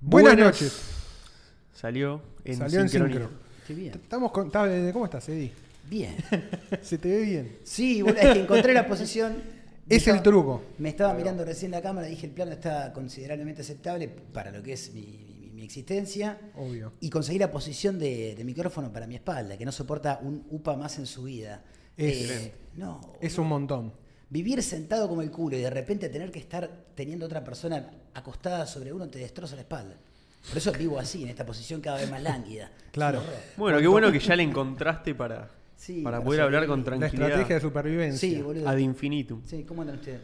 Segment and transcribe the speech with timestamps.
[0.00, 0.80] Buenas, noches.
[1.74, 3.28] Salió en Salió en sincronía.
[3.66, 3.94] Qué bien.
[3.94, 5.52] Estamos con, eh, ¿Cómo estás, Eddie?
[5.88, 6.16] Bien.
[6.82, 7.58] Se te ve bien.
[7.64, 9.34] Sí, boludo, es que encontré la posición.
[9.90, 10.62] Es el truco.
[10.78, 14.74] Me estaba mirando recién la cámara, dije el plano está considerablemente aceptable para lo que
[14.74, 15.00] es mi,
[15.40, 16.38] mi- mi existencia.
[16.56, 16.92] Obvio.
[17.00, 20.76] Y conseguí la posición de, de micrófono para mi espalda, que no soporta un upa
[20.76, 21.64] más en su vida.
[21.96, 22.54] Eh, Excelente.
[22.76, 23.92] no, Es un montón.
[24.30, 28.64] Vivir sentado como el culo y de repente tener que estar teniendo otra persona acostada
[28.66, 29.96] sobre uno te destroza la espalda.
[30.48, 32.70] Por eso vivo así, en esta posición cada vez más lánguida.
[32.92, 33.22] Claro.
[33.56, 37.00] Bueno, qué bueno que ya le encontraste para, Sí, para para poder hablar con sobrevivir.
[37.02, 37.28] La tranquilidad.
[37.30, 38.28] estrategia de supervivencia.
[38.28, 38.68] Sí, boludo.
[38.68, 39.42] Ad infinitum.
[39.44, 40.20] Sí, ¿cómo andan ustedes?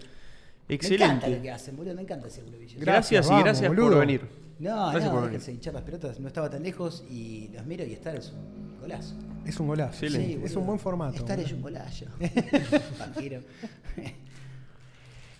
[0.68, 1.04] Excelente.
[1.04, 2.42] Me encanta lo que hacen, boludo, me encanta ese.
[2.42, 4.45] Gracias, Gracias, y gracias por venir.
[4.58, 5.32] No, gracias no, por venir.
[5.32, 8.80] déjense hinchar las pelotas, no estaba tan lejos y los miro y estar es un
[8.80, 9.14] golazo.
[9.44, 10.08] Es un golazo.
[10.08, 11.16] Sí, es un buen formato.
[11.16, 12.06] Estar es un golazo.
[12.98, 13.40] Vampiro.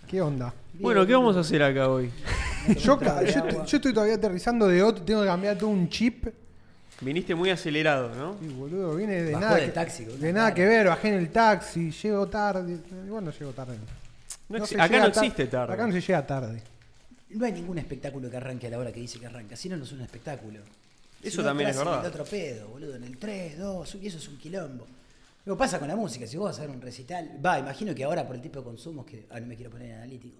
[0.06, 0.54] ¿Qué onda?
[0.74, 2.10] Bueno, ¿qué vamos a hacer acá hoy?
[2.78, 2.98] Yo,
[3.64, 5.04] estoy todavía aterrizando de otro.
[5.04, 6.26] Tengo que cambiar todo un chip.
[7.00, 8.36] Viniste muy acelerado, ¿no?
[8.40, 9.60] Y boludo, viene de Bajó nada.
[9.60, 10.18] que, taxi, boludo.
[10.18, 12.78] de nada que ver, bajé en el taxi, llego tarde.
[13.06, 13.76] Igual no llego tarde.
[14.48, 15.74] No acá llega no existe tarde.
[15.74, 16.62] Acá no se llega tarde.
[17.31, 19.76] No hay ningún espectáculo que arranque a la hora que dice que arranca, si no,
[19.76, 20.61] no es un espectáculo.
[21.23, 22.00] Eso no, también es en verdad.
[22.05, 24.87] El otro pedo, boludo, en el 3, 2, y eso es un quilombo.
[25.44, 28.05] Lo pasa con la música, si vos vas a ver un recital, va, imagino que
[28.05, 30.37] ahora por el tipo de consumos, que ah, no me quiero poner analítico,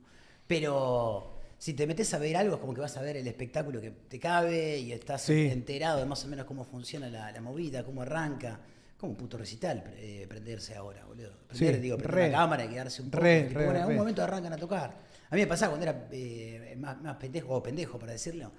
[0.47, 3.81] pero si te metes a ver algo es como que vas a ver el espectáculo
[3.81, 5.47] que te cabe y estás Sí.
[5.47, 8.59] enterado de más o menos cómo funciona la, la movida, cómo arranca.
[8.99, 11.31] Como un puto recital eh, prenderse ahora, boludo.
[11.49, 12.03] Prender, Sí, digo, re.
[12.03, 13.23] prender la cámara y quedarse un poco.
[13.23, 14.97] Re, tipo, re, bueno, en algún momento arrancan a tocar.
[15.29, 18.51] A mí me pasaba cuando era eh, más, más pendejo, o pendejo para decirlo.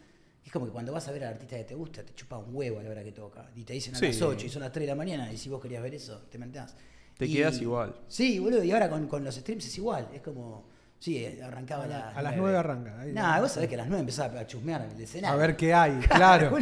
[0.45, 2.55] Es como que cuando vas a ver al artista que te gusta, te chupa un
[2.55, 3.49] huevo a la hora que toca.
[3.55, 4.07] Y te dicen a Sí.
[4.07, 5.31] las 8 y son las 3 de la mañana.
[5.33, 6.75] Y si vos querías ver eso, te mentás.
[7.17, 7.95] Te Y- quedás igual.
[8.07, 8.63] Sí, boludo.
[8.63, 10.07] Y ahora con, con los streams es igual.
[10.13, 10.69] Es como.
[10.99, 12.99] Sí, eh, arrancaba a las A las 9 arranca.
[12.99, 15.33] Ahí- Nah, vos sabés que a las 9 empezaba a chusmear en el escenario.
[15.35, 16.57] A ver qué hay, claro.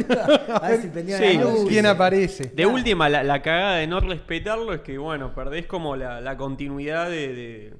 [0.60, 1.36] A ver si prendían Sí.
[1.38, 1.68] la luz.
[1.68, 2.44] ¿Quién aparece?
[2.44, 2.70] De Claro.
[2.74, 7.08] última, la, la cagada de no respetarlo es que, bueno, perdés como la, la continuidad
[7.08, 7.74] de, de,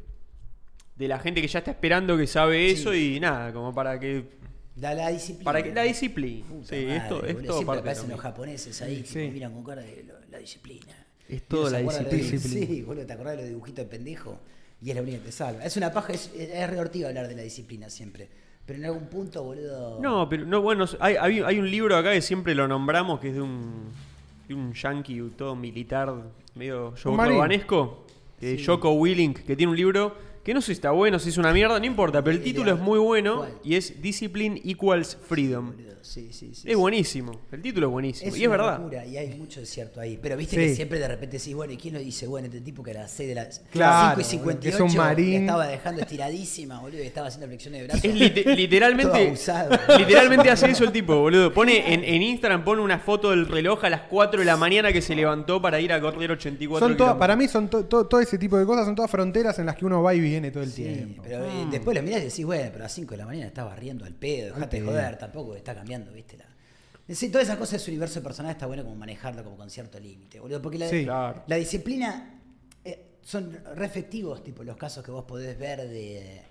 [0.96, 4.36] de la gente que ya está esperando que sabe eso y nada, como para que...
[4.76, 5.44] La, la disciplina.
[5.44, 6.46] Para que la disciplina.
[6.48, 9.12] Puta Sí, madre, esto, esto Siempre aparecen los lo japoneses ahí Sí.
[9.14, 10.92] que miran con cara de lo- la disciplina.
[11.28, 12.38] Es ¿Y toda la disciplina.
[12.66, 14.38] Sí, boludo, te acordás de los dibujitos de pendejo
[14.82, 15.64] y es la única que te salva.
[15.64, 18.28] Es una paja, es, es reortivo hablar de la disciplina siempre.
[18.66, 20.00] Pero en algún punto, boludo.
[20.00, 23.28] No, pero no, bueno, hay, hay, hay un libro acá que siempre lo nombramos que
[23.28, 23.84] es de un,
[24.48, 26.12] de un yankee todo militar,
[26.56, 28.04] medio yogobanesco,
[28.40, 30.16] de Joko Willing, que tiene un libro
[30.46, 32.72] que no sé si está bueno, si es una mierda, no importa, pero el título
[32.72, 33.50] es muy bueno ¿Cuál?
[33.64, 35.72] y es Discipline Equals Freedom.
[36.02, 36.70] Sí, sí, sí.
[36.70, 38.28] Es buenísimo, el título es buenísimo.
[38.30, 38.78] Es y es una verdad.
[38.78, 40.16] locura, y hay mucho de cierto ahí.
[40.22, 40.62] Pero viste Sí.
[40.68, 42.28] que siempre de repente decís, bueno, ¿y quién lo dice?
[42.28, 44.92] Bueno, este tipo que a las 6 de las Claro, 5 y 58 que es
[44.92, 45.32] un marín.
[45.32, 48.04] la estaba dejando estiradísima, boludo, y estaba haciendo flexiones de brazos.
[48.04, 48.14] Es
[48.56, 49.70] literalmente, abusado.
[49.98, 51.52] literalmente hace eso el tipo, boludo.
[51.52, 54.92] Pone en, en Instagram pone una foto del reloj a las 4 de la mañana
[54.92, 58.06] que se levantó para ir a correr 84 Son todas, para mí son to- to-
[58.06, 60.35] todo ese tipo de cosas, son todas fronteras en las que uno va y viene
[60.52, 61.22] todo el Sí, tiempo.
[61.22, 61.70] pero eh, Mm.
[61.70, 64.04] después lo mirás y decís, bueno, pero a las 5 de la mañana estaba riendo
[64.04, 66.36] al pedo, dejate de joder, tampoco está cambiando, viste.
[66.38, 66.46] La...
[67.14, 69.98] Sí, todas esas cosas de su universo personal está bueno como manejarlo como con cierto
[70.00, 70.60] límite, boludo.
[70.60, 71.04] Porque la, Sí.
[71.04, 71.42] Claro.
[71.46, 72.40] la disciplina
[72.84, 76.42] eh, son re efectivos, tipo, los casos que vos podés ver de,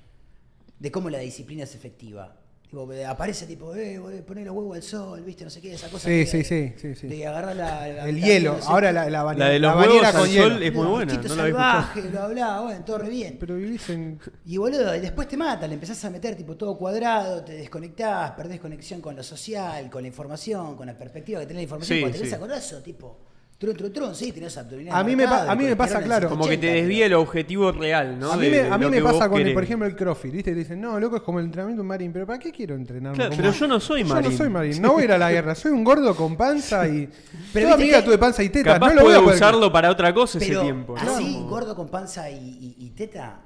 [0.80, 2.38] de cómo la disciplina es efectiva.
[2.68, 5.88] Tipo, aparece tipo, eh, boludo, poner los huevos al sol, viste, no sé qué, esa
[5.88, 6.10] cosa.
[6.10, 7.08] Sí, que- sí, sí, sí, sí.
[7.08, 9.76] De agarrar la, la- El la- hielo, no sé ahora la, la, La de los
[9.76, 10.44] huevos con al hielo.
[10.50, 13.38] sol es muy buena, no la salvaje, bla, bla, bueno, todo re bien.
[13.40, 14.20] Pero vivís en...
[14.46, 18.32] Y boludo, y después te mata, le empezás a meter tipo todo cuadrado, te desconectás,
[18.32, 21.98] perdés conexión con lo social, con la información, con la perspectiva que tenés la información.
[21.98, 22.36] Sí, Cuando tenés sí.
[22.36, 23.18] a corazo, tipo,
[23.58, 25.00] trun, trun, trun, sí, tenés abdominales.
[25.00, 26.28] A mí me pa- a mí me pasa, claro.
[26.30, 28.32] Como que te 180, desvía el pero- objetivo real, ¿no?
[28.32, 29.54] a mí De- me, de a mí lo me que vos pasa con, el, querés.
[29.54, 30.52] por ejemplo, el CrossFit, ¿viste?
[30.52, 32.12] Te dicen, no, loco, es como el entrenamiento marín.
[32.14, 33.16] Pero ¿para qué quiero entrenarme?
[33.16, 34.32] Claro, como- pero yo no soy Yo marín.
[34.32, 36.88] no soy marín, no voy a ir a la guerra, soy un gordo con panza
[36.88, 37.08] y...
[37.54, 39.16] Pero Toda viste mi vida que- tuve panza y tetas, Capaz no lo voy a
[39.16, 39.36] puedo poder...
[39.38, 40.96] usarlo para otra cosa ese Pero tiempo.
[40.96, 41.02] ¿no?
[41.16, 43.40] así, Como- gordo con panza y, y- y teta,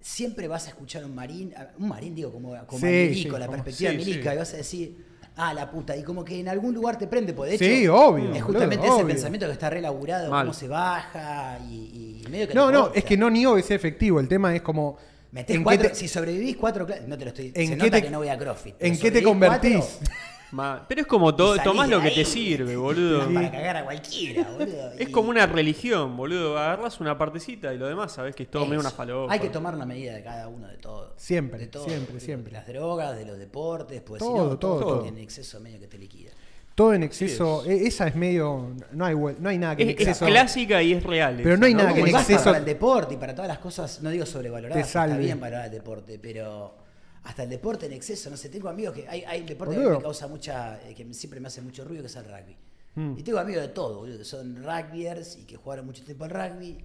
[0.00, 3.46] siempre vas a escuchar un marín, un marín digo como, como Sí, milico, sí, la
[3.46, 4.34] como- perspectiva sí, milica, sí.
[4.34, 5.09] y vas a decir,
[5.42, 7.88] ah, la puta, y como que en algún lugar te prende, pues de hecho, Sí,
[7.88, 9.14] obvio, es justamente boludo, ese obvio.
[9.14, 10.44] pensamiento que está relaburado, Mal.
[10.46, 12.98] cómo se baja y, y medio que No, no, corta.
[12.98, 14.96] es que no niego que sea efectivo, el tema es como...
[15.32, 17.70] Metés ¿en qué cuatro, te- si sobrevivís cuatro clases, no te lo estoy ¿En se
[17.70, 18.74] qué nota te- que no voy a CrossFit.
[18.80, 19.76] ¿En qué te convertís?
[19.78, 20.14] cuatro,
[20.52, 22.14] Ma- Pero es como todo, tomás lo que ahí.
[22.14, 23.32] te sirve, boludo.
[23.32, 24.92] Para cagar a cualquiera, boludo.
[24.98, 26.58] Es y- como una religión, boludo.
[26.58, 29.32] Agarras una partecita y lo demás sabés que es todo medio una falopa.
[29.32, 31.14] Hay que tomar una medida de cada uno de todo.
[31.16, 32.52] Siempre, De todo, siempre, siempre.
[32.52, 35.06] De las drogas, de los deportes, pues Todo, si no, todo, todo.
[35.06, 36.30] En exceso medio que te liquida.
[36.74, 38.74] Todo en exceso, e- esa es medio...
[38.92, 40.24] No hay, no hay nada que en Es, es exceso...
[40.26, 41.38] clásica y es real.
[41.42, 44.00] Pero no hay nada que en exceso- para el deporte y para todas las cosas,
[44.02, 46.74] no digo sobrevaloradas, está bien valorar el deporte, pero
[47.22, 50.00] hasta el deporte en exceso, no sé, tengo amigos que hay, hay deporte que me
[50.00, 52.56] causa mucha, eh, que siempre me hace mucho ruido, que es el rugby.
[52.94, 53.18] Mm.
[53.18, 56.30] Y tengo amigos de todo, boludo, que son rugbyers y que jugaron mucho tiempo al
[56.30, 56.78] rugby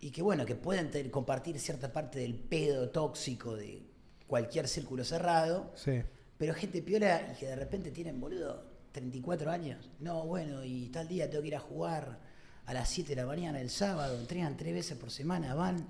[0.00, 3.82] y que bueno, que pueden compartir cierta parte del pedo tóxico de
[4.26, 6.02] cualquier círculo cerrado, Sí.
[6.38, 9.90] pero gente piola y que de repente tienen, boludo, 34 años.
[10.00, 12.18] No, bueno, y tal día tengo que ir a jugar
[12.66, 15.86] a las 7 de la mañana el sábado, entrenan tres veces por semana, van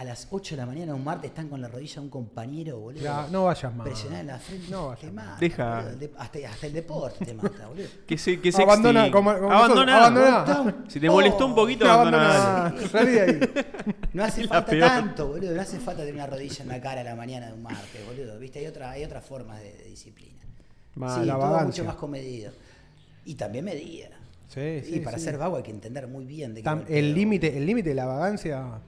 [0.00, 2.78] a las 8 de la mañana un martes, están con la rodilla de un compañero,
[2.78, 3.02] boludo.
[3.02, 3.86] Ya, no vayas más.
[3.86, 5.26] Presionar en la frente, No vayas te más.
[5.26, 5.82] mata, Deja.
[5.82, 6.08] boludo.
[6.16, 7.86] Hasta, hasta el deporte te mata, boludo.
[8.06, 10.00] Que se, que se Abandona, como- como abandona.
[10.00, 10.84] nosotros, abandona.
[10.88, 12.56] Si te molestó un poquito, No, abandona.
[12.62, 13.40] abandona, salí de ahí.
[14.14, 14.88] No hace La falta peor.
[14.88, 15.54] tanto, boludo.
[15.54, 18.06] No hace falta tener una rodilla en la cara a la mañana de un martes,
[18.06, 18.38] boludo.
[18.38, 20.40] Viste, hay otra, hay otras formas de, de disciplina.
[20.94, 21.20] Mal.
[21.20, 21.66] sí, La todo vagancia.
[21.66, 22.52] mucho más comedido.
[23.26, 24.08] Y también medida.
[24.48, 25.24] Sí, y sí, para sí.
[25.24, 27.94] ser vago hay que entender muy bien de qué Tam- el límite el límite de
[27.94, 28.80] la vagancia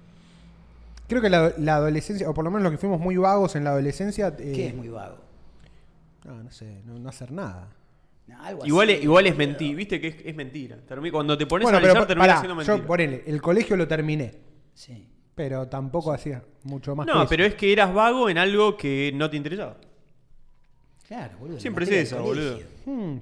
[1.12, 3.64] creo que la, la adolescencia o por lo menos los que fuimos muy vagos en
[3.64, 5.16] la adolescencia eh, ¿Qué es muy vago?
[6.24, 7.68] no, no sé no, no hacer nada
[8.26, 10.78] No, algo Igual, así, es, igual es mentira, viste que es, es mentira.
[11.10, 12.76] Cuando te pones bueno a analizar, pero termina siendo mentira.
[12.78, 14.34] yo ponele el colegio lo terminé
[14.74, 15.08] Sí.
[15.34, 17.28] pero tampoco hacía mucho más que no, eso.
[17.28, 19.76] pero es que eras vago en algo que no te interesaba.
[21.08, 21.60] Claro, boludo.
[21.60, 22.58] Siempre es del boludo.
[22.86, 23.16] Hmm,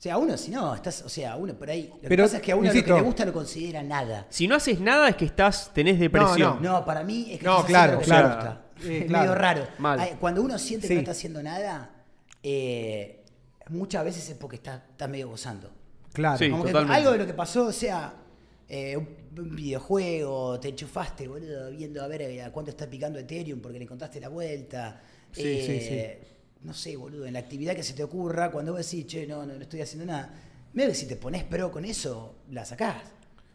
[0.00, 1.92] O sea, uno, si no, estás, o sea, uno por ahí.
[2.02, 4.26] Lo que pasa es que a uno insisto- lo que le gusta lo considera nada.
[4.30, 6.62] Si no haces nada es que estás tenés depresión.
[6.62, 8.60] No, para mí es que No, estás claro, haciendo lo que te claro.
[8.80, 8.88] gusta.
[8.88, 9.22] Eh, es claro.
[9.24, 9.68] medio raro.
[9.78, 10.16] Mal.
[10.18, 10.94] Cuando uno siente que Sí.
[10.94, 11.90] no está haciendo nada,
[12.42, 13.22] eh,
[13.68, 15.70] muchas veces es porque está, está medio gozando.
[16.14, 16.48] claro Sí.
[16.50, 18.14] Como que algo de lo que pasó, o sea,
[18.70, 23.60] eh, un videojuego, te enchufaste, boludo, viendo a ver eh, a cuánto está picando Ethereum
[23.60, 24.98] porque le encontraste la vuelta.
[25.30, 26.20] Sí, Eh,
[26.62, 29.46] No sé, boludo, en la actividad que se te ocurra, cuando vos decís, che, no,
[29.46, 30.32] no, no estoy haciendo nada,
[30.74, 32.96] medio que si te pones pro con eso, la sacás.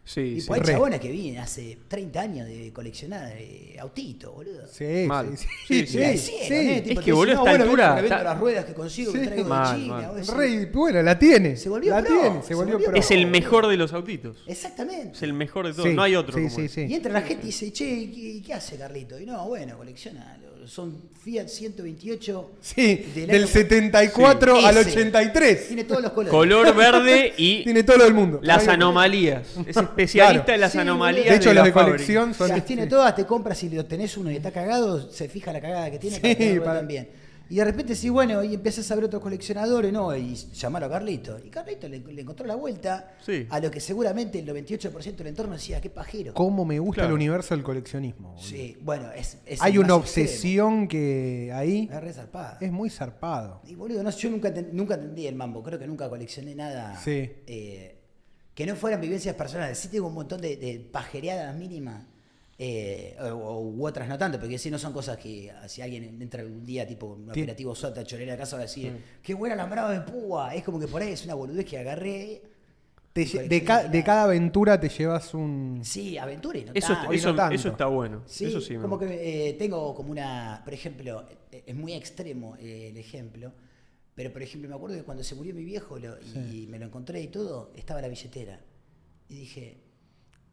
[0.08, 0.46] Sí, Y sí.
[0.46, 0.72] pues hay Re.
[0.74, 4.64] chabones que vienen hace 30 años de coleccionar eh, autitos, boludo.
[4.68, 5.36] sí, Mal.
[5.36, 6.32] sí, Sí, sí, sí.
[6.46, 6.82] Sí.
[6.92, 9.26] Es que, boludo, esta "No, bueno, altura está- las ruedas que consigo, que Sí.
[9.26, 9.94] traigo Mal, de China.
[9.96, 10.06] mal.
[10.06, 12.88] vos decís, Re- bueno la tiene Se volvió la pro, tiene se se volvió, volvió
[12.90, 14.36] pro Es el mejor de los autitos.
[14.46, 15.16] Exactamente.
[15.16, 15.88] Es el mejor de todos.
[15.88, 16.80] Sí, No hay otro sí, como sí.
[16.88, 18.10] Y entra la gente y dice, che, ¿y
[18.40, 19.18] ¿qué, qué hace Carlito?
[19.18, 20.38] Y no, bueno, colecciona.
[20.66, 22.50] Son Fiat 128.
[22.60, 24.64] sí del del año- 74 Sí.
[24.64, 24.90] al Ese.
[24.90, 26.30] 83 Tiene todos los colores.
[26.30, 29.42] Color verde y tiene todo del mundo las anomalías.
[29.66, 30.54] Es especialista Claro.
[30.54, 31.26] en las Sí, anomalías.
[31.30, 32.88] de hecho de los la de colección son Las tiene sí.
[32.88, 35.98] todas, te compras y lo tenés uno y está cagado, se fija la cagada que
[35.98, 37.08] tiene Sí, para para- también.
[37.48, 40.14] Y de repente sí, bueno, y empiezas a ver otros coleccionadores, ¿no?
[40.16, 41.38] Y llamarlo a Carlito.
[41.44, 43.46] Y Carlito le, le encontró la vuelta Sí.
[43.50, 46.34] a lo que seguramente el 98% del entorno decía, qué pajero.
[46.34, 47.08] cómo me gusta Claro.
[47.10, 48.42] el universo del coleccionismo boludo.
[48.44, 51.88] Sí, bueno, es, es hay una obsesión que ahí.
[51.92, 52.58] Es re zarpada.
[52.60, 56.08] es muy zarpado Y boludo, no, yo nunca, nunca entendí el mambo, creo que nunca
[56.08, 57.30] coleccioné nada Sí.
[57.46, 57.92] eh,
[58.54, 59.76] que no fueran vivencias personales.
[59.78, 62.06] Sí tengo un montón de, de pajereadas mínimas,
[62.58, 66.20] eh, o, u otras no tanto, porque si no son cosas que ah, si alguien
[66.22, 69.34] entra algún día, tipo un Ti- operativo SOTA, chorera a casa, va a decir, qué
[69.34, 70.54] buen alambrado de púa.
[70.54, 72.42] Es como que por ahí es una boludez que agarré.
[73.12, 77.12] Te de, ca- de cada aventura te llevas un Sí, aventura y no Eso, tanto.
[77.12, 77.54] Eso, no tanto.
[77.54, 78.22] eso está bueno.
[78.26, 78.74] Sí, eso sí.
[78.76, 82.98] me como que eh, tengo como una, por ejemplo, eh, es muy extremo eh, el
[82.98, 83.52] ejemplo,
[84.14, 86.18] pero por ejemplo me acuerdo que cuando se murió mi viejo lo-
[86.52, 88.60] y me lo encontré y todo, estaba la billetera.
[89.30, 89.78] Y dije,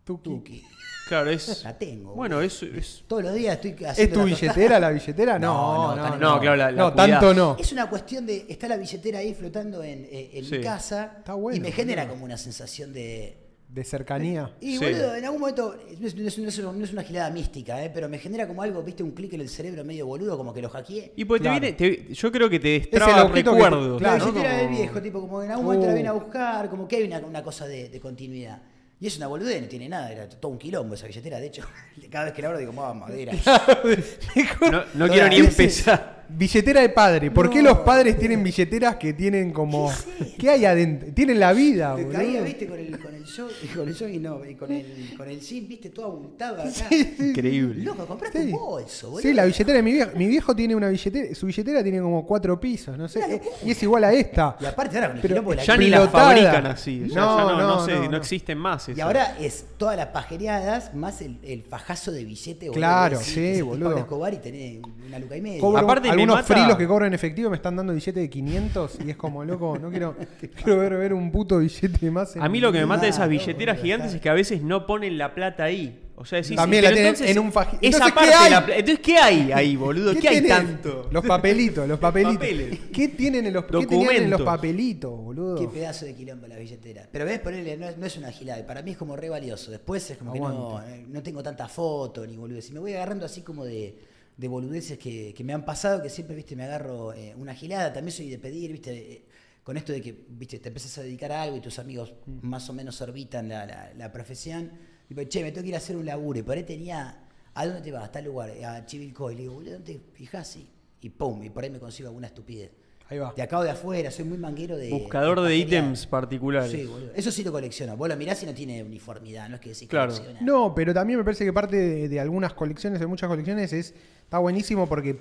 [0.04, 0.30] Tuki.
[0.30, 0.64] Tuki,
[1.08, 1.64] Claro, es.
[1.64, 2.14] la tengo.
[2.14, 2.64] Bueno, es.
[2.64, 5.40] es Todos los días estoy ¿Es haciendo tu la billetera la billetera?
[5.40, 7.58] No, No, no, no, no, claro, la- la no, tanto no.
[7.60, 10.58] Es una cuestión de, está la billetera ahí flotando en, en Sí.
[10.58, 13.38] mi casa Está bueno, y me genera como una sensación de...
[13.70, 14.56] De cercanía.
[14.62, 14.86] Y Sí.
[14.86, 17.84] boludo, en algún momento, no es, no es- no es- no es una gilada mística,
[17.84, 20.54] eh, pero me genera como algo, viste, un clic en el cerebro medio boludo, como
[20.54, 21.12] que lo hackeé.
[21.16, 21.60] y pues Claro.
[21.60, 22.06] te viene.
[22.08, 24.00] te- yo creo que te destraba recuerdos.
[24.00, 24.32] claro, la ¿no?
[24.32, 25.96] billetera del Como- viejo, tipo, como en algún momento la Uh.
[25.96, 28.62] viene a buscar, como que hay una, una cosa de, de continuidad.
[29.04, 31.38] Y es una boludez, no tiene nada, era todo un quilombo esa billetera.
[31.38, 31.62] De hecho,
[32.10, 33.34] cada vez que la abro digo, "Ah, madera.
[34.94, 36.23] No, quiero ni empezar.
[36.36, 37.32] Billetera de padre.
[37.32, 39.92] ¿Por qué los padres tienen billeteras que tienen como.
[40.38, 41.10] ¿Qué hay adentro?
[41.14, 44.44] Tienen la vida, Te caía, viste, con el, con el show, con el jogging, no,
[44.46, 46.72] y con el, con el jean, viste, todo abultado acá.
[47.20, 47.84] Increíble.
[47.84, 48.52] Loco, compraste Sí.
[48.52, 49.22] un bolso, boludo.
[49.22, 50.12] Sí, la billetera de mi viejo.
[50.16, 51.36] Mi viejo tiene una billetera.
[51.36, 53.20] Su billetera tiene como cuatro pisos, no sé.
[53.20, 54.58] eh, Y es igual a esta.
[54.60, 56.26] Y aparte ahora con el Pero la Ya ni las Pilotada.
[56.30, 57.00] fabrican así.
[57.10, 58.18] Ya, No, ya no, no, no, sé, no, no, no.
[58.18, 58.90] existen más.
[58.90, 62.68] Y ahora es todas las pajereadas más el, el fajazo de billete.
[62.70, 63.90] boludo, Claro, sí, boludo.
[63.90, 65.62] Pablo Escobar y tenés una luca y media.
[65.80, 68.98] Aparte me algunos mata- frilos que cobran en efectivo me están dando billete de 500
[69.06, 70.16] y es como loco, no quiero,
[70.64, 72.36] quiero ver, ver un puto billete más.
[72.36, 74.62] en A mí lo que me mata de esas billeteras gigantes es que a veces
[74.62, 76.00] no ponen la plata ahí.
[76.16, 78.30] O sea, decís, También pero la tienen entonces, en un faji- Esa Entonces, ¿qué parte
[78.30, 78.52] de hay?
[78.52, 80.14] la Entonces, ¿qué hay ahí, boludo?
[80.16, 81.10] ¿Qué, hay tanto?
[81.12, 82.36] Los papelitos, los papelitos.
[82.36, 82.80] Papeles.
[82.94, 84.42] ¿Qué tienen en los, ¿qué tenían en los Documentos.
[84.46, 85.56] papelitos, boludo?
[85.60, 87.10] Qué pedazo de quilombo la billetera.
[87.12, 88.60] Pero ves, ponerle, no es, no es una gilada.
[88.60, 89.72] y Para mí es como re valioso.
[89.72, 92.62] Después es como que no, no tengo tanta foto ni boludo.
[92.62, 93.98] Si me voy agarrando así como de,
[94.38, 97.94] de boludeces que, que me han pasado, que siempre, viste, me agarro eh, una gilada.
[97.94, 99.26] También soy de pedir, viste, eh,
[99.64, 102.40] con esto de que, viste, te empezás a dedicar a algo y tus amigos Mm.
[102.48, 104.72] más o menos orbitan la, la- la profesión.
[105.08, 106.40] Tipo, che, me tengo que ir a hacer un laburo.
[106.40, 108.06] Y por ahí tenía, ¿a dónde te vas?
[108.06, 109.36] A tal lugar, a Chivilcoy.
[109.36, 110.56] Le digo, boludo, ¿dónde te fijás?
[110.58, 110.68] Y,
[111.02, 112.72] y pum, y por ahí me consigo alguna estupidez.
[113.14, 113.34] Ahí va.
[113.36, 114.90] De acá o de afuera, soy muy manguero de.
[114.90, 115.64] Buscador de pajería.
[115.66, 116.72] ítems particulares.
[116.72, 117.12] Sí, boludo.
[117.16, 117.96] Eso sí lo colecciono.
[117.96, 120.12] Vos lo mirás y no tiene uniformidad, no es que decís Claro.
[120.12, 120.42] colecciona.
[120.42, 123.94] No, pero también me parece que parte de, de algunas colecciones, de muchas colecciones, es
[124.24, 125.18] está buenísimo porque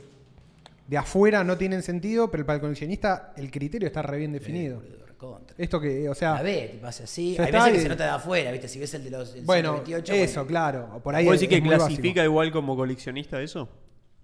[0.88, 4.80] de afuera no tienen sentido, pero para el coleccionista el criterio está re bien definido.
[4.80, 5.54] Boludo, recontra.
[5.58, 7.36] Esto que, o sea, La ve, tipo hace así.
[7.38, 8.68] Hay veces que se nota de afuera, ¿viste?
[8.68, 10.48] Si ves el de los el bueno, 128, eso, bueno.
[10.48, 11.00] claro.
[11.02, 12.24] Por ahí ¿Puedo es- decir que clasifica básico.
[12.24, 13.68] igual como coleccionista eso?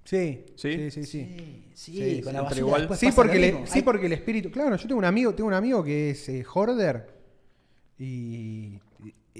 [0.08, 0.72] Sí, ¿Sí?
[0.72, 1.04] sí, sí, sí.
[1.04, 4.50] Sí, sí, Sí, con la basura igual- Sí, porque, le- sí, porque el espíritu.
[4.50, 7.14] Claro, yo tengo un amigo, tengo un amigo que es eh, hoarder
[7.98, 8.80] y,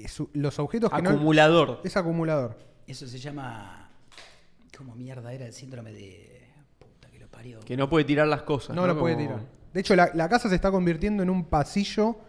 [0.07, 1.09] su- los objetos que no.
[1.09, 1.81] Acumulador.
[1.83, 2.59] Es acumulador.
[2.85, 3.89] Eso se llama.
[4.77, 6.43] ¿Cómo mierda era el síndrome de.
[6.77, 7.59] Puta que lo parió.
[7.61, 8.75] Que no puede tirar las cosas.
[8.75, 9.39] No, lo puede tirar.
[9.73, 12.19] De hecho, la, la casa se está convirtiendo en un pasillo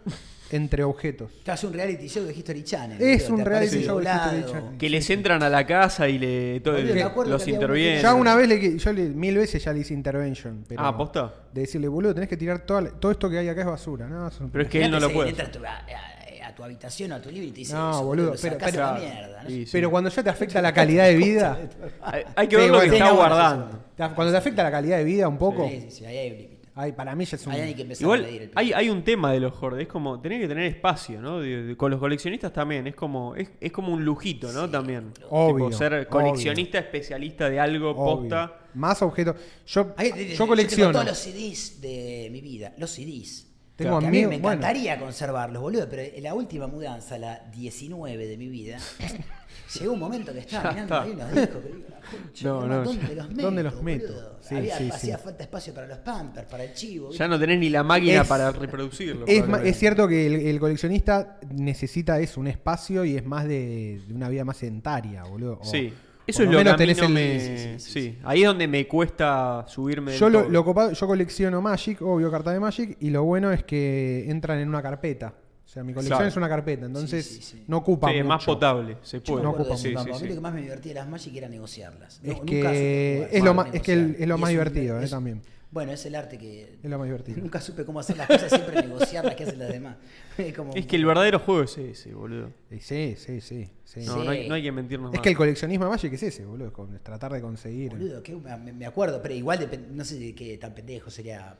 [0.51, 1.31] entre objetos.
[1.43, 3.01] Te hace un reality show de History Channel.
[3.01, 4.37] Es un reality show de doblado.
[4.37, 4.77] History Channel.
[4.77, 8.01] Que les entran a la casa y le todo, acuerdo los intervienen.
[8.01, 10.63] Ya una vez le, yo le- mil veces ya le hice intervention.
[10.67, 11.33] Pero Ah, ¿posta?
[11.53, 14.07] De decirle, boludo, tenés que tirar toda todo esto que hay acá es basura.
[14.07, 15.29] No, es un- Pero es que él no lo puede.
[15.29, 17.73] Entra a tu, a, a- a tu habitación o a tu libro y te dice.
[17.73, 19.43] No, eso, boludo, pero- sacás pero- a la mierda.
[19.43, 19.49] ¿no?
[19.49, 19.69] Sí, sí.
[19.71, 21.57] Pero cuando ya te afecta la calidad de vida.
[22.01, 23.79] Hay, hay que Sí, ver lo que está guardando.
[24.15, 25.67] Cuando te afecta la calidad de vida un poco.
[25.67, 26.50] Sí, sí, sí, ahí hay.
[26.75, 27.53] Ay, para mí ya es un.
[27.53, 29.81] Ahí hay que empezar a Igual medir el hay, hay un tema de los hordes,
[29.83, 31.39] es como tener que tener espacio, ¿no?
[31.39, 34.69] De- de- con los coleccionistas también, es como es, es como un lujito, ¿no?
[34.69, 35.11] También.
[35.29, 36.07] Obvio, Tipo, ser obvio.
[36.09, 38.19] coleccionista especialista de algo, Obvio.
[38.21, 38.57] posta.
[38.73, 39.35] Más objetos.
[39.67, 40.91] Yo, Ahí, yo yo colecciono.
[40.91, 43.47] Tengo todos los CDs de mi vida, los CDs.
[43.75, 44.37] Tengo Que a mí me bueno.
[44.49, 48.77] encantaría conservarlos, boludo, pero en la última mudanza, la 19 de mi vida,
[49.79, 51.03] llegó un momento que estaba Ya mirando está.
[51.03, 53.41] ahí unos discos que digo, concha, No, ¿dónde los meto?
[53.43, 54.07] ¿Dónde los meto?
[54.13, 54.37] boludo?
[54.41, 55.23] Sí, Había, sí, hacía sí.
[55.23, 57.11] falta espacio para los pampers, para el chivo.
[57.11, 59.25] Ya no tenés ni la máquina Es- para reproducirlo.
[59.27, 64.01] Es, es cierto que el, el coleccionista necesita eso, un espacio y es más de,
[64.07, 65.59] de una vida más sedentaria, boludo.
[65.61, 65.93] O Sí.
[66.27, 67.39] Eso es lo lo que menos a mí tenés no el- me...
[67.39, 68.17] sí, sí, Sí, sí, sí.
[68.23, 72.53] ahí es donde me cuesta subirme Yo, lo, lo copado- yo colecciono Magic, obvio, cartas
[72.53, 75.33] de Magic, y lo bueno es que entran en una carpeta.
[75.71, 76.27] O sea, mi colección Claro.
[76.29, 77.63] es una carpeta, entonces Sí, sí, sí.
[77.65, 78.53] no ocupa Sí, es más mucho.
[78.55, 79.41] potable, se puede.
[79.41, 80.11] no ocupa sí, sí, pampa.
[80.11, 80.27] A mí sí.
[80.27, 82.19] lo que más me divertía de las Magic era negociarlas.
[82.21, 84.21] No- Es que supe es lo más- es que el- negociar.
[84.21, 85.41] es lo Y más un- divertido, eh, también.
[85.71, 86.77] Bueno, es el arte que...
[86.83, 87.37] Es lo más divertido.
[87.39, 89.95] Nunca supe cómo hacer las cosas, siempre negociar las que hacen los demás.
[90.37, 92.51] Es, como- Es que el verdadero juego es ese, boludo.
[92.69, 93.69] Y Sí, sí, sí.
[93.85, 94.01] sí.
[94.01, 94.19] No, Sí.
[94.25, 95.23] no, hay, no hay que mentirnos Es más.
[95.23, 97.91] que el coleccionismo de Magic es ese, boludo, es con- es tratar de conseguir.
[97.91, 101.55] Boludo, que me, me acuerdo, pero igual depen- no sé de qué tan pendejo sería.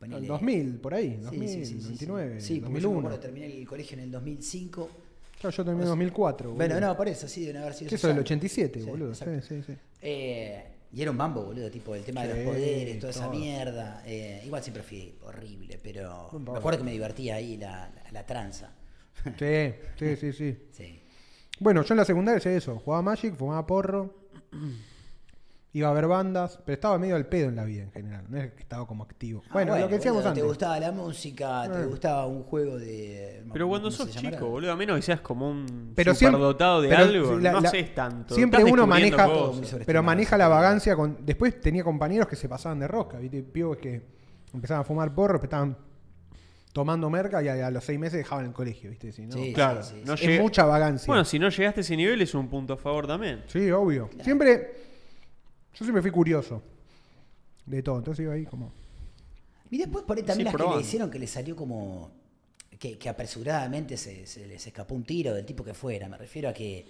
[0.00, 2.06] El ponele- 2000, por ahí, Sí, 2000, sí, sí, sí, sí.
[2.06, 2.98] 99, Sí, porque yo me 2001.
[3.00, 4.90] acuerdo, terminé el colegio en el 2005.
[5.40, 6.52] Claro, yo terminé en 2004.
[6.54, 6.88] Bueno, boludo.
[6.88, 8.26] no, por eso, sí, deben haber sido ¿Qué esos eso del años.
[8.26, 9.14] 87, Sí, boludo?
[9.14, 9.74] Sí, sí, sí.
[10.02, 14.02] Eh, y era un mambo, boludo, tipo el tema de los poderes, toda esa mierda.
[14.06, 18.26] Eh, igual siempre fui horrible, pero me acuerdo que me divertía ahí la, la, la
[18.26, 18.72] tranza.
[19.38, 20.56] Sí, sí, sí, sí.
[20.72, 21.00] Sí.
[21.58, 22.78] Bueno, yo en la secundaria hice eso.
[22.78, 24.14] Jugaba Magic, fumaba porro.
[25.72, 28.24] Iba a ver bandas, pero estaba medio al pedo en la vida en general.
[28.28, 29.40] No es que estaba como activo.
[29.46, 30.42] Ah, bueno, lo que decíamos antes.
[30.42, 31.86] Te gustaba la música, te Eh.
[31.86, 33.44] gustaba un juego de.
[33.52, 36.88] Pero cuando sos chico, boludo, a menos que seas como un Pero siempre- superdotado de
[36.88, 38.34] pero algo, la- no la- haces tanto.
[38.34, 39.28] Siempre Estás uno maneja,
[39.86, 41.18] pero maneja la vagancia con.
[41.24, 43.40] Después tenía compañeros que se pasaban de rosca, ¿viste?
[43.44, 44.02] Pibos que
[44.52, 45.76] empezaban a fumar porro, que estaban
[46.72, 49.12] tomando merca y a, a los seis meses dejaban el colegio, ¿viste?
[49.12, 51.06] Si no, Sí, Claro, sí, sí, no es mucha vagancia.
[51.06, 53.44] Bueno, si no llegaste a ese nivel es un punto a favor también.
[53.46, 54.10] Sí, obvio.
[54.24, 54.89] Siempre.
[55.74, 56.62] Yo siempre fui curioso
[57.66, 57.98] de todo.
[57.98, 58.72] Entonces iba ahí como.
[59.70, 62.10] Y después por ahí también Sí, las que le hicieron que le salió como.
[62.78, 66.08] Que, que apresuradamente se, se les escapó un tiro del tipo que fuera.
[66.08, 66.86] Me refiero a que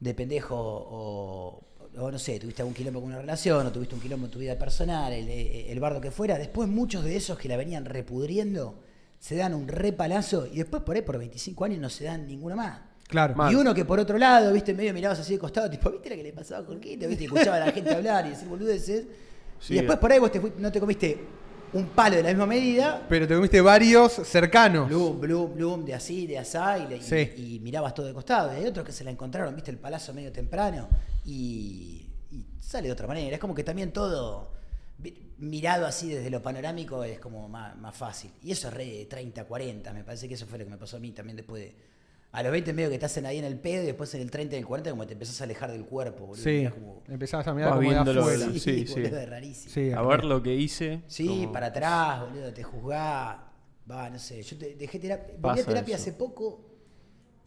[0.00, 1.60] de pendejo o,
[1.96, 4.38] o no sé, tuviste algún quilombo con una relación o tuviste un quilombo en tu
[4.38, 6.38] vida personal, el, el bardo que fuera.
[6.38, 8.80] Después muchos de esos que la venían repudriendo
[9.18, 12.56] se dan un repalazo y después por ahí por 25 años no se dan ninguna
[12.56, 12.80] más.
[13.08, 13.34] Claro.
[13.34, 13.50] Mal.
[13.52, 16.16] Y uno que por otro lado, viste, medio mirabas así de costado, tipo, ¿viste la
[16.16, 17.08] que le pasaba a Jorquito?
[17.08, 17.24] ¿Viste?
[17.24, 19.06] Y escuchaba a la gente hablar y decir boludeces.
[19.58, 21.18] Sí, y después por ahí vos te no te comiste
[21.72, 23.04] un palo de la misma medida.
[23.08, 24.88] Pero te comiste varios cercanos.
[24.88, 27.32] Bloom, bloom, bloom, de así, de asá, y, le- y- Sí.
[27.36, 28.52] y mirabas todo de costado.
[28.52, 30.88] Y hay otros que se la encontraron, viste, el palazo medio temprano,
[31.24, 33.34] y, y sale de otra manera.
[33.34, 34.52] Es como que también todo
[34.98, 38.30] vi- mirado así desde lo panorámico es como más, más fácil.
[38.42, 40.78] Y eso es re de 30, 40, me parece que eso fue lo que me
[40.78, 41.74] pasó a mí también después de...
[42.30, 44.30] A los 20 medio que te hacen ahí en el pedo y después en el
[44.30, 46.42] 30 y el 40 como te empezás a alejar del cuerpo, boludo.
[46.44, 46.68] Sí.
[46.72, 48.48] Como- Empezabas a mirar como de afuera.
[48.52, 48.84] sí, sí.
[48.94, 49.72] boludo, es rarísimo.
[49.74, 51.02] Sí, A ver lo que hice.
[51.06, 53.38] Sí, como- para atrás, boludo, te juzgás.
[53.90, 54.42] Va, no sé.
[54.42, 55.34] Yo te- dejé terapia.
[55.40, 56.02] Volví a terapia eso.
[56.02, 56.64] hace poco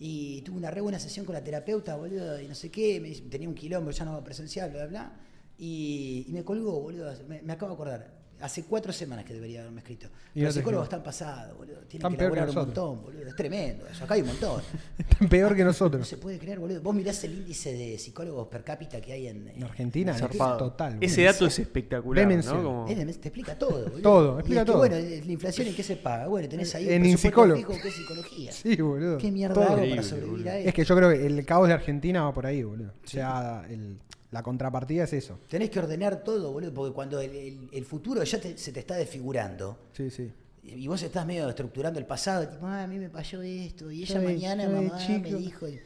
[0.03, 3.09] Y tuve una re buena sesión con la terapeuta, boludo, y no sé qué, me
[3.09, 5.19] dice- tenía un quilombo, ya no presencial, bla, bla, bla.
[5.59, 8.20] Y, y me colgó, boludo, me, me acabo de acordar.
[8.41, 10.07] Hace cuatro semanas que debería haberme escrito.
[10.33, 11.75] Pero no los psicólogos están pasados, boludo.
[11.87, 13.27] Tienen Están que peor que un montón, boludo.
[13.27, 14.03] Es tremendo eso.
[14.03, 14.61] Acá hay un montón.
[14.97, 16.07] Están peor que No nosotros.
[16.07, 16.81] se puede creer, boludo.
[16.81, 20.57] Vos mirás el índice de psicólogos per cápita que hay en, En Argentina es Zarpado.
[20.57, 20.97] total.
[21.01, 21.33] Ese boludo.
[21.33, 22.27] dato es espectacular.
[22.27, 22.63] ¿no?
[22.63, 24.01] Como- Es de- te explica todo, boludo.
[24.01, 24.77] Todo, Y explica es que, todo.
[24.79, 26.27] bueno, la inflación en qué se paga.
[26.27, 27.67] Bueno, tenés ahí En un psicólogo.
[27.81, 28.51] que es psicología.
[28.61, 29.17] Sí, boludo.
[29.17, 29.63] ¿Qué mierda Todo.
[29.65, 30.51] hago para sobrevivir a boludo.
[30.57, 30.69] esto?
[30.69, 32.91] Es que yo creo que el caos de Argentina va por ahí, boludo.
[33.03, 33.97] O sea, el-
[34.31, 35.39] la contrapartida es eso.
[35.49, 38.79] Tenés que ordenar todo, boludo, porque cuando el, el- el futuro ya te- se te
[38.79, 40.31] está desfigurando Sí, sí.
[40.63, 44.03] y vos estás medio estructurando el pasado, tipo, ah, a mí me pasó esto, y
[44.03, 45.67] ella mañana mamá me dijo.
[45.67, 45.79] Y,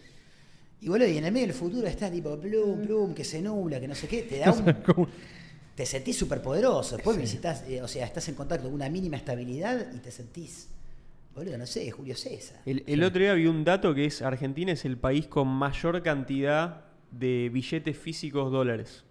[0.82, 3.80] y boludo, y en el medio del futuro está tipo plum, plum, que se nubla,
[3.80, 4.52] que no sé qué, te da
[4.98, 5.08] un.
[5.74, 6.96] Te sentís súper poderoso.
[6.96, 10.70] Después visitas, eh, o sea, estás en contacto con una mínima estabilidad y te sentís,
[11.34, 12.62] boludo, no sé, Julio César.
[12.66, 16.02] El, el otro día vi un dato que es Argentina es el país con mayor
[16.04, 19.04] cantidad de billetes físicos dólares.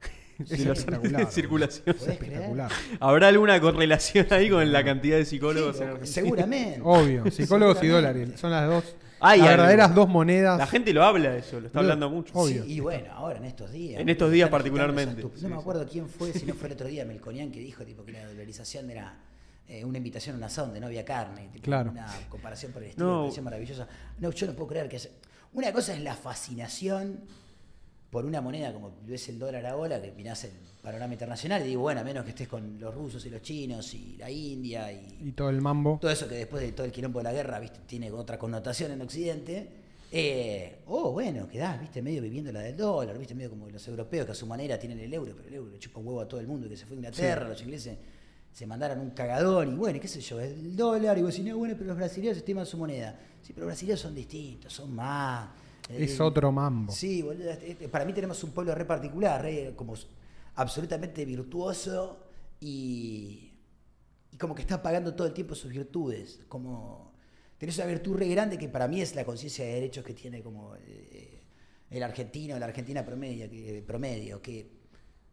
[0.38, 1.96] Es De espectacular, circulación.
[1.96, 2.70] Espectacular.
[3.00, 6.12] ¿Habrá alguna correlación ahí con la cantidad de psicólogos Sí, en Argentina?
[6.14, 6.80] seguramente.
[6.84, 7.30] Obvio.
[7.30, 8.30] Psicólogos y dólares.
[8.36, 8.96] Son las dos.
[9.20, 10.56] Hay las verdaderas dos monedas.
[10.56, 12.32] La gente lo habla de eso, lo está hablando mucho.
[12.34, 12.62] obvio.
[12.62, 14.00] Sí, y bueno, ahora en estos días.
[14.00, 15.22] En estos días particularmente.
[15.22, 17.84] Sí, no me acuerdo quién fue, si no fue el otro día, Melconian, que dijo
[17.84, 19.18] tipo, que la dolarización era
[19.66, 21.48] eh, una invitación a un asado donde no había carne.
[21.52, 21.90] tipo, Claro.
[21.90, 23.32] Una comparación por el estilo, No.
[23.34, 23.88] me maravillosa.
[24.20, 24.96] No, yo no puedo creer que...
[24.98, 25.10] es-
[25.52, 27.20] Una cosa es la fascinación
[28.10, 31.82] por una moneda como es el dólar ahora, que mirás el panorama internacional y digo,
[31.82, 35.28] bueno, a menos que estés con los rusos y los chinos y la India y
[35.28, 35.98] Y todo el mambo.
[36.00, 38.92] todo eso que después de todo el quilombo de la guerra, viste, tiene otra connotación
[38.92, 39.68] en Occidente.
[40.10, 44.24] Eh, oh, bueno, quedás, viste, medio viviendo la del dólar, viste, medio como los europeos
[44.24, 46.28] que a su manera tienen el euro, pero el euro le chupa un huevo a
[46.28, 47.98] todo el mundo y que se fue a Inglaterra, los ingleses
[48.58, 51.56] se mandaron un cagadón y bueno, qué sé yo, el dólar, y vos decís, no,
[51.56, 53.16] bueno, pero los brasileños estiman su moneda.
[53.40, 55.48] Sí, pero los brasileños son distintos, son más.
[55.88, 56.92] Es eh, otro mambo.
[56.92, 59.94] Sí, boludo, este- este- para mí tenemos un pueblo re particular, re como
[60.56, 62.18] absolutamente virtuoso
[62.58, 63.52] y,
[64.32, 66.40] y como que está pagando todo el tiempo sus virtudes.
[66.48, 67.12] Como
[67.58, 70.42] tenés una virtud re grande que para mí es la conciencia de derechos que tiene
[70.42, 71.44] como eh,
[71.90, 74.77] el argentino, la argentina promedio, que, promedio, que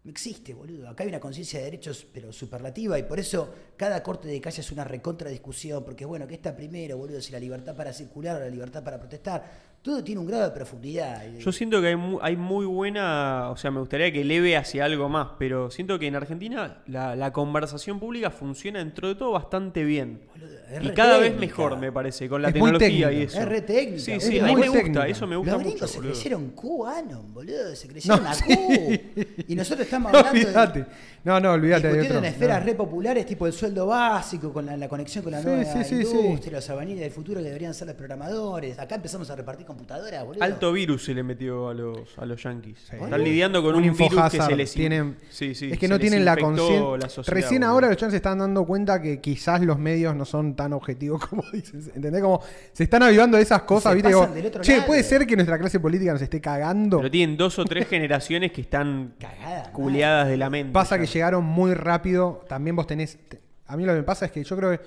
[0.05, 0.87] no existe, boludo.
[0.87, 4.61] Acá hay una conciencia de derechos, pero superlativa, y por eso cada corte de calle
[4.61, 7.19] es una recontra discusión, porque bueno, ¿qué está primero, boludo?
[7.19, 9.74] Si la libertad para circular o la libertad para protestar.
[9.86, 11.21] Todo tiene un grado de profundidad.
[11.38, 14.84] Yo siento que hay, mu- hay muy buena, o sea, me gustaría que eleve hacia
[14.84, 19.34] algo más, pero siento que en Argentina la, la conversación pública funciona dentro de todo
[19.34, 20.21] bastante bien.
[20.34, 23.39] Boludo, Y cada vez mejor, me parece, con la Es muy tecnología y eso.
[23.39, 25.88] Es re técnica, Sí, sí, a muy mí me gusta, eso me gusta Los mucho.
[25.88, 26.13] se boludo.
[26.13, 27.76] creyeron QAnon, boludo.
[27.76, 28.43] Se creyeron No, a sí.
[28.43, 29.26] Q.
[29.50, 30.80] Y nosotros estamos No, hablando olvídate.
[30.80, 30.86] de.
[31.26, 32.65] No, no, olvídate Discutiendo en esferas No.
[32.65, 35.84] re populares, tipo el sueldo básico, con la, la conexión con la Sí, nueva sí,
[35.84, 36.17] sí, sí.
[36.17, 38.78] industria, los albañiles del futuro que deberían ser los programadores.
[38.80, 40.43] Acá empezamos a repartir boludo.
[40.43, 42.77] Alto virus se le metió a los, a los yankees.
[42.89, 42.95] Sí.
[42.95, 46.23] Están lidiando con un, virus que se les tienen, Sí, sí, es que no tienen
[46.25, 47.23] la conciencia.
[47.27, 47.71] Recién boludo.
[47.73, 51.25] ahora los chavales se están dando cuenta que quizás los medios no son tan objetivos
[51.27, 51.81] como dicen.
[51.95, 52.21] ¿Entendés?
[52.21, 52.41] Como
[52.73, 54.09] se están avivando de esas cosas, se ¿viste?
[54.11, 54.88] pasan Como, del otro che, lado".
[54.88, 56.97] puede ser que nuestra clase política nos esté cagando.
[56.97, 60.73] Pero tienen dos o tres generaciones que están Cagada, culeadas de la mente.
[60.73, 61.01] Pasa ya.
[61.01, 62.43] que llegaron muy rápido.
[62.47, 63.17] También vos tenés.
[63.29, 64.79] te- A mí lo que me pasa es que yo creo que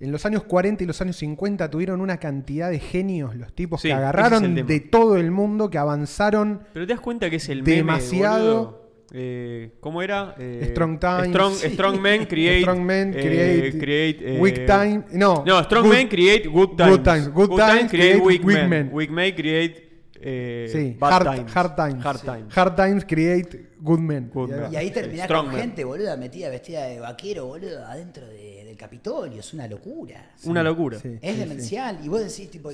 [0.00, 3.80] en los años 40 y los años 50 tuvieron una cantidad de genios los tipos
[3.82, 4.66] Sí, que es agarraron tema.
[4.66, 6.62] de todo el mundo, que avanzaron.
[6.72, 8.80] Pero te das cuenta que es el Demasiado- meme?
[9.12, 10.36] Eh, ¿Cómo era?
[10.38, 11.28] Eh, Strong Times.
[11.30, 11.68] Strong, Sí.
[11.70, 12.60] strong Men Create.
[12.62, 15.02] Strong Men eh, create, create, eh, Weak Time.
[15.12, 16.90] No, No, Strong good- Men Create Good Times.
[16.98, 17.28] Good Times.
[17.34, 18.68] Good Times create Weak, weak Men.
[18.70, 18.90] men.
[18.92, 19.88] Weak Men Create
[20.22, 21.52] eh, Sí, Bad hard, Times.
[21.56, 22.04] hard times.
[22.04, 22.20] Hard.
[22.20, 22.54] Times.
[22.56, 24.30] Hard times create good men.
[24.32, 24.86] Good Y ahí.
[24.88, 25.56] Y terminás con man.
[25.56, 29.40] gente, boluda, metida vestida de vaquero, boludo, adentro de- del Capitolio.
[29.40, 30.32] Es una locura.
[30.44, 30.98] Una locura.
[30.98, 31.98] Sí, Es sí, demencial.
[32.04, 32.70] Y vos decís, tipo,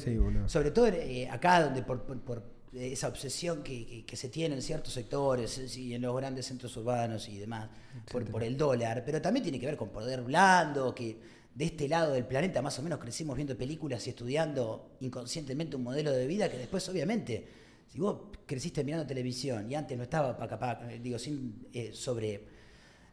[0.46, 2.42] sobre todo eh, acá, donde por, por- por,
[2.74, 6.14] eh, esa obsesión que, que- que se tiene en ciertos sectores eh, sí, en los
[6.16, 7.68] grandes centros urbanos y demás,
[8.12, 11.18] por, por el dólar, pero también tiene que ver con poder blando, que
[11.54, 15.84] de este lado del planeta más o menos crecimos viendo películas y estudiando inconscientemente un
[15.84, 17.46] modelo de vida que después, obviamente,
[17.86, 21.90] si vos creciste mirando televisión y antes no estaba pa, pa- eh, digo, sin eh,
[21.92, 22.44] sobre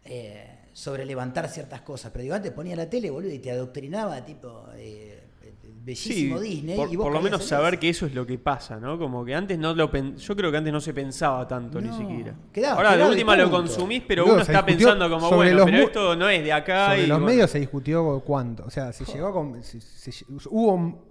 [0.06, 2.12] eh, sobre levantar ciertas cosas.
[2.12, 6.40] Pero digo, antes ponía la tele, boludo, y te adoctrinaba, tipo, eh, el Sí, bellísimo
[6.40, 6.76] Disney.
[6.76, 7.82] por, y vos por lo menos en saber eso.
[7.82, 8.98] que eso es lo que pasa, ¿no?
[8.98, 11.88] Como que antes no lo pen- yo creo que antes no se pensaba tanto ni
[11.90, 12.36] No, siquiera.
[12.52, 15.58] quedaba- Ahora de quedaba y última lo consumís, pero Boludo, uno está pensando como, bueno,
[15.58, 17.26] los pero esto no es de acá Sobre y los bueno.
[17.34, 18.66] medios se discutió cuánto.
[18.66, 19.64] O sea, se llegó con.
[19.64, 21.02] se- se- hubo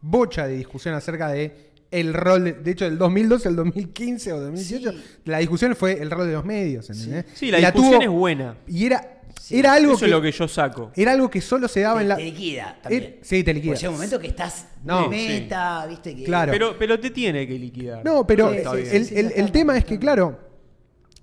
[0.00, 4.40] bocha de discusión acerca de el rol, de, de hecho, del 2012 al 2015 o
[4.40, 4.98] 2018, Sí.
[5.26, 7.26] la discusión fue el rol de los medios, ¿entendés?
[7.34, 8.56] Sí, la Y discusión tuvo- es buena.
[8.66, 10.92] Y era, Sí, era algo Eso que, es lo que yo saco.
[10.94, 12.16] era algo que solo se daba Te, en la...
[12.16, 13.16] te liquida también.
[13.22, 13.70] Sí, te liquida.
[13.72, 16.24] Porque llega un momento que estás No, meta, viste que.
[16.24, 16.52] Claro.
[16.52, 18.04] Pero, pero te tiene que liquidar.
[18.04, 18.58] No, pero Sí,
[18.92, 20.38] el, sí, el- tema es que, claro,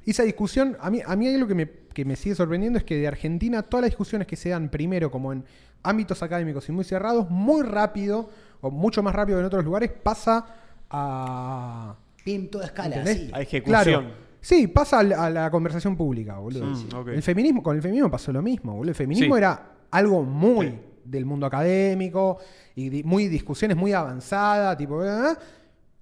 [0.06, 2.84] esa discusión, a mí, a mí hay algo que me, que me sigue sorprendiendo es
[2.84, 5.46] que de Argentina todas las discusiones que se dan primero como en
[5.84, 8.30] ámbitos académicos y muy cerrados, muy rápido,
[8.62, 10.46] o mucho más rápido que en otros lugares, pasa
[10.90, 11.96] a...
[12.24, 13.24] Pim, toda escala, ¿entendés?
[13.24, 13.32] así.
[13.34, 13.84] A ejecución.
[13.84, 14.04] Claro.
[14.42, 16.76] Sí, pasa a la, a la conversación pública, boludo.
[16.76, 16.96] Sí, sí.
[16.96, 17.10] Ok.
[17.10, 18.90] El feminismo, con el feminismo pasó lo mismo, boludo.
[18.92, 19.38] El feminismo Sí.
[19.40, 22.38] era algo muy del mundo académico
[22.76, 25.10] y di- muy discusiones muy avanzadas, tipo, ¿eh?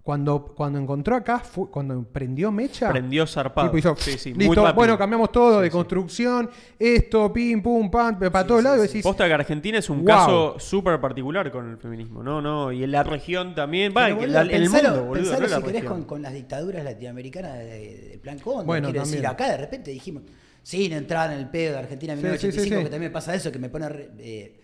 [0.08, 3.68] Cuando, cuando encontró acá, fue- cuando prendió mecha, Prendió zarpado.
[3.68, 5.72] tipo hizo, Sí, sí, listo, bueno, cambiamos todo Sí, de sí.
[5.74, 9.90] construcción, esto, pim, pum, pam, para Sí, todos sí, lados, decís, Posta que Argentina es
[9.90, 10.06] un Wow.
[10.06, 12.42] caso súper particular con el feminismo, ¿no?
[12.42, 13.94] no Y en la región también.
[13.96, 15.14] Va, en el pensalo- mundo, boludo.
[15.24, 15.94] pensalo no en la si querés región.
[16.00, 18.66] con, con las dictaduras latinoamericanas de- plan Cóndor.
[18.66, 19.32] Bueno, Quiero decir, también.
[19.34, 20.24] acá de repente dijimos,
[20.64, 22.84] sí, no entraban en el pedo de Argentina en Sí, sí, sí, 1985, sí.
[22.86, 24.56] que también me pasa eso, que me pone re- eh,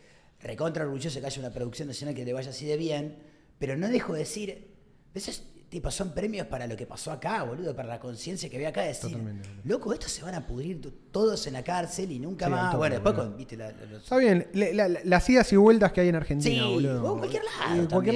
[0.42, 3.18] recontra orgulloso que haya una producción nacional que le vaya así de bien,
[3.60, 4.73] pero no dejo de decir,
[5.14, 8.70] esos tipo, son premios para lo que pasó acá, boludo, para la conciencia que había
[8.70, 12.12] acá, de decir, Totalmente, loco, estos se van a pudrir to- todos en la cárcel
[12.12, 12.78] y nunca Sí, más.
[12.78, 16.10] bueno, después viste, la- la- los- Está bien, la- las idas y vueltas que hay
[16.10, 17.04] en Argentina, Sí, boludo.
[17.04, 18.16] o en cualquier lado En cualquier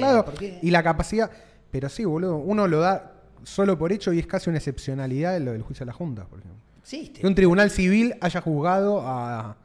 [0.52, 0.58] lado.
[0.62, 1.30] Y la capacidad.
[1.72, 5.50] Pero sí, boludo, uno lo da solo por hecho y es casi una excepcionalidad lo
[5.52, 6.62] del juicio a la Junta, por ejemplo.
[6.80, 7.20] existe.
[7.20, 9.56] Que un tribunal civil haya juzgado a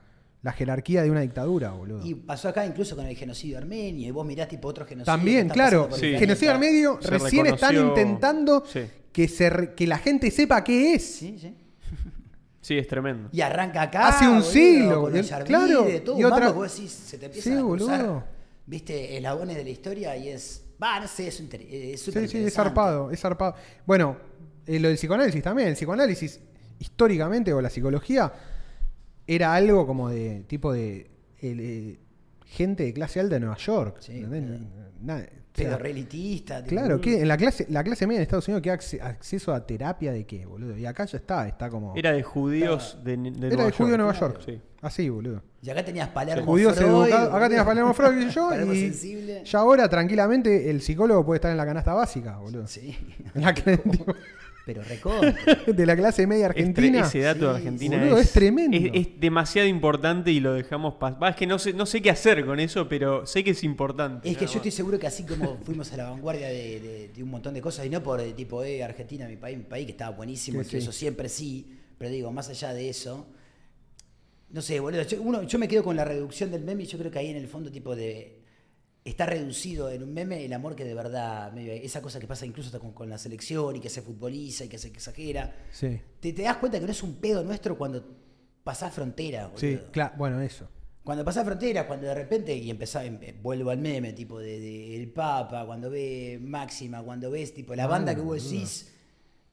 [0.43, 2.05] la jerarquía de una dictadura, boludo.
[2.05, 5.17] Y pasó acá incluso con el genocidio armenio, y vos mirás tipo otros genocidios.
[5.17, 6.07] También, claro, Sí.
[6.07, 8.81] el genocidio armenio Se recién están intentando Sí.
[9.11, 11.15] que, se re- que la gente sepa qué es.
[11.15, 11.55] Sí, sí.
[12.61, 13.27] Sí, es tremendo.
[13.33, 14.07] Y arranca acá.
[14.07, 16.91] Hace un boludo, siglo, Con y- los claro, de todo y un otra- vos decís,
[16.91, 18.23] se te empiezan Sí, a cruzar, boludo.
[18.65, 20.63] viste, eslabones de la historia y es.
[20.81, 21.61] Va, no sé, es, súper
[22.23, 23.55] Sí, sí, es zarpado, es zarpado.
[23.85, 24.17] Bueno,
[24.65, 25.69] eh, lo del psicoanálisis también.
[25.69, 26.39] El psicoanálisis,
[26.79, 28.31] históricamente, o la psicología,
[29.27, 31.09] era algo como de tipo de
[31.39, 31.99] el, eh,
[32.45, 33.97] gente de clase alta de Nueva York.
[33.99, 34.25] Sí,
[35.55, 36.63] Pero sea, re elitista.
[36.63, 39.65] tipo, claro, que en la clase, la clase media de Estados Unidos acce- acceso a
[39.67, 40.75] terapia de qué, boludo.
[40.77, 41.93] Y acá ya está, está como.
[41.95, 43.97] Era de judíos de, de Era Nueva de judío de York.
[43.97, 44.33] Nueva claro.
[44.33, 44.43] York.
[44.45, 44.61] Sí.
[44.81, 45.43] Así, boludo.
[45.61, 47.33] Y acá tenías Palermo Judíos Freud, educados.
[47.33, 48.49] Acá tenías Palermo Freud y yo.
[48.49, 49.43] Palermo y sensible.
[49.45, 52.65] ya ahora, tranquilamente, el psicólogo puede estar en la canasta básica, boludo.
[52.67, 52.97] Sí.
[53.35, 54.05] En la tipo,
[54.65, 55.35] Pero recontra.
[55.67, 56.99] de la clase media Es tre- argentina.
[57.01, 58.77] ese dato de Sí, Argentina boludo, es, es tremendo.
[58.77, 61.31] Es, es demasiado importante y lo dejamos pasar.
[61.31, 64.29] Es que no sé, no sé qué hacer con eso, pero sé que es importante.
[64.29, 67.23] Es que yo estoy seguro que así como fuimos a la vanguardia de, de- de
[67.23, 69.91] un montón de cosas, y no por tipo, eh, Argentina, mi país, mi país, que
[69.91, 70.83] estaba buenísimo, Sí, y que sí.
[70.83, 73.27] eso siempre sí, pero digo, más allá de eso,
[74.49, 76.97] no sé, boludo, yo, uno, yo me quedo con la reducción del meme y yo
[76.97, 78.42] creo que ahí en el fondo tipo de...
[79.05, 82.45] Está reducido en un meme el amor que de verdad, medio- esa cosa que pasa
[82.45, 85.53] incluso hasta con, con la selección y que se futboliza y que se exagera.
[85.71, 88.01] Sí, Te, te das cuenta que no es un pedo nuestro cuando
[88.63, 89.59] pasás frontera, boludo.
[89.59, 90.13] sí, claro.
[90.17, 90.69] Bueno, eso.
[91.03, 94.57] Cuando pasás fronteras, cuando de repente, y empezás, em- eh, vuelvo al meme, tipo de,
[94.57, 98.92] de El Papa, cuando ve Máxima, cuando ves tipo la banda que vos decís,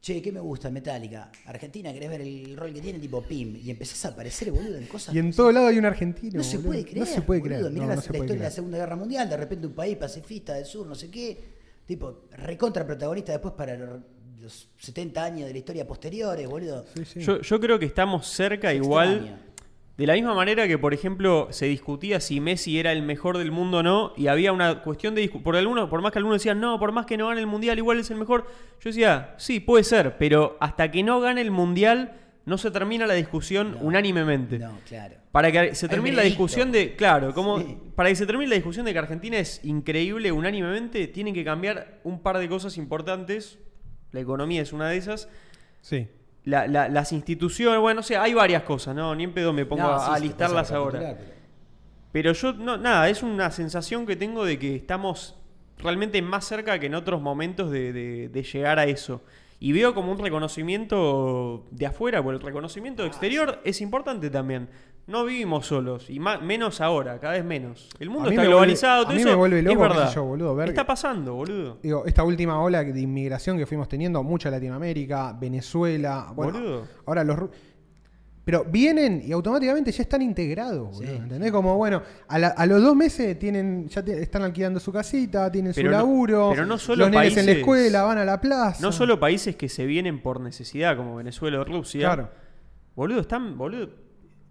[0.01, 1.31] che, ¿qué me gusta Metallica?
[1.47, 2.99] Argentina, ¿querés ver el rol que tiene?
[2.99, 3.57] Tipo Pim.
[3.57, 5.15] Y empezás a aparecer, boludo, en cosas.
[5.15, 6.39] Y en todo lado hay un argentino.
[6.39, 6.71] no se boludo.
[6.71, 6.99] puede creer.
[6.99, 7.59] No se puede boludo.
[7.59, 7.73] creer.
[7.73, 8.51] Mirá no, la, no historia de la.
[8.51, 11.61] Segunda Guerra Mundial, de repente un país pacifista del sur, no sé qué.
[11.87, 16.87] Tipo, recontra protagonista después para los 70 años de la historia posteriores, boludo.
[16.95, 17.21] Sí, sí.
[17.21, 19.50] Yo, yo creo que estamos cerca Se igual.
[20.01, 23.51] De la misma manera que, por ejemplo, se discutía si Messi era el mejor del
[23.53, 26.59] mundo o no, y había una cuestión de por algunos, por más que algunos decían,
[26.59, 28.47] no, por más que no gane el mundial, igual es el mejor.
[28.81, 32.15] Yo decía, sí, puede ser, pero hasta que no gane el mundial,
[32.47, 33.79] no se termina la discusión No.
[33.81, 34.59] unánimemente.
[34.59, 35.17] No, claro.
[35.33, 37.77] Para que se termine la discusión de, claro, como Sí.
[37.95, 42.01] para que se termine la discusión de que Argentina es increíble unánimemente, tienen que cambiar
[42.05, 43.59] un par de cosas importantes.
[44.13, 45.29] La economía es una de esas.
[45.83, 46.09] Sí.
[46.51, 49.15] La- la- las instituciones, bueno, o sea, hay varias cosas, ¿no?
[49.15, 50.99] Ni en pedo me pongo No, a, sí, listarlas ahora.
[50.99, 51.41] pero-
[52.13, 55.37] Pero yo, no, nada, es una sensación que tengo de que estamos
[55.79, 59.23] realmente más cerca que en otros momentos de, de- de llegar a eso.
[59.61, 64.69] Y veo como un reconocimiento de afuera, porque el reconocimiento exterior es importante también.
[65.07, 67.89] No vivimos solos, y más, menos ahora, cada vez menos.
[67.99, 69.73] El mundo A mí está me vuelve- globalizado, a todo mí eso me vuelve loco,
[69.85, 70.15] es qué verdad.
[70.15, 71.79] yo, boludo, ver está pasando, boludo.
[71.83, 76.89] Digo, esta última ola de inmigración que fuimos teniendo, mucha Latinoamérica, Venezuela, bueno, Boludo.
[77.07, 77.39] ahora los...
[78.45, 81.53] Pero vienen y automáticamente ya están integrados, boludo, Sí, ¿entendés?
[81.53, 85.51] Como, bueno, a, la- a los dos meses tienen ya te- están alquilando su casita,
[85.53, 88.19] tienen Pero su no- laburo, pero no solo los nenes en la países- escuela, van
[88.19, 88.81] a la plaza.
[88.81, 92.01] No solo países que se vienen por necesidad, como Venezuela o Rusia.
[92.15, 92.31] Claro.
[92.97, 93.91] Boludo, están, boludo.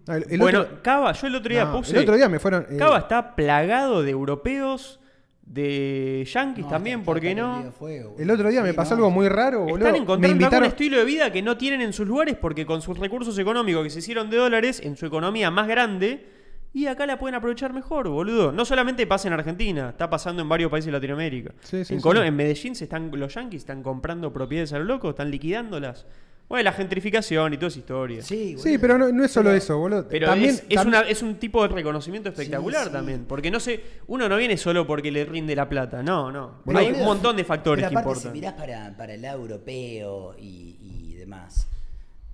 [0.08, 1.92] El, el bueno, otro, Cava, yo el otro día no, puse.
[1.96, 2.66] el otro día me fueron...
[2.70, 4.98] eh, Cava está plagado de europeos,
[5.42, 7.72] de No, también, ¿por qué no?
[7.72, 8.98] fuego, El otro día Sí, me pasó no.
[8.98, 9.78] algo muy raro, boludo.
[9.78, 12.64] Están me encontrando acá un estilo de vida que no tienen en sus lugares porque
[12.66, 16.26] con sus recursos económicos que se hicieron de dólares en su economía más grande
[16.72, 18.52] y acá la pueden aprovechar mejor, boludo.
[18.52, 21.52] No solamente pasa en Argentina, está pasando en varios países de Latinoamérica.
[21.62, 22.00] Sí, sí, en.
[22.00, 26.06] Colo- en Medellín se están los yankees están comprando propiedades a lo loco, están liquidándolas.
[26.50, 28.22] Bueno, la gentrificación y toda esa historia.
[28.22, 30.06] Sí, Sí, pero no, no es solo Pero- eso, boludo.
[30.08, 32.92] Pero también, es, es tam- una- es un tipo de reconocimiento espectacular sí.
[32.92, 33.24] también.
[33.26, 36.02] Porque no sé, uno no viene solo porque le rinde la plata.
[36.02, 36.60] No, no.
[36.66, 38.22] Pero, Hay boludo, un montón de factores pero que importan.
[38.32, 41.68] Si mirás para, para el lado europeo y, y demás,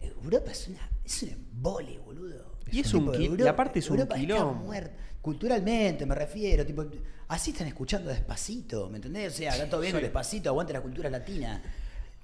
[0.01, 2.53] Europa es una es un embole, boludo.
[2.73, 4.73] Y es un qui- y aparte es un Europa quilombo.
[5.21, 6.85] Culturalmente me refiero, tipo,
[7.29, 9.35] así están escuchando despacito, ¿me entendés?
[9.35, 11.63] O sea, está todo bien con despacito, aguante la cultura latina.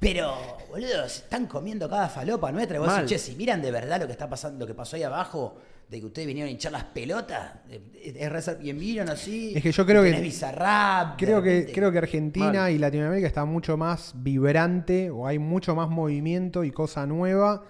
[0.02, 0.34] Pero,
[0.68, 2.76] boludo, se están comiendo cada falopa nuestra.
[2.76, 4.96] Y vos decís, che, si miran de verdad lo que está pasando, lo que pasó
[4.96, 5.56] ahí abajo,
[5.88, 9.52] de que ustedes vinieron a hinchar las pelotas, eh, es re- y vieron así.
[9.54, 12.72] Es que yo creo que- tenés Bizarrap, Creo que, creo que Argentina Mal.
[12.72, 17.62] y Latinoamérica está mucho más vibrante o hay mucho más movimiento y cosa nueva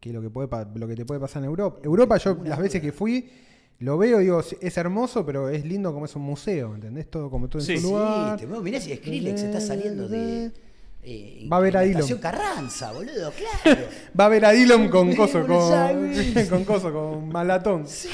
[0.00, 1.78] que lo que, puede, lo que te puede pasar en Europa.
[1.82, 3.30] Europa, yo las veces que fui,
[3.78, 7.08] lo veo, digo, es hermoso, pero es lindo como es un museo, ¿entendés?
[7.10, 8.36] Todo como todo en Sí, su Sí, lugar.
[8.38, 10.50] te vos mirá si Skrillex está saliendo de.
[11.10, 12.18] Eh, Va a ver a Dylan.
[12.18, 13.80] Carranza, boludo, claro.
[14.18, 16.12] Va a ver a Dylan con coso, con,
[16.50, 17.86] con coso, con malatón.
[17.86, 18.08] Sí.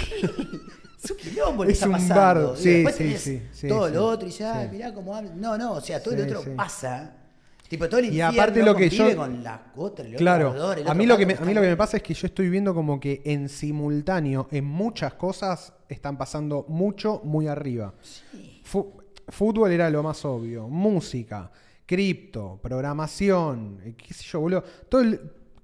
[1.03, 2.15] Es un quilombo lo Es está un pasando.
[2.15, 2.57] bardo.
[2.57, 3.95] Sí, después sí, tenés sí, sí, todo sí.
[3.95, 4.69] lo otro y ya, Sí.
[4.73, 5.33] mirá cómo habla.
[5.35, 6.51] No, no, o sea, todo Sí, el otro sí.
[6.57, 7.17] pasa.
[7.69, 10.79] Tipo, todo el Y aparte lo que yo- con las otras, el Claro, otro ardor,
[10.79, 12.15] el a otro mí, lo que me, a mí lo que me pasa es que
[12.15, 17.93] yo estoy viendo como que en simultáneo, en muchas cosas, están pasando mucho, muy arriba.
[18.63, 18.93] Fu-
[19.29, 21.51] fútbol era lo más obvio, música,
[21.87, 24.63] cripto, programación, eh, qué sé yo, boludo.
[24.89, 25.21] Todo el,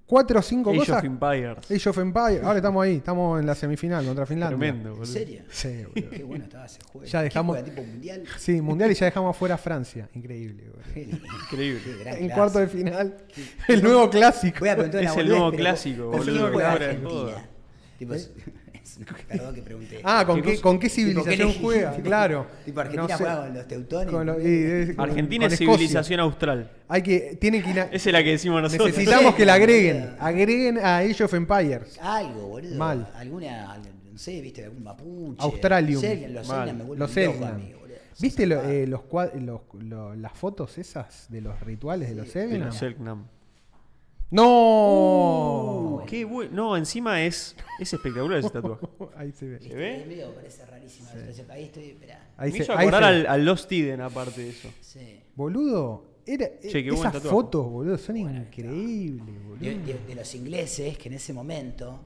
[0.06, 0.98] cuatro o cinco Age cosas.
[0.98, 1.70] of Empires.
[1.70, 2.42] Age of Empires.
[2.42, 4.58] Ahora estamos ahí, estamos en la semifinal contra Finlandia.
[4.58, 5.12] Tremendo, ¿En boludo.
[5.12, 5.42] serio?
[5.50, 6.10] Sí, boludo.
[6.10, 7.06] Qué bueno estaba ese juego.
[7.06, 8.24] Ya ¿Qué dejamos- juega, tipo mundial?
[8.38, 10.08] Sí, mundial y ya dejamos afuera a Francia.
[10.14, 10.82] Increíble, boludo.
[10.94, 11.02] Qué.
[11.44, 11.80] Increíble.
[12.02, 13.16] Qué En cuarto de final,
[13.68, 14.58] el nuevo clásico.
[14.60, 17.34] Voy a Es el nuevo clásico, ¿con- con boludo.
[17.98, 18.30] Tipo, es-
[19.28, 20.00] perdón que pregunté.
[20.04, 21.92] Ah, ¿con ¿Qué con qué Tipo, ¿qué civilización juega?
[21.96, 22.46] Claro.
[22.64, 23.14] Tipo, Argentina No sé.
[23.24, 24.10] juega con los teutones.
[24.14, 24.44] Con lo- y-
[24.90, 25.78] y- con- Argentina con es Escocia.
[25.78, 26.70] civilización austral.
[26.88, 28.88] Hay que, tienen que ir a- Esa es la que decimos nosotros.
[28.88, 30.00] Necesitamos que la agreguen.
[30.02, 30.16] boludo.
[30.22, 31.98] Agreguen a Age of Empires.
[32.00, 32.74] Algo, boludo.
[32.76, 33.10] Mal.
[33.16, 33.78] Alguna,
[34.12, 35.42] no sé, viste, algún mapuche.
[35.42, 36.02] Australium.
[36.32, 36.56] Los Mal.
[36.68, 37.80] Selknam me vuelven Los loco.
[38.20, 42.26] ¿Viste lo- eh, los, cua- los- lo- las fotos esas de los rituales de los
[42.26, 42.66] De Selknam?
[42.66, 43.24] los Selknam.
[44.30, 46.02] ¡No!
[46.06, 46.50] Qué bueno.
[46.54, 48.86] No, encima es, es espectacular ese tatuaje.
[49.16, 49.58] Ahí se ve.
[49.58, 50.04] Viste, ve?
[50.06, 51.50] medio parece rarísima la situación.
[51.50, 52.28] Ahí estoy, esperá.
[52.36, 54.68] Ahí Me se, hizo ahí acordar se- al, al Lost Eden aparte de eso.
[54.80, 55.20] Sí.
[55.36, 59.58] Boludo, era, Che, esas fotos, boludo, son increíbles, boludo.
[59.60, 62.00] De, de- de los ingleses que en ese momento.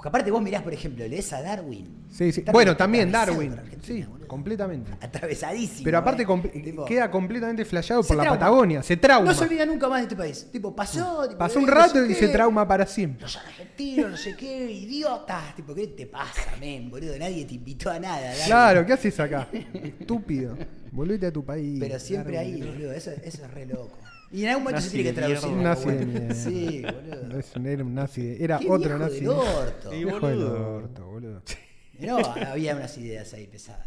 [0.00, 2.06] Porque aparte vos mirás, por ejemplo, lees a Darwin.
[2.10, 2.42] Sí, sí.
[2.50, 3.54] Bueno, también Darwin.
[3.82, 4.26] Sí, boludo.
[4.28, 4.90] completamente.
[4.98, 5.84] Atravesadísimo.
[5.84, 6.60] Pero aparte eh.
[6.64, 8.38] Tipo, queda completamente flasheado por la trauma.
[8.38, 8.82] Patagonia.
[8.82, 9.26] Se trauma.
[9.30, 10.48] No se olvida nunca más de este país.
[10.50, 11.24] Tipo, pasó.
[11.28, 12.14] tipo, Pasó un no rato y qué.
[12.14, 13.20] se trauma para siempre.
[13.20, 15.54] Los argentinos, no sé qué, idiotas.
[15.54, 17.18] Tipo, ¿qué te pasa, men, boludo?
[17.18, 18.22] Nadie te invitó a nada.
[18.22, 18.46] Darwin.
[18.46, 19.48] Claro, ¿qué haces acá?
[19.52, 20.56] Estúpido.
[20.92, 21.76] Volvete a tu país.
[21.78, 22.54] Pero siempre Darwin.
[22.54, 22.92] ahí, boludo.
[22.94, 23.98] Eso, eso es re loco.
[24.32, 25.50] Y en algún momento se tiene que traducir.
[25.50, 25.62] ¿no?
[25.62, 26.34] Nazi de mierda.
[26.34, 27.38] Sí, boludo.
[27.38, 28.22] Es un- Era un nazi.
[28.22, 29.20] de- Era Qué otro viejo nazi.
[29.20, 29.90] del orto.
[29.90, 30.74] Sí, Viejo del boludo.
[30.76, 31.42] orto, boludo.
[32.00, 33.86] No, había unas ideas ahí pesadas.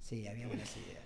[0.00, 1.02] Sí, había buenas ideas.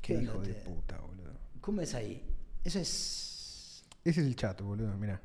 [0.00, 1.32] Qué ¿Qué hijo de puta, boludo.
[1.60, 2.22] ¿Cómo es ahí?
[2.62, 3.82] Eso es.
[4.04, 5.20] Ese es el chat, boludo, mirá.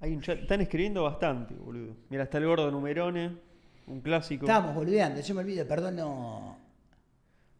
[0.00, 1.96] Hay un chat, están escribiendo bastante, boludo.
[2.10, 3.38] Mira, está el gordo Numerone,
[3.86, 4.44] un clásico.
[4.44, 6.40] Estábamos boludeando, yo me olvido, perdón, no.
[6.50, 6.58] No,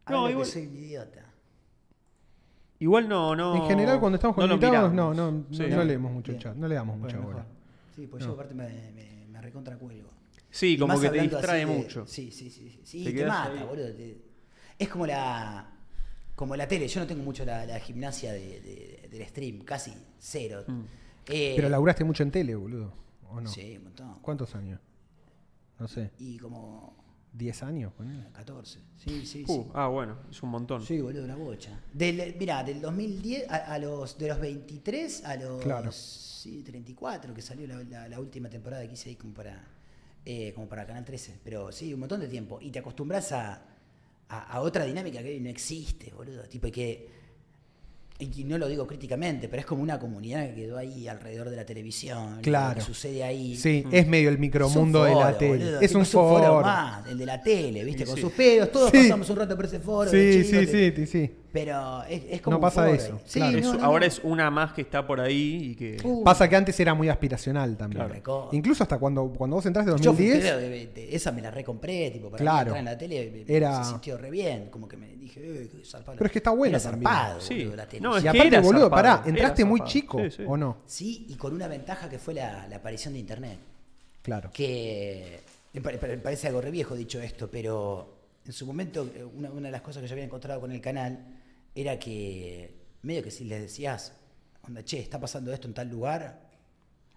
[0.05, 1.26] Hablo que igual- soy un idiota.
[2.79, 3.55] Igual no, no.
[3.55, 4.57] en general, cuando estamos con no
[4.89, 5.63] no, no, Sí.
[5.69, 6.55] no, no leemos mucho el chat.
[6.55, 7.45] No le damos mucha bola.
[7.95, 10.09] Sí, pues yo aparte me, me, me recontra cuelgo.
[10.51, 12.05] Sí, Y como más que te distrae de- mucho.
[12.07, 12.69] Sí, sí, sí.
[12.69, 12.81] sí.
[12.83, 13.63] Sí, Te te, mata, ahí.
[13.67, 13.93] boludo.
[13.93, 14.17] te-
[14.79, 15.71] Es como la.
[16.35, 16.87] Como la tele.
[16.87, 20.63] Yo no tengo mucho la, la gimnasia de, de- del stream, casi cero.
[20.67, 20.81] Mm.
[21.29, 22.93] Eh, Pero laburaste mucho en tele, boludo.
[23.29, 23.49] ¿O no?
[23.49, 24.19] Sí, un montón.
[24.21, 24.79] ¿Cuántos años?
[25.79, 26.11] No sé.
[26.19, 26.96] Y como
[27.37, 27.93] ¿10 años?
[27.93, 28.25] ponele?
[28.33, 28.79] 14.
[28.97, 29.71] Sí, sí, Uh, sí.
[29.73, 30.81] ah, bueno, es un montón.
[30.81, 31.79] Sí, boludo, una bocha.
[31.93, 35.91] Del, mirá, del 2010 a, a los, de los 23 a los Claro.
[35.91, 39.63] sí, 34, que salió la, la- la última temporada que hice ahí como para,
[40.25, 41.39] eh, como para Canal 13.
[41.43, 42.59] Pero sí, un montón de tiempo.
[42.61, 43.61] Y te acostumbras a,
[44.29, 46.43] a, a otra dinámica que hoy no existe, boludo.
[46.43, 47.26] Tipo, y que.
[48.19, 51.55] Y no lo digo críticamente, pero es como una comunidad que quedó ahí alrededor de
[51.55, 52.39] la televisión.
[52.41, 52.69] Claro.
[52.69, 53.55] Lo que sucede ahí.
[53.55, 55.57] Sí, es medio el micromundo de la foro, tele.
[55.65, 56.61] boludo, es tipo, un foro.
[56.61, 58.05] más, el de la tele, ¿viste?
[58.05, 58.21] Con sí.
[58.21, 58.97] sus pedos, todos Sí.
[59.03, 60.09] pasamos un rato por ese foro.
[60.09, 61.31] de Sí, chicos, sí, te- sí, sí, sí.
[61.59, 63.19] Pero es, es como No pasa eso.
[63.25, 63.57] Sí, claro.
[63.57, 64.05] Es- no, no, ahora no.
[64.05, 65.97] es una más que está por ahí y que.
[66.03, 68.05] Uh, Pasa que antes era muy aspiracional también.
[68.21, 68.49] Claro.
[68.51, 70.39] Incluso hasta cuando, cuando vos entraste en Yo fui, 2010.
[70.39, 72.59] creo, de- de- esa me la recompré, tipo, para Claro.
[72.59, 75.69] entrar en la tele me- Era- se sintió re bien, como que me dije, eh,
[75.71, 76.17] qué zarpado.
[76.17, 77.11] Pero es que está buena Era también.
[77.11, 77.57] zarpado, Sí.
[77.59, 78.01] boludo, la tele.
[78.01, 79.91] No, es y que aparte, era boludo, zarpado, pará, era entraste muy zarpado.
[79.91, 80.43] chico, Sí, sí.
[80.47, 80.77] ¿o no?
[80.85, 83.57] Sí, y con una ventaja que fue la, la aparición de internet.
[84.21, 84.49] Claro.
[84.53, 85.39] que
[85.73, 88.13] me parece algo re viejo dicho esto, pero
[88.45, 90.81] en su momento eh, una, una de las cosas que yo había encontrado con el
[90.81, 91.19] canal
[91.81, 94.13] era que medio que si les decías,
[94.63, 96.47] onda, che, está pasando esto en tal lugar,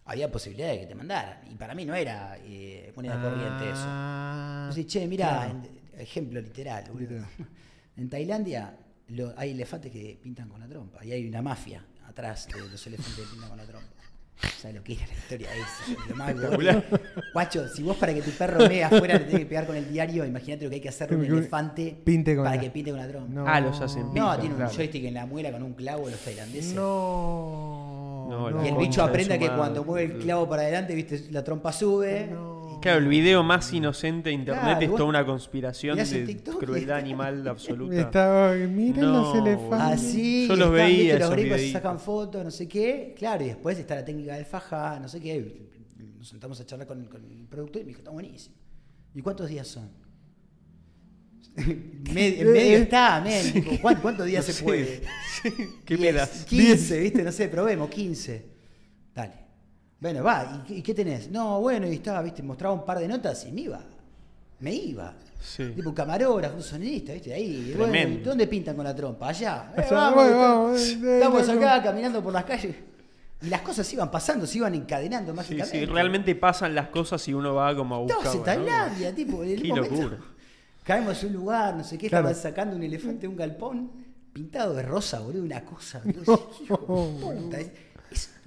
[0.05, 1.51] había posibilidad de que te mandaran.
[1.51, 3.85] Y para mí no era eh, moneda corriente eso.
[3.87, 5.63] Ah, decía, che, mira, claro.
[5.99, 6.85] ejemplo literal.
[7.97, 8.77] En Tailandia
[9.09, 12.87] lo- hay elefantes que pintan con la trompa y hay una mafia atrás de los
[12.87, 13.89] elefantes que pintan con la trompa.
[14.61, 15.93] ¿Sabes lo que era la historia esa?
[16.03, 16.85] Es lo más Espectacular.
[17.33, 19.91] Guacho, si vos para que tu perro vea afuera le tenés que pegar con el
[19.91, 22.71] diario, imagínate lo que hay que hacer a un elefante pinte con para la- que
[22.71, 23.33] pinte con la trompa.
[23.33, 23.45] No.
[23.47, 24.73] Ah, los hacen No, tiene un claro.
[24.75, 26.75] joystick en la muela con un clavo los tailandeses.
[26.75, 28.27] No.
[28.31, 28.65] No, no.
[28.65, 31.73] Y el bicho aprende su que cuando mueve el clavo para adelante, viste, la trompa
[31.73, 32.29] sube.
[32.81, 36.59] Claro, el video más inocente de internet Claro, es vos- toda una conspiración de TikTok
[36.65, 38.01] crueldad animal absoluta.
[38.01, 40.01] Estaba, miren No, los elefantes.
[40.01, 43.15] Así, Yo y los están, veía, los gringos se sacan fotos, no sé qué.
[43.19, 45.69] Claro, y después está la técnica del faja, no sé qué.
[46.19, 48.55] Nos sentamos a charlar con, con el productor y me dijo, está buenísimo.
[49.15, 49.91] ¿Y cuántos días son?
[51.57, 53.53] En medio está, men.
[53.53, 54.65] tipo, ¿cuán- ¿Cuántos días No se sé.
[54.65, 55.03] puede?
[55.85, 56.45] ¿Qué me 10, das?
[56.47, 57.23] 15, ¿viste?
[57.23, 58.47] No sé, probemos, 15.
[59.15, 59.33] Dale.
[60.01, 61.31] Bueno, va, ¿y, qué- tenés?
[61.31, 62.43] No, bueno, y estaba, ¿viste?
[62.43, 63.81] Mostraba un par de notas y me iba.
[64.61, 65.15] Me iba.
[65.41, 65.65] Sí.
[65.75, 67.33] Tipo un camarógrafo, un sonidista, ¿viste?
[67.33, 67.73] Ahí.
[67.77, 68.21] Bueno, Tremendo.
[68.21, 69.29] ¿y ¿dónde pintan con la trompa?
[69.29, 69.73] Allá.
[69.77, 72.77] Eh, Allá, vamos, bueno, está- vamos, eh, estamos eh, acá caminando por las calles.
[73.43, 75.79] Y las cosas iban pasando, se iban encadenando Sí, mágicamente.
[75.81, 78.19] sí, realmente pasan las cosas y uno va como a buscar.
[78.19, 79.43] Estamos en Tailandia, tipo.
[79.45, 80.19] En un Qué momento locura.
[80.85, 82.29] Caemos en un lugar, no sé qué, Claro.
[82.29, 83.91] estaban sacando un elefante de un galpón
[84.33, 86.03] pintado de rosa, boludo, una cosa.
[86.05, 87.71] Entonces, hijo puta, es-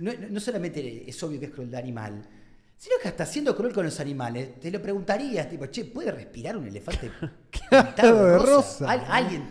[0.04, 2.22] no, no- no solamente es obvio que es crueldad animal,
[2.78, 6.58] sino que hasta siendo cruel con los animales, te lo preguntarías, tipo, che, ¿puede respirar
[6.58, 7.10] un elefante
[7.70, 8.90] pintado de rosa.
[8.92, 9.44] Al- alguien,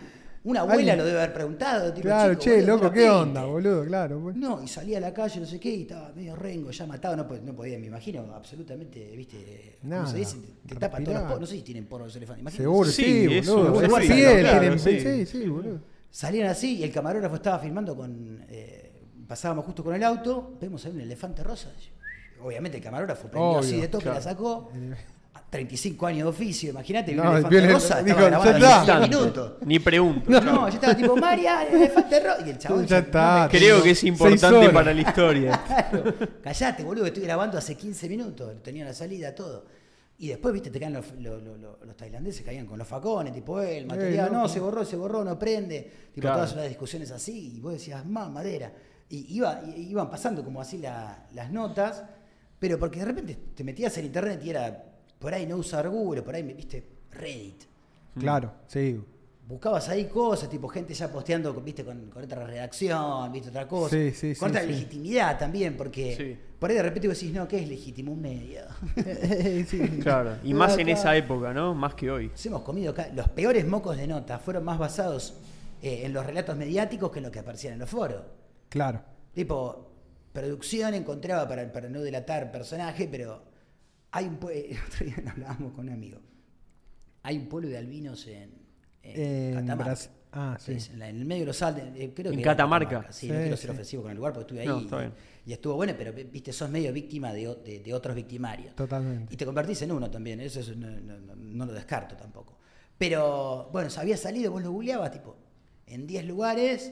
[0.45, 3.09] una abuela Alguien- lo debe haber preguntado, tipo, Claro, che, boludo, loco, no ¿qué pinte.
[3.15, 3.85] onda, boludo?
[3.85, 4.19] Claro.
[4.21, 4.35] pues.
[4.35, 7.15] No, y salía a la calle, no sé qué, y estaba medio rengo, ya matado,
[7.15, 10.37] no, po- no podía, me imagino, absolutamente, viste, ¿cómo Nada, se dice?
[10.67, 12.63] Te, te tapa todos los poros, no sé si tienen poros los elefantes, imagínate.
[12.63, 13.87] Seguro, sí, Sí, eso, boludo.
[13.97, 14.99] claro, sí.
[14.99, 15.79] sí, sí, boludo.
[16.11, 18.45] Salían así y el camarógrafo estaba filmando con.
[18.47, 18.82] eh,
[19.33, 21.71] pasábamos justo con el auto, vemos ahí un elefante rosa.
[22.43, 24.19] Obviamente el camarógrafo prendió Obvio, así de toque, claro.
[24.19, 24.69] la sacó.
[25.49, 28.67] 35 años de oficio, imagínate, No, el elefante rosa, dijo, estaba grabado ya en está.
[28.67, 29.07] 10 Instante.
[29.09, 29.53] minutos.
[29.65, 30.29] Ni pregunto.
[30.31, 30.67] No, chao.
[30.69, 32.43] yo estaba tipo, María, el elefante rosa.
[32.45, 33.47] Y el chabón Ya está.
[33.51, 35.61] Creo que es importante para la historia.
[35.67, 36.13] Claro,
[36.43, 39.65] callate, boludo, que estoy grabando hace 15 minutos, tenía la salida, todo.
[40.19, 43.33] Y después, viste, te caen los, lo- lo- lo- los tailandeses, caían con los facones,
[43.33, 44.37] tipo, eh, el material, loco.
[44.41, 45.81] no, se borró, se borró, no prende.
[46.13, 46.37] Tipo, Claro.
[46.37, 48.71] todas unas discusiones así, y vos decías, más madera.
[49.09, 52.03] Y iba, iban pasando como así la- las notas,
[52.59, 54.83] pero porque de repente te metías en internet y era,
[55.19, 57.63] por ahí no usar Google, por ahí, viste, Reddit.
[58.19, 58.99] Claro, sí.
[59.45, 63.89] Buscabas ahí cosas, tipo gente ya posteando, viste, con, con otra redacción, viste, otra cosa.
[63.95, 64.67] Sí, sí, con sí, otra sí.
[64.67, 66.37] legitimidad también, porque Sí.
[66.57, 68.13] por ahí de repente vos decís, no, ¿qué es legítimo?
[68.13, 68.61] Un medio.
[69.67, 69.79] Sí.
[70.01, 70.37] Claro.
[70.43, 71.75] Y más en esa época, ¿no?
[71.75, 72.29] Más que hoy.
[72.29, 73.09] Nos hemos comido acá.
[73.13, 75.35] Los peores mocos de nota fueron más basados
[75.81, 78.21] eh, en los relatos mediáticos que en lo que aparecían en los foros.
[78.73, 79.03] Claro.
[79.33, 79.91] Tipo,
[80.31, 83.43] producción encontraba, para, para no delatar personaje, pero
[84.09, 86.19] hay un pueblo, otro día hablábamos con un amigo,
[87.21, 88.51] hay un pueblo de albinos en,
[89.03, 89.21] en
[89.59, 89.97] En Catamarca.
[90.35, 90.71] Ah, sí.
[90.73, 93.05] Es en, la- en el medio de los Alpes, eh, creo En que era Catamarca.
[93.11, 93.61] Sí, Sí, no quiero sí.
[93.61, 95.13] ser ofensivo con el lugar porque estuve ahí No, está y- bien.
[95.45, 98.75] y, estuvo bueno, pero viste, sos medio víctima de, de- de otros victimarios.
[98.75, 99.31] Totalmente.
[99.31, 102.57] Y te convertís en uno también, eso es- no, no- no- no lo descarto tampoco.
[102.97, 105.37] Pero bueno, se había salido, vos lo googleabas, tipo,
[105.85, 106.91] en 10 lugares,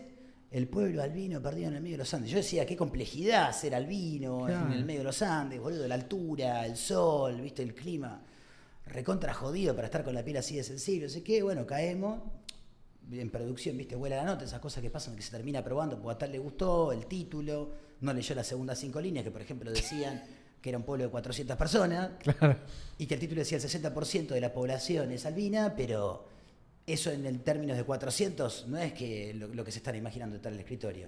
[0.52, 2.30] el pueblo albino perdido en el medio de los Andes.
[2.32, 4.66] Yo decía, qué complejidad ser albino Claro.
[4.68, 8.22] en el medio de los Andes, boludo, la altura, el sol, viste, el clima,
[8.88, 12.20] recontra jodido para estar con la piel así de sensible, sé qué, bueno, caemos.
[13.12, 16.16] En producción, viste, vuela la nota, esas cosas que pasan que se termina probando porque
[16.16, 17.72] a tal le gustó, el título,
[18.02, 20.24] no leyó las segundas cinco líneas que, por ejemplo, decían
[20.62, 22.12] que era un pueblo de 400 personas
[22.98, 26.26] y que el título decía el 60% de la población es albina, pero
[26.88, 30.36] eso en el términos de 400 no es que lo, lo que se están imaginando
[30.36, 31.08] detrás del escritorio.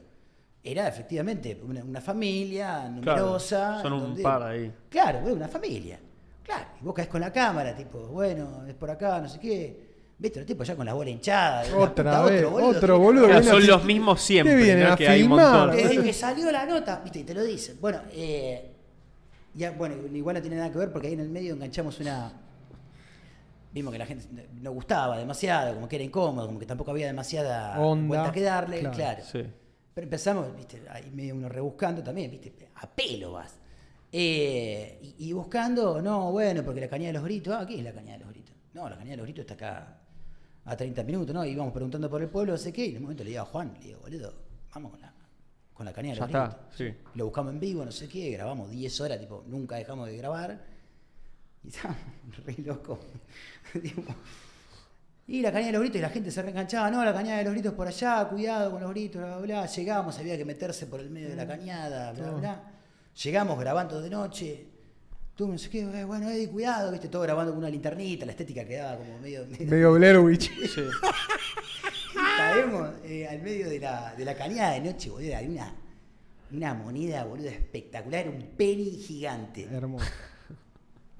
[0.63, 3.81] Era efectivamente una, una familia numerosa.
[3.81, 4.71] son un donde- par ahí.
[4.89, 5.99] Claro, una familia.
[6.43, 9.93] Claro, y vos caes con la cámara, tipo, bueno, es por acá, no sé qué.
[10.17, 11.63] Viste, los tipos ya con la bola hinchada.
[11.75, 12.67] Otra puta, vez, boludo.
[12.67, 13.25] otro boludo.
[13.25, 14.93] Claro, viene son los mismos siempre, ¿Qué vienen ¿no?
[14.93, 15.71] a Que hay un montón.
[15.71, 17.77] Desde que salió la nota, viste, y te lo dicen.
[17.81, 18.71] Bueno, eh,
[19.53, 22.31] ya, bueno, igual no tiene nada que ver porque ahí en el medio enganchamos una,
[23.73, 27.07] vimos que la gente no gustaba demasiado, como que era incómodo, como que tampoco había
[27.07, 28.95] demasiada Onda, vuelta que darle, claro.
[28.95, 29.23] claro.
[29.23, 29.43] Sí.
[29.93, 33.55] Pero empezamos, viste, ahí medio uno rebuscando también, viste, a pelo vas.
[34.11, 37.83] Eh, y, y buscando, no, bueno, porque la cañada de los gritos, ah, ¿qué es
[37.83, 38.55] la cañada de los gritos?
[38.73, 39.99] No, la cañada de los gritos está acá
[40.65, 41.43] a 30 minutos, ¿no?
[41.45, 43.41] Y íbamos preguntando por el pueblo, no sé qué, y en un momento le digo
[43.41, 44.33] a Juan, le digo, boludo,
[44.73, 45.13] vamos con la,
[45.73, 46.77] con la cañada de Ya los está, gritos.
[46.77, 47.09] sí.
[47.15, 50.63] Lo buscamos en vivo, no sé qué, grabamos 10 horas, tipo, nunca dejamos de grabar.
[51.63, 52.01] Y estábamos
[52.45, 52.99] re loco.
[55.25, 57.45] Y la cañada de los gritos y la gente se reenganchaba, no, la cañada de
[57.45, 59.65] los gritos por allá, cuidado con los gritos, bla, bla, bla.
[59.67, 62.71] Llegamos, había que meterse por el medio de la cañada, bla, bla.
[63.23, 64.67] Llegamos grabando de noche.
[65.35, 68.97] Tú sé qué, bueno, Eddie, cuidado, viste, todo grabando con una linternita, la estética quedaba
[68.97, 69.45] como medio.
[69.59, 69.69] medio-.
[70.39, 70.81] Sí.
[72.37, 75.35] Caemos eh, al medio de la, de la cañada de noche, boludo.
[75.35, 75.75] Había una,
[76.51, 78.27] una moneda, boludo, espectacular.
[78.27, 79.63] Un penny gigante.
[79.71, 80.05] Hermoso.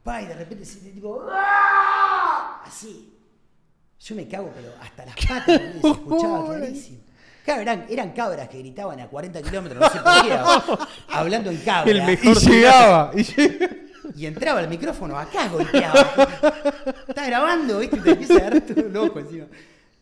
[0.04, 1.26] Pa, y de repente se tipo.
[1.32, 2.62] ¡ah!
[2.66, 3.10] Así.
[4.00, 7.00] Yo me cago, pero hasta las patas, se escuchaba clarísimo.
[7.46, 11.58] Claro, eran, eran cabras que gritaban a 40 kilómetros, no sé por qué, hablando en
[11.58, 11.92] cabra.
[11.92, 13.12] El Y mejor- llegaba.
[13.16, 13.76] Y llegaba.
[14.16, 15.96] Y entraba el micrófono acá, golpeaba.
[17.08, 17.96] Está grabando, ¿viste?
[17.98, 19.46] Y te empieza a agarrar todo loco encima.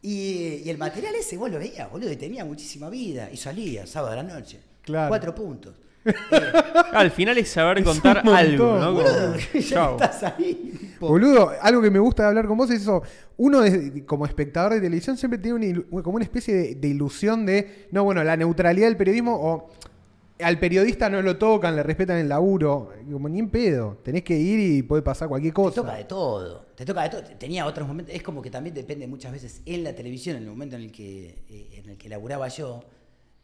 [0.01, 3.29] Y, y el material ese, vos lo veías, boludo, y tenía muchísima vida.
[3.31, 4.59] Y salía, sábado a la noche.
[4.81, 5.07] Claro.
[5.07, 5.75] Cuatro puntos.
[6.93, 8.93] Al final es saber Es contar algo, ¿no?
[8.93, 9.93] Como- Boludo, ya Chau.
[9.95, 10.77] estás ahí.
[10.79, 11.07] tipo.
[11.07, 13.01] Boludo, algo que me gusta de hablar con vos es eso.
[13.37, 16.87] Uno de- como espectador de televisión siempre tiene una ilu- como una especie de, de
[16.87, 19.69] ilusión de, no, bueno, la neutralidad del periodismo o
[20.43, 22.91] al periodista no lo tocan, le respetan el laburo.
[23.11, 23.99] Como ni en pedo.
[24.03, 25.81] Tenés que ir y puede pasar cualquier Te cosa.
[25.81, 27.21] toca de todo, te toca de todo.
[27.37, 30.49] Tenía otros momentos, es como que también depende muchas veces en la televisión, en el
[30.49, 32.83] momento en el que, eh, en el que laburaba yo,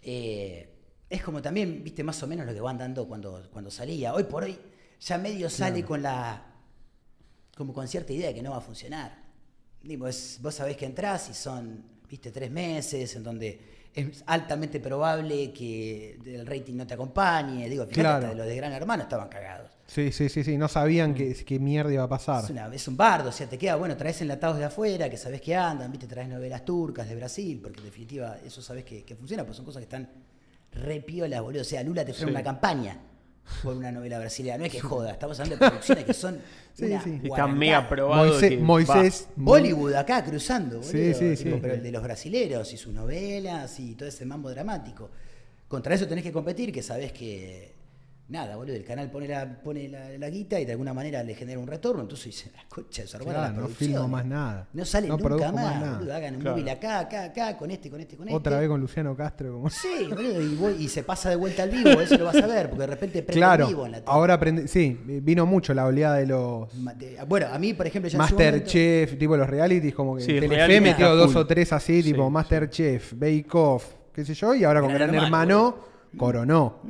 [0.02, 0.70] eh,
[1.10, 4.14] es como también, viste, más o menos lo que van dando cuando, cuando salía.
[4.14, 4.58] Hoy por hoy
[5.00, 6.44] ya medio sale con la,
[7.56, 9.24] como con cierta idea de que no va a funcionar.
[9.84, 14.80] Digo, es- vos sabés que entrás y son, viste, tres meses en donde es altamente
[14.80, 17.68] probable que el rating no te acompañe.
[17.70, 18.26] Digo, fíjate, Claro.
[18.26, 19.72] hasta los de Gran Hermano estaban cagados.
[19.88, 20.58] Sí, sí, sí, sí.
[20.58, 22.44] No sabían qué, qué mierda iba a pasar.
[22.44, 25.18] Es, una- es un bardo, o sea, te queda, bueno, traes enlatados de afuera, que
[25.18, 29.04] sabes que andan, viste, traes novelas turcas de Brasil, porque en definitiva eso sabes que,
[29.04, 30.10] que funciona, pues son cosas que están
[30.74, 31.62] re piolas, boludo.
[31.62, 32.32] O sea, Lula te frena Sí.
[32.36, 33.00] una campaña
[33.64, 34.58] por una novela brasileña.
[34.58, 36.38] No es que joda, estamos hablando de producciones que son
[36.74, 37.20] Sí, una sí.
[37.24, 38.26] Está mega probado.
[38.32, 40.92] Moisés, que Moisés Bollywood acá cruzando, boludo.
[40.92, 41.60] Sí, sí, tipo, sí.
[41.62, 45.10] Pero el de los brasileros y sus novelas y todo ese mambo dramático.
[45.68, 47.77] Contra eso tenés que competir, que sabés que.
[48.30, 51.34] Nada, boludo, el canal pone la, pone la, la guita y de alguna manera le
[51.34, 54.68] genera un retorno, entonces dice, la concha de Claro, la no filmo más nada.
[54.74, 55.98] No sale No nunca más, más nada.
[56.00, 56.58] boludo, hagan un Claro.
[56.58, 58.36] móvil acá, acá, acá, con este, con este, con este.
[58.36, 59.54] Otra vez con Luciano Castro.
[59.54, 59.70] Como...
[59.70, 62.48] Sí, boludo, y, voy- y se pasa de vuelta al vivo, eso lo vas a
[62.48, 64.12] ver, porque de repente prende Claro, el vivo en la tele.
[64.12, 66.68] ahora aprende, sí, vino mucho la oleada de los
[66.98, 70.38] de- Bueno, a mí, por ejemplo, ya momento- Masterchef, tipo los realities, como que Sí,
[70.38, 74.66] Telefe metió dos o tres así, tipo Sí, Masterchef, Bake Off, qué sé yo, y
[74.66, 76.82] ahora con Gran Gran Hermano, Hermano, coronó.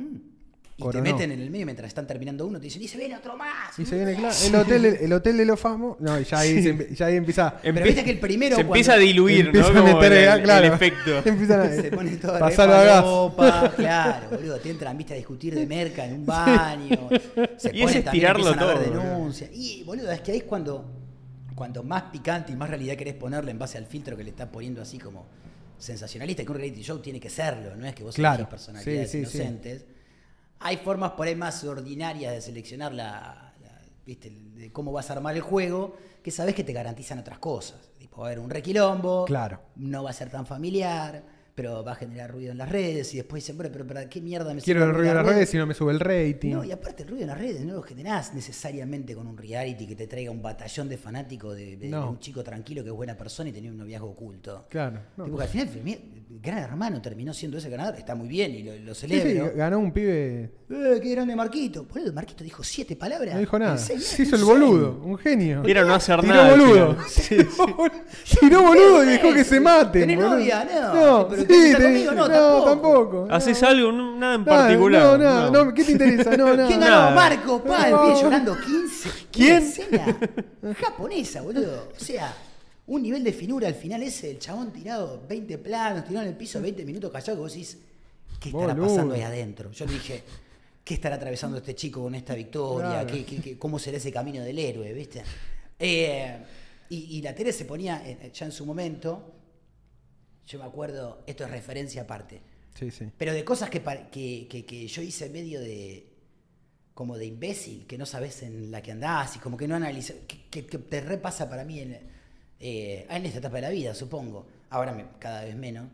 [0.78, 1.02] Y Coronó.
[1.04, 3.36] te meten en el medio mientras están terminando uno, te dicen, y se viene otro
[3.36, 3.76] más.
[3.80, 6.62] Y se viene claro, el hotel, de- el hotel de los famosos, no, ya ahí,
[6.62, 9.80] se- ya ahí empieza, Pero viste que el primero Se empieza a diluir, empieza ¿no?
[9.80, 11.18] a meter, el, el claro, efecto.
[11.24, 13.04] empiezan a Se pone todo pasarlo a gas.
[13.04, 17.08] ropa, claro, boludo, te entran, viste, a discutir de merca en un baño.
[17.56, 19.50] Se Y es ponen también, estirarlo ver todo, denuncias.
[19.52, 20.88] Y, boludo, es que ahí es cuando,
[21.56, 24.46] cuando más picante y más realidad querés ponerle en base al filtro que le estás
[24.46, 25.26] poniendo así como
[25.76, 29.24] sensacionalista, que un reality show tiene que serlo, no es que vos Claro, personalidades sí,
[29.24, 29.38] sí, sí.
[30.60, 35.14] Hay formas por ahí más ordinarias de seleccionar la, la- viste, de cómo vas a
[35.14, 37.90] armar el juego, que sabes que te garantizan otras cosas.
[37.98, 39.60] Tipo, va a haber un requilombo, Claro.
[39.76, 41.22] no va a ser tan familiar,
[41.58, 44.20] pero va a generar ruido en las redes y después dicen, bueno, pero ¿para qué
[44.20, 46.52] mierda me Quiero el ruido de las redes si no me sube el rating.
[46.52, 49.84] No, y aparte el ruido en las redes no lo generás necesariamente con un reality
[49.88, 52.02] que te traiga un batallón de fanáticos de, de- No.
[52.02, 54.66] de un chico tranquilo que es buena persona y tenía un noviazgo oculto.
[54.70, 55.24] Claro, no.
[55.24, 55.68] Tipo que al final,
[56.40, 59.52] Gran Hermano terminó siendo ese ganador, está muy bien y lo, lo Sí, sí, celebro.
[59.56, 61.86] ganó un pibe, Eh, qué grande Marquito.
[61.92, 63.34] Boludo, Marquito dijo siete palabras.
[63.34, 63.78] no dijo en nada.
[63.78, 65.04] seis Se hizo el boludo, genio.
[65.10, 65.62] un genio.
[65.64, 66.50] Era no hacer Tiró nada.
[66.50, 66.96] boludo.
[67.08, 67.36] Sí,
[68.24, 68.36] sí.
[68.40, 70.02] Tiró boludo y ¿Qué dejó que se maten.
[70.02, 70.34] ¿Tenés boludo.
[70.38, 70.68] novia?
[70.72, 70.94] No.
[70.94, 72.12] No, ¿Pero te- conmigo?
[72.12, 73.26] No, no, tampoco.
[73.30, 73.90] ¿Haces algo?
[73.92, 75.02] No, nada en Nada, particular.
[75.02, 76.36] No, nada, no, ¿qué te interesa?
[76.36, 76.68] No, nada.
[76.68, 77.14] ¿Quién ganó?
[77.14, 79.10] Marco, pa, el llorando 15.
[79.32, 79.56] ¿Quién?
[79.62, 80.18] Escena
[80.80, 81.88] japonesa, boludo.
[81.98, 82.34] O sea,
[82.86, 86.36] un nivel de finura al final ese, el chabón tirado 20 planos, tirado en el
[86.38, 87.78] piso 20 minutos callado, que vos decís,
[88.40, 88.88] ¿qué estará Boludo.
[88.88, 89.70] pasando ahí adentro?
[89.72, 90.22] Yo le dije,
[90.84, 92.90] ¿qué estará atravesando este chico con esta victoria?
[93.02, 93.06] Claro.
[93.12, 95.22] ¿Qué, qué- qué- cómo será ese camino del héroe, viste?
[95.78, 96.36] Eh,
[96.90, 99.34] y, y la tele se ponía, eh, ya en su momento,
[100.48, 102.40] yo me acuerdo, esto es referencia aparte,
[102.74, 103.06] Sí, sí.
[103.16, 103.80] pero de cosas que,
[104.10, 106.06] que, que- que yo hice medio de.
[106.94, 110.16] como de imbécil, que no sabes en la que andás y como que no analizas,
[110.26, 111.98] que, que- te repasa para mí en,
[112.60, 114.46] eh, en esta etapa de la vida, supongo.
[114.70, 115.86] Ahora me- cada vez menos.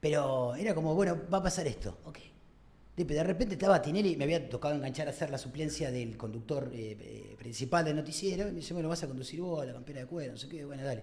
[0.00, 2.18] Pero era como, bueno, va a pasar esto, ok.
[2.96, 6.96] De repente estaba Tinelli, me había tocado enganchar a hacer la suplencia del conductor eh,
[7.00, 8.48] eh, principal del noticiero.
[8.48, 10.64] Y me dice, bueno, vas a conducir vos, la campera de cuero, no sé qué,
[10.64, 11.02] bueno, dale.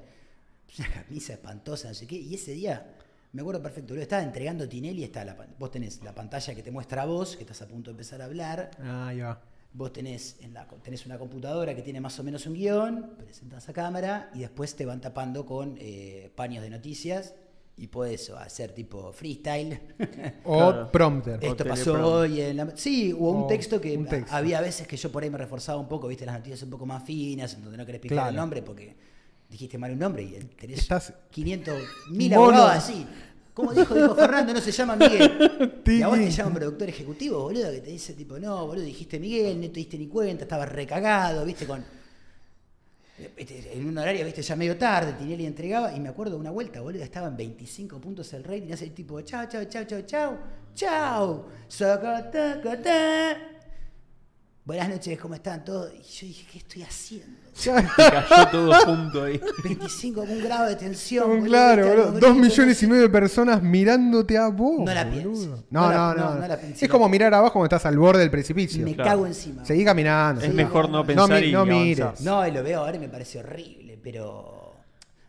[0.79, 2.15] Una camisa espantosa, no sé qué.
[2.15, 2.85] Y ese día,
[3.33, 6.71] me acuerdo perfecto, lo estaba entregando Tinelli, está la, vos tenés la pantalla que te
[6.71, 8.71] muestra a vos, que estás a punto de empezar a hablar.
[8.81, 9.41] Ahí va.
[9.73, 13.67] Vos tenés, en la, tenés una computadora que tiene más o menos un guion, presentás
[13.67, 17.33] a cámara y después te van tapando con eh, paños de noticias
[17.77, 19.77] y podés hacer tipo freestyle.
[20.45, 20.91] O Claro.
[20.91, 21.39] prompter.
[21.43, 22.71] O Esto pasó hoy en la...
[22.77, 24.33] Sí, o un O texto que un texto.
[24.33, 26.85] había veces que yo por ahí me reforzaba un poco, viste, las noticias un poco
[26.85, 28.29] más finas, en donde no querés picar Claro.
[28.29, 28.95] el nombre porque
[29.55, 33.05] dijiste mal un nombre y tenés Estás- 500 mil abogados así.
[33.53, 35.81] Como dijo, dijo Fernando, no se llama Miguel.
[35.87, 38.83] Y a vos te llama un productor ejecutivo, boludo, que te dice tipo, no, boludo,
[38.83, 41.83] dijiste Miguel, no te diste ni cuenta, estabas recagado, viste, con...
[43.37, 47.01] En un horario, viste, ya medio tarde, Tinelli entregaba, y me acuerdo una vuelta, boludo,
[47.01, 50.37] estaba en 25 puntos el rating, y hace el tipo, chao, chao, chao, chao, chao,
[50.73, 51.45] chao.
[54.65, 55.91] Buenas noches, ¿cómo están todos?
[55.93, 57.37] Y yo dije, ¿qué estoy haciendo?
[57.63, 59.39] Cayó todo junto ahí.
[59.63, 61.43] 25 con un grado de tensión.
[61.45, 62.11] claro, boludo.
[62.19, 64.79] Dos millones y medio de personas mirándote a vos.
[64.83, 65.47] No la pienses.
[65.47, 66.33] No, No no, la- no.
[66.33, 66.81] no, no la pienses.
[66.81, 68.83] es como mirar abajo cuando estás al borde del precipicio.
[68.83, 69.11] Me Claro.
[69.11, 69.63] cago encima.
[69.63, 70.41] Seguí caminando.
[70.41, 70.57] Es seguí.
[70.57, 72.21] mejor no no, pensar mi- y no mires.
[72.21, 74.73] No, y lo veo ahora y me parece horrible, pero.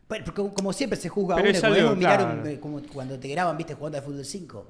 [0.08, 2.40] Bueno, porque como siempre se juzga a Pero uno, es como, algo, claro.
[2.40, 4.66] un- eh, como cuando te graban, viste, jugando al fútbol 5.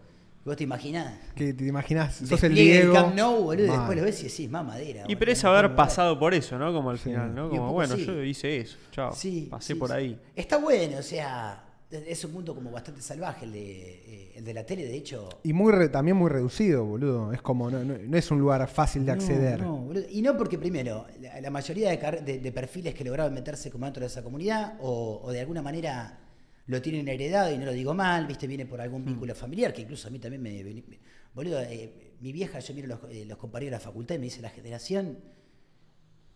[0.46, 1.12] Vos te imaginás.
[1.34, 2.94] Que te imaginas, sos el Diego.
[2.94, 3.76] Camp Nou, boludo, Mal.
[3.78, 5.00] después lo ves y decís, mamadera.
[5.00, 6.72] Y boludo, pero es no haber pasado por eso, ¿no?
[6.72, 7.46] Como al final, ¿no?
[7.48, 8.06] Y Como, bueno, sí.
[8.06, 9.12] yo hice eso, chao.
[9.12, 9.94] Sí, Pasé sí, por sí.
[9.96, 10.20] ahí.
[10.36, 13.60] Está bueno, o sea, es un mundo como bastante salvaje el de,
[14.06, 15.28] eh, el de la tele, de hecho.
[15.42, 17.32] Y muy re- también muy reducido, boludo.
[17.32, 19.60] Es como, no, no- no es un lugar fácil de No, acceder.
[19.60, 20.04] no, boludo.
[20.08, 23.68] y no porque, primero, la, la mayoría de, car- de- de perfiles que lograron meterse
[23.70, 26.20] como dentro de esa comunidad o, o de alguna manera
[26.66, 29.82] lo tienen heredado, y no lo digo mal, viste, viene por algún vínculo familiar, que
[29.82, 30.62] incluso a mí también me...
[30.64, 30.98] me-
[31.34, 34.24] boludo, eh, mi vieja, yo miro los, eh, los compañeros de la facultad y me
[34.24, 35.18] dice la generación...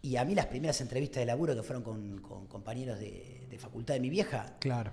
[0.03, 3.59] Y a mí las primeras entrevistas de laburo que fueron con, con compañeros de, de
[3.59, 4.93] facultad de mi vieja, Claro.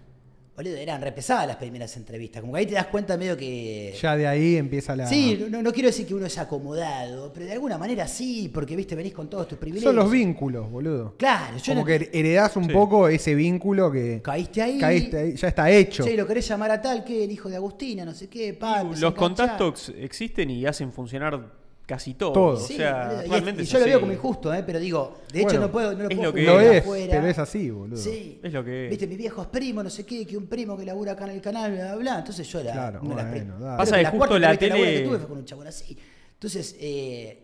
[0.57, 2.41] Boludo, eran repesadas las primeras entrevistas.
[2.41, 3.95] Como que ahí te das cuenta medio que...
[4.01, 5.05] Ya de ahí empieza la.
[5.07, 8.75] Sí, no, no quiero decir que uno es acomodado, pero de alguna manera sí, porque
[8.75, 9.87] viste, venís con todos tus privilegios.
[9.93, 11.15] Son los vínculos, boludo.
[11.17, 12.73] Claro, yo Como no- que heredás un Sí.
[12.73, 14.79] poco ese vínculo que caíste ahí.
[14.79, 16.03] caíste ahí, ya está hecho.
[16.03, 18.81] Che, lo querés llamar a tal que el hijo de Agustina, no sé qué, pa,
[18.81, 22.33] empezó a Los contactos existen y hacen funcionar casi todo.
[22.33, 22.47] Todo.
[22.55, 24.61] O Sí, sea, boludo, y realmente yo lo veo como injusto, ¿eh?
[24.63, 26.77] pero digo, de hecho Bueno, no puedo, no lo es puedo lo que Lo de
[26.77, 27.11] es, afuera.
[27.15, 27.97] pero es así, boludo.
[27.99, 28.39] Sí.
[28.43, 28.89] Es lo que es.
[28.91, 31.41] Viste, mis viejos primos, no sé qué, que un primo que labura acá en el
[31.41, 32.19] canal, bla, bla, bla.
[32.19, 32.73] Entonces yo la.
[32.73, 33.77] Claro, de las.
[33.77, 35.97] Pasa creo que justo cuarta la de tele- que tuve fue con un chabón así.
[36.33, 37.43] Entonces, eh,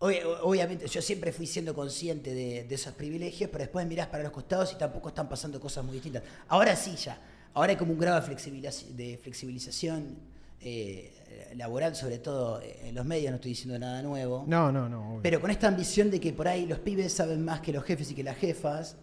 [0.00, 4.22] ob- obviamente, yo siempre fui siendo consciente de, de esos privilegios, pero después mirás para
[4.22, 6.22] los costados y tampoco están pasando cosas muy distintas.
[6.48, 7.20] Ahora sí, ya.
[7.54, 10.16] Ahora hay como un grado de, flexibiliz- de flexibilización
[10.64, 11.12] eh,
[11.56, 14.44] laboral, sobre todo en los medios, no estoy diciendo nada nuevo.
[14.46, 15.10] No, no, no.
[15.10, 15.22] obvio.
[15.22, 18.10] Pero con esta ambición de que por ahí los pibes saben más que los jefes
[18.10, 18.96] y que las jefas.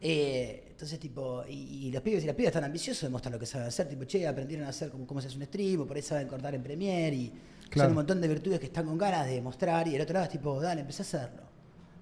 [0.00, 3.38] eh, entonces, tipo, y, y los pibes y las pibas están ambiciosos de mostrar lo
[3.38, 3.88] que saben hacer.
[3.88, 6.26] Tipo, che, aprendieron a hacer como cómo se hace un stream, o por ahí saben
[6.28, 7.14] cortar en Premiere.
[7.16, 7.32] Y
[7.70, 7.86] Claro.
[7.88, 9.86] son un montón de virtudes que están con ganas de mostrar.
[9.88, 11.42] Y el otro lado es tipo, dale, empecé a hacerlo.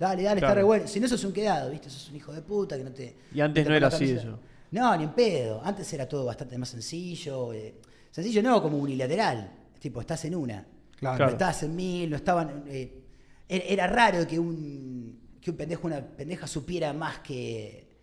[0.00, 0.88] Dale, dale, está re bueno.
[0.88, 1.88] Si no sos un quedado, ¿viste?
[1.90, 3.14] Sos un hijo de puta que no te.
[3.32, 4.38] Y antes te no era así eso.
[4.72, 5.60] No, ni en pedo.
[5.62, 7.52] Antes era todo bastante más sencillo.
[7.52, 7.74] eh,
[8.10, 9.50] Sencillo no como unilateral.
[9.82, 10.64] Tipo, estás en una.
[10.96, 11.24] Claro.
[11.26, 12.62] No estabas en mil, no estaban.
[12.68, 13.02] eh,
[13.48, 17.98] era, raro que un, que un pendejo, una pendeja supiera más que,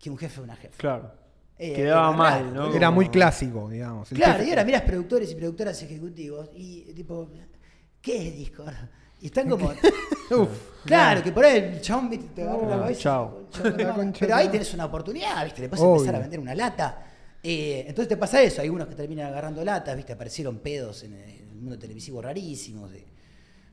[0.00, 0.74] que un jefe o una jefa.
[0.76, 1.12] Claro.
[1.56, 2.74] Eh, Quedaba era mal, raro, ¿no?
[2.74, 4.10] Era muy clásico, digamos.
[4.10, 7.30] El Claro, jefe- y ahora miras productores y productoras ejecutivos y tipo,
[8.02, 8.74] ¿qué es Discord?
[9.22, 9.68] Y están como.
[10.30, 10.48] Uf,
[10.84, 13.00] Claro, que por ahí el chabón te agarra la Ah, cabeza.
[13.00, 13.48] chao.
[13.62, 15.62] La la Pero ahí la- tenés una oportunidad, ¿viste?
[15.62, 17.12] Le puedes empezar a vender una lata.
[17.48, 20.12] Eh, entonces te pasa eso, hay unos que terminan agarrando latas, ¿viste?
[20.14, 22.90] Aparecieron pedos en el mundo televisivo rarísimos.
[22.90, 23.04] de-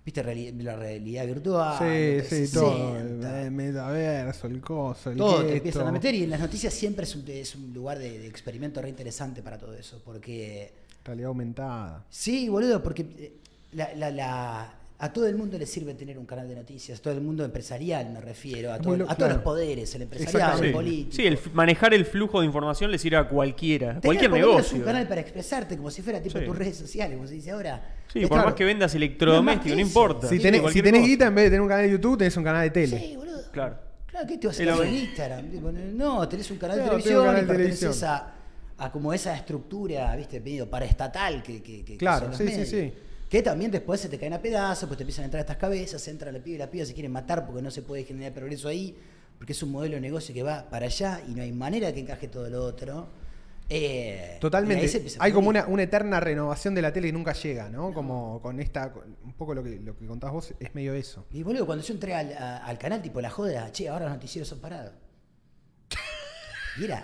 [0.05, 0.21] ¿Viste?
[0.61, 1.77] La realidad virtual.
[1.79, 2.91] Sí, sí, todo.
[2.91, 3.41] 360.
[3.43, 7.05] El metaverso, el coso, el Todo te empiezan a meter y en las noticias siempre
[7.05, 10.73] es un, es un lugar de, de experimento re interesante para todo eso, porque
[11.05, 12.05] Realidad aumentada.
[12.09, 13.33] sí, boludo, porque eh,
[13.71, 17.01] la- la- la- a todo el mundo le sirve tener un canal de noticias, a
[17.01, 19.33] todo el mundo empresarial me refiero, a, todo- a todos claro.
[19.33, 20.67] los poderes, el empresarial, Exactamente.
[20.67, 21.15] el Sí, político.
[21.15, 24.77] Sí, el manejar el flujo de información le sirve a cualquiera, Tener cualquier negocio.
[24.77, 26.45] un canal para expresarte como si fuera tipo Sí.
[26.45, 27.95] tus redes sociales, como se dice ahora.
[28.13, 28.45] Sí, Es por claro.
[28.49, 30.27] más que vendas electrodomésticos, no que importa.
[30.29, 32.37] Si Sí, tenés, si tenés guita, en vez de tener un canal de YouTube, tenés
[32.37, 32.97] un canal de tele.
[32.99, 33.41] Sí, boludo.
[33.51, 33.75] Claro.
[34.07, 34.93] Claro, ¿qué te vas a hacer en.
[34.95, 35.97] Instagram?
[35.97, 38.09] No, tenés un canal de Claro, televisión canal y perteneces televisión.
[38.09, 38.33] a,
[38.85, 42.45] a como esa estructura, viste, medio paraestatal que, que, que- que Claro, son los sí,
[42.47, 42.69] sí, medios.
[42.69, 42.93] sí.
[43.33, 46.07] Que también después se te caen a pedazos, pues te empiezan a entrar estas cabezas,
[46.07, 48.67] entra la piba y la piba se quieren matar porque no se puede generar progreso
[48.67, 48.95] ahí,
[49.39, 52.01] porque es un modelo de negocio que va para allá y no hay manera que
[52.01, 53.09] encaje todo lo otro.
[53.69, 54.85] Eh, Totalmente.
[55.19, 57.91] Hay como una, una eterna renovación de la tele que nunca llega, ¿no?
[57.91, 58.93] Como con esta.
[59.23, 61.25] Un poco lo que, lo que contabas vos es medio eso.
[61.31, 64.13] Y boludo, cuando yo entré al, a- al canal, tipo la joda, che, ahora los
[64.13, 64.93] noticieros son parados.
[66.79, 67.03] Y era.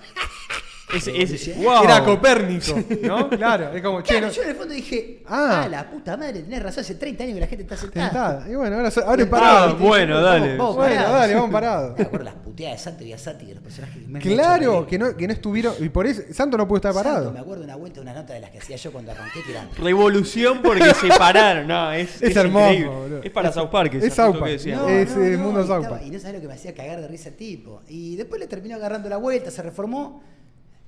[0.95, 1.53] Es, Sí, es- sí.
[1.57, 1.83] wow.
[1.83, 2.73] Era Copérnico,
[3.03, 3.29] ¿no?
[3.37, 5.61] Claro, es como, che, Claro, no- yo en el fondo dije, Ah.
[5.63, 8.07] ah, la puta madre, tenés razón, hace 30 años que la gente está sentada.
[8.09, 8.49] sentada.
[8.51, 9.69] Y bueno, ahora, ahora es parado.
[9.69, 10.57] Ah, bueno, dale.
[10.57, 11.11] Bueno, parados.
[11.11, 11.97] dale, vamos parados.
[11.97, 14.87] Me acuerdo las puteadas de Santo y Asati de los personajes que me han Claro,
[14.87, 15.73] que no, que no estuvieron.
[15.79, 16.23] Y por eso.
[16.31, 17.15] Santo no pudo estar parado.
[17.25, 19.51] Santo, me acuerdo una vuelta, una nota de las que hacía yo cuando arranqué, que
[19.51, 19.69] eran.
[19.77, 21.67] Revolución porque se pararon.
[21.67, 22.95] No, es, Es hermoso, increíble.
[22.95, 23.21] boludo.
[23.23, 23.93] Es para South Park.
[23.93, 24.75] Es South que decía.
[24.77, 26.01] No, es, eh, Mundo y South Park.
[26.05, 27.81] Y no sabes lo que me hacía cagar de risa el tipo.
[27.87, 30.23] Y después le terminó agarrando la vuelta, se reformó.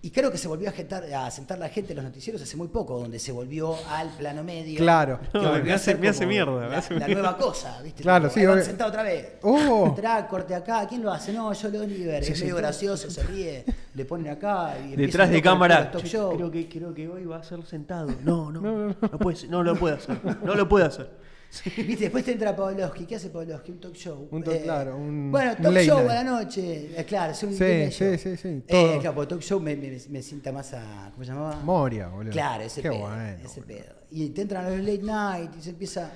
[0.04, 2.58] Y creo que se volvió a, gentar- a sentar la gente en los noticieros hace
[2.58, 4.80] muy poco, donde se volvió al plano medio.
[4.80, 5.20] Claro.
[5.32, 7.22] No, me hace- me hace como mierda, me La, hace la mierda.
[7.22, 8.02] nueva cosa, ¿viste?
[8.02, 9.34] Claro, Tipo, sí, ahí van sentado otra vez.
[9.44, 9.96] Oh.
[10.28, 10.88] Corte acá.
[10.88, 11.32] ¿Quién lo hace?
[11.32, 12.24] No, yo lo Oliver.
[12.24, 13.64] Se es medio gracioso, se ríe.
[13.94, 14.76] Le ponen acá.
[14.80, 15.82] Y Detrás de cámara.
[15.82, 16.36] los talk "Che, show.
[16.36, 18.08] Creo que, creo que hoy va a ser sentado.
[18.24, 18.60] No, no.
[18.88, 20.18] No, puede ser, no lo puede hacer.
[20.44, 21.12] No lo puede hacer.
[21.78, 22.06] ¿Viste?
[22.06, 23.06] Después te entra Pavlovsky.
[23.06, 23.72] ¿Qué hace Pavlovsky?
[23.74, 24.28] Un talk show.
[24.32, 26.10] Un talk- claro, un- Bueno, talk show night.
[26.12, 26.92] a la noche.
[27.00, 28.18] Eh, claro, es un Sí, sí, show.
[28.18, 29.00] sí, sí, Eh, todo.
[29.00, 31.10] claro, porque talk show me, me, me sienta más a.
[31.12, 31.60] ¿Cómo se llamaba?
[31.64, 32.32] Moria, boludo.
[32.32, 33.02] Claro, ese Qué pedo.
[33.02, 33.22] bueno.
[33.44, 33.78] ese boludo.
[33.78, 33.96] pedo.
[34.12, 36.12] Y te entran a los late night y se empieza.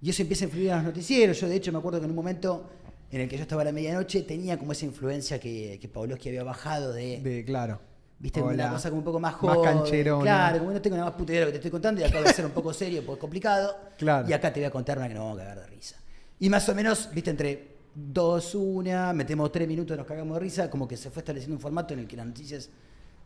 [0.00, 1.40] Y eso empieza a influir en los noticieros.
[1.40, 2.70] Yo, de hecho, me acuerdo que en un momento
[3.10, 6.28] en el que yo estaba a la medianoche tenía como esa influencia que, que Pavlovsky
[6.28, 7.20] había bajado de.
[7.20, 7.80] De, claro.
[8.20, 8.64] Viste, Hola.
[8.64, 9.62] una cosa como un poco más Más joven.
[9.62, 10.22] cancherona.
[10.22, 12.32] Claro, como no tengo nada más putero que te estoy contando y acá voy a
[12.32, 13.76] ser un poco serio porque es complicado.
[13.96, 14.28] Claro.
[14.28, 15.96] Y acá te voy a contar una que nos vamos a cagar de risa.
[16.40, 20.68] Y más o menos, viste, entre dos, una, metemos tres minutos, nos cagamos de risa,
[20.68, 22.70] como que se fue estableciendo un formato en el que las noticias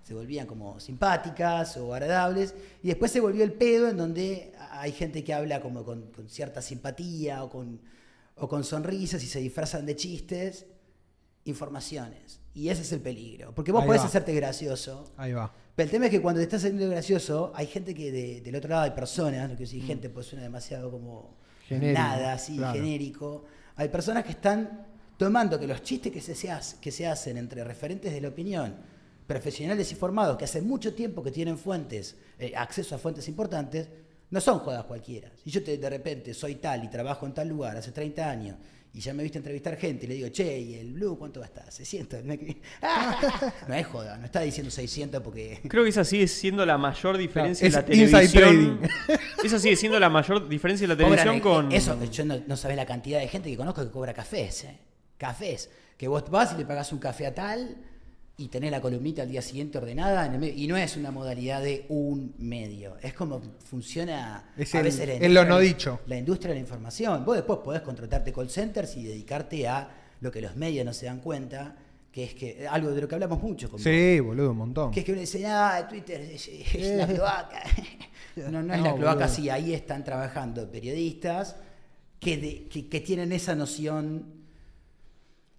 [0.03, 2.55] se volvían como simpáticas o agradables.
[2.83, 6.29] Y después se volvió el pedo en donde hay gente que habla como con, con
[6.29, 7.81] cierta simpatía o con,
[8.37, 10.67] o con sonrisas y se disfrazan de chistes,
[11.45, 12.41] informaciones.
[12.55, 13.55] Y ese es el peligro.
[13.55, 14.07] Porque vos Ahí podés va.
[14.07, 15.13] hacerte gracioso.
[15.17, 15.53] Ahí va.
[15.75, 18.55] Pero el tema es que cuando te estás haciendo gracioso, hay gente que de- del
[18.57, 19.59] otro lado hay personas, no quiero Mm.
[19.59, 21.37] decir gente, pues suena demasiado como
[21.67, 22.75] Genérico, nada, así, claro.
[22.75, 23.45] genérico.
[23.77, 24.87] Hay personas que están
[25.17, 28.29] tomando que los chistes que se, se hace- que se hacen entre referentes de la
[28.29, 28.75] opinión,
[29.27, 33.89] profesionales y formados, que hace mucho tiempo que tienen fuentes, eh, acceso a fuentes importantes,
[34.31, 35.31] no son jodas cualquiera.
[35.43, 38.57] Si yo te, de repente soy tal y trabajo en tal lugar hace 30 años
[38.95, 41.47] y ya me viste entrevistar gente y le digo, che, ¿y el blue cuánto va
[41.47, 41.73] a estar?
[41.73, 42.25] 600.
[42.25, 45.61] No es joda, no está diciendo 600 porque...
[45.67, 48.81] Creo que esa sigue siendo la mayor diferencia Claro, en la televisión.
[49.45, 51.73] Esa sigue siendo la mayor diferencia en la televisión Cobran, con.
[51.73, 54.79] Eso, yo no, no sabés la cantidad de gente que conozco que cobra cafés, ¿eh?
[55.17, 55.71] Cafés.
[55.97, 57.77] Que vos vas y le pagás un café a tal
[58.37, 60.55] y tenés la columnita al día siguiente ordenada en el medio.
[60.57, 62.97] Y no es una modalidad de un medio.
[63.03, 66.01] Es como funciona Es a el- veces la lo no de- dicho.
[66.07, 67.25] La industria de la información.
[67.25, 69.89] Vos después podés contratarte call centers y dedicarte a
[70.21, 71.77] lo que los medios no se dan cuenta,
[72.11, 73.69] que es que algo de lo que hablamos mucho.
[73.69, 73.83] con vos.
[73.85, 74.91] Sí, boludo, un montón.
[74.91, 77.63] Que es que uno dice, ah, Twitter es, es la cloaca.
[78.35, 79.29] No, no es No, la cloaca, boludo.
[79.37, 81.57] sí, ahí están trabajando periodistas
[82.19, 84.42] que, de- que, que tienen esa noción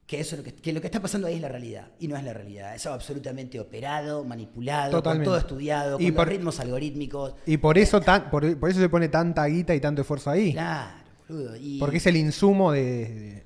[0.06, 2.16] que, eso, lo que, que lo que está pasando ahí es la realidad, y no
[2.18, 2.76] es la realidad.
[2.76, 7.36] Es absolutamente operado, manipulado, con todo estudiado, con los ritmos algorítmicos.
[7.46, 10.52] Y por eso, tan, por, por eso se pone tanta guita y tanto esfuerzo ahí.
[10.54, 10.98] Claro,
[11.30, 11.56] boludo.
[11.56, 13.46] Y, Porque es el insumo de, de-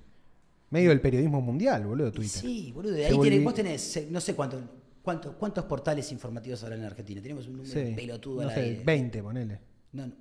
[0.71, 2.41] medio del periodismo mundial, boludo, Twitter.
[2.41, 2.95] Sí, boludo.
[2.95, 4.61] Ahí tenés, vos tenés, no sé cuántos,
[5.03, 7.21] cuántos, cuántos portales informativos habrá en Argentina.
[7.21, 7.93] Tenemos un número Sí.
[7.95, 8.83] pelotudo no al sé, aire.
[8.83, 9.59] 20, ponele.
[9.93, 10.13] No, no,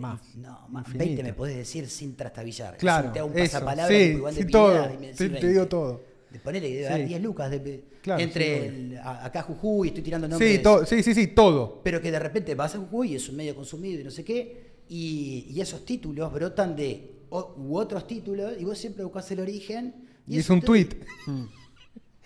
[0.00, 0.34] Más.
[0.36, 0.86] No, más.
[0.86, 1.04] Infinito.
[1.06, 2.76] 20 me podés decir sin trastabillar.
[2.78, 4.74] Claro, Si te hago un eso, pasapalabra, sí, igual de sí, todo.
[4.74, 5.48] y me decís Te- te 20.
[5.48, 6.00] digo todo.
[6.30, 6.92] De ponele que debe Sí.
[6.92, 7.50] haber 10 lucas.
[7.50, 10.56] de- Claro, entre sí, el- a- acá Jujuy, estoy tirando nombres.
[10.56, 11.82] Sí, to- sí, sí, sí, todo.
[11.84, 14.70] Pero que de repente vas a Jujuy, es un medio consumido y no sé qué,
[14.88, 19.40] y, y esos títulos brotan de o- u otros títulos, y vos siempre buscas el
[19.40, 19.94] origen.
[20.26, 20.88] Y es un tweet.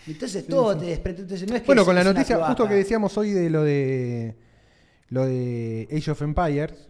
[0.06, 1.22] Entonces todo te desprende.
[1.22, 3.62] Entonces no es que Bueno, es- con la noticia, justo que decíamos hoy de lo
[3.64, 4.36] de
[5.08, 6.88] lo de Age of Empires,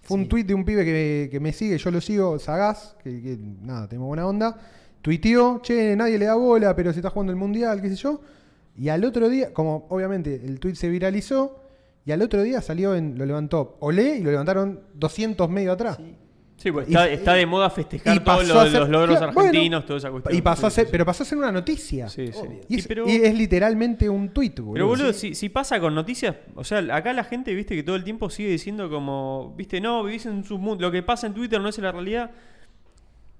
[0.00, 3.22] fue un tweet de un pibe que, que me sigue, yo lo sigo, Sagaz, que,
[3.22, 4.58] que, nada, tenemos buena onda,
[5.02, 8.20] tuiteó, che, nadie le da bola, pero se está jugando el mundial, qué sé yo,
[8.76, 11.60] y al otro día, como obviamente el tweet se viralizó,
[12.04, 15.98] y al otro día salió en, lo levantó Olé y lo levantaron 200 medios atrás.
[15.98, 16.16] Sí.
[16.62, 19.48] Sí, pues Y- está, de moda festejar todos los, a ser- los logros claro, bueno,
[19.48, 20.36] argentinos, toda esa cuestión.
[20.36, 22.06] Y pasó a ser, pero pasó a ser una noticia.
[22.10, 22.32] Sí, sí.
[22.38, 22.60] Obvio.
[22.68, 24.74] Y, es, pero- y es literalmente un tweet, boludo.
[24.74, 27.96] Pero boludo, si, si pasa con noticias, o sea, acá la gente, viste, que todo
[27.96, 31.32] el tiempo sigue diciendo como, viste, no, vivís en su mundo, lo que pasa en
[31.32, 32.30] Twitter no es la realidad.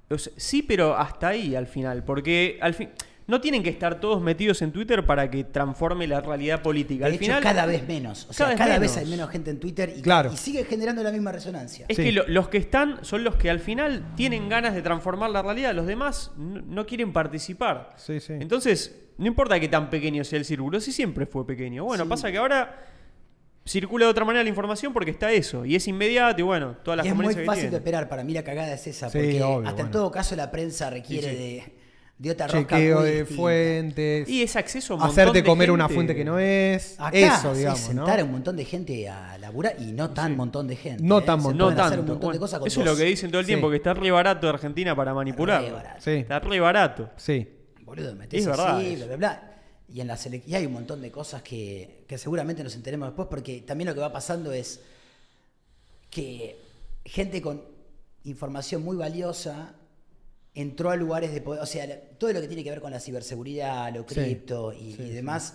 [0.09, 2.89] O sea, sí, pero hasta ahí al final, porque al fin,
[3.31, 7.05] no tienen que estar todos metidos en Twitter para que transforme la realidad política.
[7.07, 8.27] De Al hecho, final, cada vez menos.
[8.29, 10.33] O sea, cada cada, vez hay menos gente en Twitter y, Claro.
[10.33, 11.87] y sigue generando la misma resonancia.
[11.89, 12.03] Es Sí.
[12.05, 15.41] que lo- los que están son los que al final tienen ganas de transformar la
[15.43, 15.73] realidad.
[15.75, 17.95] Los demás no, no quieren participar.
[17.97, 18.35] Sí, sí.
[18.35, 21.85] Entonces, no importa que tan pequeño sea el círculo, si siempre fue pequeño.
[21.85, 22.11] Bueno, Sí.
[22.11, 22.85] pasa que ahora
[23.67, 25.65] circula de otra manera la información porque está eso.
[25.65, 28.09] Y es inmediato y bueno, todas las Y es muy que fácil de esperar.
[28.09, 29.09] Para mí la cagada es esa.
[29.11, 31.43] Sí, porque obvio, hasta en todo caso la prensa requiere Sí, sí.
[31.43, 31.80] De,
[32.21, 33.35] de otra rosca Chequeo de distinta.
[33.35, 34.29] fuentes.
[34.29, 37.01] Y es acceso a un hacerte de comer una fuente que no es.
[37.01, 38.23] Acá eso, es digamos, sentar ¿no?
[38.23, 41.03] a un montón de gente a laburar y no tan montón de gente.
[41.03, 41.23] No ¿eh?
[41.23, 41.57] tan montón.
[41.71, 42.01] No tanto.
[42.01, 43.71] un montón Bueno, de cosas con eso es lo que dicen todo el tiempo, Sí.
[43.71, 45.63] que está re barato de Argentina para manipular.
[45.63, 46.01] Re barato.
[46.03, 47.11] Sí, Está re barato.
[47.17, 47.49] sí.
[47.85, 49.53] Boludo, metés Es verdad así, bla, bla, bla.
[49.89, 53.29] Y, en la y hay un montón de cosas que, que seguramente nos enteremos después,
[53.29, 54.81] porque también lo que va pasando es
[56.11, 56.57] que
[57.05, 57.63] gente con
[58.25, 59.75] información muy valiosa
[60.55, 61.63] entró a lugares de poder.
[61.63, 61.87] O sea,
[62.19, 65.07] todo lo que tiene que ver con la ciberseguridad, lo Sí, cripto y, sí, y
[65.07, 65.11] sí.
[65.11, 65.55] demás,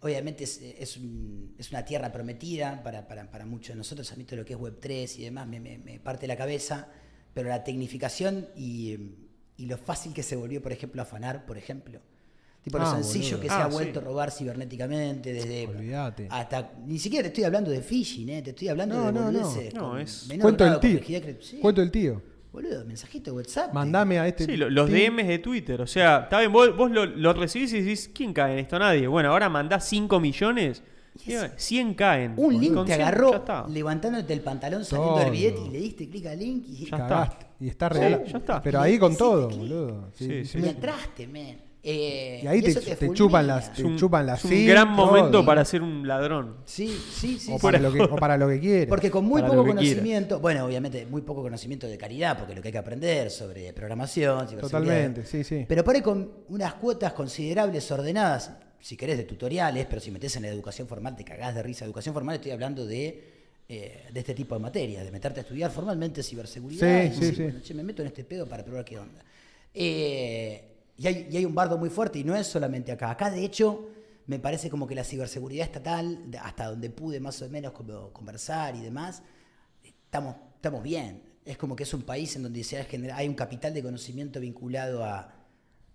[0.00, 4.10] obviamente es, es, un- es una tierra prometida para, para, para muchos de nosotros.
[4.12, 6.88] A mí todo lo que es Web3 y demás me, me- me parte la cabeza,
[7.34, 8.96] pero la tecnificación y,
[9.56, 12.00] y lo fácil que se volvió, por ejemplo, afanar, por ejemplo.
[12.62, 13.40] Tipo lo Ah, sencillo boludo.
[13.40, 14.04] que se Ah, ha vuelto sí.
[14.06, 16.28] a robar cibernéticamente desde Olvídate.
[16.30, 18.40] hasta ni siquiera te estoy hablando de phishing, ¿eh?
[18.42, 19.40] te estoy hablando No, de no, no.
[19.74, 21.60] No, con es- Cuento de tío.
[21.60, 22.22] Cuento del tío.
[22.52, 23.72] Boludo, mensajito de WhatsApp.
[23.72, 24.44] Mandame a este.
[24.44, 24.90] Sí, lo- los.
[24.90, 25.80] DMs de Twitter.
[25.80, 28.78] O sea, está bien, vos, vos lo, lo recibís y decís, ¿quién cae en esto?
[28.78, 29.06] Nadie.
[29.06, 30.82] Bueno, ahora mandás 5 millones.
[31.26, 32.34] Y es- 100 caen.
[32.36, 33.66] Un link Con te 100 ya agarró está.
[33.68, 35.22] levantándote el pantalón saliendo Todo.
[35.24, 37.46] del billete y le diste clic al link y, Ya Cagaste.
[37.60, 38.24] Y está Sí, regalado.
[38.24, 38.62] ya está.
[38.62, 40.08] Pero ahí con todo, boludo.
[40.14, 40.58] Sí, Sí, sí, sí.
[40.58, 41.71] y me- entraste, men.
[41.84, 45.06] Eh, Y ahí te, te chupan las, te un, chupan las es un gran todo.
[45.06, 46.58] momento para ser un ladrón.
[46.64, 47.50] Sí, sí, sí.
[47.52, 47.62] o, sí.
[47.62, 48.86] para lo que, o para lo que quieras.
[48.86, 52.62] Porque con muy Para poco conocimiento, bueno, obviamente muy poco conocimiento de calidad, porque lo
[52.62, 55.64] que hay que aprender sobre programación, ciberseguridad, Totalmente, sí, sí.
[55.66, 60.36] Pero por ahí con unas cuotas considerables ordenadas, si querés de tutoriales, pero si metés
[60.36, 61.84] en la educación formal te cagás de risa.
[61.84, 63.24] Educación formal estoy hablando de,
[63.68, 67.02] eh, de este tipo de materias, de meterte a estudiar formalmente ciberseguridad.
[67.02, 67.42] Sí, y sí, decir, sí.
[67.42, 69.20] bueno, che, me meto en este pedo para probar qué onda.
[69.74, 73.10] Eh, y, hay, y hay un bardo muy fuerte y no es solamente acá.
[73.10, 73.88] Acá, de hecho,
[74.26, 78.76] me parece como que la ciberseguridad estatal, hasta donde pude más o menos como conversar
[78.76, 79.22] y demás,
[79.82, 81.22] estamos, estamos bien.
[81.44, 83.82] Es como que es un país en donde se ha genera- hay un capital de
[83.82, 85.34] conocimiento vinculado a...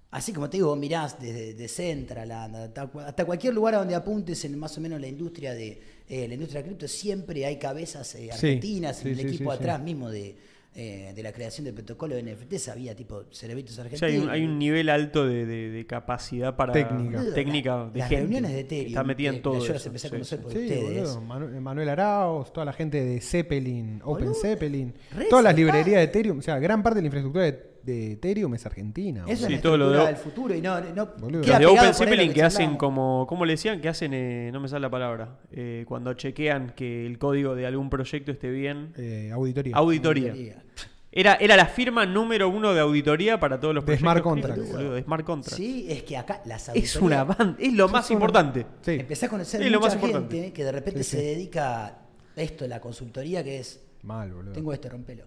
[0.09, 3.79] Así como te digo, vos mirás desde de Central hasta, cua- hasta cualquier lugar a
[3.79, 7.45] donde apuntes en más o menos la industria de eh, la industria de cripto, siempre
[7.45, 9.57] hay cabezas eh, argentinas, sí, en el equipo sí.
[9.57, 10.37] atrás mismo de,
[10.79, 13.99] eh, de la creación del protocolo de NFTs, había tipo cerebritos O argentinos.
[14.11, 17.17] sea, hay un, hay un nivel alto de, de- de capacidad para Técnica.
[17.17, 18.21] Boludo, técnica la- de las gente.
[18.21, 19.65] reuniones de Ethereum, Está metida en todo.
[19.65, 20.43] yo las empecé a sí, conocer sí.
[20.43, 20.83] por Sí, ustedes.
[21.15, 21.21] boludo.
[21.21, 24.93] Manu- Manuel Arauz, toda la gente de Zeppelin, Open Boludo, Zeppelin,
[25.31, 28.53] todas las librerías de Ethereum, o sea, gran parte de la infraestructura de, de Ethereum
[28.53, 29.21] es argentina.
[29.27, 29.47] Eso boludo.
[29.47, 31.75] Sí, es todo la lo de- del futuro y no, no Los de pegado Open
[31.75, 33.81] por ahí lo Zeppelin que hacen como, ¿cómo le decían?
[33.81, 37.65] Que hacen, eh, no me sale la palabra, eh, cuando chequean que el código de
[37.65, 38.93] algún proyecto esté bien.
[38.97, 39.75] Eh, auditoría.
[39.75, 40.31] Auditoría.
[40.31, 40.63] Auditoría.
[41.09, 44.03] Era, era la firma número uno de auditoría para todos los De proyectos.
[44.03, 44.71] smart cripto, contracts.
[44.73, 45.55] boludo, de smart contracts.
[45.55, 47.01] Sí, es que acá las Es auditorías...
[47.01, 48.65] una banda, es lo más una- importante.
[48.81, 48.91] Sí.
[48.99, 50.35] Empecé a conocer Es lo mucha más importante.
[50.35, 51.17] gente que de repente Sí, sí.
[51.17, 51.97] se dedica a
[52.35, 54.51] esto, la consultoría, que es, Mal, boludo.
[54.53, 55.23] tengo este, rompelo.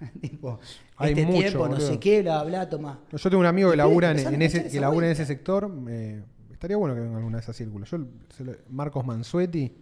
[0.20, 0.58] tipo,
[0.96, 1.86] Hay este mucho, tiempo, no boludo.
[1.88, 3.00] sé qué, bla, bla, toma.
[3.12, 5.70] Yo tengo un amigo que labura en, ese, que labura en ese sector.
[5.88, 6.22] eh,
[6.52, 7.90] estaría bueno que venga alguna de esas círculos.
[7.90, 7.98] Yo,
[8.70, 9.72] Marcos Mansueti,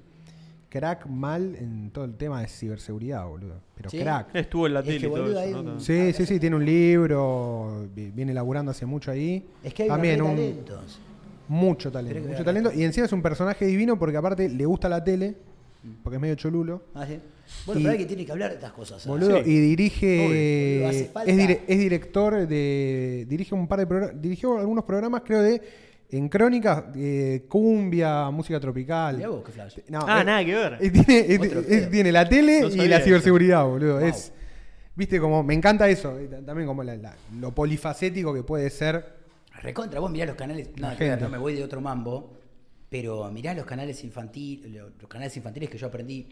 [0.69, 3.61] crack mal en todo el tema de ciberseguridad, boludo.
[3.75, 3.99] Pero Sí.
[3.99, 4.35] crack.
[4.35, 5.81] Estuvo en la Es tele que, y todo eso.
[5.81, 9.47] Sí, sí, sí, tiene un libro, vi- viene laburando hace mucho ahí.
[9.63, 11.01] Es que hay También un talentos.
[11.49, 12.73] mucho talento, mucho talento.
[12.75, 15.37] Y encima es un personaje divino porque aparte le gusta la tele,
[16.03, 16.83] porque es medio cholulo.
[16.95, 17.19] Ah, sí.
[17.67, 19.03] Bueno, Y- pero hay que tiene que hablar de estas cosas.
[19.03, 19.21] ¿sabes?
[19.21, 19.51] Boludo, Sí.
[19.51, 20.27] y dirige.
[20.27, 23.27] Obvio, boludo, es, dire- es director de.
[23.29, 24.21] Dirige un par de programas.
[24.23, 25.61] Dirigió algunos programas, creo, de.
[26.11, 29.23] En crónicas, eh, cumbia, música tropical.
[29.29, 29.79] Vos, qué flash.
[29.89, 30.79] No, Ah, eh, nada que ver.
[30.81, 33.05] eh, tiene, eh, eh, la tele No y la eso.
[33.05, 33.99] ciberseguridad, boludo.
[33.99, 34.09] Wow.
[34.09, 34.33] Es.
[34.97, 35.43] Viste, como.
[35.43, 36.19] Me encanta eso.
[36.19, 39.05] eh, También como la- la- lo polifacético que puede ser.
[39.63, 40.89] Recontra, vos mirá los canales, no,
[41.21, 42.33] no me voy de otro mambo,
[42.89, 46.27] pero mirá los canales infantiles, los canales infantiles que yo aprendí,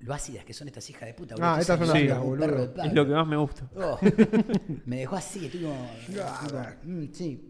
[0.00, 1.34] lo ácidas que son estas hijas de puta.
[1.40, 2.74] Ah, Estoy estas son ácidas, boludo.
[2.84, 3.68] Es lo que más me gusta.
[3.76, 3.98] Oh,
[4.86, 5.90] me dejó así, estoy como...
[6.84, 7.46] mm, sí.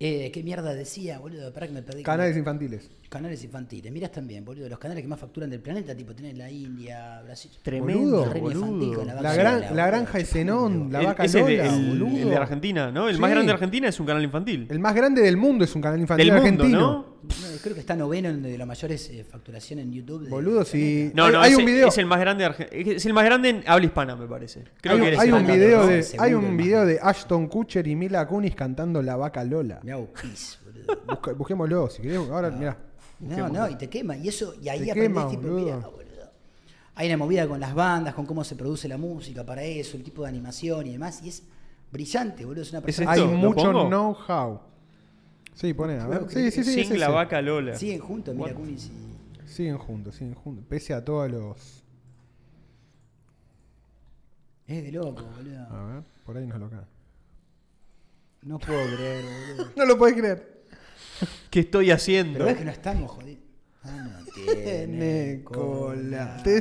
[0.00, 1.52] Eh, ¿Qué mierda decía, boludo?
[1.52, 2.02] Para que me perdí.
[2.04, 2.90] Canales infantiles.
[3.08, 3.90] Canales infantiles.
[3.90, 7.50] Mirás también, boludo, los canales que más facturan del planeta, tipo tenés la India, Brasil.
[7.62, 8.94] Tremendo, boludo.
[8.96, 9.74] con la vaca La, Lola, gran, boludo.
[9.76, 12.18] la granja de Zenón, la El- vaca ese es de- Lola, el, boludo.
[12.22, 13.08] el de Argentina, ¿no?
[13.08, 13.32] El más Sí.
[13.32, 14.66] grande de Argentina es un canal infantil.
[14.68, 16.80] El más grande del mundo es un canal infantil Del mundo, argentino.
[16.80, 17.18] ¿no?
[17.22, 20.24] no, creo que está noveno en de la mayores eh, facturación en YouTube.
[20.24, 21.10] de- Boludo, si.
[21.10, 21.16] planeta.
[21.16, 21.88] No, hay, no, hay es, un video.
[21.88, 24.64] es el más grande de Arge- es el más grande en habla hispana, me parece.
[24.82, 25.80] Creo hay que hay el un más grande, video
[26.18, 29.80] hay un video de Ashton Kutcher y Mila Kunis cantando La Vaca Lola.
[29.82, 31.02] Mirá, Kiss, boludo.
[31.06, 32.18] Busca- busquémoslo, si querés.
[32.30, 32.76] Ahora, mirá.
[33.20, 34.16] No, no, y te quema.
[34.16, 35.64] Y eso, y ahí quema, tipo, boludo.
[35.64, 36.30] mirá, boludo.
[36.94, 40.02] Hay una movida con las bandas, con cómo se produce la música para eso, el
[40.02, 41.22] tipo de animación y demás.
[41.22, 41.42] Y es
[41.90, 42.62] brillante, boludo.
[42.62, 43.12] Es una persona.
[43.12, 43.30] Hay esto?
[43.30, 44.60] ¿Lo mucho know-how.
[45.54, 46.26] Sí, poné, a ver.
[46.28, 46.84] Sí, sí, sí.
[46.84, 47.74] Sin es la vaca Lola.
[47.74, 48.54] Siguen juntos, mira?
[48.54, 49.48] Kunis y.
[49.48, 50.64] Siguen juntos, siguen juntos.
[50.68, 51.84] Pese a todos los.
[54.66, 55.66] Es de loco, boludo.
[55.70, 56.84] A ver, por ahí nos lo cae.
[58.42, 59.72] No puedo creer, boludo.
[59.76, 60.57] No lo podés creer.
[61.50, 62.34] ¿Qué estoy haciendo?
[62.34, 63.42] Pero ves que no estamos jodidos.
[63.84, 66.42] Ah, no tiene cola.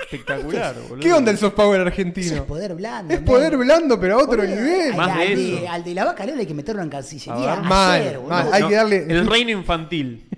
[0.00, 1.00] Espectacular, boludo.
[1.00, 2.34] ¿Qué onda el soft power Eso argentino?
[2.36, 3.14] es poder blando.
[3.14, 4.90] Es poder blando, pero a otro nivel.
[4.92, 5.70] al- Más de al, de, eso.
[5.72, 7.56] al de la vaca Lola hay que meterlo en cancillería.
[7.56, 8.22] Mal, boludo.
[8.28, 8.52] mal.
[8.52, 10.28] Hay que darle- El reino infantil.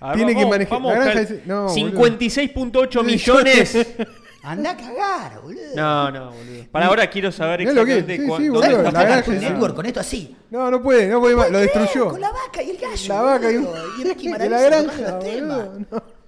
[0.00, 2.08] A ver, Tiene que manejar- vamos la a granja buscar dice- no, boludo.
[2.08, 3.86] 56.8 millones.
[4.42, 5.60] Andá a cagar, boludo.
[5.76, 6.64] No, no, boludo.
[6.72, 8.86] Para ahora quiero saber Mirá lo que es, exactamente sí, cuán- sí, dónde boludo, ¿Sabes
[8.86, 10.36] está cómo la granja dice- Network con esto así?
[10.50, 11.50] No, no puede, no puede más.
[11.50, 12.08] Lo destruyó.
[12.08, 13.08] Con la vaca y el gallo.
[13.14, 15.56] La vaca y un- boludo, y Ricky y Maravilla la tocando granja, los temas.
[15.66, 15.86] boludo.
[15.90, 16.19] No.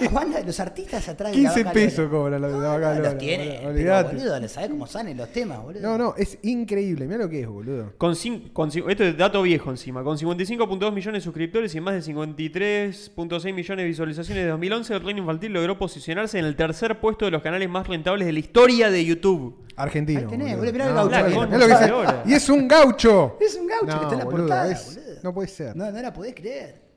[0.00, 2.88] Las bandas, los artistas atrás de la 15 vaca pesos cobra la, la No, vaca
[2.90, 5.82] no, Lola, Los tiene, pero boludo, ¿sabés cómo salen los temas, boludo?
[5.82, 7.06] No, no, es increíble.
[7.06, 7.92] Mira lo que es, boludo.
[7.98, 10.02] Con cin- con esto es dato viejo encima.
[10.04, 15.00] Con 55.2 millones de suscriptores y más de 53.6 millones de visualizaciones de 2011, el
[15.04, 18.38] Reino Infantil logró posicionarse en el tercer puesto de los canales más rentables de la
[18.38, 19.56] historia de YouTube.
[19.76, 20.20] Argentino.
[20.20, 20.58] Ahí tenés, boludo.
[20.58, 21.46] boludo, mirá el No, gaucho bueno, ahí.
[21.46, 21.92] mirá lo que La es.
[21.92, 22.22] hora.
[22.26, 23.36] Y es un gaucho.
[23.40, 25.20] Es un gaucho No, que está en la boludo, portada, es- boludo.
[25.22, 25.76] no puede ser.
[25.76, 26.89] No, no la podés creer.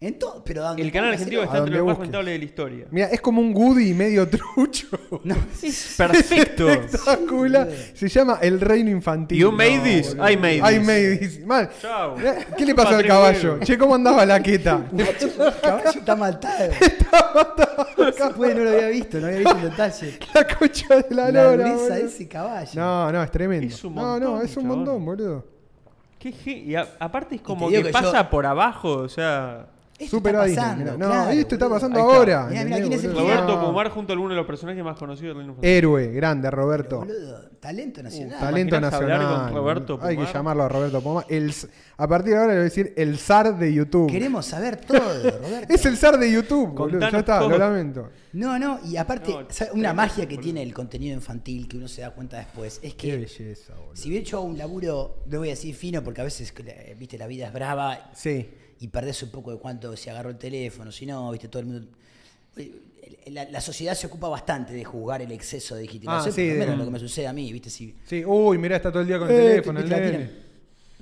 [0.00, 2.06] En todo, pero ¿a dónde El canal argentino está entre donde los más busques.
[2.06, 2.86] rentables de la historia.
[2.92, 4.86] Mira, es como un Woody medio trucho.
[5.24, 5.34] No,
[5.96, 6.68] Perfecto.
[6.70, 7.68] Espectacular.
[7.94, 9.38] Se llama El Reino Infantil.
[9.38, 10.30] You made this, boludo.
[10.30, 10.86] I made I this.
[10.86, 11.44] made this.
[11.44, 11.68] Mal.
[11.82, 12.14] Chao.
[12.56, 13.58] ¿Qué le pasó al caballo?
[13.60, 14.86] Che, ¿cómo andaba la queta?
[14.96, 15.06] el
[15.62, 16.70] caballo está matado.
[17.96, 20.18] Después no lo había visto, no había visto el detalle.
[20.34, 21.70] la concha de la La lora.
[21.72, 21.88] boludo.
[21.88, 22.70] de ese caballo.
[22.74, 23.66] No, no, es tremendo.
[23.66, 24.78] Es un no, no, montón, es un chabón.
[24.78, 25.46] montón, boludo.
[26.18, 29.66] Qué y aparte es como que, que pasa yo- por abajo, o sea.
[30.06, 30.96] Super está Disney, pasando, mirá.
[30.96, 31.76] No, claro, esto está boludo.
[31.80, 32.46] pasando ahora.
[32.48, 33.28] Mirá, mirá, ¿entendés, ¿quién es el boludo?
[33.34, 33.62] Roberto No.
[33.66, 35.60] Pomar junto a alguno de los personajes más conocidos del Reino.
[35.62, 36.98] Héroe, grande, Roberto.
[37.00, 38.38] Boludo, talento nacional.
[38.38, 39.44] Talento ¿Imaginás hablar nacional.
[39.46, 41.24] con Roberto Hay que llamarlo a Roberto.
[41.28, 44.10] El, z- a partir de ahora le voy a decir el zar de YouTube.
[44.10, 44.98] Queremos saber todo,
[45.40, 45.74] Roberto.
[45.74, 46.76] Es el zar de YouTube, boludo.
[46.98, 47.48] Contanos Ya está, todo.
[47.50, 48.10] lo lamento.
[48.34, 49.72] No, no, y aparte, No, ¿sabes?
[49.74, 53.08] una magia que tiene el contenido infantil que uno se da cuenta después es Qué
[53.08, 53.96] que belleza, boludo.
[53.96, 56.94] si bien yo hago un laburo, no voy a decir fino porque a veces, eh,
[56.98, 58.48] viste, la vida es brava Sí.
[58.80, 61.66] Y perdés un poco de cuánto se agarró el teléfono, si no, viste, todo el
[61.66, 61.88] mundo...
[63.26, 66.58] La, la sociedad se ocupa bastante de juzgar el exceso de digitalización, Ah, sí, de-
[66.58, 67.94] menos lo que me sucede a mí, viste, si...
[68.06, 70.18] Sí, uy, mirá, está todo el día con el Eh, teléfono, el viste, la nene.
[70.18, 70.48] tienen.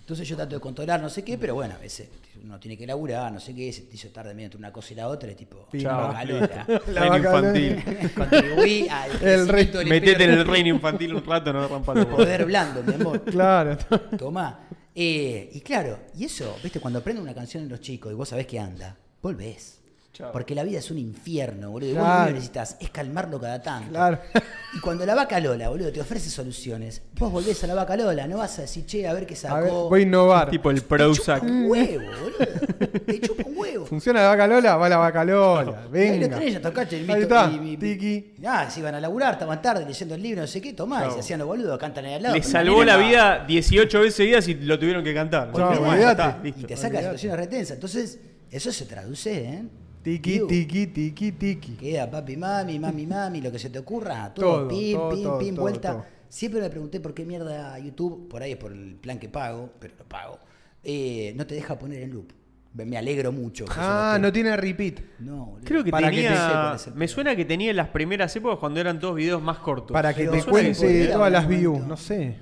[0.06, 2.08] Entonces yo trato de controlar no sé qué, pero bueno, a veces
[2.44, 4.92] uno tiene que laburar, no sé qué, se te hizo tarde medio entre una cosa
[4.92, 6.12] y la otra, y tipo, chao.
[6.92, 8.10] La Reino infantil.
[8.14, 12.20] Contribuí al El rey- Metete en el reino infantil un rato, no rompa los huevos.
[12.20, 13.20] Poder blando, mi amor.
[13.24, 13.76] Claro.
[14.16, 14.60] Tomá.
[14.94, 18.28] Eh, y claro, y eso, viste, cuando aprenden una canción en los chicos y vos
[18.28, 19.80] sabés que anda, volvés.
[20.16, 20.32] Chao.
[20.32, 21.90] Porque la vida es un infierno, boludo.
[21.90, 22.26] Y vos lo Claro.
[22.28, 23.90] que necesitas es calmarlo cada tanto.
[23.90, 24.18] Claro.
[24.74, 28.26] Y cuando la vaca Lola, boludo, te ofrece soluciones, vos volvés a la vaca Lola,
[28.26, 29.54] no vas a decir, che, a ver qué A sacó.
[29.62, 30.50] ver, voy a innovar.
[30.50, 31.42] Tipo el Te chupa Prozac.
[31.44, 33.00] un huevo, boludo.
[33.06, 33.86] Te chupa un huevo.
[33.86, 34.76] ¿Funciona la vaca Lola?
[34.76, 35.78] Va la vaca Lola.
[35.78, 36.28] Ahí lo Venga.
[36.38, 37.14] tenés, ya tocaste el mito.
[37.14, 37.50] Ahí está.
[37.52, 38.34] y- y- Tiki.
[38.46, 41.10] Ah, se iban a laburar, estaban tarde leyendo el libro, no sé qué, tomá, y
[41.12, 42.34] se hacían los boludos, cantan ahí al lado.
[42.34, 45.52] Le pero salvó la va- vida 18 veces seguidas y lo tuvieron que cantar.
[45.54, 46.22] Chao, Bueno, olvidate.
[46.22, 47.74] ya está, Y te saca situaciones retensas.
[47.76, 48.18] Entonces,
[48.50, 49.62] eso se traduce, ¿eh?
[50.06, 51.72] Tiki, tiki, tiki, tiki.
[51.72, 55.22] Queda papi, mami, mami, mami, lo que se te ocurra, todo, Todo, pim, todo, pim,
[55.24, 55.92] todo, pim, todo, vuelta.
[55.94, 56.04] todo.
[56.28, 59.72] Siempre me pregunté por qué mierda YouTube, por ahí es por el plan que pago,
[59.80, 60.38] pero lo pago,
[60.84, 62.30] eh, no te deja poner en loop.
[62.74, 63.64] Me alegro mucho.
[63.70, 65.00] Ah, no tiene repeat.
[65.18, 65.56] No.
[65.64, 66.72] Creo que Para que te tenía.
[66.76, 69.92] ese me suena que tenía en las primeras épocas cuando eran todos videos más cortos.
[69.92, 71.84] Para que Pero te cuente todas las views.
[71.84, 72.36] No sé.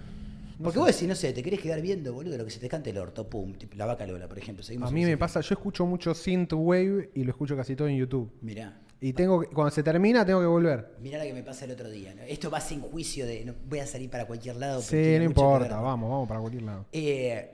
[0.62, 2.90] Porque vos decís, no sé, te querés quedar viendo, boludo, lo que se te cante
[2.90, 4.62] el orto, pum, tipo, la vaca Lola, por ejemplo.
[4.64, 7.96] Seguimos A mí me pasa, yo escucho mucho synthwave y lo escucho casi todo en
[7.96, 8.30] YouTube.
[8.40, 10.94] Mirá, Y tengo que- cuando se termina tengo que volver.
[11.00, 12.14] mirá la que me pasa el otro día.
[12.14, 12.22] ¿no?
[12.22, 14.80] Esto va sin juicio de, no, voy a salir para cualquier lado.
[14.80, 16.86] Sí, no importa, vamos, vamos para cualquier lado.
[16.92, 17.50] Eh,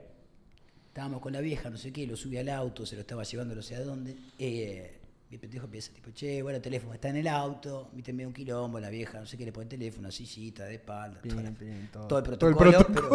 [0.88, 3.54] estábamos con la vieja, no sé qué, lo subí al auto, se lo estaba llevando
[3.54, 4.14] no sé a dónde.
[4.38, 4.98] Eh,
[5.38, 8.80] pendejo empieza tipo, che, bueno, el teléfono está en el auto, viste, medio un quilombo,
[8.80, 11.52] la vieja, no sé qué, le pone el teléfono, sillita, de espalda, la-
[11.92, 12.06] todo.
[12.08, 13.10] todo el Todo el protocolo, pero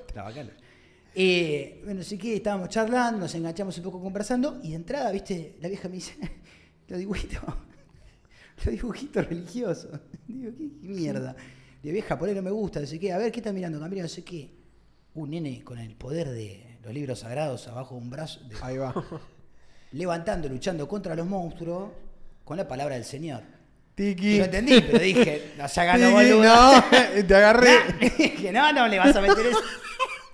[0.14, 0.50] la bacana.
[1.14, 5.10] Eh, bueno, no sé qué, estábamos charlando, nos enganchamos un poco conversando, y de entrada,
[5.10, 6.14] viste, la vieja me dice,
[6.88, 7.40] los dibujitos,
[8.64, 10.00] los dibujitos religiosos.
[10.26, 11.34] Digo, ¿qué, qué mierda?
[11.82, 13.80] Le vieja, por ahí no me gusta, no sé qué, a ver, ¿qué está mirando?
[13.80, 14.50] Camila, no sé qué.
[15.14, 18.76] un nene con el poder de los libros sagrados abajo de un brazo, de- Ahí
[18.78, 18.94] va.
[19.92, 21.90] Levantando, luchando contra los monstruos
[22.44, 23.42] con la palabra del Señor.
[23.94, 24.38] Tiki.
[24.38, 26.46] Yo entendí, pero dije, no se Tiki, boludos.
[26.46, 26.84] no,
[27.26, 27.78] te agarré.
[28.18, 29.58] Dije, no, no le vas a meter eso.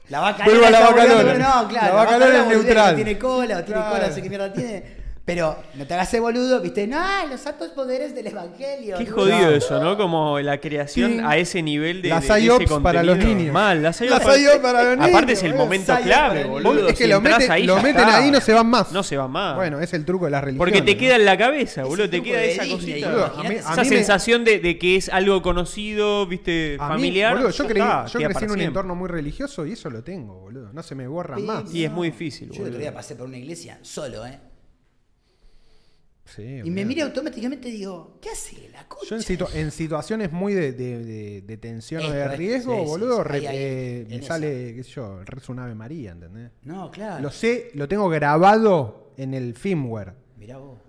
[0.09, 1.05] La vaca Vuelvo a la vaca.
[1.05, 1.87] No, claro.
[1.97, 2.95] La vaca es neutral.
[2.95, 3.95] Tiene cola, o tiene Claro.
[3.95, 4.95] cola, no sé qué mierda tiene.
[5.27, 8.97] Pero no te hagas el boludo, viste, no, los santos poderes del evangelio.
[8.97, 9.12] Qué ¿no?
[9.16, 9.97] jodido eso, ¿no?
[9.97, 11.20] Como la creación Sí.
[11.20, 13.53] a ese nivel de, Las ese IOPS para los niños.
[13.53, 15.64] Mal, las IOPS para, para los Aparte niños, es el boludo.
[15.64, 16.62] momento clave, boludo.
[16.70, 18.93] Boludo, es que Si lo, meten, ahí, lo meten ahí y no se van más.
[18.93, 19.57] No se va más.
[19.57, 20.59] Bueno, es el truco de la religión.
[20.59, 21.01] Porque te ¿no?
[21.01, 22.09] queda en la cabeza, boludo.
[22.09, 23.09] Te queda esa Disney, cosita.
[23.11, 23.27] boludo.
[23.27, 26.24] imagínate A mí- esa a esa mí me- sensación de, de que es algo conocido,
[26.29, 27.35] viste, A mí, familiar.
[27.35, 30.39] boludo, yo, creí- está, yo crecí en un entorno muy religioso y eso lo tengo,
[30.39, 30.72] boludo.
[30.72, 31.74] No se me borran más.
[31.74, 32.79] Y es muy difícil, Yo el otro boludo.
[32.79, 34.39] día pasé por una iglesia solo, ¿eh?
[36.35, 39.07] Sí, Y me miré automáticamente y digo, ¿qué hace la concha?
[39.11, 42.85] Yo en, situ- en situaciones muy de, de- de- de tensión o de riesgo, sí,
[42.85, 44.27] boludo, sí, re- ahí, ahí, eh, me esa.
[44.29, 46.51] sale, qué sé yo, un Ave María, ¿entendés?
[46.62, 47.22] No, claro.
[47.22, 50.14] Lo sé, lo tengo grabado en el firmware.
[50.37, 50.81] Mirá vos.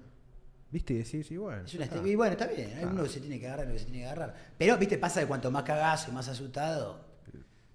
[0.72, 0.94] ¿Viste?
[0.96, 1.64] Y decís, sí, bueno.
[1.66, 2.06] Está.
[2.06, 4.00] y bueno, está bien, hay uno que se tiene que agarrar lo que se tiene
[4.00, 4.36] que agarrar.
[4.58, 7.06] Pero, viste, pasa que cuanto más cagazo y más asustado,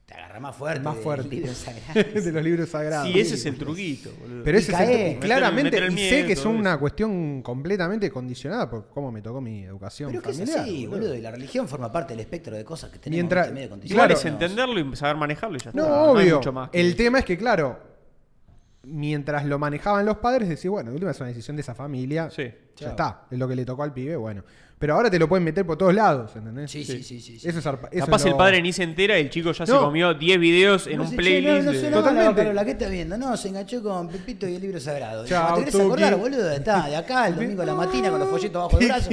[0.07, 0.81] te agarra más fuerte.
[0.81, 1.29] más fuerte.
[1.29, 1.95] libro sagrado.
[2.23, 3.09] de los libros sagrados.
[3.09, 4.43] Sí, ese es el truquito, boludo.
[4.45, 5.09] Pero Y ese cae.
[5.09, 6.81] es el, claramente, meter el y sé que es una eso.
[6.81, 10.61] cuestión completamente condicionada por cómo me tocó mi educación Pero es que es familiar.
[10.65, 11.15] así, boludo.
[11.15, 14.07] Y la religión forma parte del espectro de cosas que tenemos Mientras- viste, medio Igual
[14.09, 14.15] Claro.
[14.15, 16.03] es entenderlo y saber manejarlo y ya No, está.
[16.03, 16.37] hay obvio.
[16.37, 17.79] mucho más que- el tema es que, claro,
[18.83, 22.29] mientras lo manejaban los padres, decís, bueno, de última es una decisión de esa familia.
[22.31, 22.51] Sí.
[22.77, 24.43] Ya está, es lo que le tocó al pibe, bueno.
[24.79, 26.69] Pero ahora te lo pueden meter por todos lados, ¿entendés?
[26.69, 27.49] Sí, sí, sí, sí, sí.
[27.49, 29.65] Eso es arpa- eso Capaz es el padre ni se entera y el chico ya
[29.65, 31.65] se comió 10 videos en No un sé, che, playlist.
[31.67, 32.25] No, no de- Totalmente.
[32.25, 33.17] mal, Carola, ¿qué está viendo?
[33.17, 35.25] No, se enganchó con Pepito y el libro sagrado.
[35.25, 38.29] Chao, te querés acordar, boludo, está de acá, el domingo a la mañana con los
[38.29, 39.11] folletos abajo del brazo.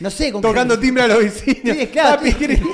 [0.00, 1.76] No sé, con qué- Tocando timbre a los vecinos.
[1.76, 2.72] Sí, claro, Papi, estoy- ¿qué- estoy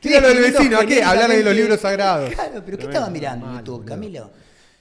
[0.00, 0.78] ¿Qué era lo del vecino?
[0.78, 1.02] ¿A qué?
[1.04, 2.30] Hablar de los libros sagrados.
[2.32, 3.84] Claro, pero ¿qué estaba mirando YouTube.
[3.84, 4.30] Camilo?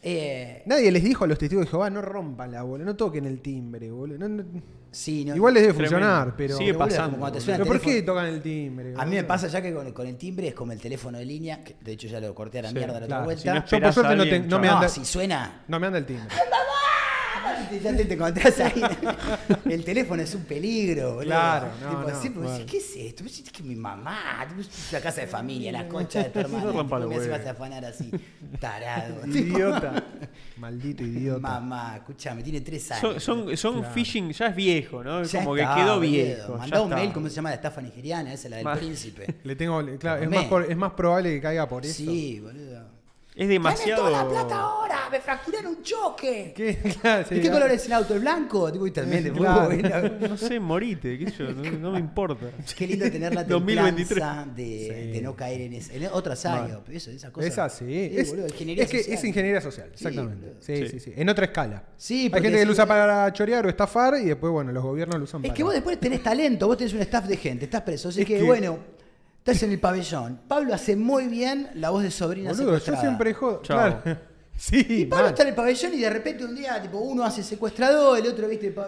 [0.10, 3.26] Eh, Nadie les dijo a los testigos de Jehová, no rompan la bola, no toquen
[3.26, 4.18] el timbre, boludo.
[4.20, 4.44] No, no-
[4.90, 5.98] sí, no, Igual les debe Tremendo.
[5.98, 6.56] funcionar, pero.
[6.58, 7.46] Sigue pasando, como cuando te boludo.
[7.46, 8.94] suena ¿Pero el por qué tocan el timbre?
[8.96, 11.26] A mí me pasa ya que con, con el timbre es como el teléfono de
[11.26, 13.26] línea, que de hecho ya lo corté a la Sí, mierda la otra claro.
[13.26, 13.42] vuelta.
[13.42, 14.88] Si no Yo por suerte a no, alguien, te- no me anda.
[14.88, 15.64] si suena.
[15.68, 16.28] No me anda el timbre.
[17.84, 18.82] Ya te, te encontrás ahí.
[19.66, 21.26] El teléfono es un peligro, boludo.
[21.26, 22.58] Claro, no, Tipo, no, siempre bueno.
[22.60, 23.24] decís, ¿qué es esto?
[23.24, 26.72] Decís que mi mamá, es la casa de familia, la concha de tu hermana.
[26.72, 28.12] Tipo, me hace vas a afanar así,
[28.60, 29.26] tarado.
[29.28, 30.04] Idiota.
[30.58, 31.40] Maldito idiota.
[31.40, 33.24] Mamá, escuchame, tiene tres Son, años.
[33.24, 35.24] son, son phishing, ya es viejo, ¿no?
[35.24, 36.58] Ya Como está, que quedó viejo.
[36.58, 38.34] Mandá un mail, ¿cómo se llama la estafa nigeriana?
[38.34, 39.36] Esa, la del Ma- príncipe.
[39.44, 41.94] Le tengo, claro, es más, por- es más probable que caiga por eso.
[41.96, 42.87] Sí, boludo.
[43.38, 44.06] Es ¡Dame demasiado.
[44.08, 44.98] toda la plata ahora!
[45.12, 46.54] ¡Me fracturaron un choque!
[46.56, 46.78] ¿Qué?
[47.02, 48.16] Claro, sí, ¿Y qué color es el auto?
[48.16, 48.72] ¿El blanco?
[48.72, 49.70] Tipo, y también de Claro.
[49.70, 50.30] fútbol.
[50.30, 52.48] No sé, morite, qué sé yo, no, no me importa.
[52.78, 54.08] Qué lindo tener la 2023.
[54.10, 56.80] templanza de, de no caer en, ese, en otras áreas.
[56.84, 57.48] pero Eso, esa cosa.
[57.48, 58.10] Es así.
[58.16, 59.18] es, boludo, ingeniería es que social.
[59.18, 60.54] es ingeniería social, Sí, exactamente.
[60.60, 61.00] Sí, sí, Sí.
[61.00, 61.84] sí, En otra escala.
[61.96, 64.84] Sí, Hay gente que lo sí, usa para chorear o estafar y después, bueno, los
[64.84, 65.56] gobiernos lo usan Es para.
[65.56, 68.10] que vos después tenés talento, vos tenés un staff de gente, estás preso.
[68.10, 68.80] Así Es que, que- bueno,
[69.52, 70.42] estás en el pabellón.
[70.48, 73.62] Pablo hace muy bien la voz de sobrina Boludo, yo siempre jodo.
[73.62, 74.02] Claro.
[74.60, 75.34] Sí, Y Pablo mal.
[75.34, 78.48] está en el pabellón y de repente un día, tipo, uno hace secuestrador, el otro,
[78.48, 78.88] viste, Pa-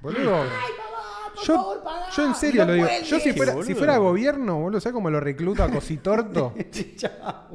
[0.00, 0.34] Boludo.
[0.34, 2.86] Ay, papá, por Yo, favor, pagá, yo en serio lo digo.
[2.88, 3.08] cuelgues.
[3.08, 6.54] Yo si fuera, si fuera gobierno, boludo, ¿sabes cómo lo recluto a Cositorto?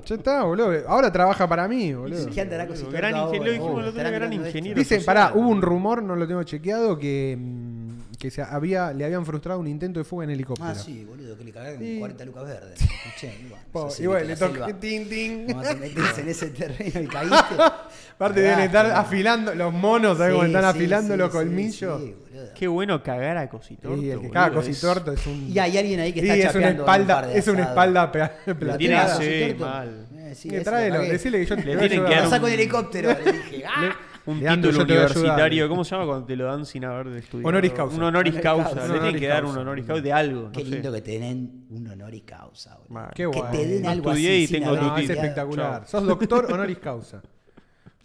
[0.05, 0.72] Ya está, boludo.
[0.88, 2.30] Ahora trabaja para mí, boludo.
[2.34, 3.36] ¿Qué andará Cositorto Gran ahora?
[3.36, 3.51] ingeniero, lo
[3.84, 4.80] dijimos Oh, gran ingeniero.
[4.80, 7.78] Dicen, pará, hubo un rumor, no lo tengo chequeado, que, mm,
[8.20, 10.70] que se había, le habían frustrado un intento de fuga en helicóptero.
[10.70, 12.80] Ah, sí, boludo, que le cagaron Y- 40 lucas verdes.
[12.82, 13.61] Escuché, igual.
[13.72, 15.45] Sos y el bueno, de le toqué tin, tin.
[15.45, 17.36] Cuando te metes en ese terreno y caíste.
[18.15, 22.01] Aparte deben estar afilando los monos, ¿sabes cómo Sí, están sí, afilando sí, los colmillos?
[22.01, 22.53] sí, boludo.
[22.53, 24.01] Qué bueno cagar a Cositorto.
[24.01, 25.49] y el que caga es- Cositorto es un.
[25.49, 28.11] Y hay alguien ahí que y está es una un espalda, de es una espalda
[28.11, 28.78] pe- ¿Lo plateada.
[28.78, 30.07] tiene así, mal.
[30.17, 32.45] Eh, sí, Que tráelo, decirle que yo te Le a tienen que dar Lo saco
[32.45, 33.09] un- en helicóptero.
[33.24, 33.95] Le dije, ¡ah!
[34.30, 35.69] Un título universitario, ayudar.
[35.69, 37.47] ¿cómo se llama cuando te lo dan sin haber estudiado?
[37.49, 37.95] Honoris causa.
[37.97, 38.88] Un honoris causa.
[38.88, 39.61] Le Un tienen que dar un causa.
[39.61, 40.51] honoris causa de algo.
[40.51, 40.97] Qué no lindo sé.
[40.97, 42.77] que te den un honoris causa.
[43.15, 43.51] Qué que guay.
[43.51, 45.88] te den No algo estudié así y tengo tu es espectacular.
[45.88, 47.21] Sos doctor honoris causa.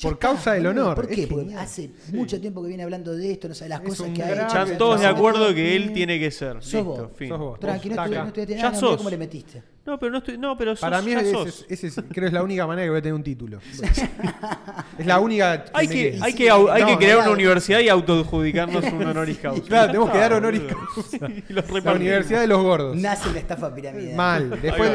[0.03, 0.97] Por causa del honor.
[0.97, 1.27] ¿Por Es qué?
[1.29, 1.61] Porque genial.
[1.65, 4.23] hace mucho tiempo que viene hablando de esto, no sabe las Es cosas un que
[4.23, 4.59] ha gran- hecho.
[4.59, 6.55] Ah, todos de acuerdo que él tiene que ser.
[6.63, 7.11] Sos Listo, vos.
[7.17, 7.29] fin.
[7.29, 7.61] Sos vos.
[7.61, 8.05] Tranqui, no Taca.
[8.07, 8.97] estoy, no estoy Ya nada, sos.
[8.97, 9.63] cómo le metiste.
[9.87, 10.37] No, pero no estoy.
[10.37, 11.47] No, pero sos, Para mí ya ese sos.
[11.49, 13.61] es, ese es- creo que es la única manera que voy a tener un título.
[14.99, 16.25] es la única Hay me que, queda.
[16.25, 17.33] hay que, au- hay no, que crear no, una no.
[17.35, 19.63] universidad y autoadjudicarnos un honoris causa.
[19.63, 21.19] Claro, tenemos que dar honoris causa.
[21.49, 21.97] Los La repartimos.
[21.97, 22.97] Universidad de los Gordos.
[22.97, 24.17] Nace una estafa piramidal.
[24.17, 24.61] Mal.
[24.61, 24.91] Después,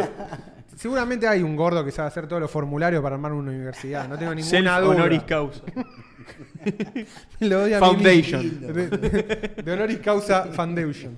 [0.79, 4.07] seguramente hay un gordo que sabe hacer todos los formularios para armar una universidad.
[4.07, 4.95] No tengo ninguna duda.
[4.95, 5.61] honoris causa.
[7.39, 8.61] Lo doy a Foundation.
[8.61, 8.87] De,
[9.61, 11.17] de honoris causa Foundation.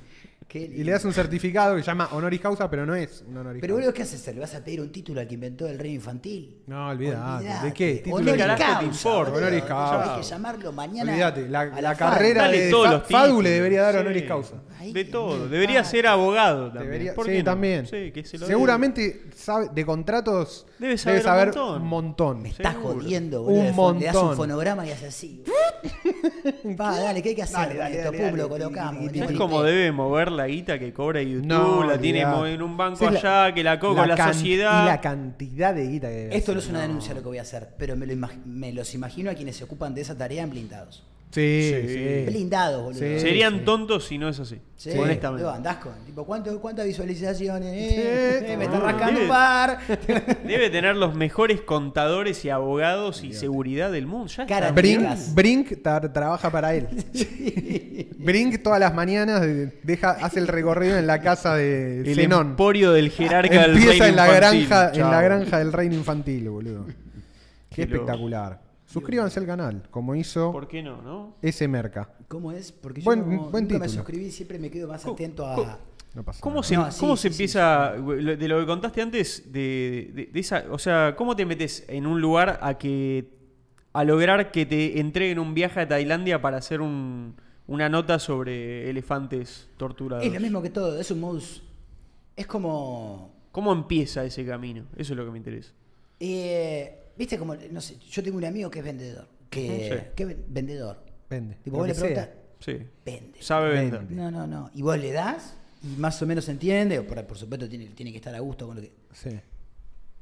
[0.60, 3.62] Y le das un certificado que se llama honoris causa, pero no es un honoris
[3.62, 3.86] Pero causa.
[3.88, 4.34] boludo, ¿qué haces?
[4.36, 6.58] ¿Le vas a pedir un título al que inventó el reino infantil?
[6.68, 7.38] No, olvidate.
[7.46, 7.66] Olvidate.
[7.68, 7.94] ¿De qué?
[8.04, 9.32] Título Honoris ¿Qué carajo te causa, importa?
[9.32, 9.48] boludo.
[9.48, 10.14] Honoris causa.
[10.16, 11.12] Hay que llamarlo mañana.
[11.12, 13.44] Olvídate, la, a la la carrera Dale de todos Fa- los Fadu títulos.
[13.44, 14.00] le debería dar Sí.
[14.02, 14.56] honoris causa.
[14.80, 15.48] Ay, De qué todo.
[15.48, 16.84] Debería Ah, ser abogado también.
[16.92, 17.44] Debería- ¿Por sí, qué no?
[17.44, 17.86] también.
[17.86, 21.82] Sí, que se lo Seguramente sabe, de contratos Debe saber un montón.
[21.82, 22.42] un montón.
[22.42, 22.94] Me estás Seguro.
[22.96, 24.00] jodiendo, Un boludo.
[24.00, 24.38] Le das un montón.
[24.38, 25.44] fonograma y hace así.
[26.64, 27.58] Dale, ¿qué hay que hacer?
[27.58, 28.38] Dale, dale, Esto, dale, pum, dale.
[28.38, 29.02] lo colocamos.
[29.04, 29.72] Tiqui, ¿Sabes tiqui, cómo tiqui.
[29.72, 31.46] debe mover la guita que cobra YouTube?
[31.48, 34.84] No, la tiene en un banco Sí, la- allá, que la con la can- sociedad.
[34.84, 37.38] Y la cantidad de guita que debe Esto no es una denuncia lo que voy
[37.38, 40.44] a hacer, pero me, lo me los imagino a quienes se ocupan de esa tarea
[40.44, 41.04] en blindados.
[41.32, 41.94] Sí, Sí.
[41.94, 42.24] sí.
[42.28, 43.00] Blindados, boludo.
[43.00, 43.20] Sí.
[43.22, 44.60] Serían tontos si no es así.
[44.76, 45.48] Sí, honestamente.
[45.48, 47.72] andás con, tipo, ¿cuánto, ¿cuántas visualizaciones?
[47.72, 47.96] Sí.
[48.00, 49.80] Eh, eh, me está No, rascando debe- un par.
[50.46, 54.28] Debe tener los mejores contadores y abogados y seguridad del mundo.
[54.36, 54.72] Ya está.
[54.72, 55.08] Brink.
[55.34, 56.88] Brink tra- trabaja para él.
[58.18, 62.48] Brink todas las mañanas de- deja, hace el recorrido en la casa de el Zenón.
[62.52, 64.68] emporio del jerarca del Empieza reino en la infantil.
[64.68, 66.86] granja, en la granja del reino infantil, boludo.
[66.88, 66.96] Qué,
[67.76, 67.96] Qué loco.
[67.96, 68.61] espectacular.
[68.92, 71.36] Suscríbanse al canal, como hizo ¿Por qué no, no?
[71.42, 72.10] ese merca.
[72.28, 72.72] ¿Cómo es?
[72.72, 73.90] Porque yo Buen- no- buen nunca me título.
[73.90, 75.80] suscribí, siempre me quedo más Co- atento a...
[76.14, 76.64] No pasa ¿Cómo nada.
[76.68, 80.26] se, No, sí, cómo se sí, empieza, de de lo que contaste antes, de, de-
[80.26, 83.30] de esa, o sea, cómo te metes en un lugar a que,
[83.94, 87.36] a lograr que te entreguen un viaje a Tailandia para hacer un-
[87.68, 90.26] una nota sobre elefantes torturados?
[90.26, 91.64] Es lo mismo que todo, es un modus...
[92.36, 93.32] Es como...
[93.54, 94.84] ¿Cómo empieza ese camino?
[94.98, 95.72] Eso es lo que me interesa.
[96.20, 99.28] eh, Viste como, no sé, yo tengo un amigo que es vendedor.
[99.48, 100.08] Que, Sí.
[100.16, 101.04] que ven- vendedor.
[101.30, 101.54] Vende.
[101.64, 102.30] Tipo, vos le preguntás,
[102.60, 102.80] Sí.
[103.06, 103.40] vende.
[103.44, 103.98] Sabe Vende.
[104.00, 104.18] vender.
[104.18, 104.72] No, no, no.
[104.74, 105.54] Y vos le das
[105.84, 108.66] y más o menos entiende, o por, por supuesto tiene, tiene que estar a gusto
[108.66, 108.92] con lo que...
[109.14, 109.40] Sí.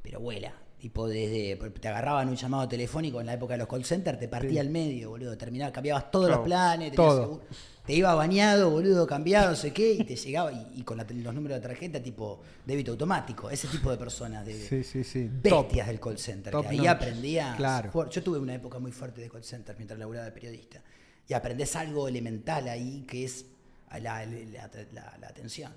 [0.02, 0.52] Pero vuela.
[0.78, 1.56] Tipo, desde.
[1.80, 4.58] Te agarraban un llamado telefónico en la época de los call centers, te partía Sí.
[4.60, 5.38] al medio, boludo.
[5.38, 7.22] Terminaba, cambiabas todos Claro, los planes, tenías todo.
[7.22, 7.44] seguro-
[7.90, 11.04] te iba bañado, boludo, cambiado, no sé qué, y te llegaba, y, y con la-
[11.10, 13.50] los números de tarjeta, tipo débito automático.
[13.50, 15.28] Ese tipo de personas, de Sí, sí, sí.
[15.28, 16.52] bestias del call center.
[16.52, 16.88] Top que ahí notch.
[16.90, 17.58] aprendías.
[17.58, 18.10] Claro.
[18.12, 20.84] Yo tuve una época muy fuerte de call center mientras laburaba de periodista.
[21.28, 23.48] Y aprendés algo elemental ahí que es
[23.92, 25.74] la, la- la- la atención.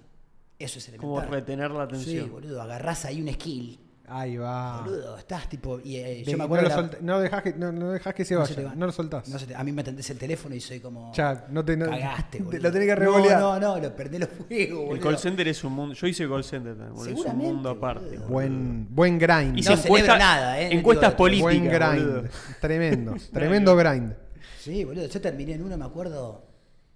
[0.58, 1.08] Eso es elemental.
[1.08, 2.30] Como retener la Sí, atención.
[2.30, 3.78] boludo, agarrás ahí un skill.
[4.08, 4.82] Ahí va.
[4.82, 5.80] Boludo, estás tipo.
[5.82, 6.68] Y, eh, De- yo me no, acuerdo.
[6.68, 8.48] lo la- no dejás que, no, no dejás que se no vaya.
[8.54, 8.74] se te va.
[8.74, 9.28] No lo soltás.
[9.28, 11.12] no se te- a mí me atendés el teléfono y soy como.
[11.14, 12.62] Ya, no te- no- cagaste, te- boludo.
[12.62, 13.40] lo tenés que revolear.
[13.40, 14.94] No, no, no, lo perdés los fuegos, boludo.
[14.96, 15.94] El call center es un mundo.
[15.94, 18.04] Yo hice call center también, boludo, Es un mundo aparte.
[18.18, 18.28] boludo.
[18.28, 19.56] Buen, buen grind.
[19.58, 20.72] Y No se celebro encuesta- nada, ¿eh?
[20.74, 21.42] Encuestas Digo, políticas.
[21.44, 22.06] buen grind.
[22.14, 22.22] boludo.
[22.60, 23.14] Tremendo.
[23.32, 24.14] tremendo grind.
[24.58, 25.06] Sí, boludo.
[25.06, 26.44] Yo terminé en uno, me acuerdo.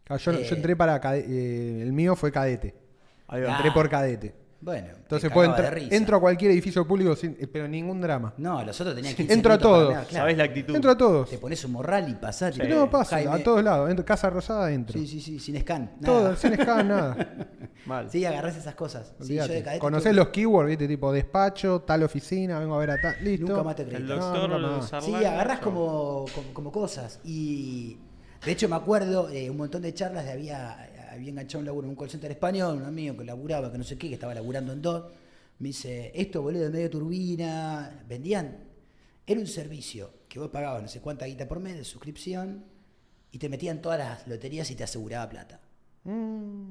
[0.09, 0.45] Ah, yo, Eh.
[0.49, 2.75] yo entré para eh, el mío fue cadete.
[3.29, 3.57] Ahí va.
[3.57, 4.35] Entré por cadete.
[4.67, 8.35] Bueno, Entonces puedo entrar, entro a cualquier edificio público sin, eh, pero ningún drama.
[8.37, 9.93] No, los otros tenían 15 Entro a minutos para todo.
[9.93, 10.23] nada, claro.
[10.25, 10.75] Sabés la actitud.
[10.75, 11.31] Entro a todos.
[11.31, 12.57] Te pones un morral y pasás.
[12.57, 12.63] Sí.
[12.69, 13.89] No, paso, Jaime- a todos lados.
[13.89, 14.99] Entro, Casa Rosada entro.
[14.99, 15.93] Sí, sí, sí, sin scan.
[16.01, 16.05] nada.
[16.05, 17.47] Todo, sin scan, nada.
[17.87, 18.11] Mal.
[18.11, 19.07] Sí, agarrás esas cosas.
[19.21, 19.53] Sí, yo Olvídate.
[19.53, 20.89] de cadete Conocés los keywords, ¿viste?
[20.89, 23.15] Tipo despacho, tal oficina, vengo a ver a tal.
[23.23, 23.47] Listo.
[23.47, 24.03] Nunca más te creí.
[24.03, 25.01] El No, doctor no, no.
[25.01, 27.21] Sí, agarrás como, como cosas.
[27.23, 27.99] Y
[28.45, 31.87] de hecho me acuerdo eh, un montón de charlas de había, había enganchado un laburo
[31.87, 34.35] en un call center español, un amigo que laburaba, que no sé qué, que estaba
[34.35, 35.13] laburando en dos.
[35.59, 38.59] Me dice, esto boludo de medio turbina, vendían.
[39.27, 42.65] Era un servicio que vos pagabas no sé cuánta guita por mes de suscripción
[43.33, 45.61] y te metían todas las loterías y te aseguraba plata.
[46.05, 46.71] Mm,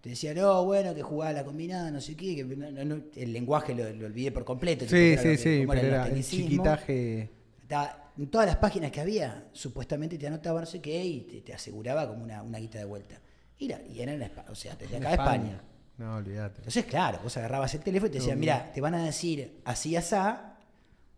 [0.00, 3.02] Te decía, no, bueno, que jugaba la combinada, no sé qué, que no- no- no-
[3.14, 4.86] el lenguaje lo, lo olvidé por completo.
[4.86, 7.30] Sí, sí, que- sí, pero era el chiquitaje.
[7.60, 11.40] Estaba- en todas las páginas que había, supuestamente te anotaba no sé qué y te,
[11.42, 13.20] te aseguraba como una, una guita de vuelta.
[13.60, 15.60] Y, la- y era en España, o sea, desde acá a España.
[15.98, 16.58] No, olvídate.
[16.58, 19.94] Entonces, claro, vos agarrabas el teléfono y te decían, mira, te van a decir así,
[19.96, 20.56] asá,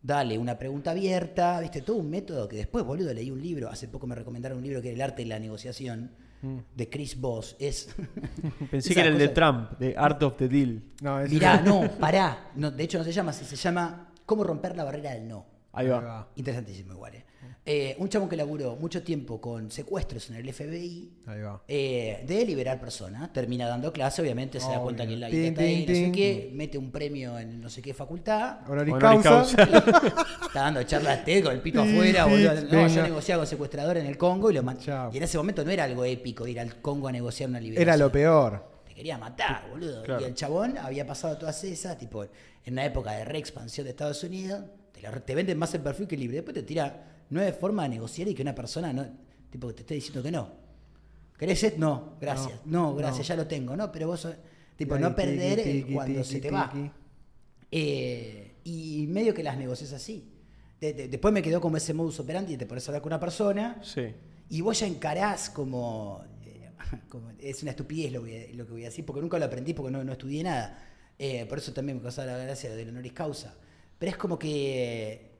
[0.03, 3.87] dale una pregunta abierta, viste, todo un método que después, boludo, leí un libro, hace
[3.89, 6.11] poco me recomendaron un libro que era El arte de la negociación,
[6.43, 6.59] Mm.
[6.75, 7.55] de Chris Voss.
[7.61, 7.95] Es,
[8.73, 10.83] Pensé que era el de Trump, de Art of the Deal.
[11.01, 12.51] No, es- Mirá, no, pará.
[12.57, 15.47] No, de hecho no se llama así, se llama ¿Cómo romper la barrera del no?
[15.73, 16.29] Ahí va.
[16.35, 17.25] Interesantísimo igual, ¿eh?
[17.65, 21.63] Eh, un chabón que laburó mucho tiempo con secuestros en el FBI, Ahí va.
[21.69, 25.63] eh, de liberar personas, termina dando clase, obviamente se da cuenta que la Tin, está
[25.63, 26.13] ahí, tin, no sé tin.
[26.13, 29.57] qué, mete un premio en no sé qué facultad, Honoris Honoris causa.
[29.57, 30.03] causa.
[30.47, 32.53] está dando charlas TED con el pito afuera, boludo.
[32.53, 33.03] No, yo venga.
[33.05, 35.11] negociaba con secuestradores en el Congo y lo man- Chao.
[35.13, 37.89] Y en ese momento no era algo épico ir al Congo a negociar una liberación.
[37.89, 38.73] Era lo peor.
[38.89, 40.03] Te quería matar, boludo.
[40.03, 40.21] Claro.
[40.21, 44.25] Y el chabón había pasado todas esas, tipo, en una época de reexpansión de Estados
[44.25, 46.39] Unidos, te, la- te venden más el perfil que el libre.
[46.39, 49.07] Después te tira nueve formas de negociar y que una persona no,
[49.51, 50.49] tipo, que te esté diciendo que no.
[51.39, 51.81] ¿Querés esto?
[51.81, 52.61] No, gracias.
[52.67, 53.91] No, gracias, ya lo tengo, ¿no?
[53.91, 54.37] Pero vos, sos-
[54.77, 56.73] tipo, no perder tiqui, cuando se te va.
[57.71, 60.29] Eh, y medio que las negocias así.
[60.81, 63.11] De- de- después me quedó como ese modus operandi y te pones a hablar con
[63.11, 64.09] una persona Sí.
[64.51, 66.23] y vos ya encarás como.
[66.45, 66.71] eh,
[67.09, 69.45] como- es una estupidez lo, voy a- lo que voy a decir, porque nunca lo
[69.47, 70.79] aprendí, porque no, no estudié nada.
[71.19, 73.55] Eh, por eso también me causaba la gracia del honoris causa.
[73.99, 75.32] Pero es como que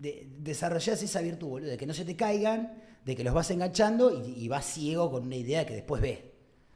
[0.00, 2.74] de, desarrollás esa virtud, boludo, de que no se te caigan,
[3.04, 6.18] de que los vas enganchando y, y vas ciego con una idea que después ves.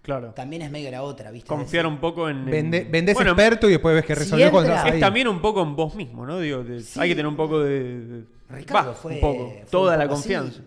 [0.03, 0.35] Claro.
[0.35, 1.49] También es medio la otra, ¿viste?
[1.49, 2.41] Confiar un poco en.
[2.41, 5.01] en- Vende- vendés Bueno, experto y después ves que si resolvió entra- estás Es ahí.
[5.01, 6.39] también un poco en vos mismo, ¿no?
[6.39, 7.01] Digo, de- Sí.
[7.01, 8.01] hay que tener un poco de.
[8.07, 9.49] de- Ricardo fue, un poco.
[9.51, 10.13] fue Toda un la así.
[10.15, 10.61] confianza.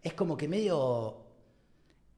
[0.00, 1.16] Es como que medio.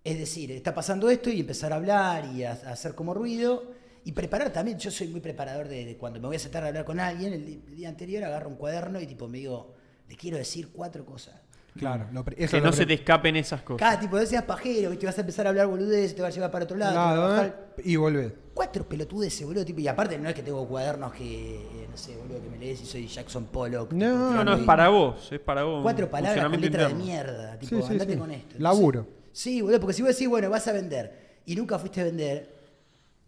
[0.04, 3.72] Es decir, está pasando esto y empezar a hablar y a, a hacer como ruido.
[4.04, 4.78] Y preparar también.
[4.78, 7.32] Yo soy muy preparador de, de cuando me voy a sentar a hablar con alguien.
[7.32, 9.74] El día anterior agarro un cuaderno y tipo me digo,
[10.08, 11.34] le quiero decir cuatro cosas.
[11.76, 13.78] Claro, lo pre- eso Que lo no se te escapen esas cosas.
[13.86, 15.04] Cada tipo de seas pajero, ¿viste?
[15.04, 16.92] vas a empezar a hablar boludez, te va a llevar para otro lado.
[16.92, 17.54] te va a.
[17.84, 18.32] Y volvés.
[18.54, 19.62] Cuatro pelotudeces, boludo.
[19.62, 22.56] Tipo, y aparte no es que tengo cuadernos que, eh, no sé, boludo, que me
[22.56, 23.92] lees y soy Jackson Pollock.
[23.92, 25.30] No, tipo, No, no, es y- para vos.
[25.30, 25.82] Es para vos.
[25.82, 27.04] Cuatro palabras con letra de interno.
[27.04, 27.58] mierda.
[27.58, 28.18] Tipo, Sí, sí, andate sí.
[28.18, 28.54] con esto.
[28.58, 29.00] Laburo.
[29.00, 32.04] Entonces, sí, boludo, porque si vos decís, bueno, vas a vender y nunca fuiste a
[32.04, 32.56] vender,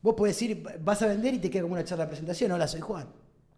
[0.00, 2.50] vos podés decir, vas a vender y te queda como una charla de presentación.
[2.52, 3.08] Hola, soy Juan.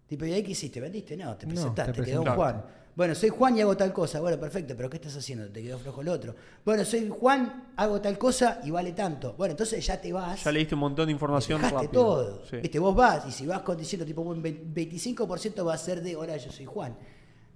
[0.09, 0.81] Tipo, ¿y ahí qué hiciste?
[0.81, 1.17] ¿Vendiste?
[1.17, 2.59] No, te No, presentaste, te te quedó un presentaste.
[2.65, 2.80] Juan.
[2.97, 4.21] Bueno, soy Juan y hago tal cosa.
[4.21, 5.49] Bueno, perfecto, pero ¿qué estás haciendo?
[5.49, 6.35] Te quedó flojo el otro.
[6.65, 9.35] Bueno, soy Juan, hago tal cosa y vale tanto.
[9.39, 10.45] Bueno, entonces ya te vas.
[10.45, 12.03] Ya le diste un montón de información Dejaste rápido.
[12.03, 12.43] todo.
[12.51, 12.57] Sí.
[12.59, 16.03] Viste, vos vas y si vas con diciendo tipo un ve- 25% va a ser
[16.03, 16.97] de hola, yo soy Juan.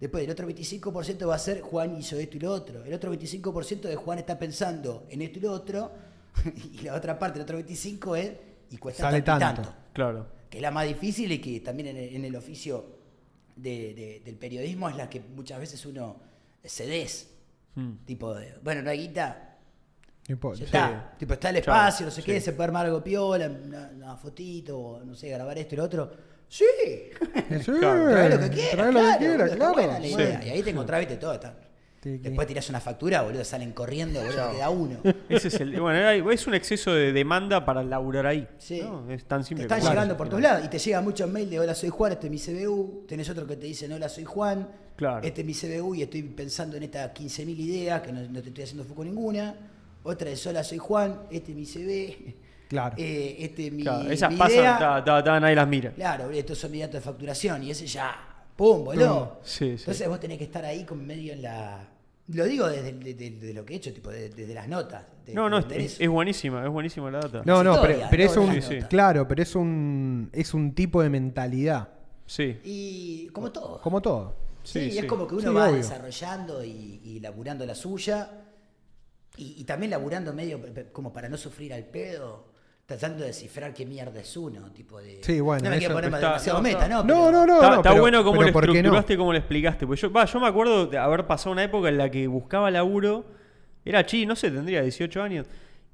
[0.00, 2.84] Después el otro 25% va a ser Juan hizo esto y lo otro.
[2.84, 5.90] El otro 25% de Juan está pensando en esto y lo otro.
[6.72, 8.32] Y la otra parte, el otro 25% es
[8.70, 9.62] y cuesta Sale tanto y tanto.
[9.62, 9.78] tanto.
[9.92, 10.26] Claro.
[10.50, 12.93] Que es la más difícil y que también en el, en el oficio
[13.56, 16.16] de- de- del periodismo es la que muchas veces uno
[16.64, 17.30] cedes.
[17.74, 18.04] Mm.
[18.04, 19.56] Tipo, de, bueno, no hay guita,
[20.28, 20.60] No importa.
[20.60, 20.64] ya Sí.
[20.66, 21.14] está.
[21.18, 22.26] Tipo, está el espacio, no sé Sí.
[22.26, 25.78] qué, se puede armar algo piola, una, una fotito, o no sé, grabar esto y
[25.78, 26.10] lo otro.
[26.48, 26.64] Sí,
[27.64, 28.70] Sí, trae lo que quieras.
[28.72, 29.72] trae lo claro, que quieras, claro.
[29.72, 30.12] buena la Sí.
[30.14, 30.44] idea.
[30.46, 31.34] Y ahí te encontrás, viste, todo.
[31.34, 31.56] Está.
[32.04, 34.98] Que- Después tirás una factura, boludo, salen corriendo, boludo, queda uno.
[35.28, 35.80] Ese es el.
[35.80, 38.46] Bueno, es un exceso de demanda para laburar ahí.
[38.58, 38.80] Sí.
[38.82, 39.10] ¿no?
[39.10, 41.48] Es tan Te simple están como llegando por todos lados y te llega muchos mail
[41.48, 44.24] de hola soy Juan, este es mi CBU, tenés otro que te dice hola soy
[44.24, 45.26] Juan, Claro.
[45.26, 48.48] este es mi CBU y estoy pensando en estas 15.000 ideas que no, no te
[48.50, 49.54] estoy haciendo foco ninguna,
[50.02, 52.34] otra es hola soy Juan, este es mi CV,
[52.68, 52.94] Claro.
[52.98, 54.78] eh, este es mi, Claro, esas mi pasan, idea.
[54.78, 55.90] ta, ta, ta, nadie las mira.
[55.92, 58.14] Claro, estos son mis datos de facturación y ese ya,
[58.56, 59.40] pum, boludo.
[59.42, 59.72] Sí, sí.
[59.78, 61.88] Entonces vos tenés que estar ahí con medio en la...
[62.28, 65.04] Lo digo desde de, de- de lo que he hecho, tipo de- desde las notas.
[65.26, 67.42] de- No, no, es, es buenísima, es buenísima la data.
[67.44, 68.80] No, no, pero, historia, pero es un.
[68.88, 70.30] Claro, pero es un.
[70.32, 71.88] Es un tipo de mentalidad.
[72.26, 72.58] Sí.
[72.64, 73.80] Y como todo.
[73.82, 74.36] Como todo.
[74.62, 75.76] Sí, Sí, es como que uno Sí, va obvio.
[75.76, 78.30] desarrollando y, y laburando la suya.
[79.36, 80.60] Y, y también laburando medio
[80.92, 82.53] como para no sufrir al pedo.
[82.86, 84.70] Tratando de descifrar qué mierda es uno.
[84.72, 85.20] Tipo de.
[85.24, 86.96] Sí, bueno, No me quiero poner está- demasiado no, meta, ¿no?
[87.02, 87.54] No, Pero- no, no.
[87.54, 89.86] está no, está pero- bueno cómo lo estructuraste y cómo lo explicaste.
[89.86, 92.70] Pues yo, va, yo me acuerdo de haber pasado una época en la que buscaba
[92.70, 93.24] laburo.
[93.86, 95.46] Era chi, no sé, tendría 18 años.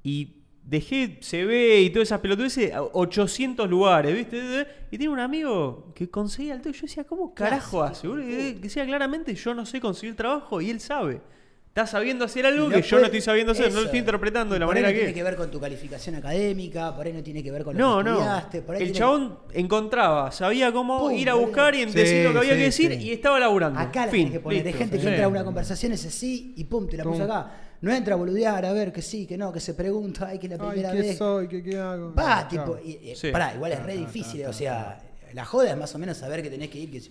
[0.03, 4.67] Y dejé CV y todas esas pelotudeces a 800 lugares, ¿viste?
[4.91, 6.75] Y tiene un amigo que conseguía el toque.
[6.77, 8.07] Yo decía, ¿cómo carajo hace?
[8.09, 11.21] Que decía claramente, yo no sé conseguir trabajo y él sabe.
[11.71, 14.59] Está sabiendo hacer algo que yo no estoy sabiendo hacer, no lo estoy interpretando de
[14.59, 15.15] la por ahí manera no que tiene es.
[15.15, 17.97] que ver con tu calificación académica, por ahí no tiene que ver con lo No,
[17.99, 18.11] que no.
[18.17, 18.61] estudiaste.
[18.63, 22.25] Por ahí El tiene- chabón encontraba, sabía cómo Pum, ir a buscar y Sí, decir
[22.25, 23.07] lo que había sí, que decir sí.
[23.07, 23.79] y estaba laburando.
[23.79, 24.67] Acá la fin, tenés que poner.
[24.67, 27.31] Hay gente que entra a una conversación, es así, y pum, te la puso Pum.
[27.31, 27.51] acá.
[27.79, 30.49] No entra a boludear, a ver que sí, que no, que se pregunta, ay, que
[30.49, 31.17] la Ay, primera ¿qué vez.
[31.17, 31.47] soy?
[31.47, 32.13] ¿Qué, qué hago?
[32.13, 32.73] Va, Claro.
[32.73, 33.31] tipo, y- y- Sí.
[33.31, 34.99] pará, igual es re difícil, o sea,
[35.33, 37.01] la joda es más o menos saber que tenés que ir, que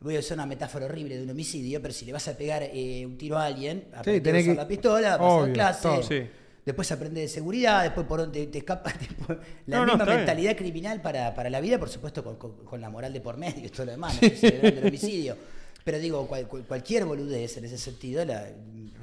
[0.00, 2.62] voy a usar una metáfora horrible de un homicidio, pero si le vas a pegar
[2.62, 6.02] eh, un tiro a alguien, tenés a usar que- la pistola, pasar obvio, clase, todo.
[6.02, 6.22] Sí.
[6.64, 9.34] después aprendes de seguridad, después por donde te escapa tipo,
[9.66, 10.16] la No, no, misma bien.
[10.18, 13.36] mentalidad criminal para, para la vida, por supuesto con, con- con la moral de por
[13.36, 14.28] medio y todo lo demás, no
[14.68, 15.36] el homicidio.
[15.84, 18.46] Pero digo, cual- cual- cualquier boludez en ese sentido la,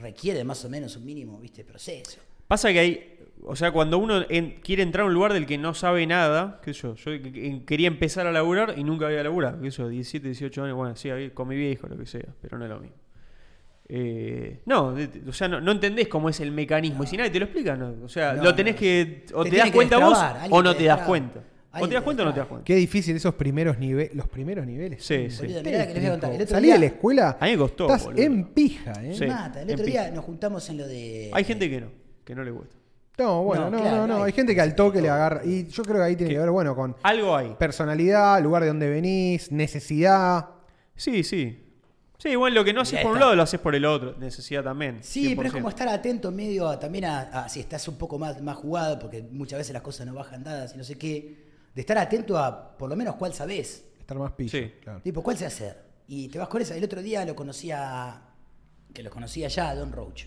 [0.02, 2.20] requiere más o menos un mínimo, viste, proceso.
[2.48, 3.15] Pasa que hay,
[3.48, 6.60] o sea, cuando uno en- quiere entrar a un lugar del que no sabe nada,
[6.64, 9.72] qué sé yo, yo que- que- quería empezar a laburar y nunca había laburado, qué
[9.72, 12.66] sé yo, 17, 18 años, bueno, sí, con mi viejo, lo que sea, pero no
[12.66, 12.98] es lo mismo.
[13.88, 14.96] Eh, no,
[15.28, 17.04] o sea, no, no entendés cómo es el mecanismo.
[17.04, 17.94] Y si nadie te lo explica, no.
[18.04, 18.80] O sea, No, lo tenés no.
[18.80, 19.26] que.
[19.34, 21.40] O Te das cuenta vos destrabar, o no te te das cuenta.
[21.78, 22.66] O te das cuenta o no te das cuenta.
[22.66, 24.16] Qué difícil esos primeros niveles.
[24.16, 25.06] Los primeros niveles.
[25.06, 25.44] Sí, sí.
[25.46, 26.32] Boludo, mirá que les voy a contar.
[26.34, 27.38] El otro Salí día- de la escuela.
[27.40, 28.22] A mí me costó, Estás boludo.
[28.24, 29.14] en pija, ¿eh?
[29.14, 29.26] Sí.
[29.28, 29.62] Mata.
[29.62, 30.16] El otro día pija.
[30.16, 31.30] nos juntamos en lo de.
[31.34, 31.88] Hay gente que no,
[32.24, 32.76] que no le gusta.
[33.18, 34.16] No, bueno, No, no, claro, no, no.
[34.18, 35.42] hay- Hay gente que al toque le agarra.
[35.46, 37.56] Y yo creo que ahí tiene que ver, bueno, con Algo hay.
[37.58, 40.50] personalidad, lugar de donde venís, necesidad.
[40.96, 41.62] Sí, sí.
[42.18, 44.16] Sí, igual lo que no haces por un lado lo haces por el otro.
[44.18, 45.00] Necesidad también.
[45.02, 45.54] Sí, pero es 100%.
[45.54, 48.98] como estar atento medio a- también a, a si estás un poco más, más jugado,
[49.00, 51.46] porque muchas veces las cosas no bajan dadas y no sé qué.
[51.74, 53.84] De estar atento a por lo menos cuál sabés.
[54.00, 54.50] Estar más pillo.
[54.60, 54.74] Sí.
[54.82, 55.02] claro.
[55.02, 55.84] Tipo, ¿cuál sé hacer?
[56.08, 56.76] Y te vas con esa.
[56.76, 58.22] El otro día lo conocía,
[58.94, 60.24] que lo conocía ya, a Don Roach.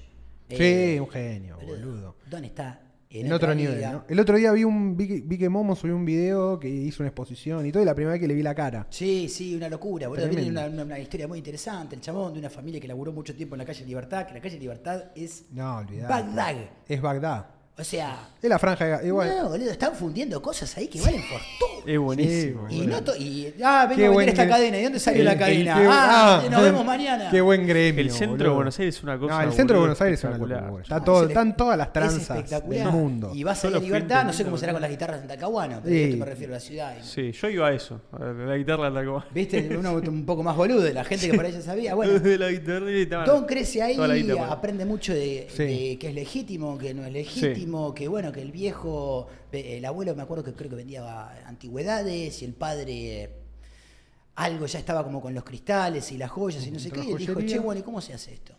[0.49, 2.17] Sí, un genio, boludo.
[2.31, 2.81] Don está
[3.11, 3.81] En, otro nivel.
[3.81, 4.05] ¿no?
[4.09, 7.03] El otro día vi un vi que, vi que Momo subió un video que hizo
[7.03, 8.87] una exposición y todo, y la primera vez que le vi la cara.
[8.91, 10.09] Sí, sí, una locura.
[10.09, 10.29] Boludo.
[10.49, 11.95] Una, una- una historia muy interesante.
[11.97, 14.41] El chabón de una familia que laburó mucho tiempo en la calle Libertad, que la
[14.41, 16.13] calle Libertad es No, olvidate.
[16.13, 16.57] Bagdad.
[16.87, 17.47] Es Bagdad.
[17.79, 19.29] O sea, Es la franja de igual.
[19.41, 21.69] no, boludo, están fundiendo cosas ahí que valen fortuna.
[21.87, 22.67] Es buenísimo.
[22.69, 24.79] Sí, Y no to- y ah, vengo Qué a vender esta cadena.
[24.79, 25.75] ¿Y dónde salió el- la el- cadena?
[25.89, 27.31] ah, ah, nos vemos mañana.
[27.31, 28.03] Qué buen gremio.
[28.03, 28.49] El centro boludo.
[28.51, 29.35] de Buenos Aires es una cosa.
[29.35, 30.83] No, el centro de Buenos Aires es una locura.
[30.83, 33.31] Está No, todo, están todas las es tranzas del mundo.
[33.35, 34.91] Y vas a Yo ir lo a fui Libertad, no sé cómo será con las
[34.91, 36.03] guitarras en Talcahuano, pero Sí.
[36.03, 36.95] esto me refiero a la ciudad.
[37.01, 38.01] y- Sí, yo iba a eso.
[38.13, 39.27] A la guitarra la Tacoma.
[39.33, 39.77] ¿Viste?
[39.79, 41.95] Uno un poco más boludo, la gente que por ahí ya sabía.
[41.95, 44.45] Bueno, la guitarra y Don crece ahí, la bueno.
[44.53, 45.63] aprende mucho de, Sí.
[45.65, 49.85] de que es legítimo, que no es legítimo, que bueno, que el viejo, eh, el
[49.85, 53.31] abuelo me acuerdo que creo que vendía antigüedades y el padre eh,
[54.37, 57.11] algo ya estaba como con los cristales y las joyas y no sé qué, y
[57.13, 58.55] él dijo, che, bueno, ¿y cómo se hace esto?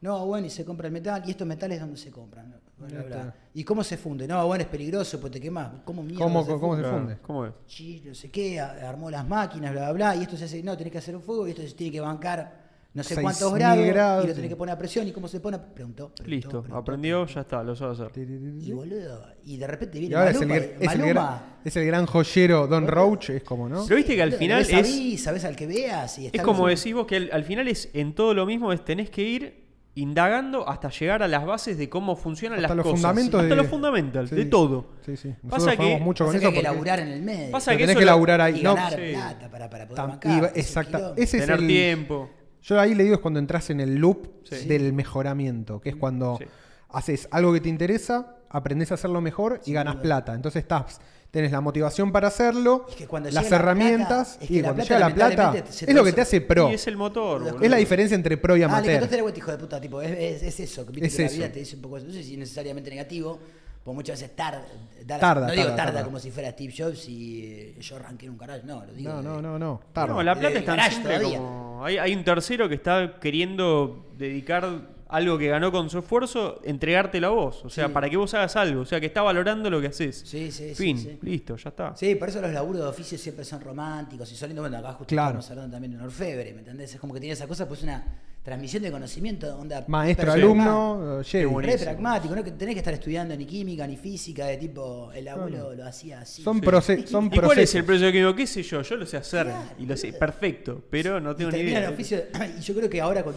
[0.00, 2.50] No, bueno, y se compra el metal, y estos metales dónde se compran.
[2.50, 3.16] Bla, bla, Ya bla.
[3.16, 3.34] está.
[3.54, 4.28] ¿Y cómo se funde?
[4.28, 5.72] No, bueno, es peligroso, pues te quemas.
[5.84, 6.98] ¿Cómo mierda ¿Cómo, se cómo se funde?
[6.98, 7.18] funde?
[7.20, 7.52] ¿Cómo es?
[7.66, 10.76] Sí, no sé qué, armó las máquinas, bla, bla, bla, y esto se hace, no,
[10.76, 12.67] tenés que hacer un fuego, y esto se tiene que bancar
[12.98, 15.26] no sé 6.000 cuántos grados, grados, y lo tenés que poner a presión, y cómo
[15.28, 17.34] se pone, preguntó, preguntó, Listo, preguntó, aprendió, preguntó.
[17.34, 18.10] ya está, lo sabe hacer.
[18.18, 21.40] Y boludo, y de repente Y viene ahora es el, Maluma, es, el Maluma, gran,
[21.64, 23.84] es el gran joyero Don Roach, es como, ¿no?
[23.84, 26.44] Pero viste que al final ves es, avís, sabés al que veas, y está es
[26.44, 29.22] como decís vos que al, al final es en todo lo mismo, es tenés que
[29.22, 33.00] ir indagando hasta llegar a las bases de cómo funcionan Hasta las los cosas.
[33.00, 34.36] fundamentos hasta de- los fundamentals, Sí.
[34.36, 34.86] de todo.
[35.04, 35.28] Sí, sí.
[35.42, 37.50] Nosotros Pasa que- mucho con Pasa que eso hay que laburar en el medio.
[37.50, 38.60] Pasa que tenés que laburar ahí.
[38.60, 39.10] y No, ganar sí.
[39.12, 40.32] plata para, para poder tam- bancar.
[40.52, 41.12] quilombo.
[41.16, 42.30] ese es Tener el, tiempo.
[42.68, 44.66] Yo ahí le digo es cuando entras en el loop Sí.
[44.68, 46.44] del mejoramiento, que es cuando Sí.
[46.90, 50.34] haces algo que te interesa, aprendes a hacerlo mejor y ganas plata.
[50.34, 51.00] Entonces estás,
[51.30, 54.60] tenés la motivación para hacerlo, Es que cuando las la herramientas plata, es que y
[54.62, 56.70] la cuando plata, llega la plata es lo que te hace pro.
[56.70, 57.64] Y es el motor, Es boludo.
[57.64, 59.10] Es la diferencia entre pro y Ah, le amateur.
[59.10, 61.32] la vuelta, hijo de puta, tipo, es, es- es eso, que Es que eso.
[61.34, 63.38] la vida te dice un poco, no sé si necesariamente negativo,
[63.84, 64.62] porque muchas veces tarda,
[65.06, 66.04] Tarda, no digo tarda, tarda, tarda.
[66.04, 69.10] como si fuera Steve Jobs y eh, yo arranqué en un carajo, no, lo digo.
[69.10, 69.80] no, de- no, no, no.
[69.92, 70.12] tarda.
[70.14, 71.38] No, la plata De es tan garage simple todavía.
[71.84, 77.28] Hay, hay un tercero que está queriendo dedicar algo que ganó con su esfuerzo, entregártelo
[77.28, 77.64] a vos.
[77.64, 77.92] O sea, Sí.
[77.94, 78.82] para que vos hagas algo.
[78.82, 80.22] O sea, que está valorando lo que haces.
[80.26, 81.18] Sí, sí, sí, Fin, sí.
[81.22, 81.96] listo, ya está.
[81.96, 84.64] Sí, por eso los laburos de oficio siempre son románticos y son lindos.
[84.64, 85.38] Bueno, acá justo Claro.
[85.38, 86.92] estamos hablando también de un orfebre, ¿me entendés?
[86.94, 88.04] Es como que tiene esa cosa, pues una
[88.48, 89.84] transmisión de conocimiento, onda.
[89.88, 91.54] Maestro, alumno, eh, Jedi.
[91.54, 95.12] Qué Re pragmático, no que tenés que estar estudiando ni química ni física, de tipo,
[95.12, 96.42] el abuelo lo hacía así.
[96.42, 96.66] Son, Sí.
[96.66, 97.74] proce- son ¿Y cuál es procesos.
[97.76, 98.34] el proceso químico?
[98.34, 98.80] ¿Qué sé yo?
[98.82, 99.46] Yo lo sé hacer.
[99.46, 100.82] Claro, y lo sé perfecto.
[100.90, 101.86] Pero no y tengo ni idea.
[101.88, 102.22] el oficio.
[102.58, 103.34] Y yo creo que ahora, con,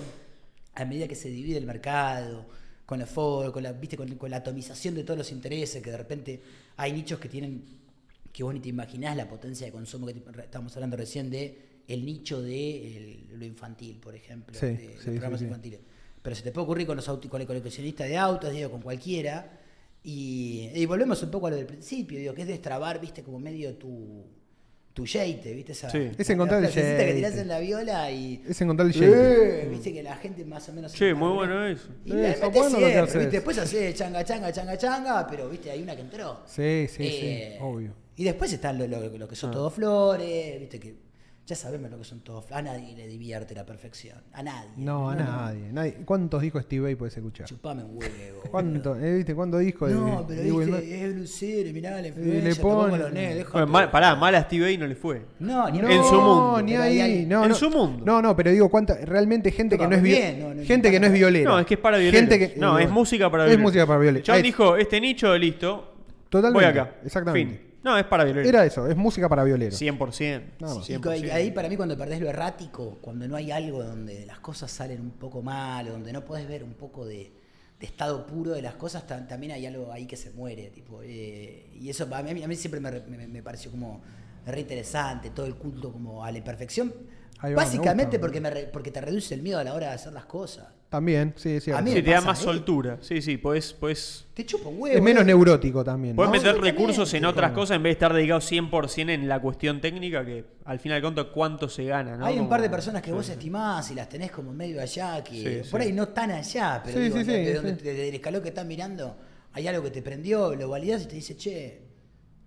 [0.75, 2.45] a medida que se divide el mercado,
[2.85, 3.97] con los foros, con la, ¿viste?
[3.97, 6.41] Con, con la atomización de todos los intereses, que de repente
[6.77, 7.63] hay nichos que tienen,
[8.31, 11.70] que vos ni te imaginás la potencia de consumo que te- estábamos hablando recién de
[11.93, 15.45] el nicho de el- lo infantil, por ejemplo, Sí, de sí, los sí, programas sí.
[15.45, 15.80] infantiles.
[16.22, 18.81] Pero se te puede ocurrir con los autos, con el coleccionista de autos, digo, con
[18.81, 19.57] cualquiera.
[20.03, 23.39] Y, y volvemos un poco a lo del principio, digo, que es destrabar, viste, como
[23.39, 24.23] medio tu,
[24.93, 26.09] tu yeite, viste, esa, Sí.
[26.18, 27.15] Es encontrar la el frasecita que yeite.
[27.27, 28.43] tirás en la viola y.
[28.47, 29.68] Es encontrar el Eh, yeite.
[29.69, 30.91] viste que la gente más o menos.
[30.91, 31.89] Che, se muy bueno eso.
[32.05, 33.15] Y Sí, está metés bueno lo que cierre, haces.
[33.18, 33.31] ¿viste?
[33.38, 36.41] Después hace changa, changa, changa, changa, pero viste, hay una que entró.
[36.47, 37.93] Sí, sí, Eh, sí, obvio.
[38.18, 39.53] Y después están lo, lo- lo que son Ah.
[39.53, 40.95] todos flores, viste que.
[41.47, 42.49] Ya sabemos lo que son todos.
[42.51, 44.18] A nadie le divierte la perfección.
[44.31, 44.69] A nadie.
[44.77, 45.95] No, a nadie, nadie.
[46.05, 47.45] ¿Cuántos discos Steve Vai puedes escuchar?
[47.47, 48.41] Chupame un huevo.
[48.51, 49.34] ¿Cuánto, eh, ¿Viste?
[49.35, 50.65] ¿Cuántos discos de- No, pero de Smith?
[50.68, 53.51] viste, es Lucero, mirá la le influencia, te pone- pongo los nenes, déjate.
[53.53, 55.26] Bueno, mal- pará, mal a Steve A no le fue.
[55.39, 56.61] No, ni No, En su mundo.
[56.61, 57.55] Ni Pero ahí, no, en no.
[57.55, 58.05] su mundo.
[58.05, 60.91] No, no, pero digo, ¿cuánta, realmente gente que no es bien, no, no, gente no
[60.93, 61.49] que no es violera.
[61.51, 62.19] No, es que es para violeros.
[62.30, 63.63] Gente que, no, eh, es música para Es violeros.
[63.63, 64.30] música para violeros.
[64.30, 65.95] Es- dijo, este nicho, listo.
[66.30, 66.95] Totalmente, Voy acá.
[67.03, 67.57] exactamente.
[67.57, 67.70] Fin.
[67.84, 68.48] No, es para violeros.
[68.48, 69.80] Era eso, es música para violeros.
[69.82, 70.44] 100%.
[70.60, 70.90] Nada más.
[70.90, 71.02] Y 100%.
[71.02, 74.40] co- y ahí para mí cuando perdés lo errático, cuando no hay algo donde las
[74.40, 77.32] cosas salen un poco mal, donde no podés ver un poco de,
[77.80, 80.70] de estado puro de las cosas, ta- también hay algo ahí que se muere.
[80.70, 84.02] Tipo, eh, y eso a mí, a mí siempre me, re- me- me pareció como
[84.45, 86.94] re interesante, todo el culto como a la imperfección.
[87.43, 88.22] Ahí va, me Básicamente gusta.
[88.22, 90.68] porque, me re- porque te reduce el miedo a la hora de hacer las cosas.
[90.89, 91.80] También, sí, cierto.
[91.80, 92.43] A mí Sí, me te da más ¿eh?
[92.43, 92.97] soltura.
[93.01, 94.95] Sí, sí, podés, podés, Te chupa un huevo.
[94.97, 95.26] es menos eh.
[95.26, 96.15] neurótico también.
[96.18, 96.38] podés ¿no?
[96.38, 100.26] meter recursos en otras cosas en vez de estar dedicado 100% en la cuestión técnica,
[100.26, 102.18] que al final cuento cuánto se gana.
[102.18, 102.26] ¿no?
[102.26, 103.13] Hay un par de personas que Sí.
[103.15, 105.88] vos estimás y las tenés como medio allá, que Sí, por sí.
[105.88, 107.81] ahí no tan allá, pero Sí, digo, sí, sí, de donde- sí.
[107.84, 109.15] desde el escalón que están mirando,
[109.53, 111.81] hay algo que te prendió, lo validás y te dice, che,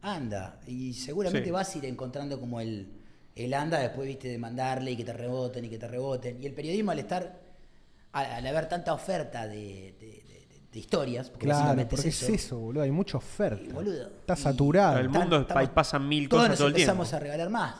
[0.03, 0.61] anda.
[0.67, 1.51] Y seguramente Sí.
[1.51, 2.89] vas a ir encontrando como el,
[3.37, 6.43] el anda después, viste, de mandarle y que te reboten y que te reboten.
[6.43, 7.41] Y el periodismo al estar,
[8.13, 12.23] al, al haber tanta oferta de, de- de- de historias, porque Claro, básicamente porque es
[12.23, 12.83] es eso, boludo.
[12.83, 13.75] Hay mucha y, oferta.
[13.75, 14.99] boludo, Está saturado.
[14.99, 16.93] El mundo estamos- ahí pasan mil todos cosas nos todo el tiempo.
[16.93, 17.75] empezamos a regalar más.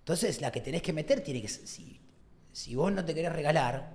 [0.00, 2.00] Entonces, la que tenés que meter tiene que ser- si,
[2.52, 3.90] si vos no te querés regalar,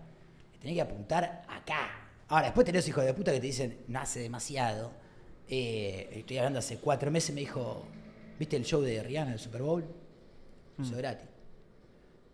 [0.60, 1.92] tenés que apuntar acá.
[2.30, 4.92] Ahora, después tenés hijos de puta que te dicen, nace demasiado.
[5.52, 7.84] eh, estoy hablando hace cuatro meses, me dijo,
[8.38, 9.84] ¿viste el show de Rihanna, el Super Bowl?
[10.82, 11.28] Eso gratis.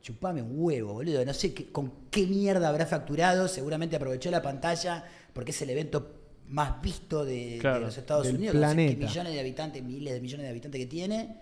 [0.02, 1.26] Chupame un huevo, boludo.
[1.26, 3.48] No sé qué- con qué mierda habrá facturado.
[3.48, 5.04] Seguramente aprovechó la pantalla
[5.34, 6.12] porque es el evento
[6.48, 8.54] más visto de, los Estados Unidos.
[8.56, 9.06] No sé qué planeta.
[9.08, 11.38] millones de habitantes, miles de millones de habitantes que tiene.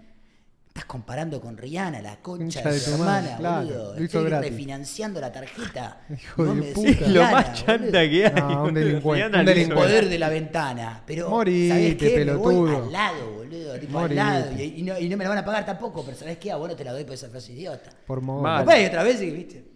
[0.74, 3.96] Estás comparando con Rihanna, la concha de de tu hermana, claro, boludo.
[3.96, 4.50] Estoy gratis.
[4.50, 6.00] refinanciando la tarjeta.
[6.10, 6.88] Hijo No de me puta.
[6.90, 8.34] decís lo Rihanna, más chanta que hay.
[8.42, 9.84] No, un delincuente, Rihanna un delincuente.
[9.84, 11.04] poder de la ventana.
[11.06, 12.26] Pero, Morite, ¿sabés qué?
[12.26, 12.86] Me voy pelotudo.
[12.86, 13.80] al lado, boludo.
[13.80, 14.52] Tipo, al lado.
[14.58, 16.52] Y, y no, y no me la van a pagar tampoco, pero ¿sabés qué?
[16.52, 17.92] A vos no te la doy por esa frase idiota.
[18.08, 18.42] Por modo.
[18.42, 19.73] Otra vez y, ¿viste?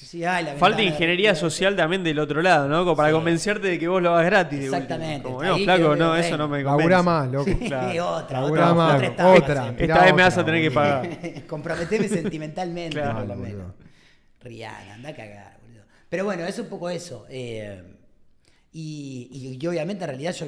[0.00, 2.84] Sí, ay, la Falta ingeniería social también del otro lado, ¿no?
[2.84, 3.14] Como para Sí.
[3.14, 4.60] convencerte de que vos lo hagas gratis.
[4.64, 5.22] Exactamente.
[5.24, 6.88] Como, no, flaco, no, eso no me convence.
[6.90, 7.50] Labura más, loco.
[7.66, 8.06] Claro.
[8.16, 9.74] otra, otra, más, otra sí.
[9.84, 11.08] Esta vez me vas a tener que pagar.
[11.46, 13.72] Comprometeme sentimentalmente, Claro, por lo menos.
[14.40, 15.82] Rihanna, anda a cagar, boludo.
[16.08, 17.26] Pero bueno, es un poco eso.
[17.28, 17.82] eh,
[18.72, 20.46] y, y- y obviamente, en realidad, yo.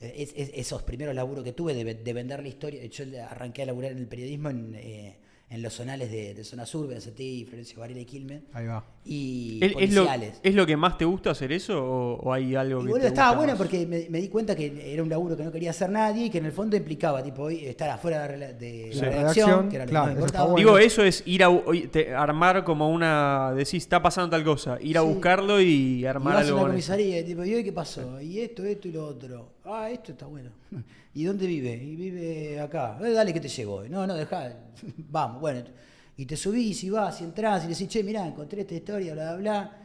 [0.00, 2.84] es- es- esos primeros laburos que tuve de, de vender la historia.
[2.86, 5.18] Yo arranqué a laburar en el periodismo en, eh,
[5.50, 8.42] en los zonales de, de Zona Sur, BNCT, Florencio Varela y Quilmes.
[8.52, 8.84] Ahí va.
[9.04, 10.40] Y ¿Es, es lo, policiales.
[10.42, 13.06] ¿Es lo que más te gusta hacer eso o, o hay algo Y que te
[13.06, 13.58] estaba gusta bueno más?
[13.58, 16.30] porque me, me di cuenta que era un laburo que no quería hacer nadie y
[16.30, 19.00] que en el fondo implicaba tipo hoy estar afuera de la, de Sí.
[19.00, 20.52] la Redacción, redacción, que era lo claro, que me eso está importaba.
[20.52, 20.66] bueno.
[20.66, 21.50] Digo, eso es ir a
[21.90, 23.52] te- armar como una.
[23.54, 24.76] Decís, está pasando tal cosa.
[24.82, 25.06] Ir a Sí.
[25.06, 26.58] buscarlo y Y armar vas a algo.
[26.58, 26.66] eso.
[26.68, 28.20] comisaría y tipo, ¿y hoy qué pasó?
[28.20, 29.52] Y esto, esto y lo otro.
[29.70, 30.50] Ah, esto está bueno.
[31.14, 31.74] ¿Y dónde vive?
[31.74, 32.98] Y vive acá.
[33.02, 33.84] Eh, dale que te llevo.
[33.84, 34.54] No, no, dejá.
[34.96, 35.62] Vamos, bueno.
[36.16, 39.12] Y te subís y vas y entras y le decís, che, mirá, encontré esta historia,
[39.12, 39.76] bla, bla, bla.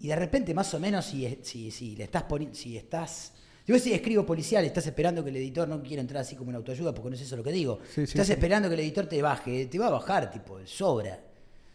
[0.00, 3.32] Y de repente, más o menos, si, si, si le estás poniendo, si estás.
[3.64, 6.50] Si vos si escribo policial, estás esperando que el editor, no quiero entrar así como
[6.50, 7.78] en autoayuda porque no es eso lo que digo.
[7.94, 8.32] Sí, estás sí.
[8.32, 11.20] esperando que el editor te baje, te va a bajar, tipo, sobra.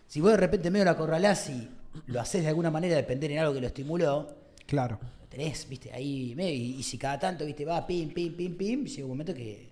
[0.07, 1.69] Si vos de repente medio la acorralás y
[2.07, 4.27] lo haces de alguna manera depender en algo que lo estimuló,
[4.65, 4.99] Claro.
[5.33, 8.85] Tenés, viste, ahí medio, y, y si cada tanto, viste, va pim, pim, pim, pim,
[8.85, 9.67] llega un momento que,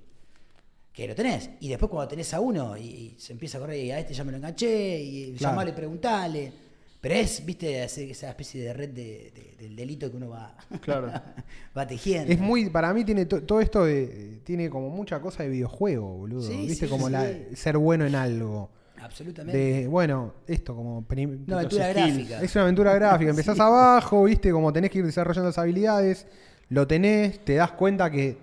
[0.92, 1.50] que lo tenés.
[1.60, 4.14] Y después cuando tenés a uno y, y se empieza a correr y a este
[4.14, 5.52] ya me lo enganché, y Claro.
[5.54, 6.52] llamale, preguntale.
[7.00, 11.12] Pero es, viste, esa especie de red de- de- del delito que uno va, Claro.
[11.78, 12.32] va tejiendo.
[12.32, 16.18] Es muy, para mí tiene to- todo esto de, tiene como mucha cosa de videojuego,
[16.18, 16.48] boludo.
[16.48, 17.14] Sí, Viste sí, como sí.
[17.14, 18.70] la- ser bueno en algo.
[19.02, 19.58] Absolutamente.
[19.58, 22.42] De, bueno, esto como Una aventura gráfica.
[22.42, 23.30] Es una aventura gráfica.
[23.32, 26.28] Empezás abajo, viste, como tenés que ir desarrollando las habilidades,
[26.70, 28.38] lo tenés, te das cuenta que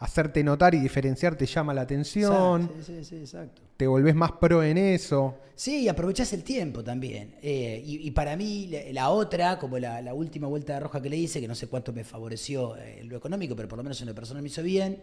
[0.00, 3.62] hacerte notar y diferenciar te llama la atención, Exacto, sí, sí, sí, exacto.
[3.76, 5.36] te volvés más pro en eso.
[5.54, 7.34] Sí, y aprovechás el tiempo también.
[7.42, 11.02] Eh, y, y para mí, la, la otra, como la, la última vuelta de roja
[11.02, 13.76] que le hice, que no sé cuánto me favoreció eh, en lo económico, pero por
[13.76, 14.98] lo menos en lo personal me hizo bien,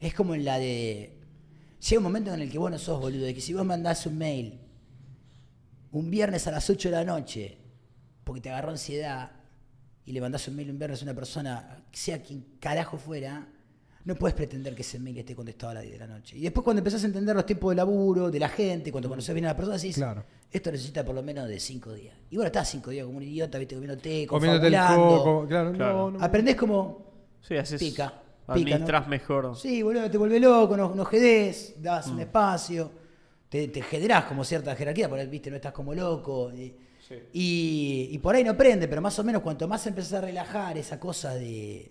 [0.00, 1.10] es como en la de.
[1.80, 4.04] Llega un momento en el que vos no sos boludo, de que si vos mandás
[4.06, 4.60] un mail
[5.92, 7.56] un viernes a las 8 de la noche,
[8.24, 9.30] porque te agarró ansiedad,
[10.04, 13.46] y le mandás un mail un viernes a una persona, sea quien carajo fuera,
[14.04, 16.36] no puedes pretender que ese mail esté contestado a las 10 de la noche.
[16.36, 19.34] Y después cuando empezás a entender los tiempos de laburo, de la gente, cuando conoces
[19.34, 20.24] bien a la persona, decís, Claro.
[20.50, 22.16] esto necesita por lo menos de 5 días.
[22.30, 25.46] Y bueno, estás 5 días como un idiota, viste, comiéndote, Comiéndote el coco.
[25.46, 26.10] Claro, Claro.
[26.10, 26.24] no, no.
[26.24, 27.06] Aprendés como
[27.42, 27.78] Sí, haces.
[27.78, 28.22] pica.
[28.54, 29.08] Pica, Administrás ¿no?
[29.08, 29.56] mejor.
[29.56, 32.90] Sí, boludo, te vuelve loco, no, no jedés, das un espacio,
[33.48, 36.52] te, te generás como cierta jerarquía, por ahí, viste, no estás como loco.
[36.52, 36.74] Y,
[37.08, 37.14] Sí.
[37.32, 40.76] y, y por ahí no prende, pero más o menos cuanto más empezás a relajar
[40.76, 41.90] esa cosa de,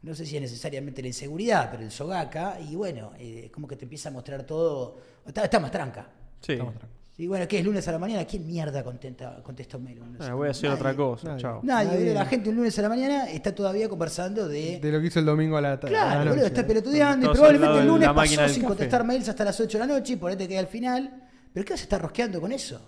[0.00, 3.76] no sé si es necesariamente la inseguridad, pero el sogaca, y bueno, eh, como que
[3.76, 4.96] te empieza a mostrar todo,
[5.26, 6.08] está, está más tranca.
[6.40, 6.52] Sí.
[6.52, 6.95] Estamos tranquilos.
[7.18, 8.26] Y bueno, ¿qué es lunes a la mañana?
[8.26, 10.00] ¿Quién mierda contenta, contesta un mail?
[10.00, 11.28] un lunes Ah, la voy a hacer otra cosa.
[11.28, 11.40] Nadie.
[11.42, 11.60] Chao.
[11.62, 14.78] Nadie, la gente un lunes a la mañana está todavía conversando de...
[14.80, 15.94] De lo que hizo el domingo a la tarde.
[15.94, 19.58] Claro, boludo, está pelotudeando y probablemente el lunes la pasó sin contestar mails hasta las
[19.58, 21.22] 8 de la noche y por ahí te queda al final.
[21.54, 22.80] ¿Pero qué vas a estar rosqueando con eso?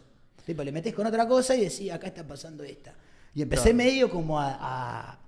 [0.45, 2.93] Tipo, le metés con otra cosa y decís, acá está pasando esta.
[3.35, 3.77] Y empecé Claro.
[3.79, 5.19] medio como a, a,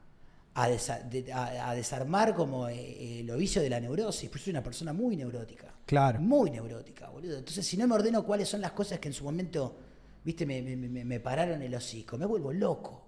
[0.54, 4.28] a desa- de- a- a desarmar como eh, el ovicio de la neurosis.
[4.28, 5.66] Pues soy una persona muy neurótica.
[5.90, 6.20] Claro.
[6.20, 7.36] Muy neurótica, boludo.
[7.38, 9.76] Entonces, si no me ordeno cuáles son las cosas que en su momento,
[10.24, 13.06] viste, me, me- me- me pararon el hocico, me vuelvo loco.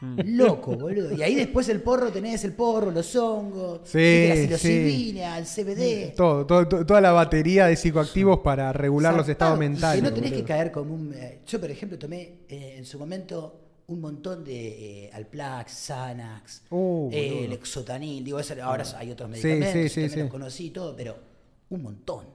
[0.00, 1.12] Loco, boludo.
[1.12, 4.42] Y ahí después el porro tenés el porro, los hongos, Sí, la sí.
[4.44, 6.14] psilocibina, el CBD.
[6.16, 10.02] Todo, todo- toda la batería de psicoactivos para regular los estados mentales.
[10.02, 10.44] Que no tenés boludo.
[10.46, 11.12] que caer como un.
[11.14, 16.62] eh, yo, por ejemplo, tomé eh, en su momento un montón de eh, Alplax, Xanax,
[16.70, 18.22] Uh, eh, el Exotanil.
[18.24, 20.20] Digo, eso- ahora hay otros Sí, medicamentos, sí, yo sí, también sí.
[20.20, 21.27] los conocí y todo, pero
[21.70, 22.26] un montón.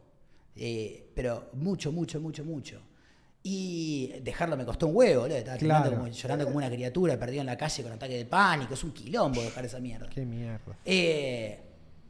[0.55, 2.81] Eh, pero mucho, mucho, mucho, mucho.
[3.45, 5.37] Y dejarlo me costó un huevo, boludo.
[5.37, 5.91] Estaba Claro.
[5.91, 8.73] como- llorando como una criatura, perdido en la calle con ataque de pánico.
[8.73, 10.07] Es un quilombo dejar esa mierda.
[10.09, 10.77] Qué mierda.
[10.85, 11.59] Eh,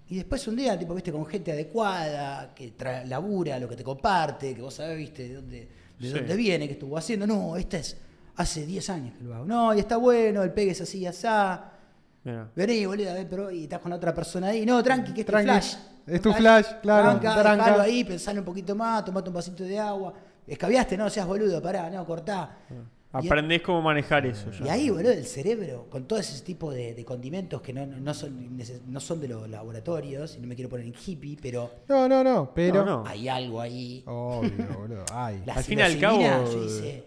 [0.09, 2.73] y después un día, tipo, viste, con gente adecuada, que
[3.07, 5.67] labura, lo que te comparte, que vos sabés, viste, de dónde,
[5.99, 6.13] de Sí.
[6.13, 7.25] dónde viene, que estuvo haciendo.
[7.25, 7.97] No, esta es
[8.35, 9.45] hace 10 años que lo hago.
[9.45, 11.71] No, y está bueno, el pegue es así, asá.
[12.25, 12.51] Mirá.
[12.55, 14.65] Vení, boludo, a ver, pero y estás con otra persona ahí.
[14.67, 15.45] No, tranqui, que es Tranqui.
[15.45, 15.75] flash.
[16.05, 17.65] Es tu flash, claro, Tranca, tranca.
[17.65, 20.13] dejalo ahí, pensalo un poquito más, tomate un vasito de agua.
[20.45, 22.57] Escabiaste, no, seas boludo, pará, no, cortá.
[23.21, 24.49] Y- Aprendés cómo manejar eso.
[24.51, 24.65] ya.
[24.65, 28.13] Y ahí, boludo, el cerebro, con todo ese tipo de, de condimentos que no, no
[28.13, 28.57] son,
[28.87, 32.23] no son de los laboratorios, y no me quiero poner en hippie, pero No, no,
[32.23, 32.83] no, pero.
[32.83, 33.07] No, no.
[33.07, 34.03] hay algo ahí.
[34.07, 35.05] Obvio, boludo.
[35.13, 35.43] Ay.
[35.45, 37.03] La Al fin y al cabo, psilocibina, Yo hice,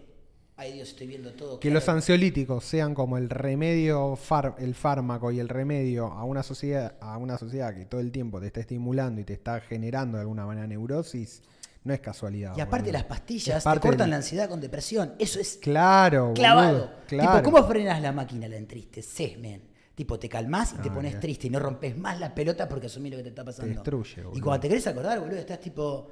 [0.57, 1.59] ay Dios, estoy viendo todo.
[1.59, 1.75] Que claro.
[1.79, 6.95] los ansiolíticos sean como el remedio, far- el fármaco y el remedio a una sociedad,
[6.99, 10.21] a una sociedad que todo el tiempo te está estimulando y te está generando de
[10.21, 11.41] alguna manera neurosis,
[11.83, 12.53] no es casualidad.
[12.57, 12.93] Y aparte boludo.
[12.99, 15.13] las pastillas te cortan del- la ansiedad con depresión.
[15.19, 16.71] Eso es Claro, clavado.
[16.73, 17.31] boludo, claro.
[17.39, 19.61] Tipo, ¿cómo frenas la máquina, la entristeces, men?
[19.95, 22.85] Tipo, te calmás y te Ah, pones triste y no rompes más la pelota porque
[22.87, 23.73] asumís lo que te está pasando.
[23.73, 26.11] destruye, Y cuando te querés acordar, boludo, estás tipo,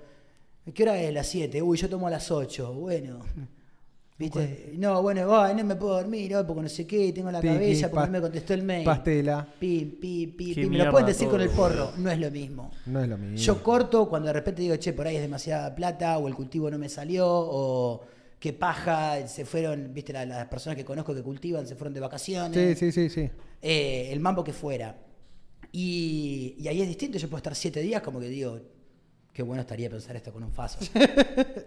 [0.74, 1.14] ¿qué hora es?
[1.14, 1.62] Las 7.
[1.62, 2.74] Uy, yo tomo a las 8.
[2.74, 3.20] Bueno.
[4.18, 4.74] ¿Viste?
[4.78, 7.90] No, bueno, no me puedo dormir hoy porque no sé qué, tengo la Tiki, cabeza
[7.92, 8.86] porque no me contestó el mail.
[8.86, 9.46] Pastela.
[9.60, 10.70] Pim, pim, pim, pim.
[10.70, 12.72] Me lo pueden decir con el porro, no es lo mismo.
[12.86, 13.36] No es lo mismo.
[13.38, 16.72] Yo corto cuando de repente digo, che, por ahí es demasiada plata, o el cultivo
[16.72, 18.06] no me salió, o
[18.40, 22.00] qué paja, se fueron, viste, la- las personas que conozco que cultivan se fueron de
[22.00, 23.30] vacaciones, Sí, sí, sí, sí.
[23.62, 24.96] Eh, el mambo que fuera.
[25.74, 28.60] Y, y ahí es distinto, yo puedo estar siete días como que digo,
[29.36, 30.80] qué bueno estaría pensar esto con un faso.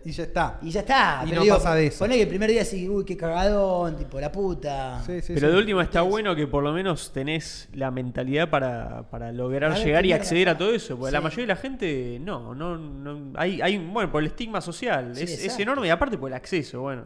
[0.04, 0.58] Y ya está.
[0.62, 1.20] Y ya está.
[1.22, 1.98] Y pero no digo, pasa de eso.
[1.98, 5.02] Poné que el primer día sí, uy, qué cagadón, tipo, la puta.
[5.04, 5.52] Sí, sí, Pero sí.
[5.52, 9.84] de última está bueno que por lo menos tenés la mentalidad para, para lograr ver,
[9.84, 10.96] llegar y acceder a todo eso.
[10.96, 14.62] Porque la mayoría de la gente no, no, no hay, hay, bueno, por el estigma
[14.62, 15.14] social.
[15.14, 17.04] Sí, es, es enorme y aparte por el acceso, bueno.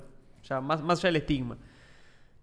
[0.48, 1.56] Ya más, más allá del estigma.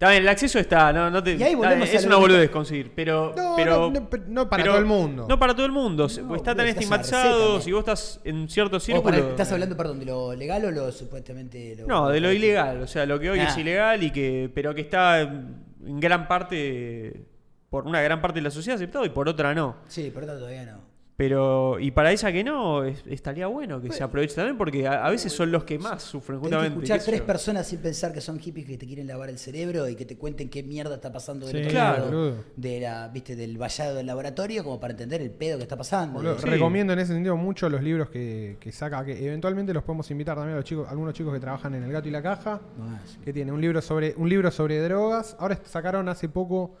[0.00, 2.16] Está bien, el acceso está, no, no te, Y ahí volvemos está es a una
[2.16, 5.26] que- boludez conseguir, pero, No, pero, no, no, pero no para todo el mundo.
[5.28, 9.04] No para todo el mundo, está tan estigmatizado, si vos estás en cierto círculo.
[9.14, 12.80] para- ¿Estás hablando, perdón, de lo legal o lo supuestamente lo No, de lo ilegal,
[12.80, 13.48] o sea, lo que hoy Ah.
[13.50, 17.26] es ilegal y que pero que está en gran parte
[17.68, 19.76] por una gran parte de la sociedad aceptado y por otra no.
[19.86, 20.80] Sí, por tanto todavía no.
[21.20, 25.04] Pero y para esa que no es- estaría bueno que se aproveche también porque a,
[25.04, 26.72] a veces son los que más sufren que justamente.
[26.76, 27.26] escuchar tres yo.
[27.26, 30.16] personas sin pensar que son hippies que te quieren lavar el cerebro y que te
[30.16, 33.96] cuenten qué mierda está pasando del Sí, otro claro, lado de la, viste, del vallado
[33.96, 36.20] del laboratorio como para entender el pedo que está pasando.
[36.20, 36.46] Boludo, Sí.
[36.48, 40.36] Recomiendo en ese sentido mucho los libros que, que saca, que eventualmente los podemos invitar
[40.36, 43.18] también a los chicos, algunos chicos que trabajan en El Gato y la Caja, Más.
[43.22, 45.36] que tiene un libro sobre, un libro sobre drogas.
[45.38, 46.76] Ahora sacaron hace poco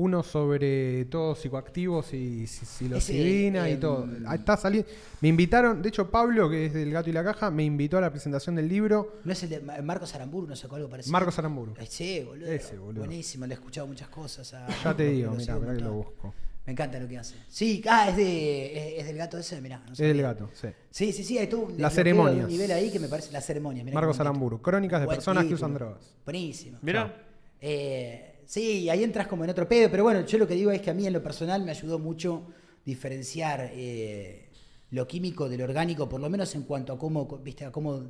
[0.00, 4.08] uno sobre todos psicoactivos y si- psilocibina y em, todo.
[4.26, 4.88] Ahí Está saliendo.
[5.20, 8.00] Me invitaron, de hecho Pablo, que es del Gato y la Caja, me invitó a
[8.00, 9.16] la presentación del libro.
[9.24, 10.46] ¿No es el de Ma- Marcos Aramburu?
[10.46, 11.12] ¿No sacó algo parecido?
[11.12, 11.74] Marcos Aramburu.
[11.78, 12.46] Eh, Sí, boludo.
[12.50, 13.04] Ese, boludo.
[13.04, 14.54] Buenísimo, le he escuchado muchas cosas.
[14.54, 16.34] a- Ya te digo, mira, mirá que lo busco.
[16.66, 17.34] Me encanta lo que hace.
[17.48, 19.82] Sí, ah, es, de, es, es del gato ese, mirá.
[19.86, 20.68] no Es del gato, sí.
[20.90, 22.34] Sí, sí, sí, hay todo un, Las lo ceremonias.
[22.36, 23.82] veo a un nivel ahí que me parece la ceremonia.
[23.82, 24.20] mirá Marcos.
[24.20, 26.14] Aramburu, Crónicas de personas que usan drogas.
[26.24, 26.78] Buenísimo.
[26.82, 27.14] Mira,
[27.62, 30.80] Eh, sí, ahí entras como en otro pedo, pero bueno, yo lo que digo es
[30.82, 32.46] que a mí en lo personal me ayudó mucho
[32.84, 34.48] diferenciar eh,
[34.90, 38.02] lo químico del orgánico, por lo menos en cuanto a cómo, viste, a cómo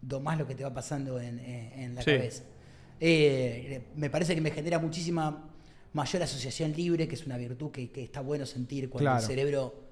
[0.00, 2.10] domás lo que te va pasando en, en- en la Sí.
[2.12, 2.42] cabeza.
[3.00, 5.48] Eh, me parece que me genera muchísima
[5.92, 9.20] mayor asociación libre, que es una virtud que, que está bueno sentir cuando Claro.
[9.20, 9.82] el cerebro...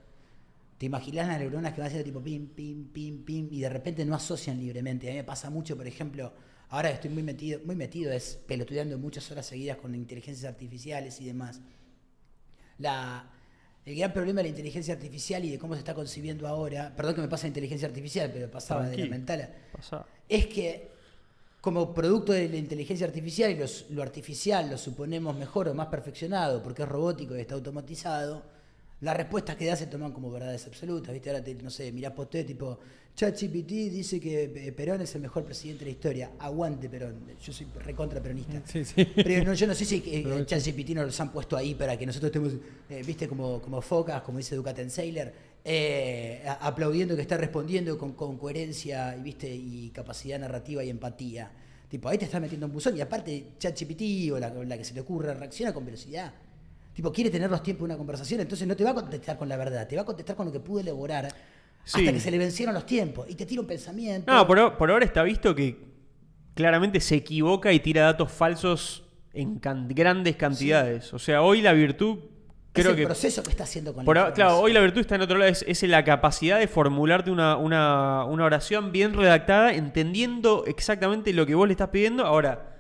[0.79, 4.03] Te imaginas las neuronas que van haciendo tipo pim, pim, pim, pim, y de repente
[4.07, 5.09] no asocian libremente.
[5.09, 6.33] A mí me pasa mucho, por ejemplo,
[6.71, 11.27] ahora estoy muy metido, muy metido es pelotudeando muchas horas seguidas con inteligencias artificiales y
[11.27, 11.61] demás.
[12.79, 13.29] La,
[13.85, 17.15] el gran problema de la inteligencia artificial y de cómo se está concibiendo ahora, perdón
[17.17, 19.55] que me pasa inteligencia artificial, pero pasaba de la mental,
[20.29, 20.89] es que
[21.61, 25.89] como producto de la inteligencia artificial y los- lo artificial lo suponemos mejor o más
[25.89, 28.43] perfeccionado porque es robótico y está automatizado,
[29.01, 31.13] las respuestas que da se toman como verdades absolutas.
[31.13, 31.31] ¿viste?
[31.31, 32.79] Ahora, te, no sé, mirás posté tipo,
[33.15, 36.31] ChatGPT dice que eh, Perón es el mejor presidente de la historia.
[36.39, 37.17] Aguante Perón.
[37.43, 38.63] Yo soy recontra peronista.
[38.65, 39.05] Sí, sí.
[39.15, 42.07] Pero no, yo no sé si eh, ChatGPT nos los han puesto ahí para que
[42.07, 42.55] nosotros estemos,
[42.89, 45.33] eh, viste, como, como focas, como dice Ducaten Sailor,
[45.65, 51.51] eh, aplaudiendo que está respondiendo con, con coherencia y, viste, y capacidad narrativa y empatía.
[51.89, 54.95] Tipo, ahí te está metiendo un buzón y aparte ChatGPT o la, la que se
[54.95, 56.33] te ocurra reacciona con velocidad.
[57.01, 59.49] Tipo, quiere tener los tiempos de una conversación, entonces no te va a contestar con
[59.49, 61.29] la verdad, te va a contestar con lo que pudo elaborar
[61.83, 62.01] Sí.
[62.01, 64.31] hasta que se le vencieron los tiempos y te tira un pensamiento.
[64.31, 65.79] No, por, por ahora está visto que
[66.55, 71.15] claramente se equivoca y tira datos falsos en can- grandes cantidades.
[71.15, 72.25] O sea, hoy la virtud es
[72.75, 75.15] creo el que proceso que está haciendo con Por la claro, hoy la virtud está
[75.15, 79.73] en otro lado, es, es la capacidad de formularte una, una- una oración bien redactada,
[79.73, 82.27] entendiendo exactamente lo que vos le estás pidiendo.
[82.27, 82.77] Ahora,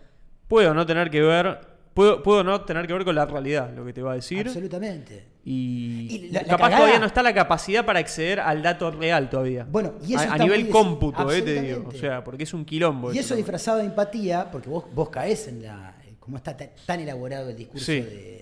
[0.46, 3.84] puedo no tener que ver, puedo, puedo no tener que ver con la realidad, lo
[3.84, 4.46] que te va a decir.
[4.46, 5.26] Absolutamente.
[5.44, 8.90] Y, Y la- la capaz cagada- todavía no está la capacidad para acceder al dato
[8.90, 9.66] real todavía.
[9.70, 11.88] Bueno, y eso a, a nivel cómputo, eh, te digo.
[11.88, 13.12] O sea, porque es un quilombo.
[13.12, 15.94] Y eso disfrazado de empatía, porque vos, vos caes en la.
[16.18, 18.00] como está ta- tan elaborado el discurso Sí.
[18.00, 18.40] de,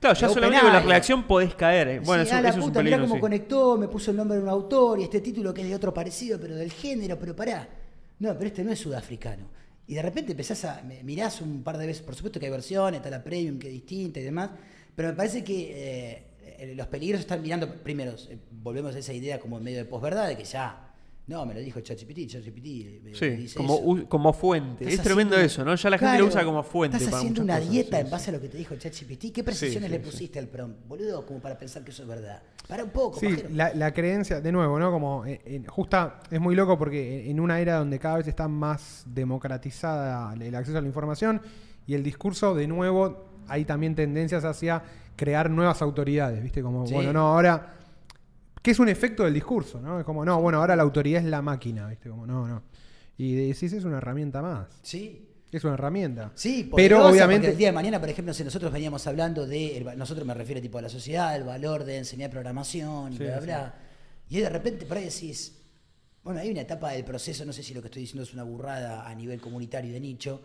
[0.00, 0.86] Claro, ya solamente con la OpenAI.
[0.88, 1.86] redacción podés caer.
[1.88, 2.00] eh.
[2.04, 3.04] Bueno, Sí, eso, ah, la eso es un puta, mirá peligro.
[3.08, 3.20] cómo sí.
[3.20, 5.94] conectó, me puso el nombre de un autor y este título que es de otro
[5.94, 7.68] parecido, pero del género, pero pará.
[8.18, 9.44] No, pero este no es sudafricano.
[9.86, 10.82] Y de repente empezás a.
[11.02, 13.72] mirás un par de veces, por supuesto que hay versiones, está la premium que es
[13.72, 14.50] distinta y demás,
[14.94, 16.22] pero me parece que eh,
[16.58, 17.72] eh, los peligros están mirando.
[17.82, 20.91] Primero, eh, volvemos a esa idea como medio de posverdad de que ya.
[21.24, 22.66] No, me lo dijo ChatGPT, ChatGPT.
[23.04, 23.82] me- me Sí, dice como, eso.
[23.84, 24.84] u- como fuente.
[24.84, 25.74] Estás Es tremendo haciendo- eso, ¿no?
[25.76, 26.96] Ya la gente lo usa como fuente.
[26.96, 28.12] Estás para haciendo una cosas, dieta sí, en sí.
[28.12, 29.32] base a lo que te dijo ChatGPT.
[29.32, 30.10] ¿Qué precisiones sí, le sí.
[30.10, 31.24] pusiste al prompt, boludo?
[31.24, 32.42] Como para pensar que eso es verdad.
[32.66, 34.90] Para un poco, Sí, la, la creencia, de nuevo, ¿no?
[34.90, 38.48] Como eh, en- justa, es muy loco porque en una era donde cada vez está
[38.48, 41.40] más democratizada el acceso a la información
[41.86, 44.82] y el discurso, de nuevo, hay también tendencias hacia
[45.16, 46.62] crear nuevas autoridades, ¿viste?
[46.62, 46.94] Como, Sí.
[46.94, 47.74] bueno, no, ahora.
[48.62, 49.98] ¿Qué es un efecto del discurso, no?
[49.98, 52.08] Es como, no, bueno, ahora la autoridad es la máquina, ¿viste?
[52.08, 52.62] Como, no, no.
[53.18, 54.68] Y decís, es una herramienta más.
[54.82, 55.28] Sí.
[55.50, 56.32] Es una herramienta.
[56.34, 57.50] Sí, pero obviamente.
[57.50, 60.62] el día de mañana, por ejemplo, si nosotros veníamos hablando de, el nosotros me refiero
[60.62, 63.46] tipo a la sociedad, el valor de enseñar programación y Sí, bla, bla, sí.
[63.46, 63.74] bla.
[64.30, 65.58] Y de repente por ahí decís,
[66.24, 68.44] bueno, hay una etapa del proceso, no sé si lo que estoy diciendo es una
[68.44, 70.40] burrada a nivel comunitario de nicho,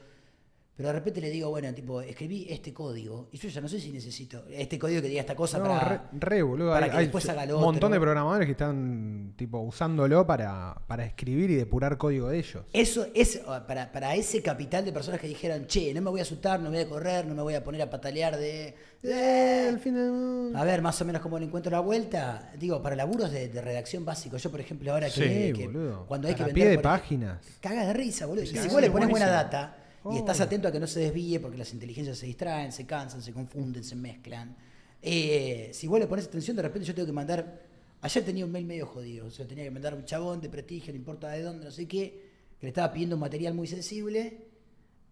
[0.77, 3.79] pero de repente le digo, bueno, tipo, escribí este código y yo ya no sé
[3.79, 5.89] si necesito este código que diga esta cosa No, para...
[5.89, 6.71] re, re, boludo.
[6.71, 7.95] para hay, que hay después haga lo un montón otro.
[7.95, 12.63] de programadores que están tipo usándolo para, para escribir y depurar código de ellos.
[12.71, 16.23] Eso es para, para ese capital de personas que dijeron, che, no me voy a
[16.23, 18.75] asustar, no me voy a correr, no me voy a poner a patalear de...
[19.03, 20.51] Eh, al final.
[20.55, 22.51] A ver, más o menos cómo le encuentro la vuelta.
[22.57, 24.37] Digo, para laburos de, de redacción básico.
[24.37, 25.69] Yo, por ejemplo, ahora que, Sí, que
[26.07, 26.63] cuando hay que A vender.
[26.63, 27.37] pie de páginas.
[27.61, 28.43] Caga de risa, boludo.
[28.43, 29.86] Y si vos le pones buena buenísimo.
[30.11, 33.21] Y estás atento a que no se desvíe porque las inteligencias se distraen, se cansan,
[33.21, 34.55] se confunden, se mezclan.
[35.01, 37.61] eh, si vos le pones atención, de repente yo tengo que mandar.
[38.01, 39.27] Ayer tenía un mail medio jodido.
[39.27, 41.87] O sea, tenía que mandar un chabón de prestigio, no importa de dónde, no sé
[41.87, 42.29] qué,
[42.59, 44.45] que le estaba pidiendo un material muy sensible.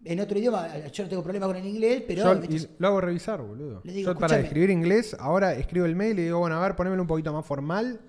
[0.04, 2.40] En otro idioma, yo no tengo problema con el inglés, pero.
[2.78, 3.82] Lo hago revisar, boludo.
[3.84, 7.02] Digo, Yo para escribir inglés, ahora escribo el mail y digo, bueno, a ver, ponémelo
[7.02, 8.00] un poquito más formal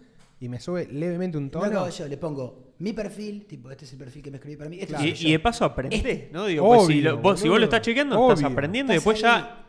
[0.41, 1.81] y me sube levemente un No tono.
[1.81, 4.69] hago yo, le pongo mi perfil, tipo, este es el perfil que me escribí para
[4.69, 4.77] mí.
[4.77, 5.05] Este Claro.
[5.07, 6.45] Y, y de paso aprendés, Este- ¿no?
[6.47, 7.59] Digo, pues, si, lo- vos, si vos boludo.
[7.59, 9.23] lo estás chequeando, estás aprendiendo y después ahí.
[9.23, 9.63] ya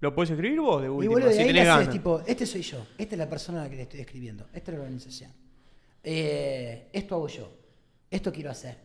[0.00, 1.92] lo podés escribir vos de Y última, boludo, de si ahí le tenés haces, ganas.
[1.92, 4.70] tipo, este soy yo, esta es la persona a la que le estoy escribiendo, esta
[4.70, 5.32] es la organización.
[6.02, 7.50] Eh, esto hago yo,
[8.10, 8.76] esto quiero hacer.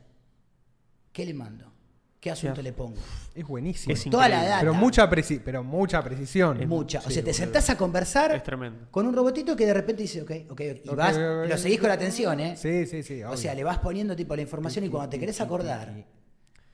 [1.11, 1.71] ¿Qué le mando?
[2.25, 2.95] ¿Qué asunto le pongo?
[3.35, 3.93] Es buenísimo.
[3.93, 4.59] Es Toda la data.
[4.61, 6.59] pero mucha preci- pero mucha precisión.
[6.59, 6.99] Es Mucha.
[7.01, 8.87] Sí, o sea, te sentás a conversar Es tremendo.
[8.89, 11.79] con un robotito que de repente dice, ok, ok, ok, y vas, ok, lo seguís
[11.79, 12.57] con atención, ¿eh?
[12.57, 13.21] Sí, sí, sí.
[13.23, 15.93] O sea, le vas poniendo tipo la información y cuando te querés acordar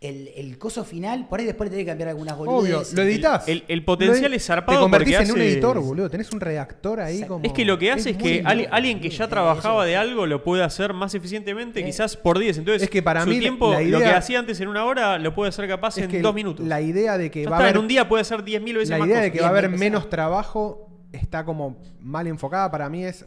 [0.02, 2.94] el, el coso final, por ahí después le tenés que cambiar algunas Obvio, boludeces.
[2.95, 3.48] lo editas.
[3.48, 6.10] El- el potencial es zarpado Te convertís porque en un hace- editor, boludo.
[6.10, 7.34] Tenés un redactor ahí Exacto.
[7.36, 7.45] como.
[7.45, 10.64] Es que lo que hace es, que alguien que ya trabajaba de algo lo puede
[10.64, 11.86] hacer más eficientemente, Eh.
[11.86, 12.57] quizás por 10.
[12.57, 14.69] Entonces, Es que para su mí la- tiempo, la lo que idea- hacía antes en
[14.69, 16.65] una hora, lo puede hacer capaz Es en dos minutos.
[16.65, 18.73] La idea de que Ya va está, a haber en un día puede hacer 10.000
[18.78, 19.26] veces la más idea cosas.
[19.26, 23.26] de que va a haber menos trabajo está como mal enfocada para mí es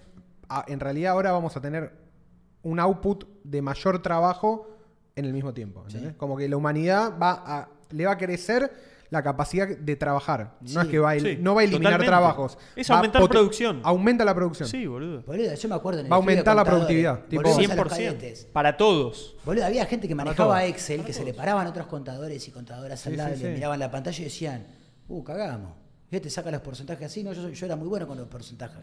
[0.49, 1.93] ah, en realidad ahora vamos a tener
[2.63, 4.74] un output de mayor trabajo
[5.17, 6.15] en el mismo tiempo ¿entendés?
[6.15, 8.71] como que la humanidad va a le va a crecer
[9.11, 12.07] la capacidad de trabajar no es que va a, sí, no va a eliminar totalmente.
[12.11, 13.81] trabajos Es va aumentar producción.
[13.85, 15.23] aumenta la producción Sí, boludo.
[15.23, 17.89] Boludo, yo me acuerdo en el Va a aumentar la productividad, tipo- a los 100%.
[17.89, 18.45] cadetes.
[18.47, 19.37] Para todos.
[19.45, 20.65] Boludo, había gente que manejaba.
[20.65, 23.55] Excel, que se le paraban otros contadores y contadoras al lado sí, y le sí.
[23.55, 24.67] miraban la pantalla y decían,
[25.07, 25.75] uh, cagamos.
[26.11, 27.23] ¿Qué te saca los porcentajes así?
[27.23, 28.81] No, yo, yo era muy bueno con los porcentajes.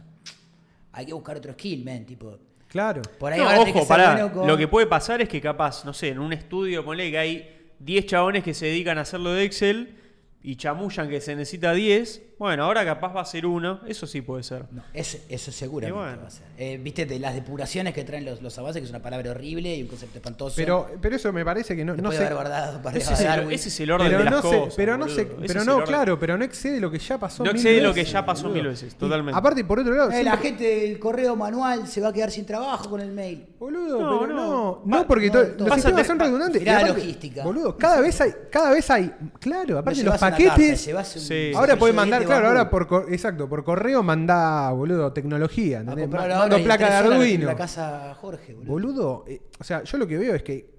[0.94, 2.38] Hay que buscar otro skill, man, tipo.
[2.72, 4.14] Claro Por ahí No, ojo, que pará.
[4.14, 7.12] bueno con- Lo que puede pasar es que capaz, no sé, en un estudio, ponle
[7.12, 9.96] que hay 10 chabones que se dedican a hacerlo de Excel
[10.44, 12.22] y chamullan que se necesita 10.
[12.40, 13.82] Bueno, ahora capaz va a ser uno.
[13.86, 14.66] Eso sí puede ser.
[14.72, 16.22] No, eso, eso seguramente bueno.
[16.24, 16.44] va a ser.
[16.58, 19.76] Eh, Viste, de las depuraciones que traen los, los avances, que es una palabra horrible
[19.76, 20.56] y un concepto espantoso.
[20.56, 23.20] pero pero eso me parece que no, no puede sé haber guardado para Ese es,
[23.20, 24.74] el, ese es el orden pero de las no sé, cosas.
[24.76, 25.16] pero no boludo.
[25.16, 27.44] sé, Ese pero no, claro, pero no excede lo que ya pasó.
[27.44, 28.56] No mil excede lo que ya pasó boludo.
[28.56, 29.38] mil veces, Y totalmente.
[29.38, 32.32] aparte, por otro lado, Eh, la siempre- gente del correo manual se va a quedar
[32.32, 33.46] sin trabajo con el mail.
[33.60, 34.82] Boludo, No, pero no.
[34.84, 35.06] no.
[35.08, 35.68] Porque no, to- todo.
[35.68, 36.60] los sistemas son redundantes.
[36.60, 37.44] mirá la logística.
[37.44, 39.12] Boludo, cada vez hay, cada vez hay.
[39.40, 40.86] Claro, aparte los paquetes.
[40.88, 41.52] carta, un Sí.
[41.56, 46.10] Ahora puedes de mandar, claro, ahora por exacto, por correo manda, boludo, tecnología, ¿entendés?
[46.10, 47.46] Mando placa de Arduino.
[47.46, 48.72] la casa Jorge, boludo.
[48.72, 50.74] Boludo, eh, o sea, yo lo que veo es que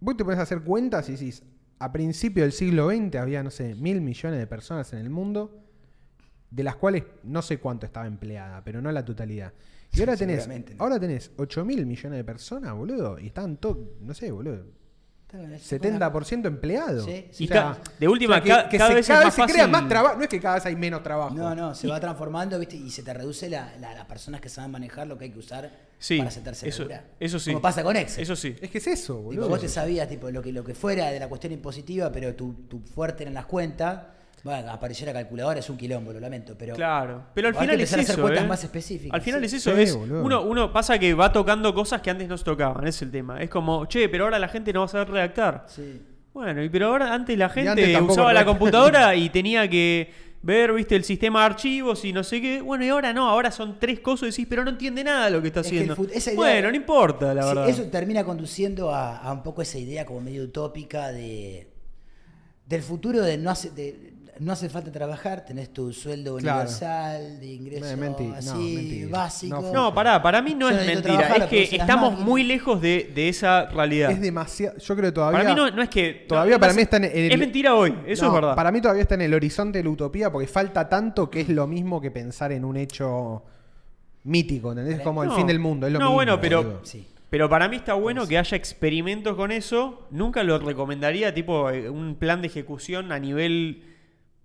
[0.00, 1.42] vos te pones a hacer cuentas y decís,
[1.78, 5.62] a principio del siglo XX había, no sé, mil millones de personas en el mundo,
[6.50, 9.52] de las cuales no sé cuánto estaba empleada, pero no la totalidad.
[9.92, 10.54] Y ahora tenés, no.
[10.78, 14.66] ahora tenés 8 mil millones de personas, boludo, y están todos, no sé, boludo,
[15.32, 17.04] 70% empleados.
[17.04, 19.46] Sí, Y ca- de última, que, ca- que cada se, vez es cada más vez
[19.46, 20.16] se crea más trabajo.
[20.16, 21.34] No es que cada vez hay menos trabajo.
[21.34, 22.76] No, no, se va transformando, ¿viste?
[22.76, 25.38] Y se te reduce la, la- las personas que saben manejar lo que hay que
[25.38, 26.86] usar Sí, para sentarse eso,
[27.18, 27.50] eso sí.
[27.50, 28.22] Como pasa con Excel.
[28.22, 28.54] Eso sí.
[28.60, 29.48] Es que es eso, Tipo, boludo.
[29.48, 32.52] vos te sabías tipo, lo, que, lo que fuera de la cuestión impositiva, pero tu,
[32.68, 34.00] tu fuerte eran las cuentas.
[34.46, 36.74] Bueno, apareció la calculadora, es un quilombo, lo lamento, pero.
[36.74, 38.22] Claro, pero al Hay que final es empezar a hacer eso.
[38.22, 38.48] cuentas ¿eh?
[38.48, 39.46] más específicas, Al final sí.
[39.46, 39.74] es eso.
[39.76, 43.02] Sí, es, uno, uno pasa que va tocando cosas que antes no se tocaban, es
[43.02, 43.42] el tema.
[43.42, 45.66] Es como, che, pero ahora la gente no va a saber redactar.
[45.68, 46.00] Sí.
[46.32, 50.10] Bueno, y pero ahora antes la gente antes tampoco usaba la computadora y tenía que
[50.42, 52.60] ver, viste, el sistema de archivos y no sé qué.
[52.60, 55.40] Bueno, y ahora no, ahora son tres cosas y decís, pero no entiende nada lo
[55.42, 55.96] que está Es haciendo.
[55.96, 57.68] fut- esa idea- bueno, no importa, la Sí, verdad.
[57.68, 61.72] eso termina conduciendo a, a un poco esa idea como medio utópica de
[62.66, 66.60] del futuro de no hace de- no hace falta trabajar, tenés tu sueldo Claro.
[66.60, 69.08] universal de ingreso Eh, menti- no, así mentira.
[69.10, 69.60] básico.
[69.60, 71.02] No, No, pará, para mí no Yo es mentira.
[71.18, 72.26] trabajar, Es que estamos máquinas.
[72.28, 74.10] muy lejos de, de esa realidad.
[74.10, 74.76] Es demasiado.
[74.78, 75.38] Yo creo que todavía.
[75.40, 76.24] para mí no, no es que.
[76.28, 78.34] todavía no, para no mí es- está en el- Es mentira hoy, eso No, es
[78.34, 78.54] verdad.
[78.56, 81.48] Para mí todavía está en el horizonte de la utopía porque falta tanto que es
[81.48, 83.42] lo mismo que pensar en un hecho
[84.24, 85.00] mítico, ¿entendés?
[85.00, 85.36] Como el No.
[85.36, 85.86] fin del mundo.
[85.86, 86.80] Es lo no, mismo, bueno, pero.
[86.82, 87.06] Sí.
[87.30, 90.06] pero para mí está bueno que haya experimentos con eso.
[90.10, 93.82] Nunca lo recomendaría, tipo, eh, un plan de ejecución a nivel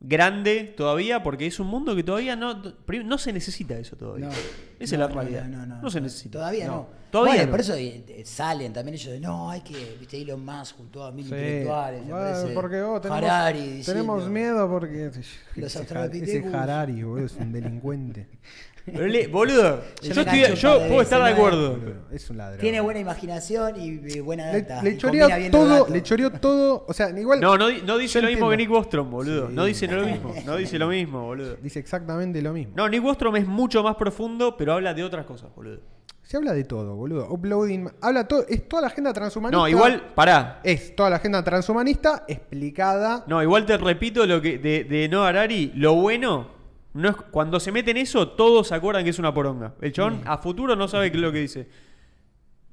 [0.02, 2.61] grande todavía, porque es un mundo que todavía no,
[3.06, 4.28] no se necesita eso todavía.
[4.28, 4.32] No.
[4.80, 5.45] Esa es la realidad.
[5.45, 6.40] No, no, No se necesita.
[6.40, 6.73] Todavía no.
[6.76, 7.02] No.
[7.11, 7.52] Todavía Bueno, no.
[7.52, 11.03] por eso eh, eh, salen también ellos de no, hay que, viste, Elon Musk junto
[11.03, 11.32] a mil Sí.
[11.34, 12.07] intelectuales.
[12.07, 15.11] Bueno, porque vos tenemos, Harari tenemos miedo porque
[15.56, 16.48] Los ese, ese.
[16.56, 18.28] Harari, boludo, es un delincuente.
[18.86, 21.72] Pero le- boludo, Yo estoy- yo puedo estar de acuerdo.
[21.78, 22.60] Boludo, es un ladrón.
[22.60, 24.82] Tiene buena imaginación y, y buena Le, data.
[24.84, 28.22] le y choreó todo, le choreó todo, o sea, igual No, no, di- no dice
[28.22, 28.58] lo mismo que.
[28.58, 29.48] Nick Bostrom, boludo.
[29.49, 29.53] Sí.
[29.53, 30.34] No dice lo mismo.
[30.45, 31.56] No dice lo mismo, boludo.
[31.62, 32.74] dice exactamente lo mismo.
[32.76, 35.80] No, Nick Bostrom es mucho más profundo, pero habla de otras cosas, boludo.
[36.24, 37.28] Se habla de todo, boludo.
[37.30, 39.58] Uploading, habla todo, es toda la agenda transhumanista.
[39.60, 40.62] No, igual, pará.
[40.64, 43.26] es toda la agenda transhumanista explicada.
[43.28, 46.48] No, igual te repito lo que de, de No Harari, lo bueno
[46.93, 49.76] no es cuando se mete en eso, todos se acuerdan que es una poronga.
[49.81, 51.68] El chabón a futuro no sabe qué es lo que dice.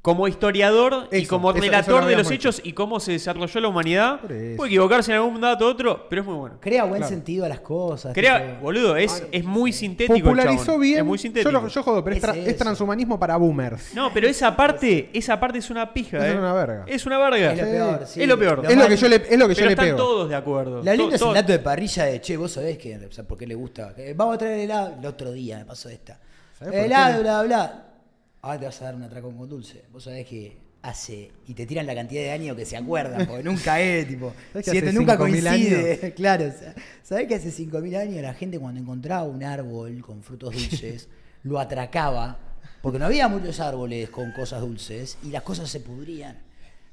[0.01, 3.61] Como historiador y como eso- eso relator lo de los hechos y cómo se desarrolló
[3.61, 6.57] la humanidad, puede equivocarse en algún dato u otro, pero es muy bueno.
[6.61, 7.09] Crea buen Claro.
[7.15, 8.15] sentido a las cosas.
[8.15, 10.15] Crea, tipo- boludo, es, es muy sintético.
[10.17, 10.99] el Popularizó bien.
[11.01, 11.51] Es muy sintético.
[11.51, 13.93] Yo, lo- yo jodo, pero es, Es tra- es transhumanismo para boomers.
[13.95, 16.31] No, pero esa parte, esa parte es una pija, Eso ¿eh?
[16.31, 16.85] es una verga.
[16.87, 17.53] Es una verga.
[17.53, 18.07] Es lo peor.
[18.07, 18.23] sí.
[18.23, 18.63] Es lo peor.
[18.69, 19.97] es, lo que yo le, es lo que yo pero le están pego.
[19.99, 20.77] todos de acuerdo.
[20.83, 23.13] Lo lindo To- es el to- dato de parrilla de, che, vos sabés que, o
[23.13, 23.93] sea, por qué le gusta.
[24.15, 24.95] vamos a traer helado.
[25.01, 26.19] El otro día me pasó esta.
[26.59, 27.85] ¿Sabés por Helado, bla, bla.
[28.49, 29.85] Ahora te vas a dar un atracón con dulce.
[29.93, 31.31] Vos sabés que hace.
[31.49, 34.33] Y te tiran la cantidad de años que se acuerdan, porque nunca es, tipo.
[34.53, 36.15] ¿Sabés que Si hace este nunca 5.000 coincide.
[36.17, 40.23] Claro, o sea, ¿sabés que hace 5.000 años la gente cuando encontraba un árbol con
[40.23, 41.11] frutos dulces,
[41.43, 42.39] lo atracaba?
[42.81, 46.39] Porque no había muchos árboles con cosas dulces y las cosas se pudrían.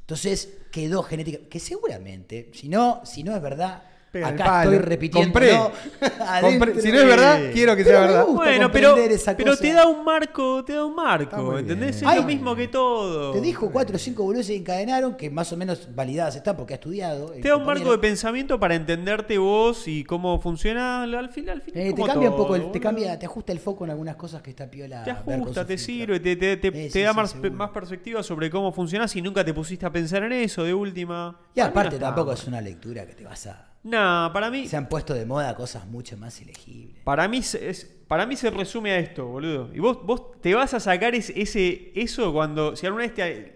[0.02, 1.38] Entonces quedó genética.
[1.50, 3.82] Que seguramente, si no, si no es verdad,
[4.16, 4.72] Pega el acá palo.
[4.72, 5.34] estoy repitiendo.
[5.34, 5.52] Compré.
[6.42, 6.82] Compré.
[6.82, 8.26] Si no es verdad, quiero que sea verdad.
[8.28, 8.96] Bueno, pero,
[9.36, 12.02] pero te da un marco, te da un marco, muy ¿entendés?
[12.02, 13.34] Es lo mismo que todo.
[13.34, 16.76] Te dijo cuatro o cinco boludos se encadenaron, que más o menos validadas están porque
[16.76, 17.32] ha estudiado.
[17.32, 17.66] Te da un compañero.
[17.88, 21.56] marco de pensamiento para entenderte vos y cómo funciona al final.
[21.58, 23.92] Al final Eh, te cambia un poco, el- te cambia, te ajusta el foco en
[23.92, 25.04] algunas cosas que está piola.
[25.04, 28.24] Te ajusta, te sirve, te, te, te- Eh, te sí, da sí, más, más perspectiva
[28.24, 31.38] sobre cómo funcionás y nunca te pusiste a pensar en eso de última.
[31.54, 33.66] Y aparte tampoco es una lectura que te vas a...
[33.86, 37.04] No, para mí, Se han puesto de moda cosas mucho más elegibles.
[37.04, 39.70] para mí se- es, para mí se resume a esto, boludo.
[39.74, 43.56] Y vos, vos te vas a sacar ese, ese eso cuando si alguna vez te,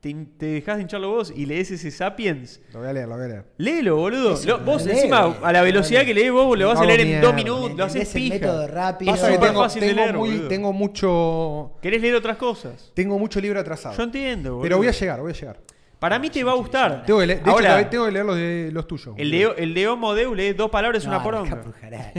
[0.00, 2.60] te, te dejás de hincharlo vos y lees ese Sapiens.
[2.72, 3.44] Lo voy a leer, lo voy a leer.
[3.58, 4.32] Léelo, boludo.
[4.32, 7.08] Eso, Lo- vos encima, a la velocidad que lees vos, lo vas a leer en
[7.08, 7.26] mierda.
[7.26, 8.46] dos minutos, lo haces ¿Entendés el pija.
[8.52, 9.12] método rápido?
[9.12, 11.72] Pasa que tengo, fácil de leer, muy- tengo mucho.
[11.82, 12.92] ¿Querés leer otras cosas?
[12.94, 13.94] Tengo mucho libro atrasado.
[13.94, 14.62] Yo entiendo, boludo.
[14.62, 15.60] pero voy a llegar, voy a llegar.
[15.98, 17.04] Para mí te va a gustar.
[17.06, 19.14] Tengo que leer, de Ahora, hecho, tengo que leer los, de, los tuyos.
[19.16, 21.50] el de, el de Homo Deus lees dos palabras, No, una poronga.
[21.50, 22.12] Capru Harari.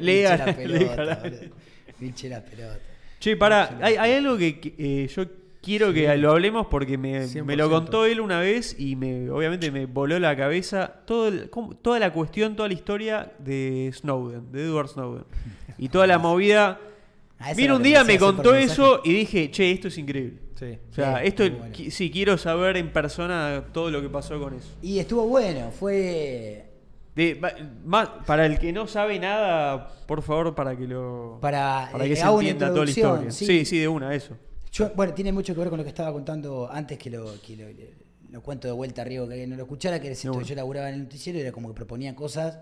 [0.00, 1.22] Lee Pinche a- la lee pelota.
[1.98, 2.78] Pinche la pelota.
[3.20, 5.24] Che, para, hay, hay algo que, que, eh, yo
[5.62, 7.44] quiero que lo hablemos porque me, 100%.
[7.44, 11.50] me lo contó él una vez y me obviamente me voló la cabeza todo el-
[11.82, 15.24] toda la cuestión, toda la historia de Snowden, de Edward Snowden.
[15.78, 16.80] Y toda la movida.
[17.56, 20.38] Era un que día, me contó eso y dije, che, esto es increíble.
[20.58, 20.78] Sí.
[20.90, 21.74] O sea, Sí, esto bueno.
[21.90, 24.68] sí, quiero saber en persona todo lo que pasó con eso.
[24.80, 26.66] Y estuvo bueno, fue
[27.16, 27.52] De- va-
[27.84, 31.38] más, para el que no sabe nada, por favor, para que lo.
[31.40, 33.30] Para, para eh, que se entienda toda la historia.
[33.30, 33.44] sí.
[33.46, 34.36] Sí, sí, de una, eso.
[34.70, 37.56] Yo, bueno, tiene mucho que ver con lo que estaba contando antes que lo, que
[37.56, 37.66] lo,
[38.30, 40.46] lo cuento de vuelta arriba, que no lo escuchara, que era cierto bueno.
[40.46, 42.58] que yo laburaba en el noticiero y era como que proponía cosas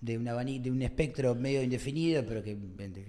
[0.00, 2.56] de un abanico, de un espectro medio indefinido, pero que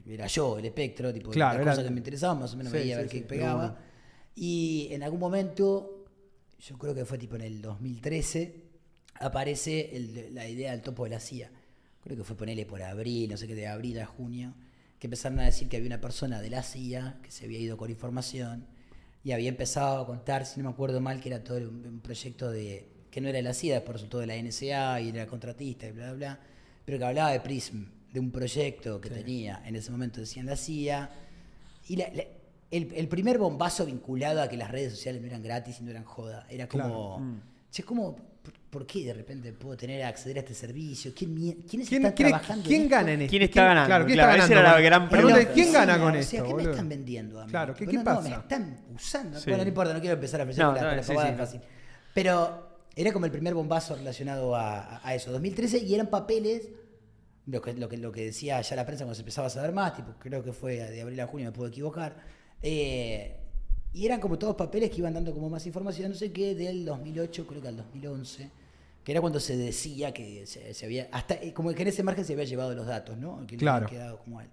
[0.07, 2.71] era yo el espectro, tipo Claro, las era- cosas que me interesaban, más o menos
[2.73, 3.65] Sí, veía a sí, ver sí, qué pegaba.
[3.65, 3.77] una.
[4.35, 6.05] Y en algún momento,
[6.59, 8.65] yo creo que fue tipo en el 2013,
[9.15, 11.49] aparece el- la idea del topo de la CIA.
[12.03, 14.53] Creo que fue ponerle por abril, no sé qué, de abril a junio,
[14.99, 17.77] que empezaron a decir que había una persona de la CIA que se había ido
[17.77, 18.65] con información
[19.23, 21.99] y había empezado a contar, si no me acuerdo mal, que era todo un, un
[22.01, 25.27] proyecto de que no era de la CIA, después resultó de la NSA y era
[25.27, 26.39] contratista y bla, bla, bla,
[26.85, 30.55] pero que hablaba de Prism, de un proyecto que tenía, en ese momento decían la
[30.55, 31.09] CIA,
[31.87, 32.23] y la- la-
[32.69, 35.91] el, el primer bombazo vinculado a que las redes sociales no eran gratis y no
[35.91, 36.83] eran joda, era como,
[37.17, 37.21] Claro.
[37.69, 41.11] che, ¿cómo, por, por qué de repente puedo tener acceder a este servicio?
[41.15, 43.29] ¿Quién, ¿Quiénes ¿Quién, están quién- trabajando quién gana en esto?
[43.29, 43.87] ¿Quién está ganando?
[43.87, 44.69] Claro, ¿quién Claro, está esa ganando?
[44.69, 45.53] era la gran Pero ¿dónde- pregunta.
[45.53, 46.31] ¿Quién gana con o esto?
[46.31, 47.51] sea, ¿qué me están vendiendo a mí?
[47.51, 48.29] Claro, ¿qué- qué no, no, pasa?
[48.29, 49.39] me están usando.
[49.39, 49.49] Sí.
[49.49, 51.37] Bueno, no importa, no quiero empezar a No, la, no, la sí, pavada sí.
[51.37, 51.61] fácil.
[52.13, 55.31] Pero era como el primer bombazo relacionado a, a- eso.
[55.31, 56.69] 2013 y eran papeles,
[57.47, 59.71] lo que, lo, que, lo que decía ya la prensa cuando se empezaba a saber
[59.73, 62.17] más, tipo, creo que fue de abril a junio, me puedo equivocar.
[62.61, 63.37] eh,
[63.93, 66.85] y eran como todos papeles que iban dando como más información, no sé qué, del
[66.85, 68.49] 2008 creo que al 2011,
[69.03, 72.01] que era cuando se decía que se, se había, hasta eh, como que en ese
[72.01, 73.45] margen se había llevado los datos, ¿no?
[73.45, 73.87] Que Claro.
[73.87, 74.47] habían quedado como él.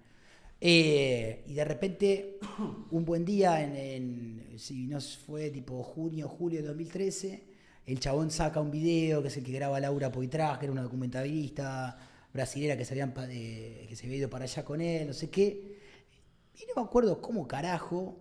[0.60, 2.38] Eh, y de repente,
[2.90, 7.42] un buen día, en, en- si no fue tipo junio, julio de 2013,
[7.92, 10.82] el chabón saca un video que es el que graba Laura Poitras, que era una
[10.82, 11.98] documentalista
[12.32, 12.84] brasilera que
[13.14, 15.78] pa- eh, que se había ido para allá con él, no sé qué.
[16.56, 18.16] Y no me acuerdo cómo carajo.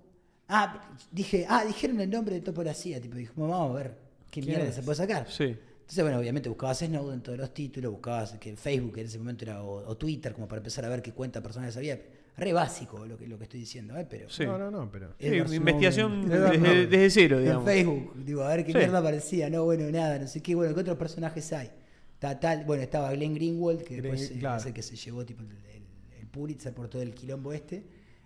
[0.48, 3.98] Ah, dije, ah, dijeron el nombre de Topo CIA, tipo, dije, vamos a ver
[4.31, 4.76] qué ¿Quién mierda es?
[4.76, 5.30] se puede sacar.
[5.30, 5.44] Sí.
[5.44, 9.45] Entonces, bueno, obviamente buscabas Snowden en todos los títulos, buscabas que Facebook en ese momento
[9.45, 11.99] era o, o Twitter, como para empezar a ver qué cuenta personales había.
[12.38, 14.05] Re básico lo que, lo que estoy diciendo, ¿eh?
[14.07, 14.45] Pero Sí.
[14.45, 15.14] No, no, no, pero.
[15.19, 17.65] Sí, investigación desde, cero, en digamos.
[17.65, 18.77] Facebook, digo, a ver qué Sí.
[18.77, 19.49] mierda aparecía.
[19.49, 20.53] No, bueno, nada, no sé qué.
[20.53, 21.72] Bueno, ¿qué otros personajes hay?
[22.19, 24.57] Tal, bueno, estaba Glenn Greenwald, que Green- después claro.
[24.59, 27.84] es el que se llevó tipo, el, el- el Pulitzer por todo el quilombo este.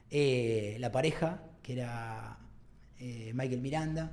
[0.09, 2.37] Eh, la pareja, que era
[2.99, 4.11] eh, Michael Miranda,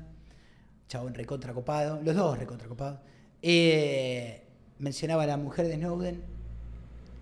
[0.88, 3.00] chabón recontra copado, los dos recontra copados.
[3.42, 4.42] Eh,
[4.78, 6.22] mencionaba a la mujer de Snowden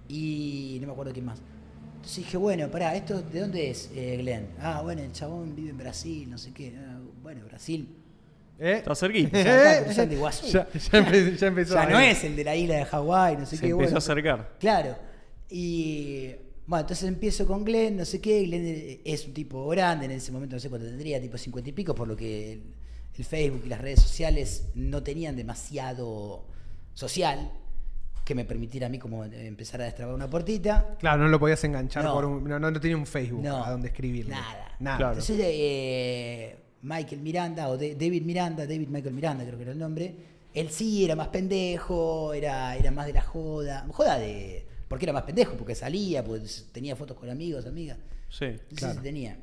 [0.09, 1.41] y no me acuerdo quién más.
[2.07, 4.47] Entonces dije, bueno, pará, ¿esto de dónde es eh, Glenn?
[4.61, 6.73] Ah, bueno, el chabón vive en Brasil, no sé qué.
[6.79, 7.89] Ah, bueno, Brasil.
[8.61, 8.75] ¿Eh?
[8.79, 9.43] Está cerquita.
[9.43, 10.47] Ya está cruzando Iguazú.
[10.47, 11.75] Ya, ya empe- ya empezó.
[11.75, 13.71] Ya a- no es el de la isla de Hawái, no sé Se qué.
[13.73, 14.57] empezó bueno, a acercar.
[14.61, 14.97] Claro.
[15.51, 16.31] Y
[16.69, 18.41] bueno, entonces empiezo con Glenn, no sé qué.
[18.45, 21.73] Glenn es un tipo grande, en ese momento no sé cuánto tendría, tipo 50 y
[21.73, 22.63] pico, por lo que el,
[23.19, 26.45] el Facebook y las redes sociales no tenían demasiado
[26.95, 27.51] social
[28.27, 30.97] que me permitiera a mí como empezar a destrabar una portita.
[30.99, 32.13] Claro, no lo podías enganchar No.
[32.13, 32.43] por un.
[32.43, 34.33] No, no tenía un Facebook No, a donde escribirle.
[34.33, 34.77] nada.
[34.81, 34.97] Nada.
[34.99, 35.13] Claro.
[35.13, 39.79] Entonces, eh, Michael Miranda, o de- David Miranda, David Michael Miranda, creo que era el
[39.79, 40.15] nombre,
[40.53, 43.87] él sí era más pendejo, era, era más de la joda.
[43.93, 44.67] Joda de.
[44.89, 47.99] Porque era más pendejo, porque salía, porque tenía fotos con amigos, amigas.
[48.29, 48.47] Sí.
[48.47, 49.03] Entonces Claro.
[49.03, 49.39] tenía.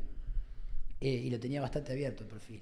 [1.00, 2.62] Eh, y lo tenía bastante abierto el perfil.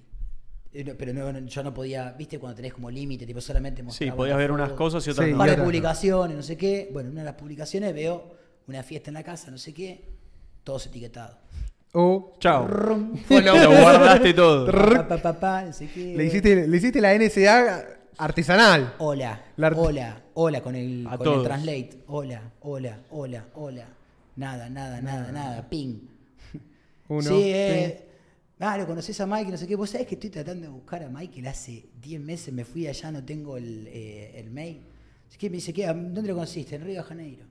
[0.73, 3.84] Eh, no- Pero no, no- yo no podía, viste, cuando tenés como límite, tipo solamente
[3.89, 5.39] Sí, podías ver unas cosas y otras Sí, un no.
[5.39, 5.64] par y de no.
[5.65, 6.89] publicaciones, no sé qué.
[6.93, 8.35] Bueno, en una de las publicaciones veo
[8.68, 10.06] una fiesta en la casa, no sé qué,
[10.64, 11.35] todos etiquetados.
[11.93, 12.35] O.
[12.39, 12.68] Chao.
[12.68, 14.72] Rum, Lo guardaste todo.
[14.72, 16.15] pa, pa, pa, pa, no sé qué.
[16.15, 17.84] Le hiciste, le hiciste la NSA
[18.18, 18.93] artesanal.
[18.99, 21.43] Hola, art- hola, hola con el, A con el todos.
[21.48, 21.89] translate.
[22.07, 23.88] Hola, hola, hola, hola.
[24.38, 25.68] Nada, nada, nada, nada.
[25.69, 25.95] Ping.
[27.10, 27.22] Uno.
[27.23, 28.07] sí, eh.
[28.64, 29.76] Ah, lo conoces a Michael, no sé qué.
[29.76, 32.54] Vos sabés que estoy tratando de buscar a Michael hace 10 meses.
[32.54, 34.82] Me fui allá, no tengo el, eh, el mail.
[35.28, 35.88] Así que me dice, ¿qué?
[35.88, 36.76] ¿dónde lo conociste?
[36.76, 37.46] En Río de Janeiro.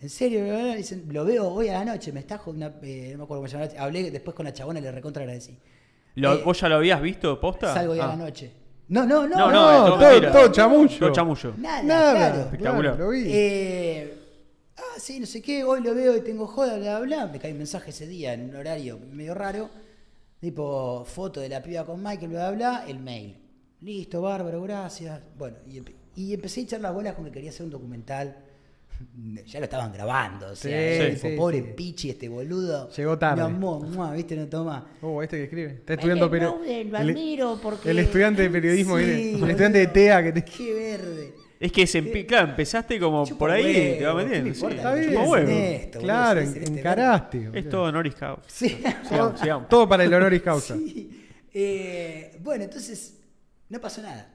[0.00, 0.74] ¿En serio?
[0.74, 2.12] Dicen, lo veo hoy a la noche.
[2.12, 2.74] Me está jodiendo.
[2.82, 3.70] eh, no me acuerdo cómo se llama.
[3.78, 5.56] Hablé después con la chabona y le recontra agradecí.
[6.16, 7.72] Lo- Eh, ¿Vos ya lo habías visto, posta?
[7.72, 8.08] Salgo hoy a Ah.
[8.08, 8.50] la noche.
[8.88, 9.36] No, no, no.
[9.36, 10.98] No, No, no, todo, todo chamullo.
[10.98, 11.54] Todo chamullo.
[11.56, 12.14] Nada, Nada.
[12.16, 12.40] claro.
[12.42, 12.94] Espectacular.
[12.96, 13.22] Claro, lo vi.
[13.28, 14.14] Eh,
[14.76, 17.26] ah, sí, no sé qué, hoy lo veo y tengo joda, bla, bla, bla.
[17.32, 19.70] Me cae un mensaje ese día en un horario medio raro.
[20.44, 23.34] Tipo, foto de la piba con Michael, bla, bla, bla, el mail.
[23.80, 25.18] Listo, bárbaro, gracias.
[25.38, 28.36] Bueno, y, empe- y empecé a echar las bolas con que quería hacer un documental.
[29.46, 31.72] Ya lo estaban grabando, o sea, Sí, tipo, sí, pobre sí.
[31.74, 32.90] Pichi, este boludo.
[32.90, 33.42] Llegó tarde.
[33.42, 34.86] Mi amor, mua, viste, no toma.
[35.00, 35.70] Oh, este que escribe.
[35.72, 39.32] Está estudiando pero el, admiro porque- el estudiante de periodismo, Sí, ¿viste?
[39.44, 40.44] el estudiante de TEA que te.
[40.44, 41.34] Qué verde.
[41.60, 44.54] Es que se empe- claro, empezaste como por ahí huevo, te va ¿qué me metiendo.
[44.54, 44.66] sí.
[44.76, 45.16] Está bien.
[45.16, 45.50] huevo.
[45.50, 47.50] esto, claro, encaraste.
[47.54, 48.42] Es todo honoris causa.
[48.48, 48.78] Sí.
[49.08, 49.68] Sigamos, sigamos.
[49.70, 50.76] Todo para el honoris causa.
[50.76, 51.26] Sí.
[51.52, 53.18] Eh, bueno, entonces
[53.68, 54.30] no pasó nada.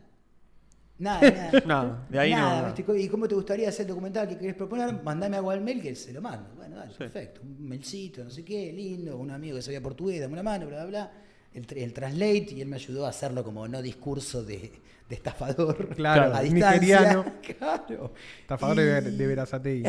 [0.97, 1.21] Nada,
[1.51, 1.61] nada.
[1.65, 2.99] Nada, de ahí no- Nada, ¿viste?
[3.01, 5.01] ¿Y cómo te gustaría hacer el documental que querés proponer?
[5.03, 6.49] Mandame algo al mail que se lo mando.
[6.55, 6.97] Bueno, dale, Sí.
[6.97, 7.41] perfecto.
[7.43, 9.17] Un mailcito, no sé qué, lindo.
[9.17, 11.11] Un amigo que sabía portugués, dame una mano, bla, bla, bla.
[11.53, 14.71] El, tr- el translate y él me ayudó a hacerlo como no discurso de,
[15.09, 15.89] de estafador.
[15.95, 16.79] Claro, a distancia.
[16.99, 17.25] nigeriano.
[17.57, 18.13] Claro.
[18.41, 19.83] Estafador Y- de, de Verazategui.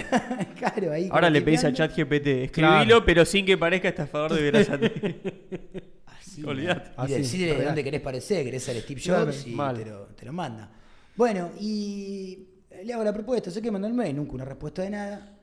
[0.59, 1.09] claro, ahí.
[1.13, 1.73] Ahora le pedís a.
[1.73, 3.05] ChatGPT, escribilo, Claro.
[3.05, 5.21] pero sin que parezca estafador de Verazate.
[6.07, 6.91] Así, Olvidate.
[7.09, 10.27] Y decirle de dónde querés parecer, querés ser Steve Claro, Jobs y te lo, te
[10.27, 10.71] lo manda.
[11.17, 12.47] Bueno, y
[12.85, 15.37] le hago la propuesta, sé que mandó el mail, nunca una respuesta de nada.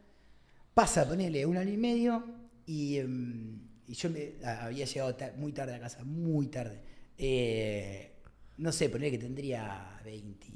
[0.73, 2.23] Pasa, ponele un año y medio
[2.65, 6.81] y, em, y yo me- había llegado ta- muy tarde a casa, muy tarde.
[7.17, 8.11] Eh,
[8.57, 10.47] no sé, poner que tendría 20.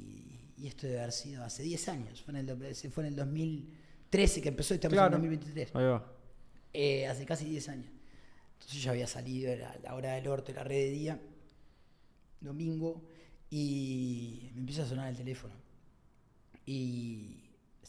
[0.58, 2.22] Y esto debe haber sido hace 10 años.
[2.22, 5.16] Fue en el, fue en el 2013 que empezó, estamos Claro.
[5.16, 5.74] en el 2023.
[5.74, 6.12] Ahí va.
[6.72, 7.86] Eh, hace casi 10 años.
[8.54, 11.20] Entonces yo ya había salido, era la hora del orto, la red de día,
[12.40, 13.02] domingo,
[13.50, 15.54] y me empieza a sonar el teléfono.
[16.64, 17.41] Y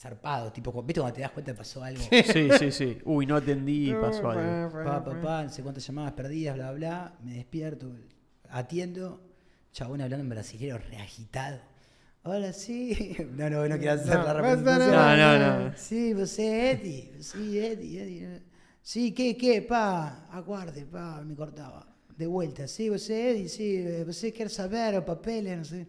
[0.03, 2.03] zarpado, tipo, ¿viste cuando te das cuenta que pasó algo?
[2.09, 2.23] Sí,
[2.59, 2.97] sí, sí.
[3.05, 4.83] Uy, no atendí y pasó algo.
[4.83, 7.89] Pa, pa, pa, no sé cuántas llamadas perdidas, bla, bla, me despierto,
[8.49, 9.21] atiendo,
[9.71, 11.59] chabón hablando en brasilero, reagitado.
[12.23, 13.15] Hola, sí.
[13.37, 14.91] No, no, no quiero hacer No, la no, representación.
[14.91, 15.77] no, no, no.
[15.77, 17.13] Sí, vos Eddie.
[17.21, 18.41] Sí, Eddie, Eddie.
[18.81, 20.27] Sí, ¿qué, qué, pa?
[20.31, 21.87] Aguarde, pa, me cortaba.
[22.17, 25.87] De vuelta, sí, vos Eddie, sí, eh, vos quer saber, o papeles, no sé.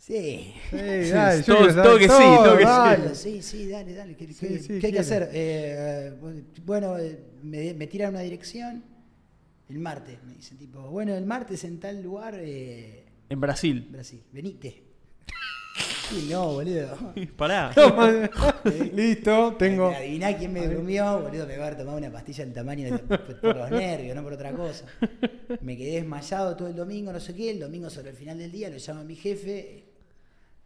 [0.00, 0.54] Sí.
[0.70, 0.76] Sí,
[1.10, 2.64] dale, todo- que sí, todo que sí.
[2.64, 3.14] dale.
[3.14, 4.16] Sí, sí, dale, dale.
[4.16, 5.28] ¿Qué, Sí, qué- sí, qué hay que hacer?
[5.30, 6.12] Eh,
[6.64, 8.82] bueno, eh, me, me tiran una dirección
[9.68, 10.16] el martes.
[10.26, 13.88] Me dicen, tipo, bueno, el martes en tal lugar, eh, En Brasil.
[13.90, 14.84] Brasil, venite.
[16.12, 16.96] Y no, boludo.
[17.36, 17.70] Pará.
[18.94, 19.88] Listo, tengo.
[19.90, 22.98] Adiviná quién me durmió, boludo, me va a haber tomado una pastilla del tamaño de,
[22.98, 24.86] por los nervios, no por otra cosa.
[25.60, 27.50] Me quedé desmayado todo el domingo, no sé qué.
[27.50, 29.84] El domingo sobre el final del día lo llama mi jefe.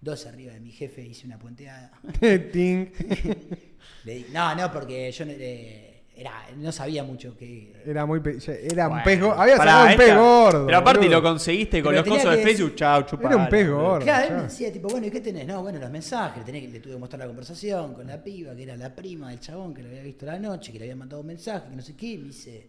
[0.05, 1.91] Dos arriba de mi jefe hice una puenteada.
[2.53, 2.87] Ting.
[4.05, 7.73] Le di- no, no, porque yo no, eh, era, no sabía mucho que.
[7.87, 8.21] Era muy.
[8.21, 8.37] pe-
[8.71, 9.41] Era un pez gordo.
[9.41, 10.67] Había sacado un pez gordo.
[10.67, 11.17] Pero aparte boludo.
[11.17, 12.75] lo conseguiste con Pero los cosos de que Facebook.
[12.77, 13.35] Chao, chupala.
[13.35, 14.05] Era un pez gordo.
[14.05, 15.47] Claro, él me decía, tipo, bueno, ¿y qué tenés?
[15.47, 16.39] No, bueno, los mensajes.
[16.39, 18.95] Le, tenés que- le tuve que mostrar la conversación con la piba, que era la
[18.95, 21.71] prima del chabón que lo había visto la noche, que le había mandado un mensaje,
[21.71, 22.19] que no sé qué.
[22.19, 22.69] Me dice,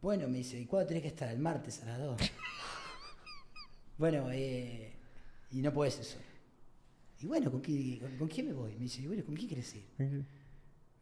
[0.00, 1.28] bueno, me dice, ¿y cuándo tenés que estar?
[1.28, 2.20] El martes a las 2.
[3.98, 4.92] bueno, eh,
[5.50, 6.18] y no puedes eso.
[7.20, 8.72] Y bueno, ¿con, qué, con, con quién me voy?
[8.74, 10.24] Me dice, bueno, ¿con quién querés ir?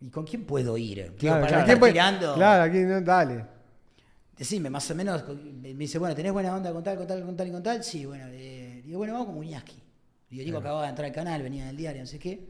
[0.00, 1.14] ¿Y con quién puedo ir?
[1.18, 2.34] Claro, para claro, no ¿quién estar puede-.
[2.34, 3.44] Claro, aquí no, dale.
[4.36, 5.24] Decime, más o menos,
[5.62, 7.82] me dice, bueno, ¿tenés buena onda con tal, con tal, con tal y con tal?
[7.82, 9.82] Sí, bueno, eh, digo, bueno, vamos con Muñaski.
[10.28, 12.46] Digo, Nico acababa de entrar al canal, venía del diario, no sé qué.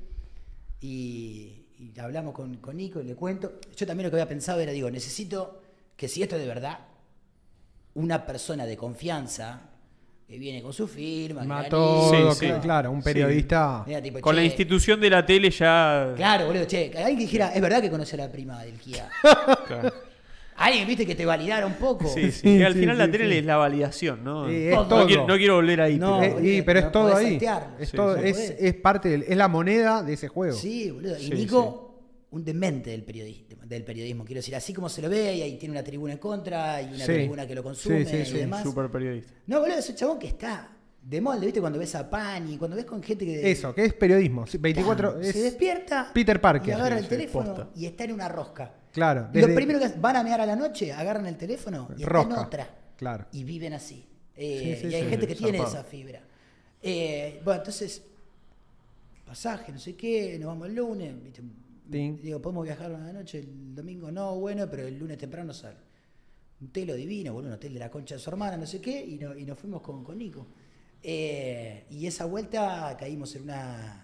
[0.80, 3.60] Y, y hablamos con, con Nico y le cuento.
[3.76, 5.62] Yo también lo que había pensado era, digo, necesito
[5.96, 6.80] que si esto es de verdad,
[7.94, 9.65] una persona de confianza
[10.26, 12.46] que viene con su firma, Mató, Sí, sí.
[12.46, 13.04] cl- claro, un Sí.
[13.04, 13.84] periodista.
[13.86, 16.12] Mira, tipo, Con la institución de la tele ya.
[16.16, 19.08] Claro, boludo, che, alguien que dijera, es verdad que conoce a la prima del Kia.
[19.68, 19.92] Claro.
[20.56, 22.08] alguien, viste, que te validara un poco.
[22.08, 22.60] Sí, sí.
[22.64, 23.38] Al sí, final sí, la tele sí.
[23.38, 24.48] es la validación, ¿no?
[24.48, 25.06] Sí, es no, todo.
[25.06, 25.96] quiero, no quiero volver ahí.
[25.98, 27.38] No, pero- Eh, pero no es todo ahí.
[27.78, 28.20] Es, Sí, todo, sí.
[28.24, 28.54] es, Podés.
[28.58, 30.56] es parte del, es la moneda de ese juego.
[30.56, 31.16] Sí, boludo.
[31.18, 31.85] Y Sí, Nico,
[32.30, 35.56] un demente del periodismo, del periodismo, quiero decir, así como se lo ve, y ahí
[35.56, 37.12] tiene una tribuna en contra, y una Sí.
[37.12, 38.62] tribuna que lo consume Sí, sí, y demás.
[38.62, 39.32] Super periodista.
[39.46, 40.72] No, boludo, es un chabón que está
[41.02, 41.60] de molde, ¿viste?
[41.60, 43.50] Cuando ves a Pani, cuando ves con gente que.
[43.50, 44.44] Eso, que es periodismo.
[44.46, 45.22] sí, 24 ¡Pam!
[45.22, 46.10] es- se despierta.
[46.12, 46.68] Peter Parker.
[46.68, 47.70] Y agarra el teléfono posta.
[47.76, 48.74] y está en una rosca.
[48.92, 49.28] Claro.
[49.32, 52.04] Y lo desde- primero que van a mear a la noche, agarran el teléfono y
[52.04, 52.74] Rosca, en otra.
[52.96, 53.26] claro.
[53.32, 54.04] Y viven así.
[54.34, 55.76] Eh, y hay gente que tiene zarpado.
[55.80, 56.20] esa fibra.
[56.82, 58.02] Eh, bueno, entonces,
[59.24, 61.22] pasaje, no sé qué, nos vamos el lunes.
[61.22, 61.40] ¿viste?
[61.90, 62.20] Ting.
[62.20, 65.76] Digo, podemos viajar una noche, el domingo no, bueno, pero el lunes temprano sale.
[66.60, 69.04] Un telo divino, boludo, un hotel de la concha de su hermana, no sé qué,
[69.04, 70.46] y, no- y nos fuimos con, con Nico.
[71.02, 74.02] Eh, y esa vuelta caímos en una.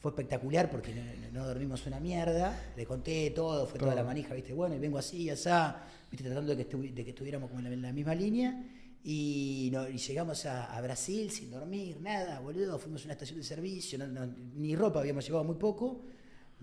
[0.00, 1.02] Fue espectacular porque no,
[1.32, 2.72] no- dormimos una mierda.
[2.76, 4.02] Le conté todo, fue toda Todo.
[4.02, 4.52] la manija, ¿viste?
[4.52, 6.26] Bueno, y vengo así, asá, ¿viste?
[6.26, 8.62] Tratando de que, de que estuviéramos como en la, en la misma línea.
[9.02, 12.78] Y, no- y llegamos a, a Brasil sin dormir, nada, boludo.
[12.78, 14.26] Fuimos a una estación de servicio, no- no-
[14.56, 16.04] ni ropa habíamos llevado muy poco.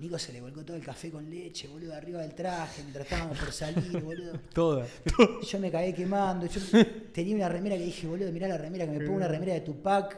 [0.01, 3.37] Nico se le volcó todo el café con leche, boludo, arriba del traje, mientras estábamos
[3.37, 4.33] por salir, boludo.
[4.51, 4.87] Toda.
[5.47, 6.47] Yo me caí quemando.
[6.47, 6.59] Yo
[7.13, 9.61] tenía una remera que dije, boludo, mirá la remera que me pongo una remera de
[9.61, 10.17] Tupac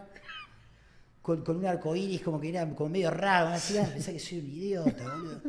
[1.22, 3.50] con, con un arco iris como que era como medio raro.
[3.50, 3.56] ¿no?
[3.56, 5.42] Así, pensé que soy un idiota, boludo.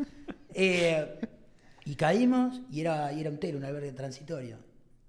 [0.52, 1.20] Eh,
[1.85, 4.59] y caímos y era, y era un telo, un albergue transitorio.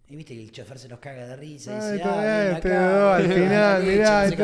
[0.08, 1.72] Y viste que el chofer se nos caga de risa.
[1.72, 4.36] Y dice, ah, acá, doy al boludo, final, mirá, no sé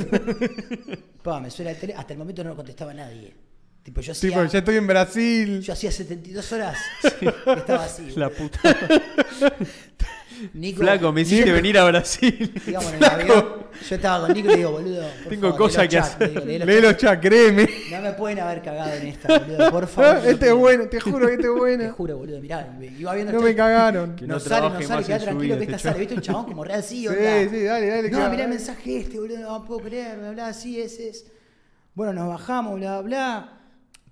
[0.00, 1.24] qué Sí, sí.
[1.24, 1.94] Pa, me suena el tele.
[1.94, 3.34] Hasta el momento no contestaba nadie.
[3.82, 5.60] Tipo, yo hacía, Tipo, ya estoy en Brasil.
[5.62, 6.78] yo hacía 72 horas
[7.20, 7.26] que
[7.56, 8.10] estaba así.
[8.16, 8.58] La puta.
[10.54, 12.54] Nico, Flaco, me hiciste Nico, venir a Brasil.
[12.66, 13.44] digamos, en el avión,
[13.88, 15.02] yo estaba con Nico y le digo, boludo.
[15.22, 16.34] por Tengo cosas que los hacer.
[16.34, 17.02] los Léelo chats.
[17.02, 17.68] ya, créeme.
[17.90, 19.70] No me pueden haber cagado en esta, boludo.
[19.70, 20.26] Por favor.
[20.26, 21.92] este es no bueno, te juro que este es Te bueno.
[21.92, 22.78] juro, boludo, mirá.
[22.98, 24.16] Iba viendo No me cagaron.
[24.16, 25.98] Que No, no sale, no trabaje sale, su tranquilo que este esta sale.
[26.00, 27.48] ¿Viste un chabón como real sí, Sí, onda?
[27.50, 28.10] sí, dale, dale.
[28.10, 31.26] No, mirá el mensaje este, boludo, no puedo creer, bla, bla, sí, ese es.
[31.94, 33.56] Bueno, nos bajamos, bla, bla.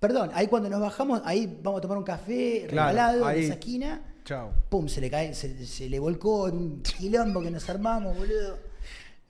[0.01, 3.55] Perdón, ahí cuando nos bajamos, ahí vamos a tomar un café Claro, regalado en esa
[3.55, 4.01] esquina.
[4.29, 4.53] Chao.
[4.69, 8.59] Pum, se le cae, se, se le volcó en un quilombo que nos armamos, boludo.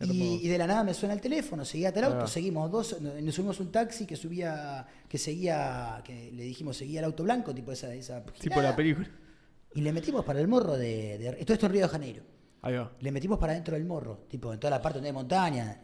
[0.01, 2.27] Y, y de la nada me suena el teléfono, seguía hasta el auto, Ah.
[2.27, 7.05] seguimos dos, nos subimos un taxi que subía, que seguía, que le dijimos seguía el
[7.05, 9.09] auto blanco, tipo esa, esa Tipo la película.
[9.75, 12.23] Y le metimos para el morro de, de- Todo esto en Río de Janeiro.
[12.62, 12.91] Ahí va.
[13.01, 15.81] Le metimos para adentro del morro, tipo en toda la parte donde hay montaña.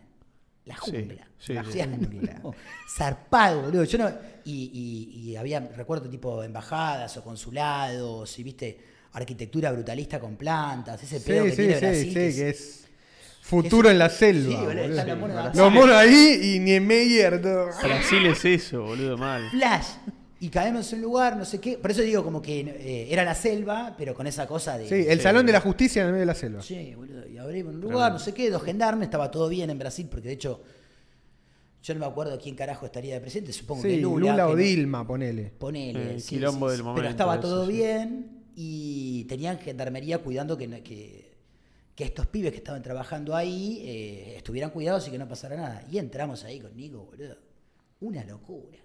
[0.64, 1.28] La Sí, jungla.
[1.38, 1.80] sí, la sí.
[1.82, 2.40] jungla.
[2.96, 3.84] Zarpado, boludo.
[3.84, 4.08] Yo no,
[4.44, 11.02] y, y- y había, recuerdo, tipo embajadas o consulados, y viste, arquitectura brutalista con plantas,
[11.02, 12.08] ese Sí, pedo que sí, tiene sí, Brasil.
[12.08, 12.84] sí, que es- que es
[13.40, 14.50] futuro en la selva.
[14.58, 15.50] Sí, boludo, están los monos Brasil.
[15.60, 15.80] Los abajo.
[15.80, 17.40] monos ahí y Niemeyer.
[17.42, 17.66] todo.
[17.82, 19.48] Brasil es eso, boludo, mal.
[19.50, 19.86] Flash.
[20.40, 21.78] Y caemos en un lugar, no sé qué.
[21.78, 24.88] Por eso digo como que eh, era la selva, pero con esa cosa de.
[24.88, 25.22] Sí, el Sí.
[25.22, 26.60] salón de la justicia en el medio de la selva.
[26.60, 27.26] Sí, boludo.
[27.28, 30.28] Y abrimos un lugar, no sé qué, dos gendarmes, estaba todo bien en Brasil, porque
[30.28, 30.60] de hecho,
[31.82, 34.32] yo no me acuerdo quién carajo estaría de presidente, supongo Sí, que Lula.
[34.32, 35.52] Lula, que o no- Dilma, ponele.
[35.58, 36.14] Ponele.
[36.14, 37.72] El sí, quilombo sí, del momento, Pero estaba eso, todo sí.
[37.72, 41.34] bien y tenían gendarmería cuidando que, que,
[41.94, 45.84] que estos pibes que estaban trabajando ahí eh, estuvieran cuidados y que no pasara nada.
[45.90, 47.36] Y entramos ahí con Nico, boludo.
[48.00, 48.78] Una locura.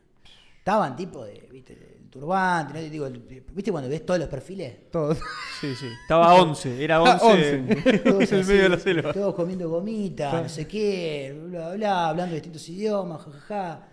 [0.58, 2.80] Estaban tipo de, viste, el turbante, ¿no?
[2.82, 4.92] Digo, el- ¿viste cuando ves todos los perfiles?
[4.92, 5.18] Todos.
[5.60, 5.88] Sí, sí.
[6.04, 9.14] Estaba 11, era 11 en, en Todos el así, medio de la selva.
[9.14, 13.88] Todos comiendo gomita, no sé qué, bla, bla, hablando distintos idiomas, jajaja.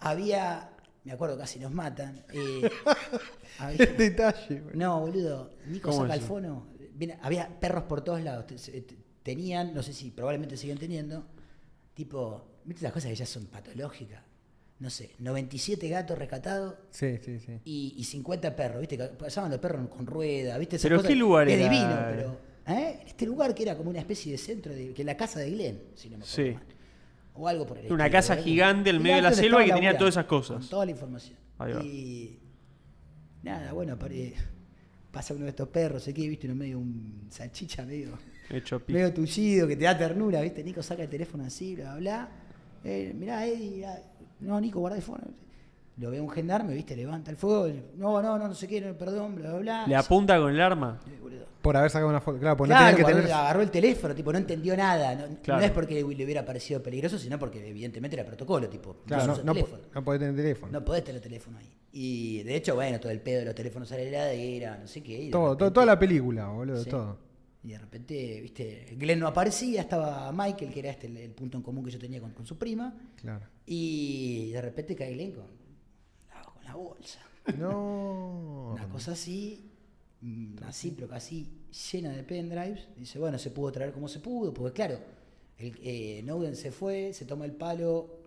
[0.00, 0.71] Había,
[1.04, 2.24] me acuerdo, casi nos matan.
[2.32, 2.70] eh,
[3.58, 4.60] había- El detalle.
[4.60, 4.76] boludo.
[4.78, 6.28] no, boludo, Nico ¿Cómo saca el eso?
[6.28, 6.66] fono.
[6.94, 8.44] Viene- había perros por todos lados.
[9.22, 11.24] Tenían, no sé si probablemente siguen teniendo,
[11.94, 14.20] tipo, ¿viste las cosas que ya son patológicas?
[14.80, 17.60] No sé, 97 gatos rescatados Sí, sí, sí.
[17.64, 18.98] y, y 50 perros, ¿viste?
[18.98, 20.74] Pasaban los perros con rueda, ¿viste?
[20.76, 21.64] Esas ¿Pero cosas qué lugar que era?
[21.64, 22.76] Es divino, pero.
[22.78, 22.98] ¿eh?
[23.02, 25.50] En este lugar que era como una especie de centro, de, que la casa de
[25.52, 26.54] Glenn, si no me acuerdo Sí.
[26.54, 26.64] mal.
[27.34, 28.44] O algo por el Una casa ¿verdad?
[28.44, 30.58] gigante en medio de la selva que tenía todas esas cosas.
[30.58, 31.38] Con toda la información.
[31.58, 31.82] Ahí va.
[31.82, 32.38] Y.
[33.42, 34.34] Nada, bueno, apare-
[35.10, 38.18] pasa uno de estos perros, sé qué, viste, uno medio un salchicha medio
[38.48, 40.62] Hecho medio tullido, que te da ternura, ¿viste?
[40.62, 42.28] Nico saca el teléfono así, bla, bla, bla.
[42.84, 43.98] Eh, mirá, Eddie, ah,
[44.40, 45.32] no, Nico, guarda el teléfono.
[45.98, 46.96] Lo ve un gendarme, ¿viste?
[46.96, 47.68] Levanta el fuego.
[47.96, 49.86] No, no, no, no sé qué, no, perdón, bla, bla, bla.
[49.86, 50.98] Le apunta con el arma.
[51.20, 51.42] Boludo.
[51.60, 52.40] Por haber sacado una foto.
[52.40, 53.32] Claro, pues Claro, no que tener.
[53.32, 55.28] agarró el teléfono, tipo, no entendió nada.
[55.46, 58.96] No, es porque le, le hubiera parecido peligroso, sino porque evidentemente era protocolo, tipo.
[59.06, 59.82] Claro, no, no, teléfono.
[59.94, 60.72] no podés tener teléfono.
[60.72, 61.70] No podés tener teléfono ahí.
[61.92, 65.02] Y de hecho, bueno, todo el pedo de los teléfonos a la heladera, no sé
[65.02, 65.28] qué.
[65.30, 66.90] todo, todo- repente- toda la película, boludo, Sí.
[66.90, 67.18] todo.
[67.64, 71.58] Y de repente, viste, Glenn no aparecía, estaba Michael, que era este el, el punto
[71.58, 72.92] en común que yo tenía con, con su prima.
[73.20, 73.46] Claro.
[73.66, 75.44] Y de repente cae Glenn con,
[76.72, 77.18] la- bolsa.
[77.58, 78.70] No.
[78.74, 79.70] Una cosa así,
[80.20, 81.50] mm, así, pero casi
[81.92, 82.88] llena de pendrives.
[82.96, 84.98] Dice, bueno, se pudo traer como se pudo, porque claro,
[85.58, 88.18] el, eh, Snowden se fue, se toma el palo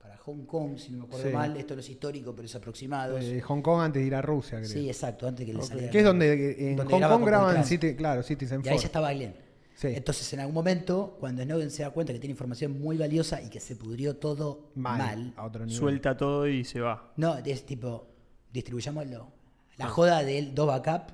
[0.00, 1.34] para Hong Kong, si no me acuerdo Sí.
[1.34, 1.56] mal.
[1.56, 3.18] Esto no es histórico, pero es aproximado.
[3.18, 4.70] Eh, Hong Kong antes de ir a Rusia, creo.
[4.70, 5.64] sí, exacto, antes que le Ok.
[5.66, 5.90] saliera.
[5.90, 7.64] Que es donde en donde Hong Kong graban.
[7.64, 9.34] City, claro, Citizen Y ahí ya estaba Glenn.
[9.76, 9.88] Sí.
[9.88, 13.50] Entonces, en algún momento, cuando Snowden se da cuenta que tiene información muy valiosa y
[13.50, 15.78] que se pudrió todo Mal, mal, a otro nivel.
[15.78, 17.12] Suelta todo y se va.
[17.16, 18.08] no, es tipo,
[18.52, 19.28] distribuyámoslo.
[19.76, 21.12] La joda del dos backup,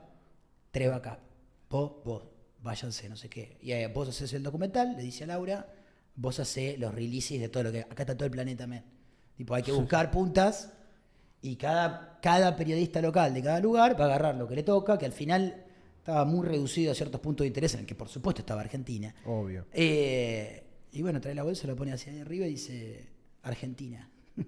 [0.71, 1.19] tres backup.
[1.69, 2.23] Vos, vos,
[2.63, 3.59] váyanse, no sé qué.
[3.61, 5.67] Y eh, vos haces el documental, le dice a Laura,
[6.15, 7.81] vos hacés los releases de todo lo que.
[7.81, 8.85] Acá está todo el planeta, men.
[9.37, 10.73] Tipo, hay que buscar puntas
[11.41, 14.99] y cada, cada periodista local de cada lugar va a agarrar lo que le toca,
[14.99, 15.65] que al final
[16.03, 19.15] estaba muy reducido a ciertos puntos de interés, en el que por supuesto estaba Argentina.
[19.25, 19.67] Obvio.
[19.73, 23.09] Eh, y bueno, trae la bolsa, lo pone hacia ahí arriba y dice
[23.43, 24.09] Argentina.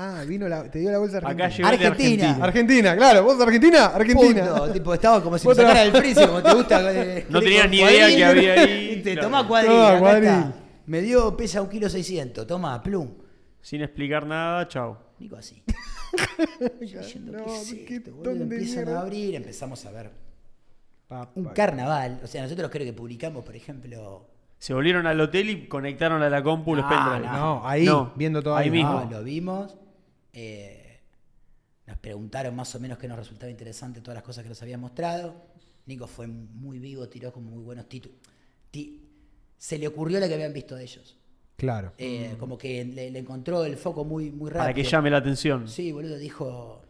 [0.00, 1.50] Ah, vino la, te dio la bolsa Acá argentina.
[1.56, 2.28] llegó Argentina.
[2.30, 2.44] Argentina.
[2.44, 4.46] Argentina, claro, vos de Argentina, Argentina.
[4.54, 4.72] Punto.
[4.72, 6.92] Tipo, estaba como si me sacara del freezer, como te gusta.
[6.94, 9.22] eh, No tenías ni idea que había ahí, Te claro.
[9.28, 10.28] tomá cuadril, Toma, acá cuadril.
[10.28, 10.54] está.
[10.86, 13.08] Me dio, pesa un kilo 600, toma, plum.
[13.60, 14.96] Sin explicar nada, chao.
[15.18, 15.64] Nico así.
[16.80, 18.36] Yo diciendo, No, ¿qué es qué esto, boludo?
[18.38, 20.10] ton de Empiezan a abrir, empezamos a ver
[21.34, 22.20] Un carnaval.
[22.22, 24.28] O sea, nosotros creo que publicamos, por ejemplo...
[24.58, 27.30] Se volvieron al hotel y conectaron a la compu los No, pendrives.
[27.32, 29.04] No, ahí, No, viendo todo ahí mismo.
[29.04, 29.76] No, lo vimos.
[30.32, 31.00] eh,
[31.86, 34.76] nos preguntaron más o menos qué nos resultaba interesante todas las cosas que nos había
[34.76, 35.34] mostrado.
[35.86, 38.18] Nico fue muy vivo, tiró como muy buenos títulos.
[38.70, 39.00] Ti-
[39.56, 41.16] se le ocurrió lo que habían visto de ellos.
[41.56, 41.92] Claro.
[41.96, 44.64] Eh, Como que le, le encontró el foco muy, muy rápido.
[44.64, 45.66] Para que llame la atención.
[45.66, 46.82] Sí, boludo, dijo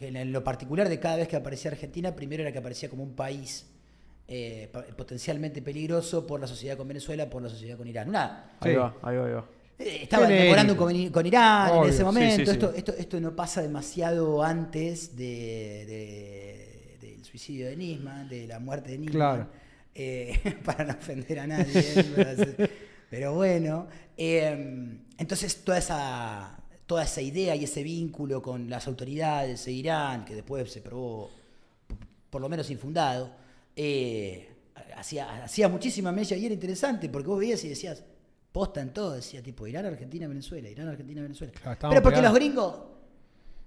[0.00, 3.14] en lo particular de cada vez que aparecía Argentina, primero era que aparecía como un
[3.14, 3.66] país
[4.26, 8.14] eh, potencialmente peligroso por la sociedad con Venezuela, por la sociedad con Irán.
[8.16, 8.74] Ahí Sí.
[8.74, 9.44] va, ahí va, ahí va.
[9.78, 10.44] eh, Estaba Genérico.
[10.46, 12.36] mejorando con, con Irán Obvio, en ese momento.
[12.36, 12.50] sí, sí.
[12.52, 18.58] Esto, esto, esto no pasa demasiado antes de, de- del suicidio de Nisman, de la
[18.60, 19.16] muerte de Nisman.
[19.16, 19.48] Claro.
[19.94, 21.82] Eh, para no ofender a nadie.
[22.16, 22.70] pero-
[23.10, 23.86] pero bueno.
[24.16, 30.24] eh, entonces toda esa, toda esa idea y ese vínculo con las autoridades de Irán,
[30.24, 31.30] que después se probó
[32.30, 33.30] por lo menos infundado,
[33.76, 34.48] eh,
[34.96, 38.02] hacía, hacía muchísima mella y era interesante porque vos veías y decías,
[38.52, 41.52] posta en todo, decía tipo Irán, Argentina, Venezuela, Irán, Argentina, Venezuela.
[41.60, 42.76] Claro, Pero porque los gringos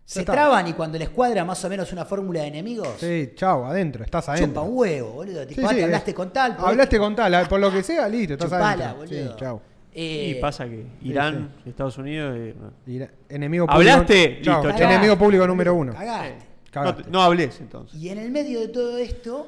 [0.06, 0.34] Se está.
[0.34, 4.03] traban y cuando les cuadra más o menos una fórmula de enemigos, Sí, chao, adentro,
[4.06, 4.48] estás adentro.
[4.49, 5.45] chupa un huevo, boludo.
[5.48, 6.56] Tipo, Sí, ah, sí, te es- hablaste con tal.
[6.60, 8.98] Hablaste con tal, por lo que sea, listo, estás Chupala, adentro.
[8.98, 9.31] boludo.
[9.34, 9.61] Sí, chao.
[9.99, 12.38] Eh, y pasa que Irán, Estados Unidos.
[12.38, 13.80] eh, enemigo público.
[13.91, 14.30] ¿Hablaste?
[14.36, 14.78] Listo, chao.
[14.78, 15.91] enemigo público número uno.
[15.94, 16.36] Cagaste.
[16.36, 17.03] no, Cagaste.
[17.10, 17.99] no hables entonces.
[17.99, 19.48] Y en el medio de todo esto,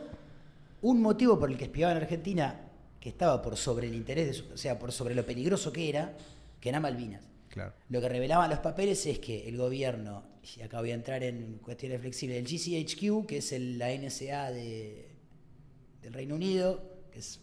[0.82, 2.62] un motivo por el que espiaban a Argentina,
[3.00, 5.88] que estaba por sobre el interés, de su- o sea, por sobre lo peligroso que
[5.88, 6.18] era,
[6.60, 7.24] que era Malvinas.
[7.50, 7.74] Claro.
[7.90, 10.24] Lo que revelaban los papeles es que el gobierno,
[10.58, 14.52] y acá voy a entrar en cuestiones flexibles, el GCHQ, que es el- la NSA
[14.52, 15.10] de,
[16.02, 17.40] del Reino Unido, que es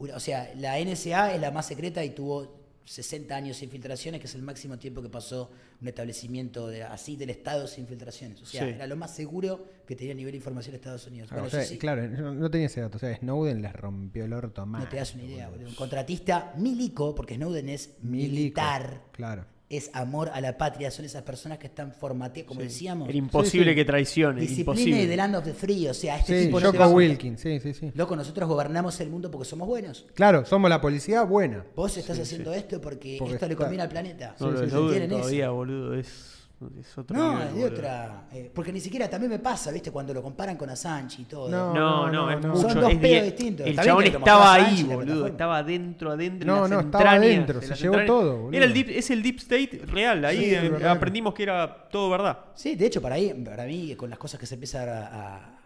[0.00, 4.26] o sea, la NSA es la más secreta y tuvo 60 años sin filtraciones, que
[4.26, 5.50] es el máximo tiempo que pasó
[5.80, 8.42] un establecimiento de- así del Estado sin filtraciones.
[8.42, 8.70] O sea, Sí.
[8.70, 11.28] era lo más seguro que tenía a nivel de información de Estados Unidos.
[11.30, 12.96] Ah, Bueno, o sea, eso sí, Claro, no, no tenía ese dato.
[12.96, 14.82] O sea, Snowden les rompió el orto más.
[14.84, 15.68] no te das una idea, boludo.
[15.68, 18.30] Un contratista milico, porque Snowden es Milico.
[18.32, 19.44] militar, Claro.
[19.70, 23.66] Es amor a la patria, son esas personas que están formateadas, como decíamos, Era imposible
[23.66, 23.74] Sí, sí.
[23.76, 24.40] que traicione.
[24.40, 25.02] disciplina imposible.
[25.04, 25.86] y the land of the free.
[25.86, 27.92] O sea, este Sí, tipo no te Wilkins, sí, sí, sí.
[27.94, 30.06] Loco, nosotros gobernamos el mundo porque somos buenos.
[30.14, 31.64] Claro, somos la policía buena.
[31.76, 34.34] Vos estás haciendo esto porque, Porque esto le conviene al planeta.
[34.40, 35.08] No, lo de eso.
[35.08, 36.39] todavía, boludo, es,
[36.78, 38.24] es otro No, nivel, es de otra.
[38.32, 39.90] eh, porque ni siquiera también me pasa, ¿viste?
[39.90, 41.48] Cuando lo comparan con Assange y todo.
[41.48, 42.68] No, No, no, no, es mucho.
[42.68, 43.66] Son dos es pedos distintos.
[43.66, 45.26] El chabón estaba ahí, boludo.
[45.26, 46.46] Estaba adentro, adentro.
[46.46, 48.56] No, en las no, estaba adentro, de se llevó todo, boludo.
[48.56, 50.24] Era el deep, es el deep state real.
[50.24, 52.38] Ahí Sí, eh, aprendimos que era todo verdad.
[52.54, 55.59] Sí, de hecho, para, ahí, para mí, con las cosas que se empiezan a, a-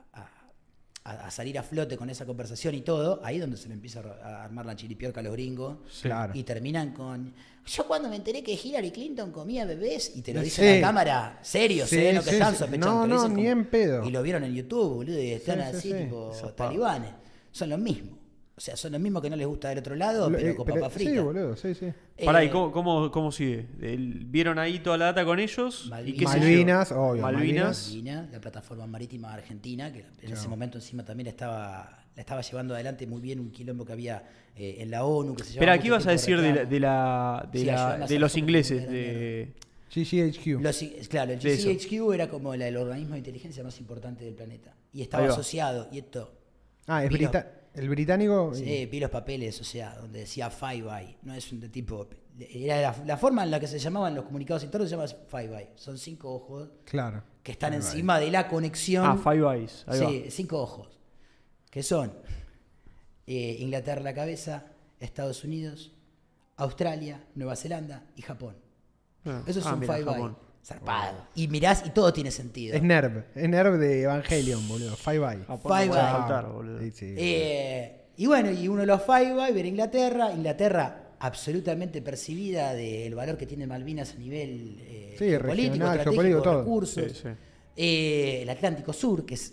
[1.06, 3.74] a- a salir a flote con esa conversación y todo, ahí es donde se le
[3.74, 5.76] empieza a, armar la chiripiorca a los gringos.
[6.00, 6.32] Claro.
[6.34, 7.34] Y terminan con.
[7.66, 10.44] Yo cuando me enteré que Hillary Clinton comía bebés y te lo Sí.
[10.46, 13.06] dice en la cámara, serio, Sí, sé lo que están sospechando.
[13.06, 14.04] No, lo no, ni como- en pedo.
[14.08, 16.04] Y lo vieron en YouTube, boludo, y están Sí, sí, así, sí.
[16.04, 17.10] tipo talibanes.
[17.52, 18.18] Son los mismos.
[18.56, 20.54] O sea, son los mismos que no les gusta del otro lado, Lo- pero eh,
[20.54, 21.10] con pero- papa frita.
[21.10, 21.86] Sí, boludo, sí, sí.
[22.16, 23.66] Eh, Pará, ¿y cómo, cómo, cómo sigue?
[23.82, 25.90] El- ¿Vieron ahí toda la data con ellos?
[26.04, 27.88] ¿Y qué se Malvinas, obvio, Malvinas.
[27.88, 32.74] Malvinas, la plataforma marítima argentina, que en ese momento encima también estaba, la estaba llevando
[32.74, 34.22] adelante muy bien un quilombo que había
[34.54, 35.34] eh, en la ONU.
[35.34, 38.18] Que se ¿qué mucho ibas a decir de la, de, la, de, Sí, la- de
[38.20, 38.88] los ingleses?
[38.88, 39.52] De...
[39.92, 40.60] GGHQ.
[40.60, 41.40] Los- claro, el.
[41.40, 44.74] GCHQ era como la- el organismo de inteligencia más importante del planeta.
[44.92, 46.32] Y estaba asociado, y esto,
[46.86, 48.52] ah, es brita- el británico.
[48.54, 52.08] sí, vi los papeles, o sea, donde decía Five Eye, no es un de tipo...
[52.38, 55.56] Era la, la forma en la que se llamaban los comunicados internos se llama Five
[55.56, 55.70] Eye.
[55.76, 57.22] Son cinco ojos Claro.
[57.44, 57.90] que están Five Eye.
[57.90, 59.04] encima de la conexión.
[59.06, 59.84] Ah, Five Eyes.
[59.86, 60.98] Ahí Sí, cinco ojos.
[61.70, 62.12] Que son
[63.26, 64.66] eh, Inglaterra la cabeza,
[64.98, 65.92] Estados Unidos,
[66.56, 68.56] Australia, Nueva Zelanda y Japón.
[69.26, 70.12] ah, son mira, Five Eye.
[70.14, 70.38] Japón.
[70.64, 71.26] Zarpado.
[71.34, 72.74] Y mirás y todo tiene sentido.
[72.74, 73.24] Es Nerv.
[73.34, 74.96] Es Nerv de Evangelion, boludo.
[74.96, 75.44] Five Eye.
[75.48, 75.92] No Five Eye.
[75.92, 76.78] faltar, boludo.
[76.80, 77.14] Sí, sí.
[77.18, 80.32] Eh, y bueno, y uno de los Five Eye, ver Inglaterra.
[80.32, 86.42] Inglaterra absolutamente percibida del valor que tiene Malvinas a nivel eh, Sí, regional, estratégico, geopolítico,
[86.42, 86.58] todo.
[86.60, 87.04] recursos.
[87.12, 87.28] Sí, sí.
[87.76, 89.52] Eh, el Atlántico Sur, que es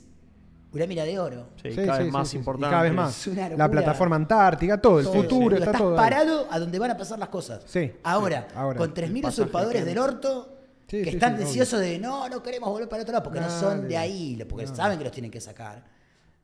[0.73, 1.49] una mira de oro.
[1.61, 2.37] Sí, Sí, cada sí, vez sí, más sí, sí.
[2.37, 2.69] Y importante.
[2.71, 3.27] cada vez más.
[3.57, 5.91] La plataforma antártica, todo, el futuro, está estás todo.
[5.91, 5.97] ahí.
[5.97, 7.63] parado a donde van a pasar las cosas.
[7.65, 8.77] Sí, Ahora, sí, ahora.
[8.77, 10.50] con 3.000 pasaje usurpadores del orto
[10.91, 13.39] Sí, que sí, están sí, deseosos de no, no queremos volver para otro lado porque
[13.39, 14.75] no son de ahí, porque No.
[14.75, 15.85] saben que los tienen que sacar.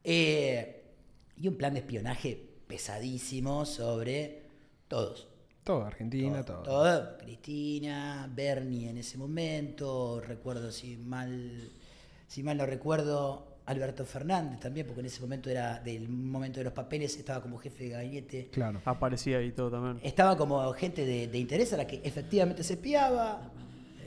[0.06, 0.86] Eh,
[1.36, 4.44] y un plan de espionaje pesadísimo sobre
[4.88, 5.28] todos.
[5.65, 6.64] Todo, Argentina, todo.
[6.64, 7.18] Todo.
[7.18, 11.69] Cristina, Bernie en ese momento, recuerdo si mal,
[12.28, 16.64] si mal no recuerdo, Alberto Fernández también, porque en ese momento era del momento de
[16.64, 18.48] los papeles, estaba como jefe de gabinete.
[18.53, 18.82] Claro.
[18.86, 19.99] Aparecía ahí todo también.
[20.03, 23.52] Estaba como gente de, de interés a la que efectivamente se espiaba,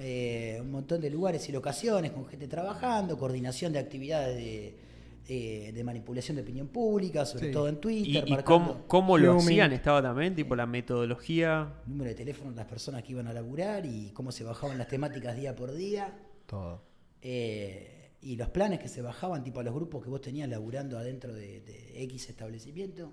[0.02, 4.74] eh, un montón de lugares y locaciones con gente trabajando, coordinación de actividades de,
[5.28, 7.52] eh, de manipulación de opinión pública, sobre Sí.
[7.52, 9.72] todo en ¿Y, Twitter, y cómo, cómo lo hacían?
[9.72, 11.74] Estaba también, tipo la metodología.
[11.86, 14.88] número de teléfono de las personas que iban a laburar y cómo se bajaban las
[14.88, 16.16] temáticas día por día.
[16.46, 16.82] Todo.
[17.22, 20.98] eh, y los planes que se bajaban, tipo a los grupos que vos tenías laburando
[20.98, 23.12] adentro de, de X establecimiento,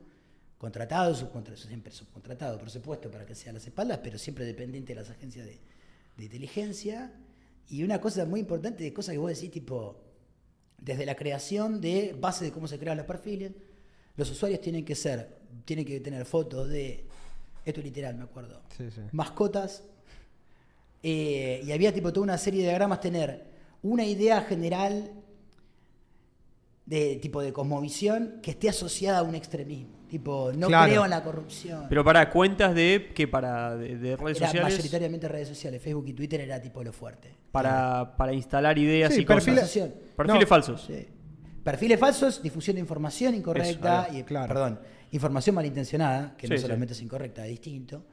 [0.57, 4.99] contratados, subcontratados, siempre subcontratado, por supuesto, para que sean las espaldas, pero siempre dependiente de
[5.01, 5.59] las agencias de,
[6.17, 7.13] de inteligencia.
[7.69, 9.97] Y una cosa muy importante, de cosas que vos decís, tipo,
[10.79, 13.51] desde la creación de base de cómo se crean los perfiles,
[14.15, 17.05] los usuarios tienen que ser, tienen que tener fotos de,
[17.65, 19.01] esto es literal, me acuerdo, Sí, sí.
[19.11, 19.83] mascotas,
[21.03, 23.45] eh, y había tipo toda una serie de diagramas, tener
[23.83, 25.11] una idea general
[26.87, 29.95] de tipo de cosmovisión que esté asociada a un extremismo.
[30.09, 30.89] Tipo, no Claro.
[30.89, 31.85] creo en la corrupción.
[31.89, 36.07] Pero para cuentas de que para de, de redes era sociales mayoritariamente redes sociales, Facebook
[36.07, 37.35] y Twitter era tipo lo fuerte.
[37.51, 39.77] para, para instalar ideas Sí, y perfiles-.
[40.15, 40.47] Perfiles No.
[40.47, 40.81] falsos.
[40.87, 41.05] Sí.
[41.63, 44.47] Perfiles falsos, difusión de información incorrecta, Eso, y, claro.
[44.47, 44.79] perdón,
[45.11, 48.05] información malintencionada, que no Sí, solamente es incorrecta, es distinto.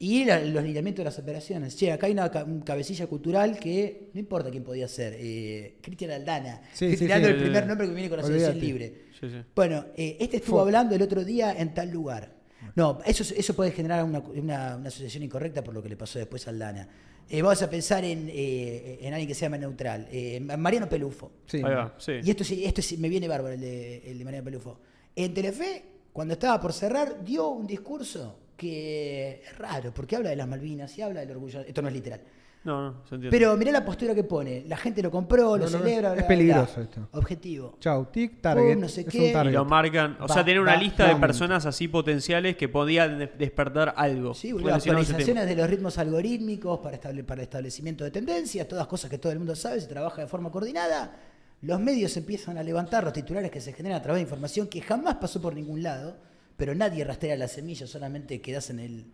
[0.00, 1.76] Y la- los lineamientos de las operaciones.
[1.76, 5.16] Che, acá hay una ca- un cabecilla cultural que no importa quién podía ser.
[5.18, 6.60] Eh, Cristian Aldana.
[6.72, 7.34] Sí, Estoy sí, tirando sí.
[7.34, 9.06] el primer nombre que viene con la selección libre.
[9.18, 9.36] Sí, sí.
[9.56, 10.62] Bueno, eh, este estuvo Fue.
[10.62, 12.32] hablando el otro día en tal lugar.
[12.76, 16.18] No, eso, eso puede generar una, una- una asociación incorrecta por lo que le pasó
[16.20, 16.88] después a Aldana.
[17.28, 20.06] Eh, vamos a pensar en, eh, en alguien que se llama neutral.
[20.12, 21.32] Eh, Mariano Pelufo.
[21.46, 21.56] Sí.
[21.58, 22.12] Ahí va, sí.
[22.22, 24.80] Y esto sí, esto sí me viene bárbaro, el de, el de Mariano Pelufo.
[25.16, 30.36] En Telefe, cuando estaba por cerrar, dio un discurso que es raro, porque habla de
[30.36, 31.60] las Malvinas y habla del orgullo.
[31.60, 32.20] Esto no es literal.
[32.64, 33.30] No, no, se entiende.
[33.30, 34.64] Pero mirá la postura que pone.
[34.66, 36.10] La gente lo compró, lo No, no, celebra.
[36.10, 36.82] es bla, peligroso bla.
[36.82, 37.08] esto.
[37.12, 37.76] Objetivo.
[37.80, 38.72] Chau, tic, target.
[38.74, 39.18] Pum, no sé es qué.
[39.20, 39.52] un y target.
[39.52, 43.16] lo marcan, o Va- sea, tener una va- lista de personas así potenciales que podían
[43.20, 44.34] de- despertar algo.
[44.34, 48.10] Sí, boludo, relacionado a ese actualizaciones de los ritmos algorítmicos para, estable- para establecimiento de
[48.10, 51.16] tendencias, todas cosas que todo el mundo sabe, se trabaja de forma coordinada.
[51.62, 54.80] Los medios empiezan a levantar los titulares que se generan a través de información que
[54.80, 56.16] jamás pasó por ningún lado,
[56.58, 59.06] pero nadie rastrea la semilla, solamente quedas en el,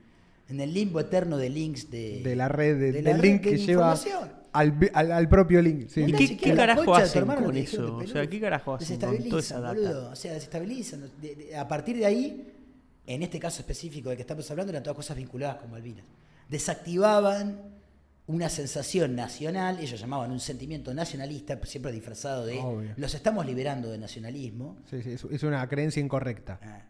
[0.48, 3.30] en el limbo eterno de links de, de la red, de- de la del red
[3.30, 3.96] link de que lleva
[4.52, 5.88] al, al, al propio link.
[5.88, 6.02] sí.
[6.06, 7.96] ¿Y qué- carajo hacen con eso?
[7.98, 8.26] O sea.
[8.28, 9.74] ¿qué carajo hacen con toda esa data?
[9.74, 10.10] boludo.
[10.10, 11.10] O sea, desestabilizan.
[11.22, 12.52] De- de- a partir de ahí,
[13.06, 16.04] en este caso específico del que estamos hablando, eran todas cosas vinculadas con Malvinas.
[16.48, 17.60] Desactivaban
[18.26, 22.94] una sensación nacional, ellos llamaban un sentimiento nacionalista, siempre disfrazado de Obvio.
[22.96, 24.78] los estamos liberando de nacionalismo.
[24.88, 26.58] Sí, sí, es, es una creencia incorrecta.
[26.62, 26.80] Ah,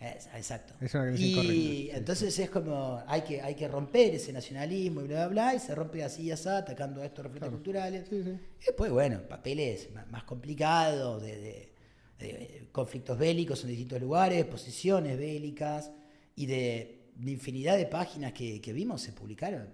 [0.00, 0.74] es- exacto.
[0.80, 5.26] Es una y entonces es como, hay que, hay que romper ese nacionalismo y bla,
[5.28, 8.06] bla, bla, y se rompe así y así, atacando a estos referentes culturales.
[8.08, 8.30] Sí, sí.
[8.30, 11.70] Y después, bueno, papeles más, más complicados, de, de-
[12.18, 15.90] de conflictos bélicos en distintos lugares, posiciones bélicas,
[16.36, 19.68] y de, de infinidad de páginas que, que vimos se publicaron.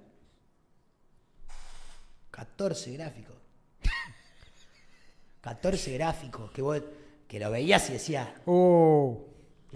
[2.31, 3.37] 14 gráficos.
[5.41, 6.83] 14 gráficos que vos
[7.29, 9.25] que lo veías y decías, Oh.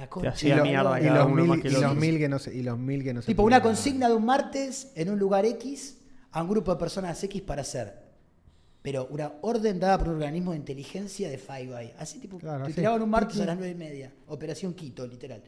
[0.01, 0.28] La concha.
[0.31, 2.01] hacía y, lo- mierda y cada los uno mil, más que y el los otro.
[2.01, 4.24] mil que no se, y los mil que no se Tipo una consigna de un
[4.24, 5.98] martes en un lugar X
[6.32, 8.09] a un grupo de personas X para hacer.
[8.82, 11.94] Pero una orden dada por un organismo de inteligencia de Five Eye.
[11.98, 12.74] Así tipo, Claro, te así.
[12.77, 14.10] tiraban un martes a las nueve y media.
[14.28, 15.43] Operación Quito, literal.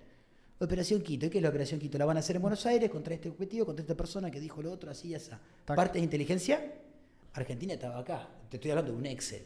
[0.58, 1.26] Operación Quito.
[1.26, 1.96] ¿Y qué es la Operación Quito?
[1.96, 4.60] La van a hacer en Buenos Aires contra este objetivo, contra esta persona que dijo
[4.62, 5.30] lo otro, así y así.
[5.64, 5.74] Tac.
[5.76, 6.60] Parte de inteligencia,
[7.32, 8.28] Argentina estaba acá.
[8.50, 9.44] Te estoy hablando de un Excel.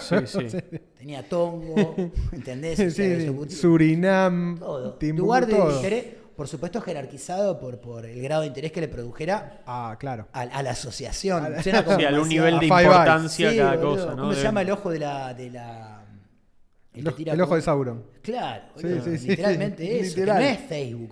[0.00, 0.56] Sí, sí.
[0.96, 1.94] Tenía Tongo,
[2.32, 2.78] ¿entendés?
[2.80, 4.94] O sea, Surinam, todo.
[4.94, 5.76] Timbuktu, Lugar de todo.
[5.76, 6.04] interés,
[6.36, 10.28] por supuesto, jerarquizado por, por el grado de interés que le produjera Ah, claro.
[10.32, 11.44] a, a la asociación.
[11.44, 13.90] A la- Suena como Sí, a un nivel de importancia Sí, cada boludo.
[13.96, 14.22] cosa, ¿no?
[14.22, 15.34] ¿Cómo se llama el ojo de la.
[15.34, 16.04] De la
[16.94, 18.04] El, ojo- tira el ojo como- de Sauron.
[18.22, 20.14] Claro, Sí, boludo, sí, sí, literalmente sí, eso.
[20.16, 21.10] que no es Facebook.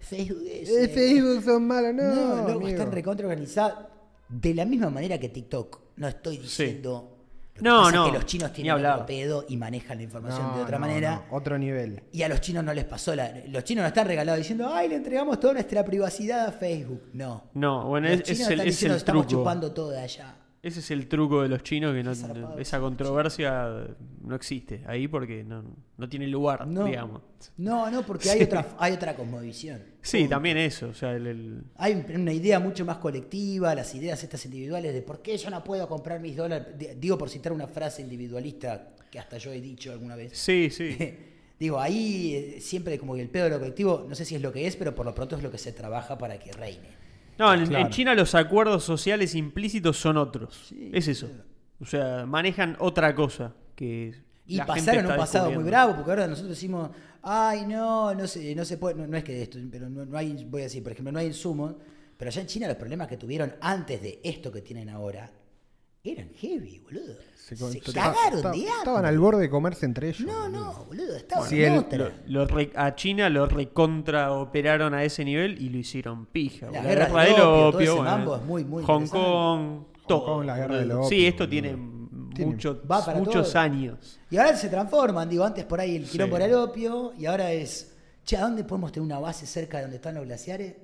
[0.00, 0.68] Facebook es.
[0.70, 2.14] Eh, eh, Facebook son malos, no.
[2.14, 2.68] No, amigo.
[2.68, 3.86] están recontra organizados.
[4.28, 5.80] De la misma manera que TikTok.
[5.96, 7.15] No estoy diciendo.
[7.56, 10.02] Lo que No, pasa es no, que los chinos tienen otro pedo y manejan la
[10.04, 11.24] información No, de otra no, manera.
[11.30, 12.02] no, Otro nivel.
[12.12, 13.32] Y a los chinos no les pasó la.
[13.48, 17.02] Los chinos no están regalados diciendo, ay, le entregamos toda nuestra privacidad a Facebook.
[17.12, 17.44] No.
[17.54, 19.42] No, bueno, los es, chinos es el, están es diciendo, el estamos truco.
[19.42, 20.34] chupando todo de allá.
[20.66, 22.58] Ese es el truco de los chinos que no, Qué zarpado.
[22.58, 23.86] esa controversia
[24.24, 25.62] no existe ahí porque no,
[25.96, 26.84] no tiene lugar, No.
[26.84, 27.22] digamos.
[27.56, 29.80] No, no, porque hay otra, hay otra cosmovisión.
[30.02, 33.94] Sí, también eso, o sea, el, el- Hay un- una idea mucho más colectiva, las
[33.94, 36.76] ideas estas individuales de por qué yo no puedo comprar mis dólares.
[36.76, 40.36] Di- Digo por citar una frase individualista que hasta yo he dicho alguna vez.
[40.36, 40.96] Sí, sí.
[41.60, 44.42] Digo, ahí eh, siempre como que el pedo de lo colectivo, no sé si es
[44.42, 46.95] lo que es, pero por lo pronto es lo que se trabaja para que reine.
[47.38, 47.90] No, en.
[47.90, 50.66] China los acuerdos sociales implícitos son otros.
[50.68, 51.28] Sí, es eso.
[51.80, 54.14] O sea, manejan otra cosa que
[54.46, 56.90] Y la gente pasaron está un pasado muy bravo, porque ahora nosotros decimos,
[57.22, 60.16] ay, no, no se, no se puede, no, no es que esto, pero no, no
[60.16, 61.74] hay, voy a decir, por ejemplo, no hay insumos,
[62.16, 65.30] pero allá en China los problemas que tuvieron antes de esto que tienen ahora
[66.12, 67.14] eran heavy, boludo.
[67.34, 68.64] Se, con- cagaron de hambre.
[68.78, 70.26] Estaban al borde de comerse entre ellos.
[70.26, 71.98] No, no, boludo, estaban Si en el- otra.
[71.98, 76.66] Lo- lo re- a China lo recontra operaron a ese nivel y lo hicieron pija.
[76.66, 79.06] La La, guerra guerra del opio, todo opio, ese es muy, muy Hong.
[79.08, 80.24] Kong, todo.
[80.24, 81.50] Kong, la guerra del opio, Sí, esto boludo.
[81.50, 81.96] tiene,
[82.34, 83.62] Tiene- mucho- Va para muchos todo.
[83.62, 84.18] años.
[84.30, 86.42] Y ahora se transforman, digo, antes por ahí el quilombo Sí.
[86.42, 89.84] era el opio, y ahora es, che, ¿a dónde podemos tener una base cerca de
[89.84, 90.74] donde están los glaciares?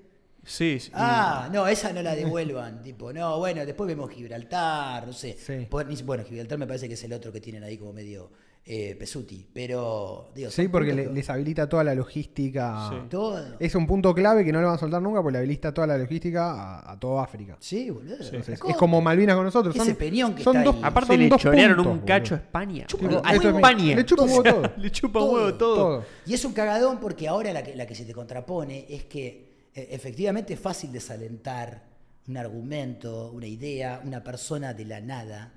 [0.44, 0.90] Sí, sí.
[0.94, 2.82] Ah, no, esa no la devuelvan.
[2.82, 5.36] tipo, no, bueno, después vemos Gibraltar, no sé.
[5.38, 5.68] Sí.
[6.04, 8.30] Bueno, Gibraltar me parece que es el otro que tienen ahí como medio
[8.64, 9.44] eh, pesuti.
[9.52, 12.90] Pero, digo, Sí, porque puntos le- que- les habilita toda la logística.
[12.90, 12.96] Sí.
[13.10, 13.56] Todo.
[13.58, 15.86] Es un punto clave que no lo van a soltar nunca porque le habilita toda
[15.88, 17.56] la logística a, a toda África.
[17.60, 18.14] Sí, boludo.
[18.20, 19.74] Entonces, es como Malvinas con nosotros.
[19.74, 20.82] Ese son- peñón que son está dos- ahí.
[20.84, 22.06] Aparte son le dos chorearon puntos, un boludo.
[22.06, 22.86] cacho a España.
[22.86, 23.34] Chupa A.
[23.34, 23.96] España.
[23.96, 24.62] Le chupa huevo todo.
[24.76, 25.74] Le chupa Todo, huevo todo.
[25.76, 26.04] todo.
[26.26, 29.51] Y es un cagadón porque ahora la que, la que se te contrapone es que
[29.74, 31.82] efectivamente es fácil desalentar
[32.28, 35.52] un argumento, una idea, una persona de la nada.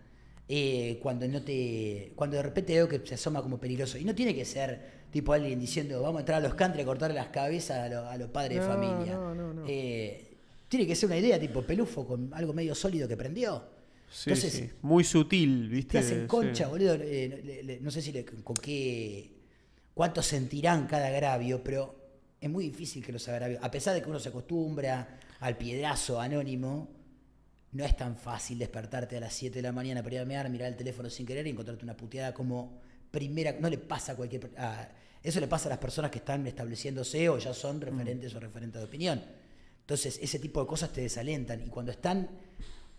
[0.48, 3.98] eh, cuando no te cuando de repente veo que se asoma como peligroso.
[3.98, 6.86] Y no tiene que ser tipo alguien diciendo, vamos a entrar a los country a
[6.86, 9.14] cortarle las cabezas a, lo- a los padres de No, familia.
[9.16, 9.64] no, no, no.
[9.68, 10.36] Eh,
[10.70, 13.64] tiene que ser una idea tipo pelufo con algo medio sólido que prendió.
[14.12, 14.70] Sí, Entonces, sí.
[14.84, 15.94] Muy sutil, ¿viste?
[15.94, 16.70] te hacen concha, Sí.
[16.70, 16.94] boludo.
[16.94, 19.32] eh, le- le- no sé si le- con qué.
[19.96, 21.96] cuánto sentirán cada agravio, pero
[22.46, 23.60] es muy difícil que los agravios.
[23.64, 26.88] A pesar de que uno se acostumbra al piedrazo anónimo,
[27.72, 30.48] no es tan fácil despertarte a las 7 de la mañana para ir a mear,
[30.52, 33.56] mirar el teléfono sin querer y encontrarte una puteada como primera.
[33.60, 34.52] No le pasa a cualquier.
[35.24, 38.80] eso le pasa a las personas que están estableciéndose o ya son referentes o referentes
[38.80, 39.24] de opinión.
[39.82, 41.64] Entonces, ese tipo de cosas te desalentan.
[41.66, 42.30] Y cuando están,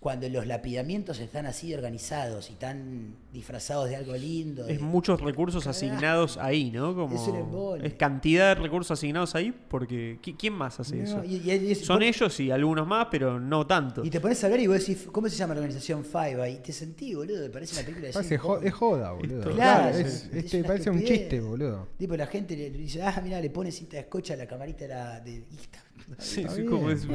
[0.07, 4.63] cuando los lapidamientos están así organizados y están disfrazados de algo lindo.
[4.69, 6.95] Es de- muchos recursos asignados ahí, ¿no?
[6.95, 7.85] Como Es un embole.
[7.89, 11.25] es cantidad de recursos asignados ahí porque ¿qui- ¿quién más hace No, eso?
[11.25, 14.05] y- y- y es- Son por- ellos y algunos más, pero no tanto.
[14.05, 16.51] Y te pones a hablar y vos decís, ¿cómo se llama la organización Five?
[16.53, 18.67] Y te sentí, boludo, parece una película de Parece James jo- Bond.
[18.69, 19.51] es joda, boludo.
[19.51, 21.89] Claro, es, es este, parece un chiste, boludo.
[21.99, 24.47] Tipo, la gente le le dice, ah, mira, le pone cinta de escocha a la
[24.47, 25.19] camarita de la.
[25.21, 25.83] De, y está-
[26.19, 27.07] Sí, sí, como es-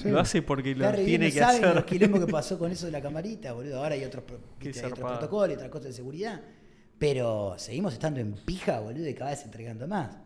[0.00, 0.08] sí.
[0.08, 1.74] Lo hace porque lo tiene que saben hacer.
[1.76, 3.78] los quilombos que pasó con eso de la camarita, boludo.
[3.82, 4.24] Ahora hay otros,
[4.60, 6.40] hay otros protocolos y otras cosas de seguridad.
[6.98, 10.16] Pero seguimos estando en pija, boludo, y cada vez entregando más.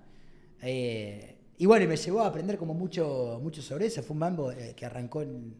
[0.62, 4.02] Eh, y bueno, y me llevó a aprender como mucho, mucho sobre eso.
[4.02, 5.54] Fue un mambo eh, que arrancó en-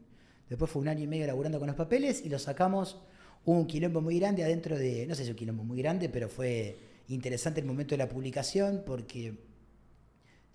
[0.48, 3.00] Después fue un año y medio laburando con los papeles y lo sacamos.
[3.44, 5.06] Hubo un quilombo muy grande adentro de.
[5.06, 6.78] No sé si un quilombo muy grande, pero fue
[7.08, 9.34] interesante el momento de la publicación porque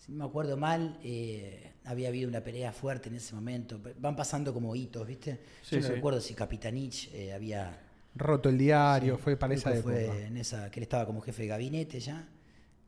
[0.08, 3.80] si no me acuerdo mal, eh, había habido una pelea fuerte en ese momento.
[4.00, 5.42] Van pasando como hitos, ¿viste?
[5.62, 5.94] Sí, Yo no sí.
[5.96, 7.78] recuerdo si Capitanich eh, había...
[8.16, 9.94] Roto el diario, fue para esa época.
[9.94, 12.28] fue en esa, que él estaba como jefe de gabinete ya,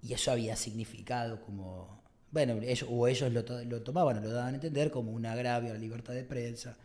[0.01, 2.01] y eso había significado como...
[2.31, 5.71] Bueno, ellos, o ellos lo, lo tomaban o lo daban a entender como un agravio
[5.71, 6.77] a la libertad de prensa.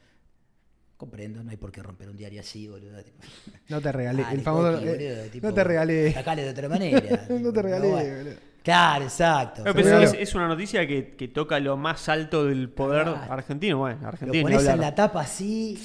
[1.05, 3.03] Comprendo, no hay por qué romper un diario así, boludo.
[3.03, 3.19] tipo.
[3.69, 4.23] No te regalé.
[4.23, 4.73] Dale, el famoso.
[4.73, 6.13] Coqui, eh, boludo, tipo, no te regalé.
[6.13, 7.27] Sacale de otra manera.
[7.41, 8.37] No te regalé, boludo.
[8.63, 9.63] Claro, exacto.
[9.63, 13.33] Pero Pero es, una noticia que, que toca lo más alto del poder Claro.
[13.33, 13.77] argentino.
[13.79, 14.49] Bueno, Lo argentino.
[14.49, 15.79] ni pones en la tapa así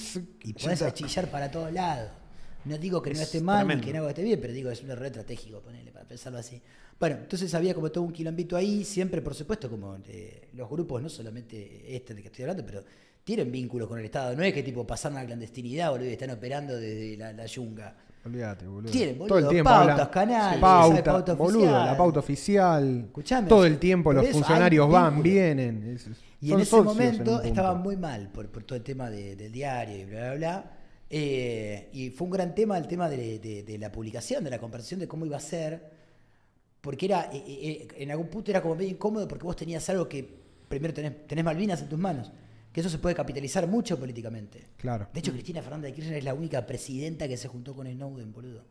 [0.43, 0.93] y Ya pones a está.
[0.93, 2.09] chillar para todos lados.
[2.63, 3.85] No digo que no Es esté mal tremendo.
[3.85, 6.61] ni que no esté bien, pero digo, es un error estratégico, ponerle para pensarlo así.
[6.97, 11.01] Bueno, entonces había como todo un quilombito ahí, siempre, por supuesto, como eh, los grupos,
[11.01, 12.83] no solamente este de que estoy hablando, pero
[13.23, 14.35] tienen vínculos con el Estado.
[14.35, 17.45] No es que tipo pasaron a la clandestinidad, boludo, y están operando desde la, la
[17.45, 17.95] yunga.
[18.25, 18.91] Olvídate, boludo.
[18.91, 21.85] Tienen, Todo el boludo, tiempo pautas, hablan- canales, pauta, boludo, oficial.
[21.85, 22.99] la pauta oficial.
[23.05, 25.95] Escuchame, todo el tiempo los funcionarios van, vienen.
[25.95, 26.09] es-
[26.41, 27.41] Y en ese en momento punto.
[27.43, 30.71] estaban muy mal por, por todo el tema de- del diario y bla, bla, bla.
[31.09, 34.59] Eh, y fue un gran tema el tema de, de- de la publicación, de la
[34.59, 35.89] conversación de cómo iba a ser.
[36.81, 39.89] Porque era, eh, eh, eh, en algún punto era como medio incómodo porque vos tenías
[39.89, 40.27] algo que
[40.67, 42.31] primero tenés, tenés Malvinas en tus manos.
[42.71, 44.67] Que eso se puede capitalizar mucho políticamente.
[44.77, 45.07] Claro.
[45.13, 48.31] De hecho, Cristina Fernández de Kirchner es la única presidenta que se juntó con Snowden,
[48.31, 48.63] boludo.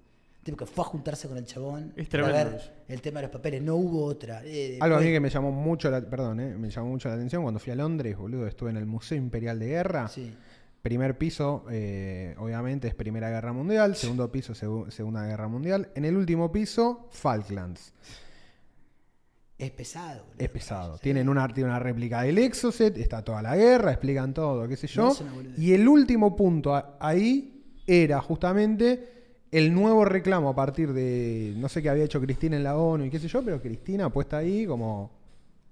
[0.44, 3.32] Tipo que fue a juntarse con el chabón Es para ver el tema de los
[3.32, 3.60] papeles.
[3.60, 4.40] No hubo otra.
[4.44, 7.16] Eh, Algo a mí que me llamó mucho la, perdón, eh, me llamó mucho la
[7.16, 10.08] atención cuando fui a Londres, boludo, estuve en el Museo Imperial de Guerra.
[10.08, 10.32] Sí.
[10.80, 13.96] Primer piso, eh, obviamente, es Primera Guerra Mundial.
[13.96, 15.90] Segundo piso, segu- Segunda Guerra Mundial.
[15.96, 17.92] En el último piso, Falklands.
[19.58, 20.36] Es pesado, boludo.
[20.38, 20.98] Es pesado.
[20.98, 24.86] Tienen una, tiene una réplica del Exocet, está toda la guerra, explican todo, qué sé
[24.86, 25.08] yo.
[25.56, 29.16] y el último punto a- ahí era justamente
[29.50, 33.06] el nuevo reclamo a partir de, no sé qué había hecho Cristina en la ONU
[33.06, 35.17] y qué sé yo, pero Cristina puesta ahí como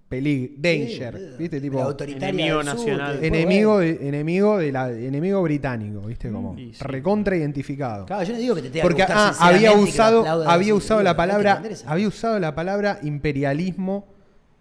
[0.08, 1.36] peligro, danger, boludo.
[1.38, 1.60] ¿viste?
[1.60, 3.20] Tipo, enemigo nacional.
[3.20, 6.30] que enemigo, de, enemigo, de la, enemigo británico, ¿viste?
[6.30, 6.84] Como Y sí.
[6.84, 8.06] recontra identificado.
[8.06, 10.50] Claro, yo no digo que te tenga Porque que gustar ah, había que usado, aplaudan
[10.50, 14.06] había usado la que palabra, había usado la palabra imperialismo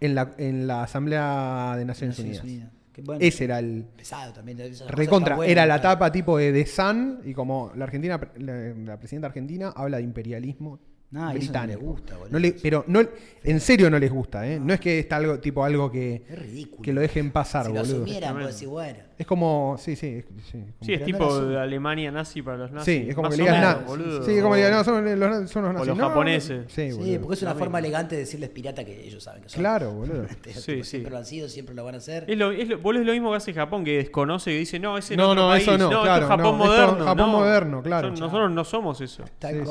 [0.00, 2.44] en la, en la Asamblea de Naciones, Naciones Unidas.
[2.44, 2.70] Unidas.
[2.92, 4.58] Que bueno, Ese era el pesado también.
[4.88, 5.96] recontra, era la claro.
[5.98, 10.02] tapa tipo de The Sun y como la Argentina, la, la presidenta argentina habla de
[10.04, 11.80] imperialismo No, y eso no británico.
[11.80, 12.32] le gusta, boludo.
[12.32, 13.00] No le- pero no,
[13.44, 14.58] en serio no les gusta, ¿eh?
[14.60, 16.82] No es que está algo tipo algo que, Es ridículo.
[16.82, 17.94] que lo dejen pasar, si lo boludo.
[17.96, 18.46] asumieran, Tremendo.
[18.48, 18.98] vos decís, bueno.
[19.16, 21.48] Es como, sí, sí, es- sí, como- Sí, es no tipo lo son.
[21.50, 22.84] de Alemania nazi para los nazis.
[23.02, 24.22] Sí, es como Más que o le digas boludo.
[24.26, 25.88] Sí, es como que le digas, O- no, son los, son los nazis.
[25.88, 26.64] los No, japoneses.
[26.68, 27.20] Sí, Sí, boludo.
[27.20, 29.60] porque es una Lo forma elegante de decirles pirata que ellos saben que son.
[29.60, 30.26] Claro, boludo.
[30.44, 30.82] Sí, sí.
[30.82, 32.24] Siempre lo han sido, siempre lo van a hacer.
[32.28, 34.80] Es lo, es lo, boludo, es lo mismo que hace Japón, que desconoce y dice,
[34.80, 35.62] no, ese es No, otro no, país.
[35.62, 37.04] eso no, claro, es Japón no, es moderno.
[37.04, 37.28] Japón no.
[37.38, 38.10] moderno, claro.
[38.10, 39.24] Nosotros no somos eso.
[39.38, 39.64] Tal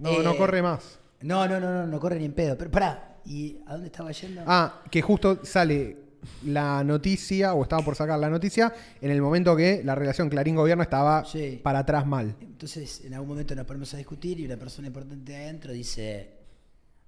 [0.00, 0.98] No, no Eh, corre más.
[1.22, 2.56] No, no, no, no, no corre ni en pedo.
[2.56, 4.42] Pero pará, ¿y a dónde estaba yendo?
[4.46, 5.96] Ah, que justo sale
[6.44, 10.82] la noticia, o estaba por sacar la noticia, en el momento que la relación Clarín-Gobierno
[10.82, 11.60] estaba Sí.
[11.62, 12.36] para atrás mal.
[12.40, 16.30] Entonces, en algún momento nos ponemos a discutir y una persona importante adentro dice,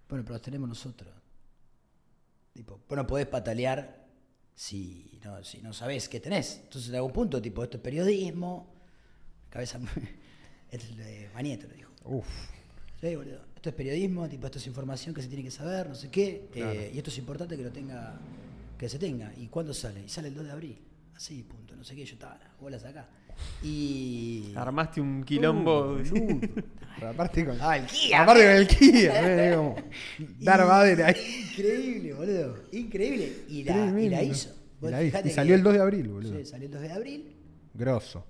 [0.08, 1.10] bueno, pero los tenemos nosotros.
[2.52, 4.02] Tipo, vos no podés patalear
[4.54, 6.60] si no, si no sabés qué tenés.
[6.64, 8.74] Entonces, en algún punto, tipo, esto es periodismo,
[9.48, 9.78] cabeza...
[10.70, 11.90] El de Manieto lo dijo.
[12.04, 12.26] Uf.
[13.02, 13.40] Sí, boludo.
[13.56, 16.46] Esto es periodismo, tipo, esto es información que se tiene que saber, no sé qué.
[16.52, 16.70] Claro.
[16.72, 18.14] eh, y esto es importante que lo tenga,
[18.78, 19.32] que se tenga.
[19.36, 20.02] ¿Y cuándo sale?
[20.04, 20.78] Y sale el 2 de abril.
[21.16, 21.74] Así, punto.
[21.74, 23.08] No sé qué, yo estaba las bolas acá.
[23.60, 24.52] Y.
[24.54, 25.94] Armaste un quilombo.
[25.96, 26.40] Uh,
[27.04, 28.22] aparte con, Ah, el Kia.
[28.22, 29.56] aparte con el Kia.
[29.56, 29.76] Como
[30.40, 31.46] Darth Vader ahí.
[31.50, 32.56] Increíble, boludo.
[32.70, 33.32] Increíble.
[33.48, 34.50] Y la, y la hizo.
[34.80, 35.18] Y la hizo.
[35.26, 36.38] Y salió el 2 de abril, boludo.
[36.38, 37.36] Sí, salió el 2 de abril.
[37.74, 38.24] Grosso.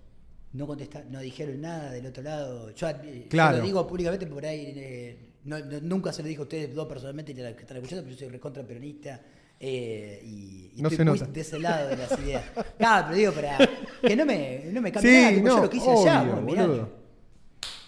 [0.53, 2.71] No contestaron, no dijeron nada del otro lado.
[2.75, 4.73] Yo, eh, yo lo digo públicamente por ahí.
[4.77, 7.63] eh, no- no- nunca se lo dijo a ustedes dos personalmente, ni a los que
[7.63, 9.21] están escuchando, pero yo soy recontra peronista.
[9.65, 11.31] eh, y, y No estoy se muy nota.
[11.33, 12.45] de ese lado de las ideas.
[12.77, 13.59] Claro, pero digo, para
[14.07, 16.33] que no me, no me cambie Sí, nada, tipo, no, yo lo quise allá, obvio,
[16.43, 16.89] bueno, mirá.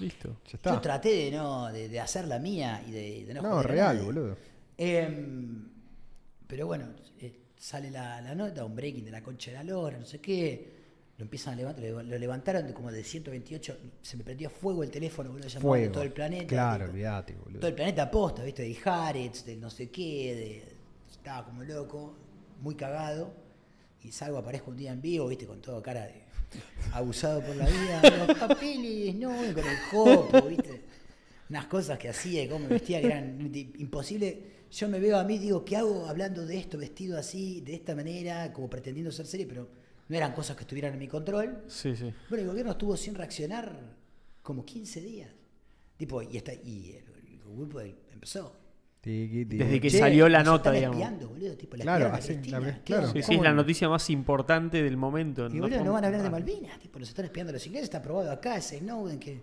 [0.00, 0.28] Listo.
[0.44, 0.80] Ya Yo está.
[0.80, 4.36] traté de no, de, de hacer la mía y de, de no No, real, boludo.
[4.78, 5.68] Em,
[6.46, 6.86] pero bueno,
[7.20, 10.20] eh, sale la, la nota, un breaking de la concha de la lora, no sé
[10.20, 10.73] qué.
[11.16, 14.90] Lo empiezan a levantar, lo, levantaron de como de 128, se me prendió fuego el
[14.90, 16.46] teléfono, boludo, llamaban de todo el planeta.
[16.46, 17.60] Claro, olvídate, boludo.
[17.60, 20.74] Todo el planeta posta, viste, de Jarets, del no sé qué, de,
[21.12, 22.16] estaba como loco,
[22.60, 23.32] muy cagado.
[24.02, 26.24] Y salgo, aparezco un día en vivo, viste, con toda cara de
[26.92, 30.82] abusado por la vida, los papeles, no, y con el jopo, viste.
[31.48, 34.54] Unas cosas que hacía y cómo me vestía que eran imposible.
[34.70, 37.94] Yo me veo a mí, digo, ¿qué hago hablando de esto, vestido así, de esta
[37.94, 39.68] manera, como pretendiendo ser serio, pero
[40.08, 41.64] no eran cosas que estuvieran en mi control.
[41.68, 42.12] Sí, sí.
[42.28, 43.72] Bueno, el gobierno estuvo sin reaccionar
[44.42, 45.30] como 15 días.
[45.96, 48.56] Tipo, y, está, y el, el grupo del- empezó.
[49.02, 50.96] Desde que Che, salió la nota, están digamos.
[50.98, 53.06] espiando, boludo, tipo, la Claro, espiaron a así, Cristina, la- ¿qué claro.
[53.08, 53.56] Sí, sí, es ¿Cómo la no?
[53.56, 55.46] noticia más importante del momento.
[55.46, 57.98] Y boludo, no van a hablar de Malvinas, tipo, nos están espiando los ingleses, está
[57.98, 59.42] aprobado acá, ese Snowden, que.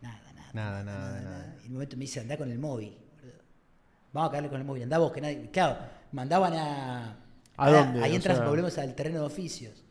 [0.00, 0.50] Nada, nada.
[0.54, 1.56] Nada, nada, nada.
[1.60, 2.96] Y en un momento me dice, andá con el móvil.
[3.20, 3.38] boludo.
[4.12, 5.50] Vamos a caerle con el móvil, andá vos, que nadie.
[5.50, 5.78] Claro,
[6.12, 7.16] mandaban a.
[7.56, 8.02] ¿A dónde?
[8.04, 9.84] Ahí O entras, sea- volvemos al terreno de oficios.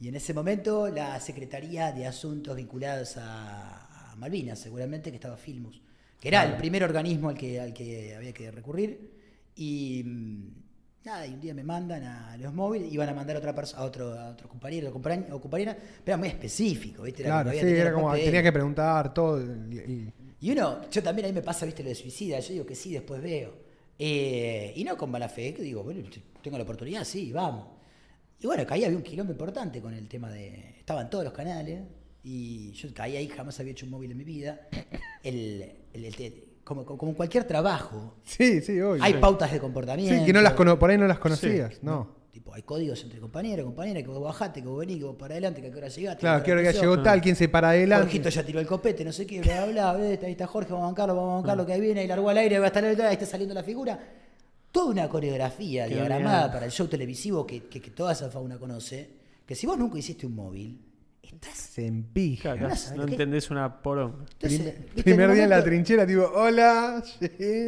[0.00, 5.36] Y en ese momento la Secretaría de Asuntos vinculados a, a Malvinas, seguramente que estaba
[5.36, 5.80] Filmus,
[6.20, 9.10] que era el primer organismo al que, al que había que recurrir.
[9.56, 10.48] Y mm,
[11.04, 13.82] nada, y un día me mandan a los móviles, iban a mandar a otra persona,
[13.82, 17.22] a otro, a otro compañero o compañ- o compañera, pero era muy específico, ¿viste?
[17.22, 19.40] Era Claro, sí, era como tenía que preguntar todo.
[19.40, 22.64] y- y- Y uno, yo también ahí me pasa, viste, lo de suicida, yo digo
[22.66, 23.52] que sí, después veo.
[23.98, 26.08] Eh, y no con mala fe, que digo, bueno,
[26.40, 27.66] tengo la oportunidad, sí, vamos.
[28.40, 30.76] Y bueno, ahí había un quilombo importante con el tema de.
[30.78, 31.80] Estaban todos los canales,
[32.22, 34.60] y yo caí ahí, jamás había hecho un móvil en mi vida.
[35.22, 39.02] El, el- como, como cualquier trabajo, Sí, sí, obvio.
[39.02, 40.14] hay pautas de comportamiento.
[40.20, 42.18] Sí, que no las cono- por ahí no las conocías, no.
[42.30, 45.32] Tipo, hay códigos entre compañeros, compañeras, que vos bajaste, que vos venís, que vos para
[45.34, 46.20] adelante, que a qué hora llegaste.
[46.20, 46.80] Claro, que ya empezó.
[46.82, 48.04] llegó tal, quién se para adelante.
[48.04, 50.84] Jorgito ya tiró el copete, no sé qué, bla, bla, bla, ahí está Jorge, vamos
[50.84, 52.84] a bancarlo, vamos a bancarlo, que ahí viene, ahí largó al aire, va a estar
[52.84, 53.98] ahí está saliendo la figura.
[54.78, 56.52] Toda una coreografía Qué diagramada bien.
[56.52, 59.10] para el show televisivo que, que- que toda esa fauna conoce,
[59.44, 60.80] que si vos nunca hiciste un móvil,
[61.20, 61.76] estás...
[61.78, 62.56] Empija.
[62.56, 64.24] Claro, No entendés una poronga.
[64.34, 65.02] Entonces, Primer, ¿viste?
[65.02, 67.02] primer En día en la trinchera, tipo, hola,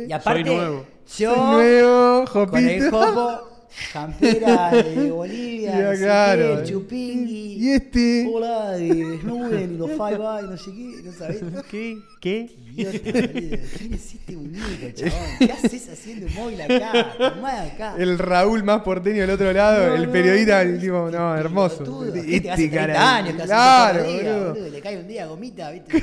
[0.06, 0.86] Y aparte, nuevo.
[1.18, 2.90] yo soy nuevo, con el jopito.
[3.06, 3.59] jopo,
[3.92, 6.42] campera de Bolivia, Ya, no sé claro.
[6.42, 8.28] qué, el chupingui, Y este.
[8.32, 11.40] hola, de Snowden y los Five no sé qué, no sabés.
[11.70, 11.98] ¿Qué?
[12.20, 12.50] ¿Qué?
[12.74, 15.26] ¿Quién es este muñeco, chabón?
[15.38, 17.94] ¿Qué haces haciendo móvil acá?
[17.98, 21.36] El Raúl más porteño del otro lado, No, el no, periodista, no, el tipo, no,
[21.36, 22.04] hermoso.
[22.06, 24.48] Este gente que hace 30 cara- años que hace claro, un día, boludo.
[24.54, 26.02] boludo, le cae un día gomita, ¿viste?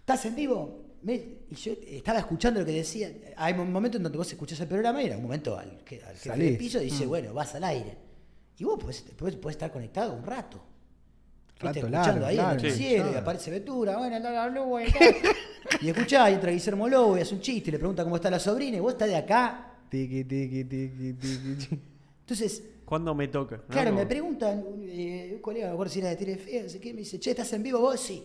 [0.00, 0.84] ¿Estás en vivo?
[1.02, 3.10] Me- y yo estaba escuchando lo que decía.
[3.36, 6.02] Hay un momento en donde vos escuchás el programa y era un momento al, que,
[6.02, 6.44] al Salís.
[6.50, 7.96] del piso dice, bueno, vas al aire.
[8.58, 10.60] Y vos podés, podés- podés estar conectado un rato.
[11.60, 13.12] Rato escuchando largo, ahí claro, en el claro.
[13.12, 14.98] y aparece Ventura, bueno, anda la Lobo, y acá.
[15.80, 18.30] y escuchá, y entra Guillermo Lobo y hace un chiste y le pregunta cómo está
[18.30, 19.74] la sobrina, y vos estás de acá.
[19.90, 21.78] Tiqui, tiqui, tiqui, tiqui.
[22.20, 23.56] Entonces, ¿Cuándo me toca?
[23.56, 23.66] ¿no?
[23.66, 26.92] Claro, me preguntan, eh, un colega, me acuerdo si era de Telefe, no sé qué,
[26.94, 27.98] me dice, che, ¿estás en vivo vos?
[28.00, 28.24] Sí.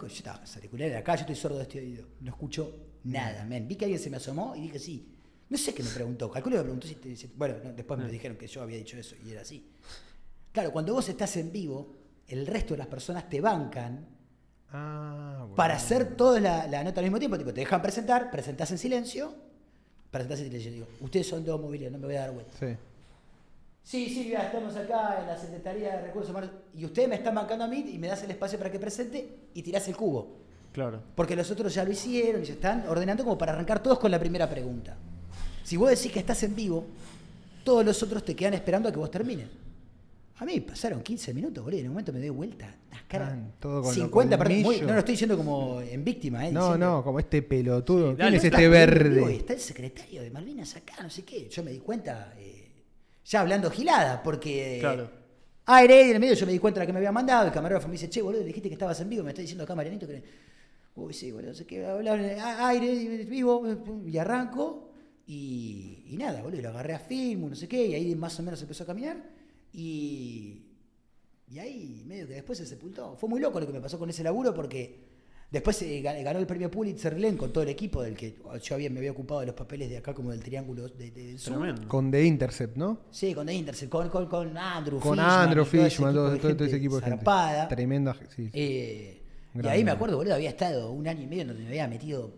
[0.00, 3.44] No, yo estaba los auriculares acá, yo estoy sordo de este oído, no escucho nada,
[3.44, 3.66] men.
[3.68, 5.08] Vi que alguien se me asomó y dije sí.
[5.48, 8.00] No sé qué me preguntó, calculo que me preguntó si, te- si- bueno, no, después
[8.00, 9.70] me dijeron que yo había dicho eso y era así.
[10.50, 11.94] Claro, cuando vos estás en vivo,
[12.26, 14.06] el resto de las personas te bancan
[14.70, 15.54] Ah, bueno.
[15.56, 17.36] para hacer toda la, la nota al mismo tiempo.
[17.36, 19.34] Tipo, te dejan presentar, presentás en silencio,
[20.10, 20.72] presentás en silencio.
[20.72, 22.52] Digo, ustedes son dos movilidad, no me voy a dar vuelta.
[22.58, 22.74] Sí.
[23.84, 27.64] Sí, Silvia, estamos acá en la Secretaría de Recursos Humanos y usted me está bancando
[27.64, 30.38] a mí y me das el espacio para que presente y tirás el cubo.
[30.72, 31.02] Claro.
[31.14, 34.10] Porque los otros ya lo hicieron y se están ordenando como para arrancar todos con
[34.10, 34.96] la primera pregunta.
[35.64, 36.84] Si vos decís que estás en vivo,
[37.64, 39.48] todos los otros te quedan esperando a que vos termines.
[40.36, 42.74] A mí pasaron 15 minutos, boludo, y en un momento me doy vuelta.
[42.90, 43.36] Las caras.
[43.60, 44.56] Todo con los 50 personas.
[44.58, 44.86] muy- colmillos.
[44.88, 46.52] No lo estoy diciendo como en víctima, ¿eh?
[46.52, 48.10] No, diciendo- no, como este pelotudo.
[48.10, 48.36] Sí, ¿Quién dale.
[48.38, 49.36] es este bien, digo, verde?
[49.36, 51.48] Está el secretario de Malvinas acá, no sé qué.
[51.48, 52.61] Yo me di cuenta, eh,
[53.24, 55.22] ya hablando gilada, porque Claro.
[55.64, 57.46] Aire, y en el medio yo me di cuenta de la que me había mandado.
[57.46, 59.22] El camarógrafo me dice, che, boludo, dijiste que estabas en vivo.
[59.22, 60.22] Me está diciendo acá, Marianito, que.
[60.96, 61.86] Uy, sí, boludo, no sé qué.
[61.86, 63.64] Hablar aire, vivo,
[64.04, 64.90] y arranco.
[65.26, 67.86] Y, y nada, boludo, lo agarré a film, no sé qué.
[67.86, 69.22] Y ahí más o menos empezó a caminar.
[69.72, 70.66] Y.
[71.48, 73.14] Y ahí, medio que después se sepultó.
[73.16, 75.11] Fue muy loco lo que me pasó con ese laburo porque.
[75.52, 78.74] Después eh, gan- ganó el premio Pulitzer Glenn con todo el equipo del que yo
[78.74, 81.38] había, me había ocupado de los papeles de acá como del triángulo de, de- del
[81.38, 81.58] sur.
[81.58, 81.86] Tremendo.
[81.88, 83.00] Con The Intercept, ¿no?
[83.10, 86.76] Sí, con The Intercept, con, con, con Andrew Con Fishman, Andrew Fishman, todo, todo- ese
[86.76, 87.24] equipo de gente.
[87.68, 88.14] Tremenda.
[88.14, 88.50] sí, sí.
[88.54, 89.18] Eh,
[89.62, 92.30] y ahí me acuerdo, boludo, había estado un año y medio donde me había metido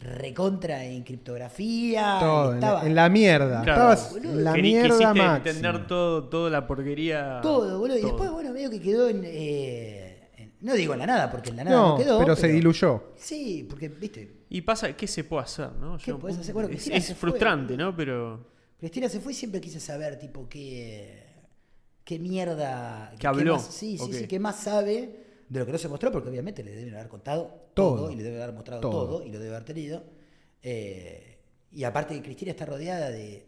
[0.00, 2.18] recontra en criptografía.
[2.20, 3.62] Todo, en, estaba la, en la mierda.
[3.62, 3.92] Claro.
[3.92, 5.36] Estabas en la Querí- mierda máxima.
[5.36, 7.38] entender todo, toda la porquería.
[7.42, 7.98] todo, boludo.
[7.98, 10.11] Y después, bueno, medio que quedó en, eh, en-
[10.62, 12.18] No digo en la nada, porque en la nada No, no, quedó.
[12.20, 13.12] pero se diluyó.
[13.16, 15.96] Sí, porque, viste, Y pasa, ¿qué se puede hacer, no?
[15.98, 16.54] ¿Qué Llega un podés punto- hacer?
[16.54, 17.76] Bueno, es, fue, frustrante.
[17.76, 17.94] ¿no?
[17.96, 18.46] Pero.
[18.78, 21.24] Cristina se fue y siempre quise saber, tipo, qué,
[22.04, 23.12] qué mierda.
[23.18, 26.10] Que habló, más- sí, sí, sí, qué más sabe de lo que no se mostró,
[26.10, 28.10] porque obviamente le deben haber contado todo, Todo.
[28.10, 29.06] y le deben haber mostrado Todo.
[29.18, 30.02] todo, y lo debe haber tenido.
[30.62, 31.38] Eh,
[31.72, 33.46] y aparte, Cristina está rodeada de,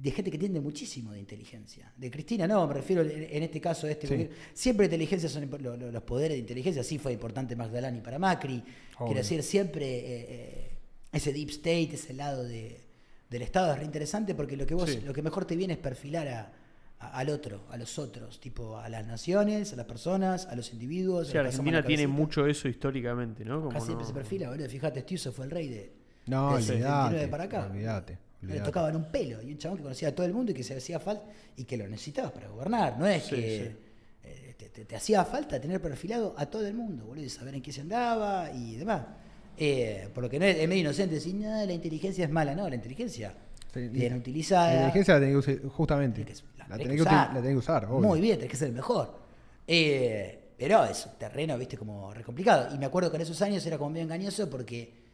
[0.00, 1.92] de gente que entiende muchísimo de inteligencia.
[1.96, 4.14] De Cristina, no, me refiero en, en este caso a este Sí.
[4.14, 4.36] gobierno.
[4.54, 8.18] Siempre inteligencia son impo- lo- lo- los poderes de inteligencia, sí fue importante Magdalani para
[8.18, 8.56] Macri.
[8.96, 9.06] Obvio.
[9.06, 10.70] Quiero decir, siempre eh, eh,
[11.12, 12.80] ese deep state, ese lado de,
[13.30, 15.00] del Estado es re interesante porque lo que vos, Sí.
[15.00, 16.52] lo que mejor te viene es perfilar a-
[17.00, 20.72] a- al otro, a los otros, tipo a las naciones, a las personas, a los
[20.72, 21.28] individuos.
[21.28, 23.58] Sí, a los Argentina tiene mucho eso históricamente, ¿no?
[23.58, 24.68] Como Acá siempre no- se perfila, boludo.
[24.68, 25.92] Fíjate, Stiuso fue el rey de.
[26.26, 27.28] No, del 79 olvídate.
[27.28, 27.68] para acá.
[28.40, 28.60] Olvídate.
[28.60, 30.62] Le tocaban un pelo y un chabón que conocía a todo el mundo y que
[30.62, 31.24] se hacía falta
[31.56, 32.98] y que lo necesitabas para gobernar.
[32.98, 33.42] No es Sí, que
[33.74, 33.76] sí.
[34.24, 37.54] eh, te, te- te hacía falta tener perfilado a todo el mundo, boludo, y saber
[37.56, 39.02] en qué se andaba y demás.
[39.56, 42.54] Eh, por lo que no es, es medio inocente decir, nada, la inteligencia es mala.
[42.54, 43.34] No, la inteligencia
[43.74, 44.66] Sí, bien la- utilizada.
[44.68, 46.22] La inteligencia la tenés que usar, justamente.
[46.24, 47.28] tenés que- La tenés que usar.
[47.34, 48.08] la tenés que usar, obvio.
[48.08, 49.18] Muy bien, tenés que ser el mejor.
[49.66, 52.74] Eh, pero es un terreno, viste, como re complicado.
[52.74, 55.07] Y me acuerdo que en esos años era como medio engañoso porque,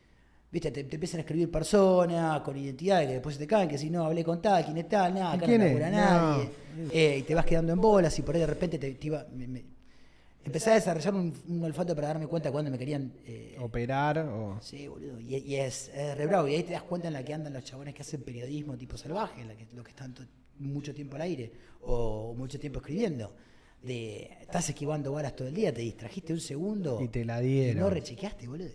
[0.55, 3.77] viste, te, te empiezan a escribir personas con identidades que después se te caen, que
[3.77, 5.97] si no hablé con tal, quién es tal, nada, ¿Y acá no labura No.
[5.97, 6.49] nadie.
[6.93, 9.27] Eh, y te vas quedando en bolas y por ahí de repente te, te iba.
[9.35, 9.65] me- me-
[10.45, 13.13] empecé a desarrollar un, un olfato para darme cuenta cuando me querían.
[13.27, 14.59] eh, Operar o.
[14.61, 15.19] Sí, boludo.
[15.21, 16.47] Y, y es, es re bravo.
[16.49, 18.97] Y ahí te das cuenta en la que andan los chabones que hacen periodismo tipo
[18.97, 20.15] salvaje, en la que, los que están
[20.61, 21.51] mucho tiempo al aire
[21.83, 23.35] o mucho tiempo escribiendo.
[23.83, 27.47] De, estás esquivando balas todo el día, te distrajiste un segundo Y te la y
[27.49, 27.83] dieron.
[27.83, 28.71] no rechequeaste, boludo.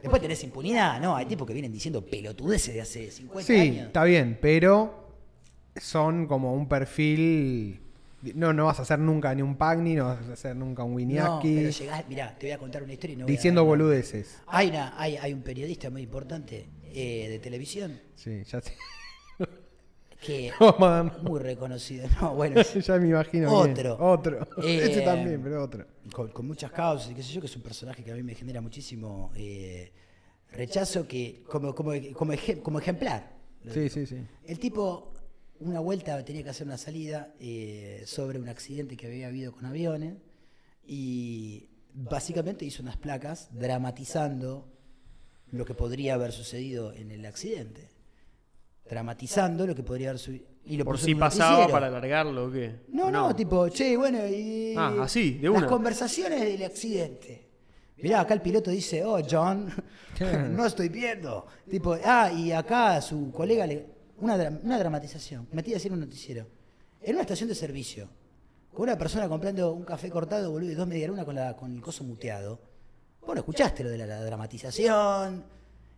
[0.00, 1.16] Después tenés impunidad, ¿no?
[1.16, 3.86] Hay tipos que vienen diciendo pelotudeces de hace 50 Sí, años.
[3.86, 5.08] está bien, pero
[5.76, 7.80] son como un perfil.
[8.34, 10.90] No, no vas a hacer nunca ni un Pagni, no vas a hacer nunca un
[10.92, 13.36] No, Winiarski pero llegás, mirá, te voy a contar una historia y no voy a
[13.36, 14.38] diciendo boludeces.
[14.46, 18.72] Hay, una, hay, hay un periodista muy importante eh, de televisión Sí, ya sé.
[20.20, 22.08] Que dar- muy reconocido.
[22.20, 23.52] No, bueno, ya me imagino.
[23.52, 23.96] Otro.
[24.00, 24.46] Otro.
[24.62, 25.84] Eh, Ese también, pero otro.
[26.12, 28.22] con, con muchas causas y qué sé yo, que es un personaje que a mí
[28.22, 29.92] me genera muchísimo eh,
[30.52, 31.92] rechazo que como, como,
[32.62, 33.36] como ejemplar.
[33.72, 34.16] Sí, sí, sí.
[34.44, 35.12] El tipo,
[35.60, 39.66] una vuelta tenía que hacer una salida eh, sobre un accidente que había habido con
[39.66, 40.14] aviones
[40.86, 44.68] y básicamente hizo unas placas dramatizando
[45.50, 47.88] lo que podría haber sucedido en el accidente.
[48.88, 50.46] Dramatizando lo que podría haber sucedido.
[50.64, 52.80] Y lo Por si pasaba para alargarlo o qué.
[52.88, 54.74] No, no, tipo, che, bueno, y.
[54.76, 55.66] Ah, así, de Las una.
[55.66, 57.46] conversaciones del accidente.
[57.98, 59.72] Mirá, acá el piloto dice, oh, John,
[60.50, 61.46] no estoy viendo.
[61.70, 63.86] Tipo, ah, y acá su colega le.
[64.18, 66.46] Una, dra- una dramatización, metida así en un noticiero.
[67.02, 68.08] En una estación de servicio,
[68.72, 71.72] con una persona comprando un café cortado, boludo, y dos media luna con, la, con
[71.74, 72.60] el coso muteado.
[73.24, 75.44] Bueno, escuchaste lo de la, la dramatización.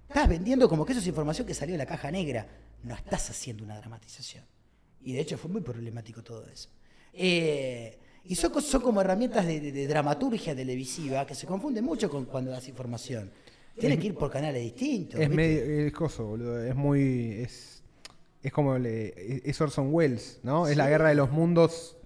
[0.09, 2.47] Estás vendiendo como que eso es información que salió de la caja negra.
[2.83, 4.45] No estás haciendo una dramatización.
[5.03, 6.69] Y de hecho fue muy problemático todo eso.
[7.12, 12.25] Eh, y son, como herramientas de, de- de dramaturgia televisiva que se confunden mucho con
[12.27, 13.31] cuando das información.
[13.78, 15.20] Tienes que ir por canales distintos.
[15.20, 15.62] Es medio.
[15.87, 16.62] Es coso, boludo.
[16.65, 17.33] Es muy.
[17.43, 17.83] Es,
[18.43, 18.77] es como.
[18.77, 20.67] Le, es Orson Welles, ¿no?
[20.67, 21.97] Es la guerra de los mundos.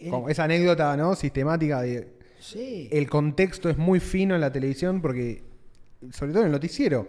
[0.00, 1.14] Eh, esa anécdota, ¿no?
[1.14, 2.08] Sistemática de.
[2.40, 2.88] Sí.
[2.90, 5.42] El contexto es muy fino en la televisión porque.
[6.10, 7.08] Sobre todo en el noticiero.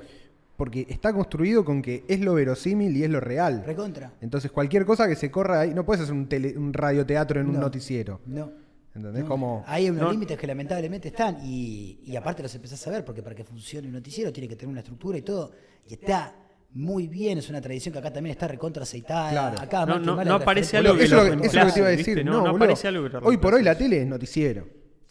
[0.57, 3.63] Porque está construido con que es lo verosímil y es lo real.
[3.65, 4.13] Recontra.
[4.21, 5.73] Entonces, cualquier cosa que se corra ahí.
[5.73, 7.59] No puedes hacer un, tele- un radioteatro en un No.
[7.61, 8.21] noticiero.
[8.25, 8.51] No.
[8.95, 9.23] ¿Entendés?
[9.23, 9.63] No, Como.
[9.67, 10.11] Hay unos No.
[10.13, 13.87] límites que lamentablemente están y, y aparte los empezás a ver porque para que funcione
[13.89, 15.51] un noticiero tiene que tener una estructura y todo.
[15.89, 16.33] Y está
[16.71, 19.31] muy bien, es una tradición que acá también está recontra aceitada.
[19.31, 19.61] Claro.
[19.61, 21.71] Acá No, no- no aparece algo que lo es lo que- eso es lo que
[21.73, 22.15] te iba a decir.
[22.15, 22.23] ¿viste?
[22.23, 24.65] No, No, aparece algo que lo Hoy por hoy la tele es noticiero.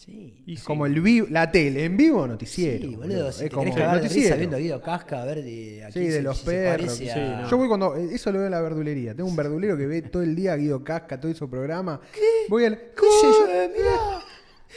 [0.04, 0.42] Sí.
[0.46, 0.66] Y Es sí.
[0.66, 2.86] como el vivo, la tele, en vivo noticiero.
[2.86, 3.28] Sí, boludo.
[3.30, 4.36] Es te como cagar noticiero.
[4.36, 6.86] viendo a Guido Casca, a ver de a Sí, quién de los si se perros.
[6.86, 7.08] parece sí.
[7.10, 7.50] a- no.
[7.50, 7.96] Yo voy cuando.
[7.96, 9.14] Eso lo veo en la verdulería.
[9.14, 12.00] Tengo un verdulero que ve todo el día a Guido Casca, todo su programa.
[12.50, 12.76] Voy al.
[12.76, 13.46] ¿Qué yo?
[13.48, 14.20] Eh, mirá,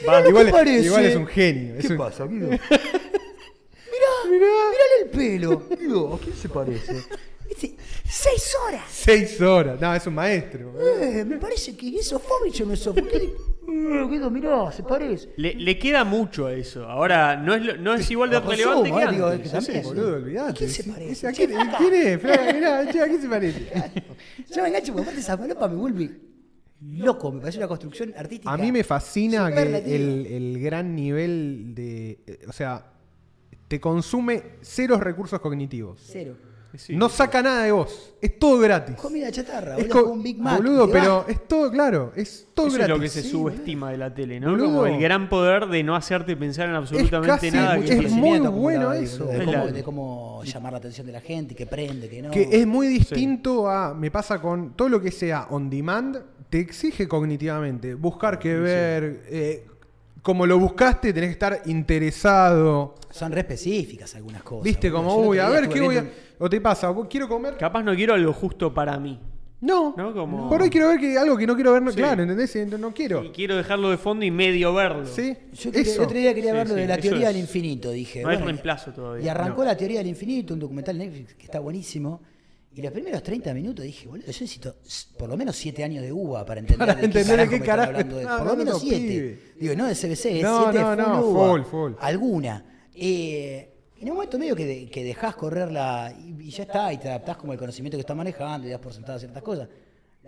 [0.08, 0.86] Va, lo que igual, parece.
[0.86, 1.74] igual es un genio.
[1.74, 2.48] es ¿Qué un- pasa, Guido?
[2.48, 2.60] mirá,
[4.30, 5.62] mirale el pelo.
[5.78, 6.94] Guido, ¿a quién se parece?
[7.48, 7.74] Dice,
[8.08, 8.84] seis horas.
[8.90, 9.80] Seis horas.
[9.80, 10.72] No, es un maestro.
[11.02, 12.88] Eh, me parece que es Sofovich o no es.
[13.70, 15.30] Eh, Guido, mirá, se parece.
[15.36, 16.88] Le, le queda mucho a eso.
[16.88, 19.46] Ahora, no es, lo- no es igual de Lo relevante consumo, que eh, digo, antes.
[19.46, 19.82] es que Sí, también.
[19.84, 19.88] sí.
[19.90, 20.50] Boludo, olvidate.
[20.50, 21.26] ¿A quién se Sí, parece?
[21.28, 22.22] ¿a quién, ¿Quién es?
[22.54, 23.68] Mirá, che, ¿a quién se parece?
[24.54, 26.10] Yo me engancho porque aparte esa palopa me vuelve
[26.92, 27.30] loco.
[27.32, 28.50] Me parece una construcción artística.
[28.52, 29.94] A mí me fascina que superlativa.
[29.96, 32.18] el, el gran nivel de.
[32.26, 32.90] eh, O sea,
[33.68, 36.00] te consume ceros recursos cognitivos.
[36.06, 36.36] Cero.
[36.76, 36.94] Sí.
[36.94, 38.14] no saca nada de vos.
[38.20, 38.94] Es todo gratis.
[38.96, 40.58] Comida chatarra, Es boludo, co- un Big Mac.
[40.58, 41.32] boludo, pero va.
[41.32, 42.12] es todo claro.
[42.14, 42.92] Es todo Eso gratis.
[42.92, 44.50] es lo que se Sí, subestima de la tele, ¿no?
[44.50, 44.66] Boludo.
[44.66, 47.76] Como el gran poder de no hacerte pensar en absolutamente casi nada.
[47.76, 49.24] mucho que es muy bueno eso.
[49.26, 52.20] De Es cómo, la- de cómo llamar la atención de la gente, que prende, que
[52.22, 52.30] no.
[52.30, 53.94] Que es muy distinto a.
[53.94, 56.18] Me pasa con todo lo que sea on demand,
[56.50, 57.94] te exige cognitivamente.
[57.94, 59.22] Buscar que ver.
[59.28, 59.64] eh,
[60.20, 62.94] como lo buscaste, tenés que estar interesado.
[63.10, 64.64] Son re específicas algunas cosas.
[64.64, 66.04] Viste, como, uy, a ver qué voy a.
[66.38, 67.56] O te pasa, ¿vos quiero comer?
[67.56, 69.18] Capaz no quiero algo justo para mí.
[69.60, 69.92] No.
[69.96, 70.14] ¿No?
[70.14, 71.96] Como- Por hoy quiero ver que, algo que no quiero ver, no- Sí.
[71.96, 72.54] claro, ¿entendés?
[72.70, 73.24] No, no quiero.
[73.24, 75.04] Y quiero dejarlo de fondo y medio verlo.
[75.04, 75.36] ¿Sí?
[75.52, 77.42] Yo quería- el otro día quería Sí, ver lo sí, de la teoría es- del
[77.42, 78.22] infinito, dije.
[78.22, 79.24] no hay reemplazo todavía.
[79.24, 79.64] Y arrancó No.
[79.70, 82.20] la teoría del infinito, un documental Netflix que está buenísimo.
[82.72, 84.76] Y los primeros 30 minutos dije, boludo, yo necesito
[85.18, 87.58] por lo menos 7 años de uva para entender, Para de qué entender carajo qué
[87.58, 88.98] me carajo hablando de- están Por lo menos los 7.
[89.08, 89.38] pibes.
[89.58, 91.92] Digo, no de CBC, es No, 7 no, full no, full, full.
[91.98, 92.64] Alguna.
[92.94, 96.12] Eh, en un momento medio que, de- que dejás correr la...
[96.18, 98.80] Y, y ya está, y te adaptás como el conocimiento que estás manejando y das
[98.80, 99.68] por sentadas ciertas cosas.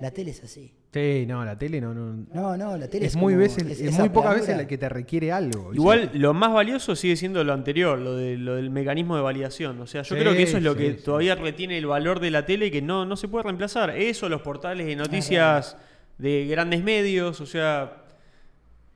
[0.00, 0.73] La tele es así.
[0.92, 1.92] Sí, no, la tele no.
[1.92, 2.26] no.
[2.32, 4.78] No, no, la tele es, es muy, como- veces, es muy pocas veces la que
[4.78, 5.74] te requiere algo.
[5.74, 9.78] Igual lo más valioso sigue siendo lo anterior, lo, de, lo del mecanismo de validación.
[9.81, 11.05] O sea, yo Sí, creo que eso es lo sí, que sí.
[11.05, 13.90] todavía retiene el valor de la tele y que no, no se puede reemplazar.
[13.90, 15.76] Eso, los portales de noticias
[16.18, 17.99] de grandes medios, o sea,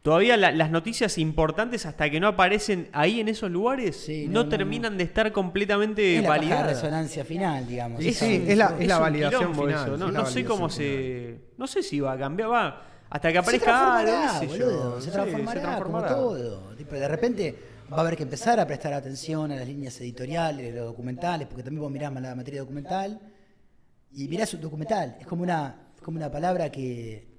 [0.05, 4.33] todavía la- las noticias importantes hasta que no aparecen ahí en esos lugares Sí, no,
[4.41, 6.66] no, no, terminan de estar completamente Es la validadas.
[6.66, 8.02] resonancia final, digamos.
[8.02, 10.68] Sí, Esa- sí, es la- es validación final, eso, No, es la no sé cómo
[10.68, 11.41] se.
[11.57, 12.50] No sé si va a cambiar.
[12.52, 12.83] Va.
[13.08, 14.66] Hasta que Se aparezca transformará, algo, sé yo.
[14.66, 16.08] boludo, se Sí, transformará, se como transformará.
[16.15, 16.74] todo.
[16.76, 17.58] Tipo, de repente
[17.91, 21.62] va a haber que empezar a prestar atención a las líneas editoriales, los documentales, porque
[21.62, 23.18] también vos mirás la materia documental
[24.12, 25.16] y mirás un documental.
[25.18, 27.33] Es como una, como una palabra que.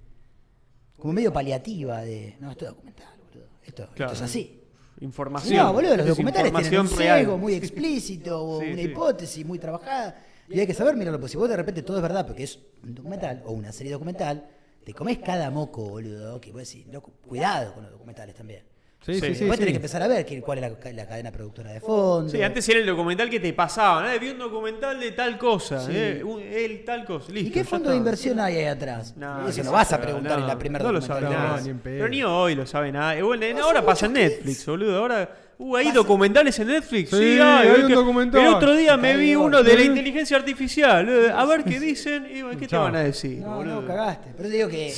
[0.97, 2.35] Como medio paliativa de.
[2.39, 3.47] No, esto es documental, boludo.
[3.63, 4.11] Esto, Claro.
[4.13, 4.61] esto es así.
[5.01, 5.57] Información.
[5.65, 8.81] No, boludo, los es documentales tienen un sesgo muy explícito, o Sí, una sí.
[8.83, 10.21] hipótesis muy trabajada.
[10.47, 12.59] Y hay que saber mirarlo, porque si vos de repente todo es verdad, porque es
[12.83, 14.47] un documental o una serie documental,
[14.85, 16.39] te comes cada moco, boludo.
[16.39, 18.61] Que vos decís, loco, cuidado con los documentales también.
[19.05, 19.19] Sí, Sí.
[19.19, 19.39] sí, sí.
[19.41, 19.71] Después tenés sí.
[19.73, 22.27] que empezar a ver que- cuál es la, la cadena productora de fondo.
[22.29, 24.11] Sí, antes era el documental que te pasaban.
[24.11, 24.17] ¿eh?
[24.19, 25.85] Vi un documental de tal cosa.
[25.85, 25.91] Sí.
[25.93, 26.23] ¿eh?
[26.23, 26.41] Un-
[26.85, 27.31] tal cosa.
[27.31, 29.15] Listo, ¿Y qué fondo de inversión hay ahí atrás?
[29.15, 31.61] No, Eso no vas a preguntar no, en la primera No lo que nada.
[31.61, 31.79] ni en.
[31.79, 33.15] Pero ni hoy lo sabe nada.
[33.15, 34.65] Eh, bueno, ahora pasa en que Netflix, es.
[34.65, 34.97] boludo.
[34.97, 35.29] Ahora.
[35.57, 37.09] Uh, hay Pasa- documentales en Netflix.
[37.11, 38.41] Sí, Sí, hay el un que- documental.
[38.41, 41.07] El otro día me vi uno de la inteligencia artificial.
[41.07, 42.25] eh, A ver qué dicen.
[42.25, 43.37] Y, ¿Qué te van a decir?
[43.39, 43.81] No, boludo?
[43.81, 44.31] no, cagaste.
[44.35, 44.93] Pero te digo que,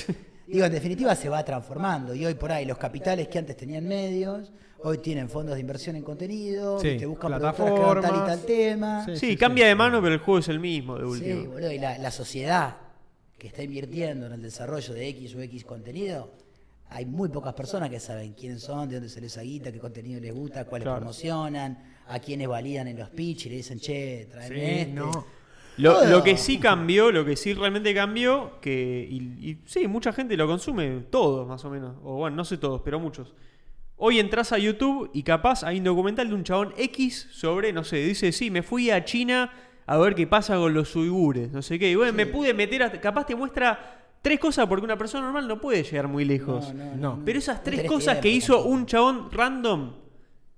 [0.48, 2.14] digo, en definitiva se va transformando.
[2.16, 5.96] Y hoy por ahí los capitales que antes tenían medios, hoy tienen fondos de inversión
[5.96, 8.26] en contenido, Sí, te buscan hagan tal y plataformas.
[8.28, 9.06] tal tema.
[9.06, 9.70] Sí, Sí, sí, cambia sí.
[9.70, 11.52] de mano, pero el juego es el mismo de Sí, último.
[11.54, 12.78] boludo, y la, la sociedad
[13.38, 16.32] que está invirtiendo en el desarrollo de X o X contenido,
[16.90, 20.22] hay muy pocas personas que saben quiénes son, de dónde se les esa qué contenido
[20.22, 21.00] les gusta, cuáles Claro.
[21.00, 21.78] promocionan,
[22.08, 24.94] a quiénes validan en los pitch y le dicen, che, Sí, este.
[24.94, 25.26] no.
[25.78, 29.18] Lo, que sí cambió, lo que sí realmente cambió, que y,
[29.50, 32.82] y sí, mucha gente lo consume, todos más o menos, o bueno, no sé todos,
[32.84, 33.34] pero muchos.
[33.96, 37.84] Hoy entras a YouTube y capaz hay un documental de un chabón X sobre, no
[37.84, 39.52] sé, dice, sí, me fui a China
[39.86, 41.90] a ver qué pasa con los uigures, no sé qué.
[41.92, 45.48] Y bueno, me pude meter, a- capaz te muestra tres cosas porque una persona normal
[45.48, 46.74] no puede llegar muy lejos.
[46.74, 47.22] No, no, No.
[47.26, 49.94] Pero esas tres cosas que hizo un chabón random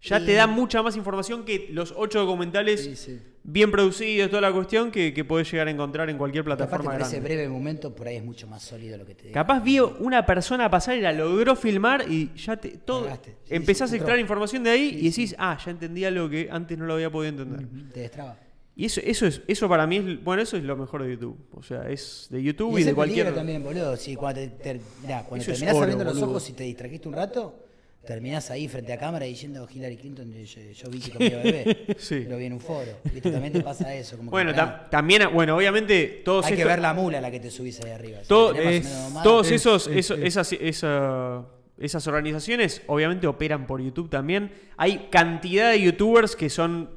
[0.01, 0.25] ya Sí.
[0.27, 3.19] te dan mucha más información que los ocho documentales Sí, sí.
[3.43, 6.83] Bien producidos, toda la cuestión que, que podés llegar a encontrar en cualquier Porque aparte
[6.83, 9.33] plataforma por ese breve momento por ahí es mucho más sólido lo que te digo.
[9.33, 13.09] Capaz vio una persona pasar y la logró filmar y ya te todo.
[13.23, 16.29] Sí, empezás sí, a extraer información de ahí Sí, y decís, ah, ya entendí algo
[16.29, 17.67] que antes no lo había podido entender.
[17.93, 18.37] Te destraba.
[18.75, 21.37] Y eso, eso es, eso para mí es, bueno, eso es lo mejor de YouTube.
[21.51, 23.35] O sea, es de YouTube y, es de cualquier.
[23.35, 23.97] también, boludo.
[23.97, 24.79] Sí, cuando, te,
[25.27, 27.59] cuando terminás oro, abriendo los ojos y te distrajiste un rato,
[28.05, 31.85] terminás ahí frente a cámara diciendo Hillary Clinton, yo, yo vi que comía bebé.
[31.99, 32.25] Sí.
[32.27, 32.91] Lo vi en un foro.
[33.03, 33.29] ¿Viste?
[33.31, 34.17] También te pasa eso.
[34.17, 37.29] Como que, Bueno, tam- también, bueno, obviamente todos hay que ver la mula a la
[37.29, 38.19] que te subís ahí arriba.
[38.27, 38.87] Todo- es-
[39.23, 41.45] todos Es- esos, es- esos, es- esas- esa-
[41.77, 44.51] esas organizaciones obviamente operan por YouTube también.
[44.77, 46.89] Hay cantidad de youtubers que son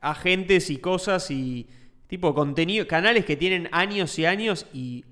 [0.00, 1.66] agentes y cosas y
[2.06, 5.04] tipo contenido, canales que tienen años y años y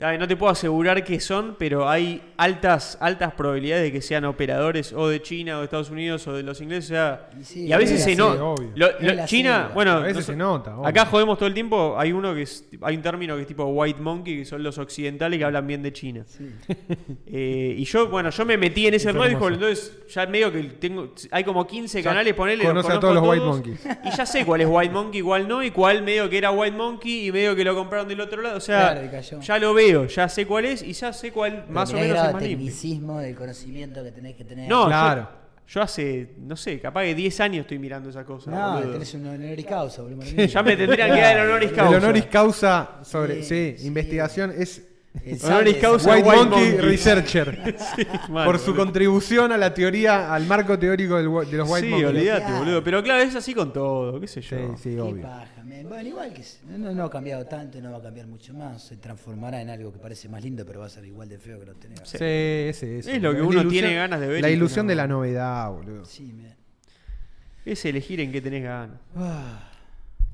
[0.00, 4.92] no te puedo asegurar que son, pero hay altas, altas probabilidades de que sean operadores
[4.92, 6.90] o de China o de Estados Unidos o de los ingleses.
[6.90, 8.54] o sea, Y sí, y a veces es se nota.
[9.26, 10.88] China, bueno, A veces nos- se nota, obvio.
[10.88, 11.94] acá jodemos todo el tiempo.
[11.96, 14.76] Hay uno que es, hay un término que es tipo white monkey, que son los
[14.78, 16.24] occidentales que hablan bien de China.
[16.26, 16.50] Sí.
[17.36, 21.12] Eh, y yo, bueno, yo me metí en ese hole, entonces ya medio que tengo,
[21.32, 23.80] hay como 15 Ya canales, ponele, conoce a todos los White Monkeys.
[24.04, 26.76] Y ya sé cuál es White Monkey, cuál no, y cuál medio que era White
[26.76, 28.58] Monkey y medio que lo compraron del otro lado.
[28.58, 31.90] O sea, Claro, ya lo veo, ya sé cuál es y ya sé cuál más
[31.92, 32.48] o menos es más limpio.
[32.48, 34.68] tecnicismo del conocimiento que tenés que tener.
[34.68, 35.28] No, Claro.
[35.66, 38.50] yo, yo hace, no sé, capaz que 10 años estoy mirando esa cosa.
[38.50, 38.92] No, boludo.
[38.92, 40.22] tenés un honoris causa, boludo.
[40.46, 41.96] Ya me tendrían que dar el honoris causa.
[41.96, 43.42] El honoris causa sobre.
[43.42, 43.86] Sí, Sí, sí.
[43.86, 44.82] investigación es.
[45.22, 46.80] El Honoris causa de White, White Monkey, Monkey.
[46.90, 47.74] Researcher.
[48.28, 48.84] Mal, por su boludo.
[48.84, 52.10] contribución a la teoría, al marco teórico del de los White Sí, Monkeys.
[52.10, 52.58] olvídate, Claro.
[52.58, 52.84] boludo.
[52.84, 54.56] Pero claro, es así con todo, qué sé yo.
[54.76, 55.22] Sí, sí, Qué obvio.
[55.22, 55.48] paja.
[55.88, 56.42] Bueno, igual que
[56.78, 58.82] no, no ha cambiado tanto, no va a cambiar mucho más.
[58.82, 61.60] Se transformará en algo que parece más lindo, pero va a ser igual de feo
[61.60, 62.00] que lo tenés.
[62.04, 63.16] Sí, ese, ese.
[63.16, 64.90] Es lo que uno ilusión- tiene ganas de ver La ilusión no.
[64.90, 66.04] de la novedad, boludo.
[66.04, 66.54] Sí, men.
[67.64, 68.98] Es elegir en qué tenés ganas.
[69.16, 69.70] Ah,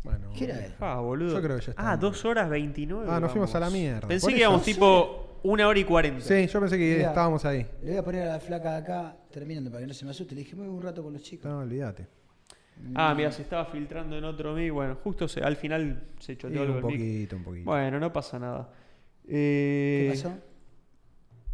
[0.02, 0.76] Bueno, ¿Qué era?
[0.80, 1.34] Ah, boludo.
[1.36, 1.90] Yo creo que ya está.
[1.92, 3.06] Ah, 2 horas 29.
[3.10, 4.08] Ah, nos fuimos a la mierda.
[4.08, 4.44] Pensé Por que eso.
[4.48, 6.20] íbamos tipo una hora y 40.
[6.22, 7.08] Sí, yo pensé que Mirá.
[7.08, 7.66] estábamos ahí.
[7.82, 10.10] Le voy a poner a la flaca de acá, terminando para que no se me
[10.12, 10.34] asuste.
[10.34, 11.50] Le dije, me voy un rato con los chicos.
[11.50, 12.06] No, olvídate.
[12.94, 14.72] Ah, mira, se estaba filtrando en otro mic.
[14.72, 16.96] Bueno, justo se- al final se Sí, choteó algo un el mic.
[16.96, 17.64] poquito, un poquito.
[17.66, 18.70] Bueno, no pasa nada.
[19.26, 20.32] ¿Qué Eh, pasó?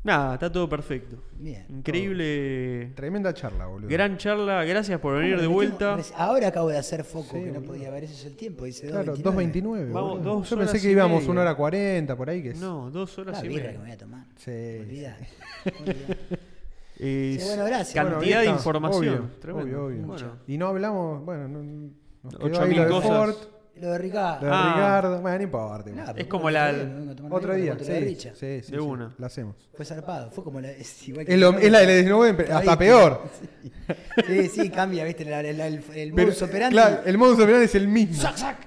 [0.07, 1.17] Nada, está todo perfecto.
[1.37, 1.67] Bien.
[1.69, 2.93] Increíble.
[2.95, 3.89] Tremenda charla, boludo.
[3.91, 4.65] Gran charla.
[4.65, 5.99] Gracias por venir ¿Cómo de vuelta.
[6.17, 7.67] Ahora acabo de hacer foco, Sí, que no boludo.
[7.73, 8.65] podía ver, ese es el tiempo.
[8.67, 9.53] Dice Claro, 2.29.
[9.53, 9.93] 2.29.
[9.93, 11.33] Vamos, dos Yo pensé que íbamos media.
[11.33, 12.41] una hora 40 por ahí.
[12.41, 13.79] Que es- No, dos horas La y birra que media.
[13.81, 14.25] me voy a tomar.
[14.37, 15.29] Sí, Olvidate.
[16.99, 17.93] Sí, bueno, gracias.
[17.95, 19.15] Cantidad Bueno, de información.
[19.19, 19.67] Obvio, Tremendo.
[19.85, 20.07] obvio, obvio.
[20.07, 21.63] Bueno, Y no hablamos, bueno, no,
[22.23, 23.11] nos quedó 8000 ahí lo de cosas.
[23.11, 23.35] Ford,
[23.81, 24.47] Lo de Ricardo.
[24.47, 24.73] lo de Ah.
[24.75, 25.21] Ricardo.
[25.21, 25.91] Bueno, no importa.
[25.91, 26.15] igual.
[26.19, 28.31] Es como otro la- día me vengo a tomar Otro una día, la sí, Richa.
[28.31, 29.15] sí, sí, De sí, una.
[29.19, 29.57] La hacemos.
[29.75, 32.71] Fue zarpado, fue como la, es igual Es, lo- es la del Snowden, pero hasta
[32.73, 33.21] Ahí, peor.
[34.27, 36.75] Sí, sí, cambia, viste, la- la- el, el Pero, modus operandi.
[36.75, 38.29] claro, el modus operandi es el mismo.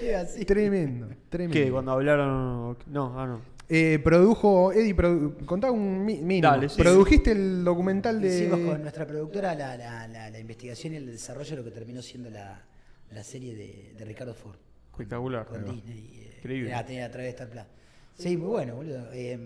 [0.00, 0.44] Medio así.
[0.44, 1.52] Tremendo, tremendo.
[1.54, 1.70] ¿Qué?
[1.70, 2.76] Cuando hablaron.
[2.86, 3.40] No, ah, no.
[3.68, 6.48] Eh, produjo, Eddie, produ- contá un mi- mínimo.
[6.48, 6.80] Dale, sí.
[6.82, 8.34] Produjiste el documental de.
[8.34, 11.70] Hicimos con nuestra productora la, la, la, la investigación y el desarrollo de lo que
[11.70, 12.60] terminó siendo la,
[13.12, 14.56] la serie de, de Ricardo Ford.
[14.90, 15.46] Espectacular.
[15.46, 16.10] Con Disney.
[16.14, 16.74] eh, Increíble.
[16.74, 17.62] A, a través de Star Plus.
[18.14, 19.10] Sí, muy bueno, boludo.
[19.12, 19.38] Eh,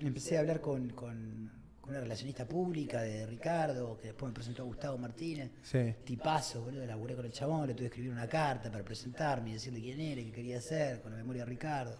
[0.00, 1.50] empecé a hablar con, con,
[1.80, 5.50] con una relacionista pública de Ricardo, que después me presentó a Gustavo Martínez.
[5.62, 5.94] Sí.
[6.04, 9.52] Tipazo, boludo, laburé con el chabón, le tuve que escribir una carta para presentarme y
[9.54, 11.96] decirle quién era, qué quería hacer, con la memoria de Ricardo.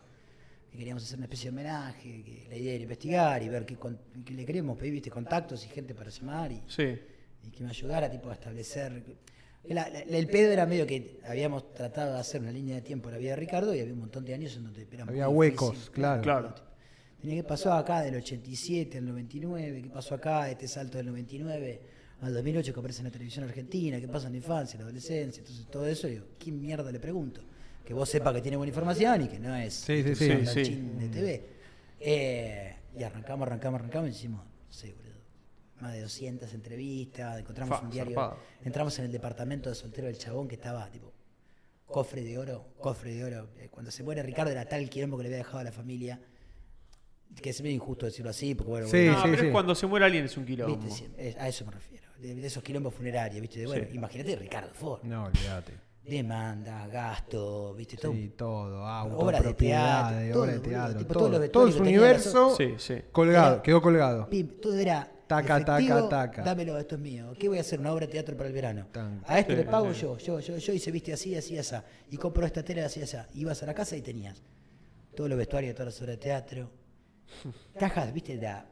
[0.72, 3.76] Que queríamos hacer una especie de homenaje, que la idea era investigar y ver qué,
[3.76, 6.98] con- qué le queríamos pedir, viste, contactos y gente para llamar y, Sí.
[7.44, 9.02] y que me ayudara tipo a establecer
[9.74, 13.08] la- la- el pedo era medio que habíamos tratado de hacer una línea de tiempo
[13.08, 15.12] en la vida de Ricardo y había un montón de años en donde era muy
[15.20, 15.36] Había difícil.
[15.38, 16.22] huecos, claro.
[16.22, 16.54] Claro.
[17.20, 21.80] Tenía que pasó acá del 87 al 99, qué pasó acá, este salto del 99
[22.20, 24.84] al 2008 que aparece en la televisión argentina, qué pasa en la infancia, en la
[24.86, 27.40] adolescencia, entonces todo eso, digo, ¿qué mierda le pregunto?
[27.84, 31.44] Que vos sepa que tiene buena información y que no es Sí, sí, de TV.
[32.00, 34.42] Eh, y arrancamos, arrancamos, arrancamos y hicimos,
[34.92, 35.05] boludo,
[35.80, 38.40] más de 200 entrevistas, encontramos Fa, un diario, zarpado.
[38.64, 41.12] entramos en el departamento de soltero del chabón que estaba tipo
[41.86, 43.48] cofre de oro, cofre de oro.
[43.58, 46.20] Eh, Cuando se muere Ricardo era tal quilombo que le había dejado a la familia,
[47.40, 49.46] que es medio injusto decirlo así, porque bueno, Sí, no, bueno, pero sí.
[49.46, 50.76] es cuando se muere alguien es un quilombo.
[50.76, 53.84] viste, sí, es- a eso me refiero, de, de esos quilombos funerarios, viste, de, bueno,
[53.90, 53.96] Sí.
[53.96, 55.72] imagínate Ricardo Ford, No, olvídate.
[56.04, 58.86] demanda, gasto, viste, todo, Sí, todo.
[58.86, 61.06] Auto, obras de teatro, obras de todo, teatro.
[61.06, 62.94] todo, todos los todo su tenía universo Sí, sí.
[63.12, 64.28] colgado, Era- quedó colgado.
[64.62, 66.42] Todo era Taca, taca, efectivo, taca.
[66.42, 67.32] dámelo, esto es mío.
[67.38, 67.80] ¿Qué voy a hacer?
[67.80, 68.86] Una obra de teatro para el verano.
[68.92, 69.22] Tan.
[69.26, 70.00] A esto Sí, le pago sí.
[70.02, 71.74] yo, yo, yo, yo, y se viste así, así, así.
[72.10, 73.16] Y compro esta tela así, así.
[73.34, 74.40] Ibas a la casa y tenías
[75.14, 76.70] todos los vestuarios de todas las obras de teatro.
[77.78, 78.66] Cajas, viste, la,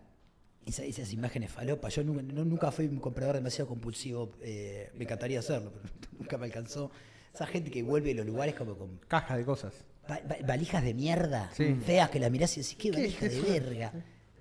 [0.65, 1.95] esa- esas imágenes falopas.
[1.95, 4.33] Yo nunca, no- nunca fui un comprador demasiado compulsivo.
[4.41, 6.91] eh, me encantaría hacerlo, pero nunca me alcanzó.
[7.35, 9.73] Esa gente que vuelve a los lugares como con Caja de cosas.
[10.09, 11.75] Va- va- valijas de mierda, Sí.
[11.85, 13.93] feas que las mirás y decís, qué ¿Qué- valija qué de verga.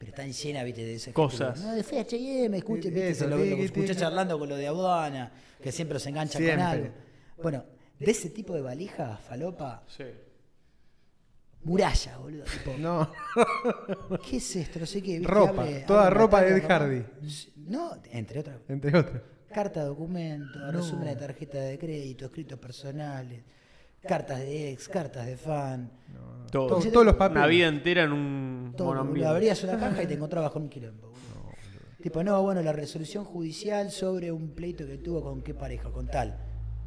[0.04, 1.60] Pero están llenas, viste, de esas Cosas.
[1.62, 5.32] No, de fea H&M, escuche, viste, Eso, se lo, escuché charlando con lo de aduana,
[5.62, 6.58] que siempre se engancha Siempre.
[6.58, 6.88] con algo.
[7.42, 7.66] Bueno,
[8.00, 10.04] de ese tipo de valija, falopa, Sí.
[11.64, 12.44] muralla, boludo.
[12.44, 13.10] Tipo, No.
[14.30, 14.80] ¿qué es esto?
[14.80, 15.20] No sé qué.
[15.20, 15.34] ¿viste?
[15.34, 17.04] Ropa, Hable- toda ropa de Ed Hardy.
[17.68, 18.58] No, entre otras.
[18.68, 19.22] Entre otros.
[19.54, 23.44] Carta, documento, resumen de tarjeta de crédito, escritos personales,
[24.08, 25.92] cartas de ex, cartas de fan.
[26.52, 26.68] Todo.
[26.68, 27.38] Todos- todos los papeles.
[27.42, 28.74] Una vida entera en un.
[28.78, 28.88] todo.
[28.90, 29.28] Monoambiente.
[29.30, 31.12] Abrías una caja y te encontrabas con un quilombo.
[32.02, 36.06] Tipo, no, bueno, la resolución judicial sobre un pleito que tuvo con qué pareja, con
[36.08, 36.38] tal.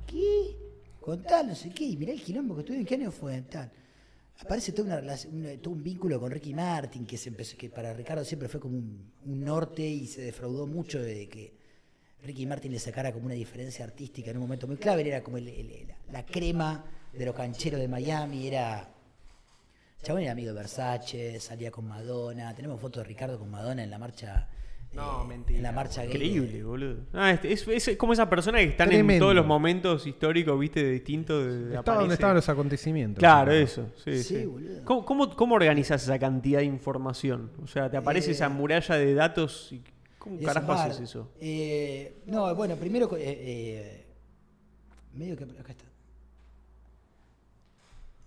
[0.07, 0.57] ¿Qué?
[1.01, 1.85] Con tal, no sé qué.
[1.85, 3.41] Y mirá el quilombo que tuve, ¿en qué año fue?
[3.43, 3.73] Tal.
[4.39, 7.71] Aparece toda una relación, un- todo un vínculo con Ricky Martin, que, se empezó, que
[7.71, 11.55] para Ricardo siempre fue como un, un norte y se defraudó mucho de que
[12.23, 15.01] Ricky Martin le sacara como una diferencia artística en un momento muy clave.
[15.01, 16.85] Él era como el- el- la, la crema
[17.19, 18.89] de los cancheros de Miami, era
[20.03, 22.55] Chabón era amigo de Versace, salía con Madonna.
[22.55, 24.49] Tenemos fotos de Ricardo con Madonna en la marcha.
[24.93, 27.05] No, eh, mentira, En la marcha Increíble, boludo.
[27.13, 30.91] Ah, es, es como esa persona que están en todos los momentos históricos, viste, de
[30.93, 31.45] distintos.
[31.45, 32.01] de- Estaba aparece.
[32.01, 33.19] donde estaban los acontecimientos.
[33.19, 33.91] Claro, eso.
[34.05, 34.47] Sí, Sí, sí.
[34.47, 34.85] boludo.
[34.85, 37.51] ¿Cómo, cómo, cómo organizas esa cantidad de información?
[37.63, 39.83] O sea, te aparece Eh, esa muralla de datos y
[40.19, 41.31] ¿cómo carajo haces eso?
[41.41, 43.15] Eh, no, bueno, primero.
[43.17, 44.07] eh, eh,
[45.15, 45.45] medio que.
[45.45, 45.85] Acá está.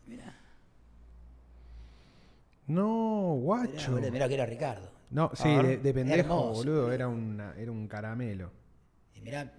[0.05, 0.35] Mirá,
[2.69, 3.91] No, mirá, guacho.
[3.91, 4.91] boludo, mirá que era Ricardo.
[5.11, 5.65] No, sí, A ver.
[5.65, 6.53] de, de pendejo, Hermoso.
[6.53, 8.51] boludo, era, una, era un caramelo.
[9.15, 9.51] Y mirá,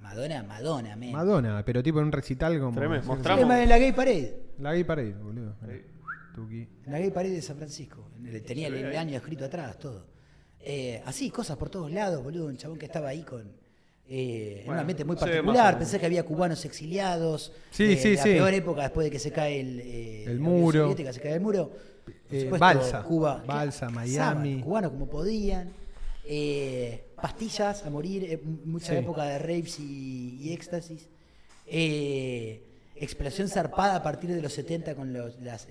[0.00, 1.12] Madonna, Madonna, men.
[1.12, 2.78] Madonna, pero tipo en un recital como.
[2.78, 3.50] Tremendo, mostramos.
[3.54, 4.36] En la Gay Parade.
[4.58, 5.54] La gay parade, boludo.
[6.34, 6.66] Tuki.
[6.86, 8.08] En la Gay Parade de San Francisco.
[8.22, 10.06] Le Tenía el, el año escrito atrás, todo.
[10.60, 12.46] Eh, así, cosas por todos lados, boludo.
[12.46, 13.50] Un chabón que estaba ahí con.
[14.08, 15.78] eh, en un ambiente muy particular.
[15.78, 17.52] Pensé que había cubanos exiliados.
[17.70, 18.28] Sí, de sí, la sí.
[18.30, 19.80] peor época después de que se cae el.
[19.80, 20.82] eh, El muro.
[20.82, 21.72] Soviética, se cae el muro.
[22.30, 23.02] Eh, Balsa.
[23.02, 23.42] Cuba.
[23.46, 24.60] Balsa, ¿qué Miami.
[24.60, 25.70] Cubanos como podían.
[26.24, 28.24] Eh, pastillas a morir.
[28.24, 28.98] eh, mucha Sí.
[28.98, 31.08] época de rapes y, y éxtasis.
[32.94, 35.66] Explosión zarpada a partir de los 70 con los, las.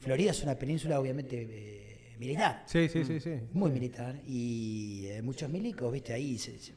[0.00, 3.34] Florida es una península obviamente militar, Sí, sí, sí, sí.
[3.52, 6.72] muy militar, y muchos milicos, viste, ahí, se- se-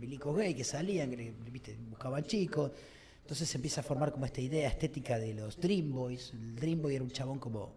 [0.00, 2.72] milicos gay que salían, que, viste, buscaban chicos,
[3.22, 6.82] entonces se empieza a formar como esta idea estética de los Dream Boys, el Dream
[6.82, 7.72] Boy era un chabón como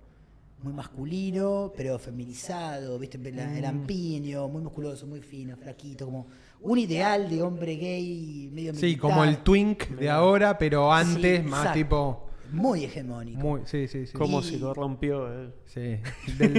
[0.63, 3.57] muy masculino, pero feminizado, viste, el, Mm.
[3.57, 6.27] el ampiño, muy musculoso, muy fino, flaquito, como
[6.61, 9.01] un ideal de hombre gay medio Sí, militar.
[9.01, 11.73] como el twink de ahora, pero antes, Sí, más exacto.
[11.77, 12.21] tipo.
[12.51, 13.39] Muy hegemónico.
[13.39, 14.13] Muy, sí, sí, sí.
[14.13, 15.51] ¿Cómo Y- se corrompió?
[15.65, 15.97] Sí.
[16.37, 16.53] Del-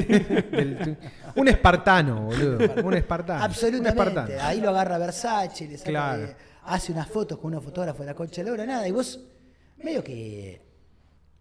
[0.51, 0.99] del twink.
[1.37, 2.59] un espartano, boludo.
[2.85, 3.39] Un espartano.
[3.41, 3.89] Un Absolutamente.
[3.91, 4.43] espartano.
[4.43, 6.29] Ahí lo agarra Versace, le saca, Claro.
[6.65, 8.87] hace unas fotos con unos fotógrafos de la Concha de la Lora, nada.
[8.87, 9.21] Y vos,
[9.83, 10.61] medio que.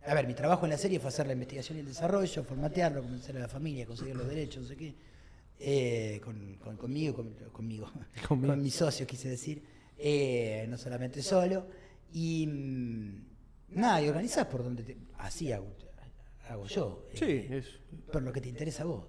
[0.08, 3.01] A ver, mi trabajo en la serie fue hacer la investigación y el desarrollo, formatearlo,
[3.01, 4.95] convencer a la familia, conseguir los derechos, no sé qué.
[5.59, 7.90] Eh, con, con- conmigo, con- conmigo,
[8.27, 8.53] Conmigo.
[8.53, 9.64] con mis socios, quise decir.
[9.98, 11.67] Eh, no solamente solo.
[12.14, 12.45] Y.
[12.48, 13.25] mm,
[13.69, 14.98] Nada, y organizás por donde te.
[15.17, 15.67] Así hago,
[16.50, 17.08] hago yo.
[17.14, 17.66] Sí, eh, es.
[18.11, 19.08] por lo que te interesa a vos.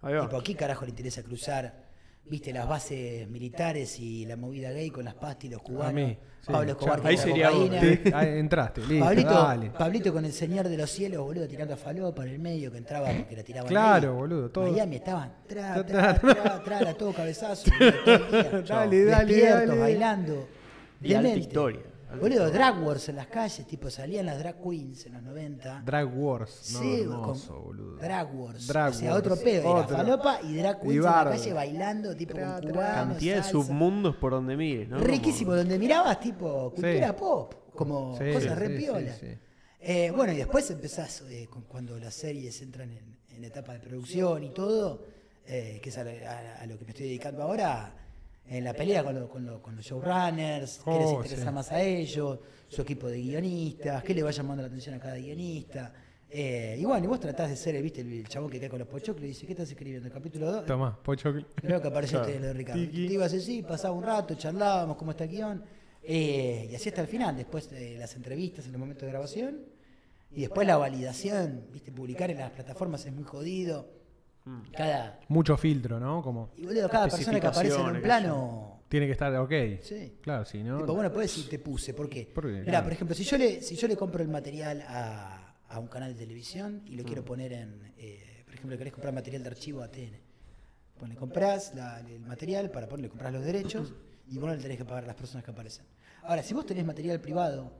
[0.00, 1.81] Tipo, ¿a qué carajo le interesa cruzar,
[2.24, 5.90] viste, las bases militares y la movida gay con las pastas y los cubanos?
[5.90, 6.52] A mí, sí.
[6.52, 7.08] Pablo Escobar Ya.
[7.08, 7.70] Ahí sería vos.
[8.14, 9.70] ahí entraste, listo, Pablito, dale.
[9.70, 12.78] Pablito con el señor de los cielos, boludo, tirando a falopa en el medio que
[12.78, 14.16] entraba porque la tiraban Claro, ahí.
[14.16, 14.70] boludo, todo.
[14.70, 18.62] Miami estaban, tra, Tra, tra, tra, tra, todo cabezazo, boludo, todo.
[18.68, 19.78] Dale, dale, dale.
[19.78, 20.48] bailando.
[21.00, 21.40] Y alta Demente.
[21.48, 25.22] historia, alta Boludo, drag wars en las calles, tipo, salían las drag queens en los
[25.22, 25.82] 90.
[25.84, 26.70] Drag Wars.
[26.72, 27.96] No, Sí, hermoso, con boludo.
[27.98, 28.66] Drag Wars.
[28.66, 29.20] Drag o sea, Wars.
[29.26, 29.78] otro pedo.
[29.78, 33.36] Era falopa y drag Y queens en la calle bailando, tipo Tra, con cubanos, Cantidad
[33.36, 34.98] de submundos por donde mires, ¿no?
[34.98, 37.14] Riquísimo, donde mirabas tipo cultura Sí.
[37.18, 38.78] pop, como Sí, cosas re
[39.20, 39.38] sí.
[39.84, 43.80] Eh, bueno, y después empezás, eh, con- cuando las series entran en, en etapa de
[43.80, 45.06] producción y todo,
[45.44, 47.92] eh, que es a, la- a- a lo que me estoy dedicando ahora,
[48.46, 51.52] en la pelea con, lo- con lo- con los showrunners, qué les Oh, interesa sí.
[51.54, 52.38] más a ellos,
[52.68, 55.92] su equipo de guionistas, qué le va llamando la atención a cada guionista.
[56.34, 58.78] Eh, y bueno, y vos tratás de ser, viste, el, el chabón que cae con
[58.78, 60.06] los pochoclos y dice, ¿qué estás escribiendo?
[60.06, 60.64] ¿El capítulo 2?
[60.66, 61.44] Tomá, pochoclo.
[61.54, 62.28] Creo que apareció Claro.
[62.32, 62.80] este lo de Ricardo.
[62.80, 63.06] Tiki.
[63.08, 65.62] Te ibas así, pasaba un rato, charlábamos cómo está el guion.
[66.04, 69.60] eh, y así hasta el final, después de las entrevistas en el momento de grabación.
[70.34, 73.86] Y después la validación, viste, publicar en las plataformas es muy jodido.
[74.76, 76.22] Cada, Mucho filtro, ¿no?
[76.22, 78.82] Como y boludo, cada persona que aparece en un plano.
[78.88, 79.52] tiene que estar ok.
[79.82, 80.18] Sí.
[80.20, 80.78] Claro, sí, ¿no?
[80.78, 82.26] Tipo, bueno, puedes decir te puse, ¿por qué?
[82.32, 82.52] ¿Por qué?
[82.52, 82.84] Mirá, Claro.
[82.84, 86.12] por ejemplo, si yo le, si yo le compro el material a, a un canal
[86.14, 87.06] de televisión y lo Mm.
[87.06, 90.18] quiero poner en, eh, por ejemplo, querés comprar material de archivo a TN.
[90.98, 93.92] Pues le comprás la- el material para ponerle, comprar los derechos
[94.28, 95.84] y vos no le tenés que pagar a las personas que aparecen.
[96.24, 97.72] Ahora, si vos tenés material privado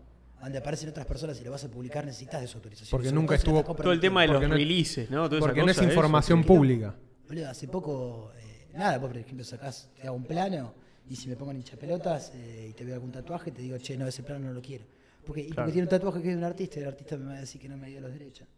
[0.42, 2.90] donde aparecen otras personas y lo vas a publicar, necesitas de su autorización.
[2.90, 5.24] Porque nunca estuvo- Todo el tema de los no- releases, ¿no?
[5.28, 6.94] Toda esa Porque no es eso, información pública.
[7.28, 10.74] Boludo, hace poco, eh, nada, vos por ejemplo sacás, te hago un plano
[11.08, 13.96] y si me pongo en hinchapelotas eh, y te veo algún tatuaje, te digo, che,
[13.96, 14.84] no, ese plano no lo quiero.
[15.24, 15.62] Porque, y Claro.
[15.62, 17.40] porque tiene un tatuaje que es de un artista y el artista me va a
[17.40, 18.48] decir que no me dio los derechos.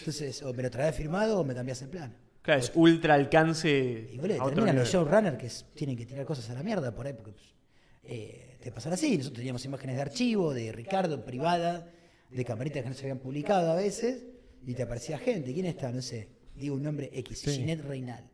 [0.00, 2.14] Entonces, o me lo traes firmado o me cambias el plano.
[2.42, 4.10] Claro, es ultra alcance.
[4.12, 7.12] Y boludo, terminan los showrunners que tienen que tirar cosas a la mierda por ahí,
[7.12, 7.44] porque pues,
[8.04, 9.16] eh, te pasan así.
[9.16, 11.90] Nosotros teníamos imágenes de archivo, de Ricardo, privada,
[12.30, 14.24] de camaritas que no se habían publicado a veces,
[14.66, 15.52] y te aparecía gente.
[15.54, 15.90] ¿Quién está?
[15.92, 16.28] No sé.
[16.54, 17.50] digo un nombre X, Sí.
[17.52, 18.24] Ginette Reinal,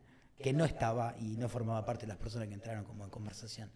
[0.41, 3.69] que no estaba y no formaba parte de las personas que entraron como en conversación.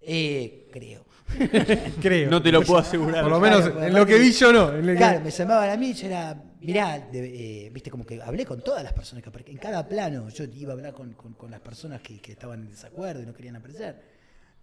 [0.00, 1.04] Eh, creo.
[2.00, 2.30] Creo.
[2.30, 3.22] No te lo puedo asegurar.
[3.22, 4.68] Por lo menos Claro, en lo que vi yo no.
[4.72, 8.04] en el que- Claro, me llamaban a mí, yo era, mirá, de- eh, viste, como
[8.06, 9.50] que hablé con todas las personas que.
[9.50, 12.60] En cada plano yo iba a hablar con, con- con las personas que, que estaban
[12.60, 14.00] en desacuerdo y no querían aparecer.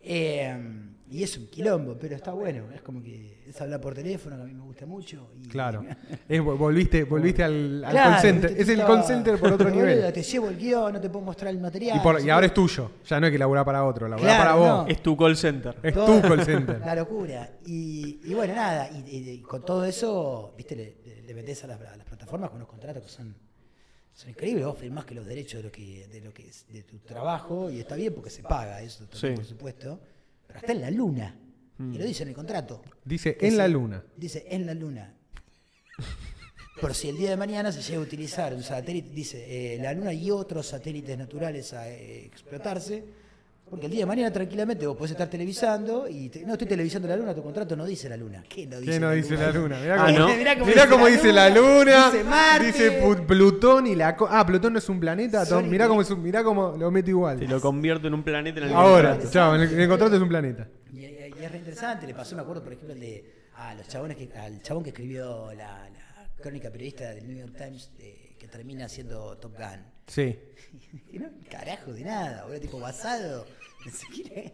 [0.04, 2.64] Eh, y es un quilombo, pero está bueno.
[2.74, 5.30] Es como que es hablar por teléfono, que a mí me gusta mucho.
[5.44, 5.86] y- Claro.
[6.28, 8.54] Es, vol- volviste volviste al, al Claro, call center.
[8.58, 10.12] Es el call center por otro nivel.
[10.12, 11.98] Te llevo el guion, no te puedo mostrar el material.
[11.98, 12.90] Y, por- ahora es tuyo.
[13.08, 14.86] Ya no hay que laburar para otro, laburar Claro, para vos.
[14.86, 14.92] no.
[14.92, 15.76] Es tu call center.
[15.84, 16.80] Es Todo- tu call center.
[16.86, 17.50] La locura.
[17.66, 21.80] Y, y bueno, nada, y, y- y con todo eso, viste, le, le- a las,
[21.82, 23.36] a las plataformas con unos contratos que son,
[24.14, 24.66] son increíbles.
[24.66, 27.70] Vos firmás que los derechos de lo que, de lo que es de tu trabajo,
[27.70, 29.36] y está bien porque se paga eso también, Sí.
[29.36, 30.00] por supuesto.
[30.48, 31.40] Pero está en la luna.
[31.78, 31.94] Mm.
[31.94, 32.82] Y lo dice en el contrato.
[33.04, 34.04] Dice en la luna.
[34.16, 35.14] Dice en la luna.
[36.82, 39.94] Por si el día de mañana se llega a utilizar un satélite, dice eh, la
[39.94, 43.04] luna y otros satélites naturales a eh, explotarse.
[43.74, 47.08] Porque el día de mañana tranquilamente vos podés estar televisando y te- no estoy televisando
[47.08, 48.44] la luna, tu contrato no dice la luna.
[48.48, 49.80] ¿Qué no dice, ¿Qué no dice la luna?
[49.80, 50.28] Mirá Ah, cómo, ¿no?
[50.38, 52.12] Mirá cómo mirá dice cómo la dice la luna, luna.
[52.12, 52.66] dice Marte.
[52.68, 54.16] dice Plutón y la.
[54.30, 55.44] Ah, Plutón no es un planeta.
[55.48, 55.68] Tom.
[55.68, 57.40] Mirá cómo, es un- mirá cómo lo meto igual.
[57.40, 59.34] Te lo convierto en un planeta en el Ahora, contrato.
[59.34, 60.68] chao, en el, en el contrato es un planeta.
[60.94, 63.74] Y, y- y es re interesante, le pasó, me acuerdo, por ejemplo, el de a
[63.74, 67.90] los chabones que, al chabón que escribió la, la crónica periodista del New York Times
[67.98, 69.93] de- que termina siendo Top Gun.
[70.08, 70.40] Sí.
[71.12, 73.46] Y no, carajo de nada, boludo, tipo basado.
[73.86, 74.54] No sé qué.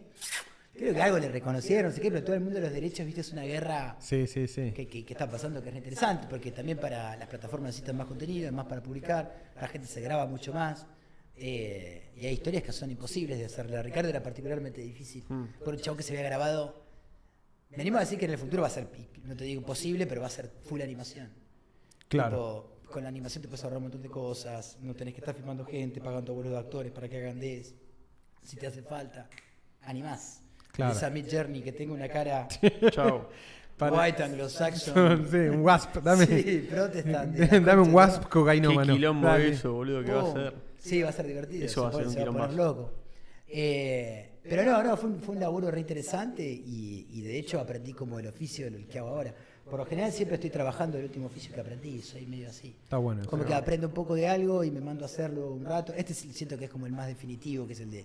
[0.74, 3.04] Creo que algo le reconocieron, no sé qué, pero todo el mundo de los derechos,
[3.06, 4.72] viste, es una guerra Sí, sí, sí.
[4.72, 7.96] que, que- que está pasando que es re interesante, porque también para las plataformas necesitan
[7.96, 10.86] más contenido, más para publicar, la gente se graba mucho más.
[11.36, 13.68] eh, y hay historias que son imposibles de hacer.
[13.70, 15.24] La Ricardo era particularmente difícil.
[15.64, 16.84] Por un chavo que se había grabado.
[17.70, 18.88] Venimos a decir que en el futuro va a ser,
[19.24, 21.30] no te digo posible, pero va a ser full animación.
[22.08, 22.30] Claro.
[22.30, 25.34] Tipo, con la animación te puedes ahorrar un montón de cosas, no tenés que estar
[25.34, 27.74] filmando gente, pagando vuelos de actores para que hagan des.
[28.42, 29.28] Si te hace falta,
[29.82, 30.42] animás.
[30.72, 30.92] Claro.
[30.92, 32.46] Esa Mid Journey que tenga una cara
[32.90, 33.28] Chao.
[33.76, 35.26] Para- white anglo-saxon.
[35.30, 35.96] sí, un wasp.
[36.02, 38.28] Dame, Sí, protestant, de la dame un wasp ¿no?
[38.28, 38.92] Qué cocainómano.
[38.94, 39.48] quilombo Dale.
[39.48, 40.54] eso, boludo, que va a ser.
[40.78, 41.64] Sí, va a ser divertido.
[41.64, 42.92] Eso va a se ser un se loco.
[43.48, 47.58] Eh, pero no, no, fue un, fue un laburo re interesante y, y de hecho
[47.58, 49.34] aprendí como el oficio del que hago ahora.
[49.70, 52.74] Por lo general siempre estoy trabajando el último oficio que aprendí, soy medio así.
[52.82, 53.22] Está bueno.
[53.26, 55.92] Como que aprendo un poco de algo y me mando a hacerlo un rato.
[55.94, 58.04] Este siento que es como el más definitivo, que es el de,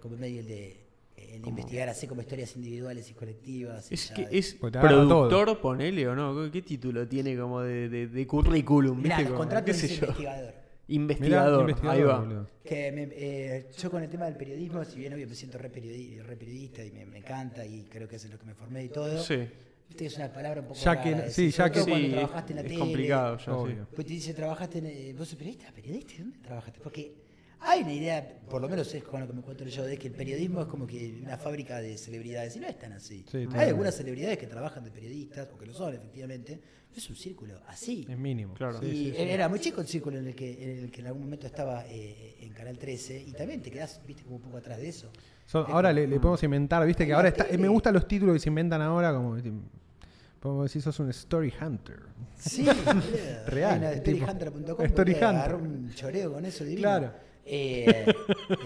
[0.00, 0.76] como medio el de,
[1.16, 3.92] el de investigar así como historias individuales y colectivas.
[3.92, 6.50] Es que de- Pues productor, ponele o no.
[6.50, 9.00] ¿Qué título tiene como de, de, de currículum?
[9.00, 9.86] Mirá, los contratos yo.
[10.06, 10.54] investigador.
[10.54, 12.46] Mirá, Investigador, ahí va.
[12.64, 15.70] Que me- eh, yo con el tema del periodismo, si bien obvio me siento re,
[15.72, 18.54] periodi- re periodista y me, me encanta y creo que es en lo que me
[18.54, 19.46] formé y todo, Sí.
[19.92, 22.06] Viste que es una palabra un poco Ya rara que- decir, sí, ya que- cuando
[22.06, 23.50] Sí, trabajaste en la es tele, complicado ya, sí.
[23.50, 23.86] Obvio.
[23.94, 26.80] Pues te dice, trabajaste en, eh, vos sos periodista, periodista, ¿dónde trabajaste?
[26.80, 27.14] Porque
[27.60, 30.08] hay una idea, por lo menos es con lo que me encuentro yo, de que
[30.08, 33.24] el periodismo es como que una fábrica de celebridades, y no es tan así.
[33.30, 37.08] Sí, hay algunas celebridades que trabajan de periodistas, o que lo son efectivamente, pero es
[37.08, 38.04] un círculo así.
[38.10, 38.54] Es mínimo.
[38.54, 38.80] Claro.
[38.80, 39.22] Sí, y sí, sí.
[39.22, 41.84] era muy chico el círculo en el que en el que en algún momento estaba
[41.88, 45.10] eh, en Canal 13 y también te quedás, viste, como un poco atrás de eso.
[45.52, 48.48] Ahora le, le podemos inventar, viste que ahora está, me gustan los títulos que se
[48.48, 49.52] inventan ahora, como viste,
[50.42, 52.00] podemos decir sos un story hunter.
[52.36, 52.66] Sí.
[53.46, 55.24] Real, storyhunter.com, Story Hunter.
[55.24, 56.82] agarró un choreo con eso divino.
[56.82, 57.12] Claro.
[57.46, 58.12] Eh,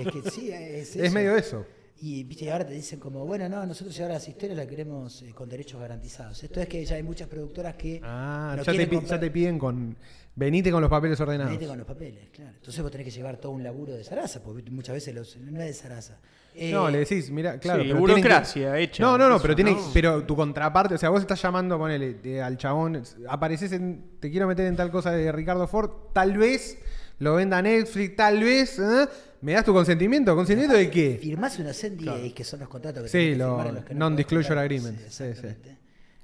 [0.00, 1.14] es que sí, es, Es eso.
[1.14, 1.66] medio eso.
[1.98, 5.22] Y viste, y ahora te dicen como, bueno, no, nosotros ahora las historias las queremos
[5.22, 6.42] eh, con derechos garantizados.
[6.44, 9.58] Esto es que ya hay muchas productoras que Ah, no ya, te, ya te piden
[9.58, 9.96] con.
[10.34, 11.50] Venite con los papeles ordenados.
[11.50, 12.50] Venite con los papeles, claro.
[12.54, 15.58] Entonces vos tenés que llevar todo un laburo de Sarasa, porque muchas veces los, no
[15.62, 16.18] es de Sarasa.
[16.54, 17.82] Eh, No, le decís, mira, claro.
[17.82, 19.90] Sí, pero que- burocracia hecha, No, no, no, eso, pero tiene, ¿no?
[19.94, 24.30] pero tu contraparte, o sea, vos estás llamando, ponele, de- al chabón, apareces en, te
[24.30, 26.78] quiero meter en tal cosa de Ricardo Ford, tal vez
[27.18, 29.06] lo venda Netflix, tal vez, ¿eh?
[29.46, 30.34] ¿Me das tu consentimiento?
[30.34, 31.18] ¿Consentimiento de qué?
[31.22, 33.94] Firmás unos NDAs, que son los contratos que Sí, que lo- firmar en los que
[33.94, 35.78] no non-disclosure podés agreement, sí, exactamente.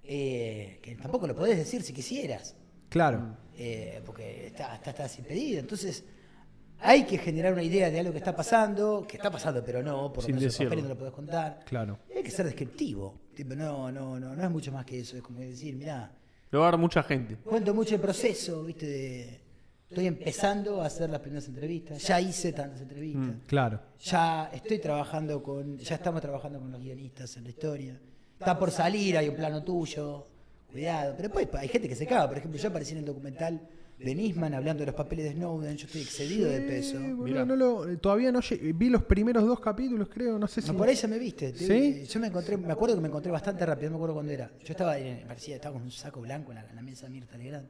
[0.04, 2.56] Eh, que tampoco lo podés decir si quisieras.
[2.88, 3.36] Claro.
[3.56, 5.60] eh, porque está, está, estás impedido.
[5.60, 6.04] Entonces,
[6.80, 10.12] hay que generar una idea de algo que está pasando, que está pasando, pero no,
[10.12, 11.60] por lo Sin menos no lo podés contar.
[11.64, 11.98] Claro.
[12.12, 13.20] Y hay que ser descriptivo.
[13.36, 15.16] Tipo, no, no, no, no es mucho más que eso.
[15.16, 16.10] Es como decir, mirá,
[16.50, 17.36] Lo va a dar mucha gente.
[17.36, 18.86] cuento mucho el proceso, ¿viste?
[18.86, 19.40] De,
[19.92, 22.02] estoy empezando a hacer las primeras entrevistas.
[22.06, 23.36] Ya hice tantas entrevistas.
[23.46, 23.80] Claro.
[24.00, 28.00] Ya estoy trabajando con, ya estamos trabajando con los guionistas en la historia.
[28.38, 30.26] Está por salir, hay un plano tuyo,
[30.70, 31.14] cuidado.
[31.16, 32.28] Pero después hay gente que se caga.
[32.28, 33.60] Por ejemplo, yo aparecí en el documental
[33.98, 35.76] de Nisman hablando de los papeles de Snowden.
[35.76, 36.98] Yo estoy excedido de peso.
[37.14, 38.40] Boludo, no lo- todavía no
[38.74, 40.72] vi los primeros dos capítulos, creo, no sé si.
[40.72, 41.52] No, por ahí ya me viste.
[41.52, 42.04] te- ¿Sí?
[42.06, 44.50] Yo me encontré, me acuerdo que me encontré bastante rápido, no me acuerdo cuándo era.
[44.64, 47.12] Yo estaba, en- parecía, estaba con un saco blanco en la, en la mesa de
[47.12, 47.68] Mirta Legrand.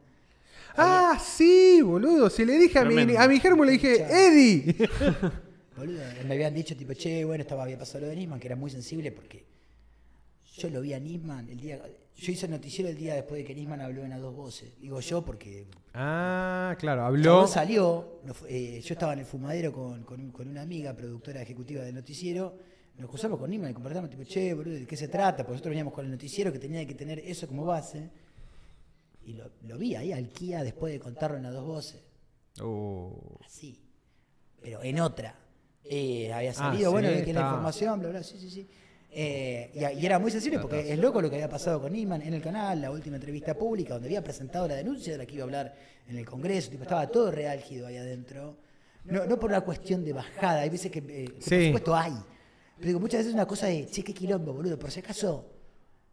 [0.76, 2.30] Ah, sí, boludo.
[2.30, 3.20] Si le dije a mi, Tremendo.
[3.20, 4.08] a mi germo, le dije, Chao.
[4.10, 4.76] Eddie.
[5.76, 8.56] Boludo, me habían dicho, tipo, che, bueno, estaba, había pasado lo de Nisman, que era
[8.56, 9.44] muy sensible porque
[10.56, 11.80] yo lo vi a Nisman el día.
[12.14, 14.78] Yo hice el noticiero el día después de que Nisman habló en a dos voces.
[14.80, 17.22] Digo yo porque ah, claro, habló.
[17.24, 18.20] chabón salió.
[18.48, 21.94] eh, yo estaba en el fumadero con, con, un- con una amiga, productora ejecutiva del
[21.94, 22.54] noticiero.
[22.98, 25.38] Nos cruzamos con Nisman y conversamos, tipo, che, boludo, ¿de qué se trata?
[25.38, 28.10] Porque nosotros veníamos con el noticiero que tenía que tener eso como base.
[29.24, 32.02] Y lo, lo vi ahí al Kia después de contarlo en a dos voces.
[32.60, 33.38] Oh.
[33.44, 33.80] Así.
[34.60, 35.34] Pero en otra.
[35.84, 38.68] Eh, había Ah, salido, sí, bueno, de que la información, bla, bla, sí, sí, sí.
[39.14, 42.22] Eh, y, y era muy sensible porque es loco lo que había pasado con Iman
[42.22, 45.34] en el canal, la última entrevista pública, donde había presentado la denuncia de la que
[45.34, 45.74] iba a hablar
[46.08, 48.56] en el Congreso, tipo, estaba todo reálgido ahí adentro.
[49.04, 51.50] No, no por una cuestión de bajada, hay veces que, eh, que Sí.
[51.50, 52.12] por supuesto hay.
[52.76, 55.46] Pero digo, muchas veces es una cosa de, che, qué quilombo, boludo, por si acaso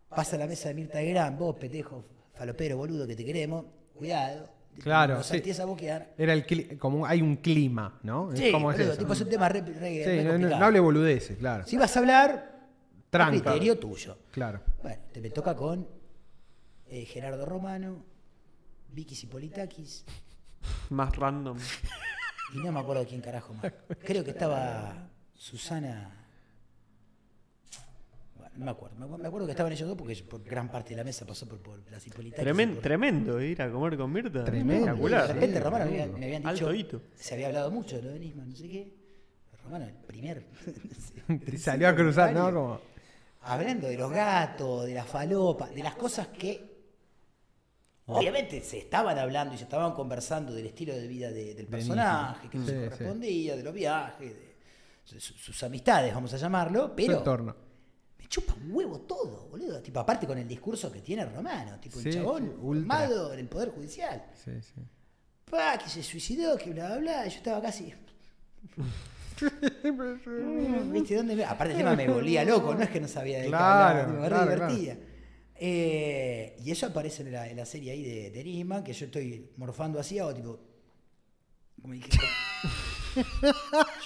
[0.09, 2.03] pasa a la mesa de Mirta Gran, vos, petejo,
[2.40, 4.50] falopero, boludo, que te queremos, cuidado.
[4.82, 5.42] Claro, No sí.
[5.59, 6.14] a boquear.
[6.18, 8.30] Era el cli- como hay un clima, ¿no?
[8.34, 9.00] Sí, como es boludo, eso.
[9.01, 10.59] tipo, es un tema re, re- Sí, re no, no- complicado.
[10.61, 11.68] no hable boludeces, claro.
[11.68, 12.59] Si vas a hablar,
[13.09, 13.32] Tranca.
[13.51, 14.18] criterio tuyo.
[14.32, 14.61] Claro.
[14.82, 15.85] Bueno, te me toca con
[16.88, 18.06] eh, Gerardo Romano,
[18.93, 20.06] Vicky Cipolitakis,
[20.92, 21.58] Más random.
[22.53, 23.74] y no me acuerdo quién carajo más.
[24.06, 26.18] Creo que estaba Susana.
[28.59, 29.07] No me acuerdo.
[29.17, 31.59] Me acuerdo- que estaban ellos dos porque por gran parte de la mesa pasó por,
[31.61, 32.43] por la Cipolitakis.
[32.45, 34.43] y Tremen- por- tremendo ir a comer con Mirta.
[34.43, 34.73] Tremendo.
[34.73, 35.27] Y de Espectacular.
[35.33, 36.97] repente Romano me, habían Alto dicho.
[36.97, 37.01] hito.
[37.15, 38.93] Se había hablado mucho de lo de Nisman, no sé qué.
[39.63, 40.45] Romano, el primer.
[41.57, 42.51] Salió a cruzar, ¿no?
[42.53, 42.81] Como...
[43.41, 46.67] hablando de los gatos, de la falopa, de las cosas que
[48.07, 52.49] obviamente se estaban hablando y se estaban conversando del estilo de vida de- del personaje,
[52.49, 52.89] que Sí, se sí.
[52.89, 54.49] correspondía, de los viajes, de
[55.05, 57.55] su- su- sus amistades, vamos a llamarlo, Su pero entorno.
[58.30, 59.82] Me chupa un huevo todo, boludo.
[59.82, 63.48] Tipo, aparte con el discurso que tiene Romano, tipo Sí, un chabón formado en el
[63.48, 64.24] Poder Judicial.
[64.35, 64.82] Sí, sí.
[65.49, 67.27] Pa, que se suicidó, que bla, bla, bla.
[67.27, 67.91] y Yo estaba casi.
[70.91, 73.49] ¿Viste dónde me- Aparte, encima me volvía loco, no es que no sabía de qué
[73.49, 74.99] Claro, hablar, me re claro, divertía.
[75.56, 79.49] Eh, y eso aparece en la, en la serie ahí de, de que yo estoy
[79.58, 80.59] morfando así, hago tipo.
[81.82, 82.09] Como dije,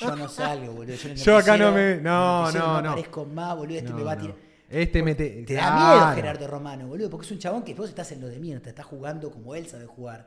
[0.01, 0.95] yo no salgo, boludo.
[0.95, 2.89] Yo, en el Yo acá no me- no, noticiero no, no.
[2.91, 3.77] aparezco más, boludo.
[3.77, 4.21] Este No, me va a no.
[4.21, 4.37] tirar.
[4.69, 5.43] Este me te...
[5.43, 5.99] Te da Claro.
[6.05, 8.69] miedo Gerardo Romano, boludo, porque es un chabón que vos estás en lo de mierda,
[8.69, 10.25] estás jugando como él sabe jugar.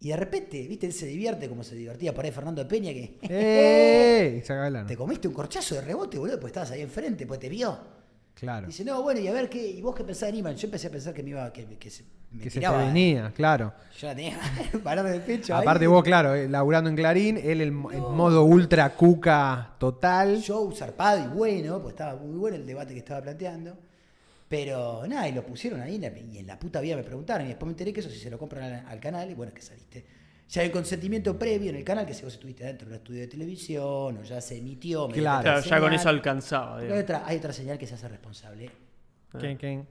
[0.00, 3.18] Y de repente, viste, él se divierte como se divertía por ahí Fernando Peña, que
[3.22, 4.42] ¡Eh!
[4.88, 7.78] Te comiste un corchazo de rebote, boludo, pues estabas ahí enfrente, pues te vio.
[8.34, 8.66] Claro.
[8.66, 10.56] Dice, no, bueno, y a ver qué, y vos qué pensás de Niman.
[10.56, 12.02] Yo empecé a pensar que me iba, que, que se,
[12.32, 12.84] me Que se te tiraba.
[12.84, 13.72] venía, claro.
[13.98, 14.38] Yo la tenía
[14.84, 15.54] parado de pecho.
[15.54, 15.62] ahí.
[15.62, 20.40] Aparte vos, claro, eh, laburando en Clarín, él en, en modo ultra cuca total.
[20.40, 23.76] show zarpado y bueno, pues estaba muy bueno el debate que estaba planteando.
[24.48, 25.98] Pero nada, y lo pusieron ahí
[26.30, 27.46] y en la puta vida me preguntaron.
[27.46, 29.48] Y después me enteré que eso si se lo compran al, al canal, y bueno,
[29.48, 30.04] es que saliste.
[30.50, 33.20] Ya hay consentimiento previo en el canal, que si vos estuviste dentro de un estudio
[33.22, 35.08] de televisión o ya se emitió.
[35.08, 35.36] Claro.
[35.36, 36.76] la Claro, ya con eso alcanzaba.
[36.80, 38.70] Hay otra, hay otra señal que se hace responsable.
[39.38, 39.88] ¿Quién, quién?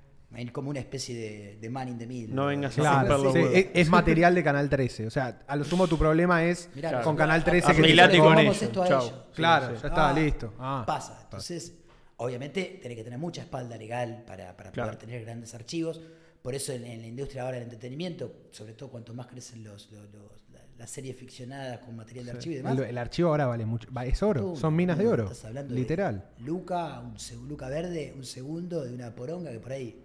[0.54, 2.34] Como una especie de, de man in the middle.
[2.34, 5.08] No vengas a Claro, sí, es, es material de Canal 13.
[5.08, 7.16] O sea, a lo sumo tu problema es Mirá, con.
[7.18, 8.62] Canal 13 que te con ellos.
[8.62, 9.02] esto a Chau.
[9.08, 9.14] ellos.
[9.36, 9.82] Claro, Sí, sí.
[9.84, 10.54] ya está, Ah, listo.
[10.58, 10.84] Ah.
[10.88, 11.20] Pasa.
[11.24, 11.74] Entonces,
[12.18, 14.92] obviamente, tenés que tener mucha espalda legal para, para Claro.
[14.92, 16.00] poder tener grandes archivos.
[16.42, 19.92] Por eso en, en la industria ahora del entretenimiento, sobre todo cuanto más crecen los,
[19.92, 22.78] los- los- la- las series ficcionadas con material de archivo y demás.
[22.80, 23.88] El, el archivo ahora vale mucho.
[24.06, 25.24] Es oro, son minas de oro.
[25.26, 26.26] estás hablando Literal.
[26.40, 30.02] de Luca, un, Luca verde, un segundo de una poronga que por ahí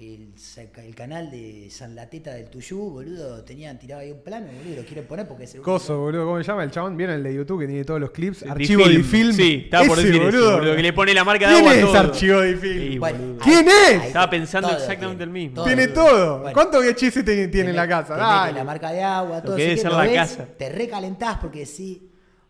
[0.00, 4.46] el, saca- el canal de San Lateta del Tuyú, boludo, tenían tirado ahí un plano,
[4.46, 6.64] boludo, lo quieren poner porque es el Coso, boludo, ¿cómo se llama?
[6.64, 8.42] El chabón, ¿vieron el de YouTube que tiene todos los clips?
[8.44, 9.32] Archivo de film.
[9.32, 10.52] Sí, estaba por decir eso, boludo.
[10.58, 11.98] boludo, que le pone la marca de ¿Quién agua a todo.
[12.12, 12.78] Archivo de film?
[12.92, 13.38] Sí, Bueno, boludo.
[13.40, 14.04] ¿Quién es?
[14.06, 15.54] Estaba pensando todo exactamente tiene, el mismo.
[15.56, 16.38] todo Tiene todo.
[16.40, 18.16] Bueno, ¿Cuántos VHS tiene, tiene en la casa?
[18.16, 18.52] Dale.
[18.54, 20.46] la marca de agua, todo que debe eso, ser lo la ves, casa.
[20.56, 21.98] Te recalentás porque decís,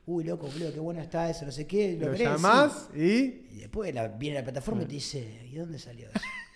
[0.06, 1.96] uy, loco, boludo, qué bueno está eso, no sé qué.
[2.00, 2.98] Lo, Lo querés, llamás y.
[2.98, 3.46] sí.
[3.52, 6.20] Y después la- viene la plataforma y te dice, ¿y dónde salió eso?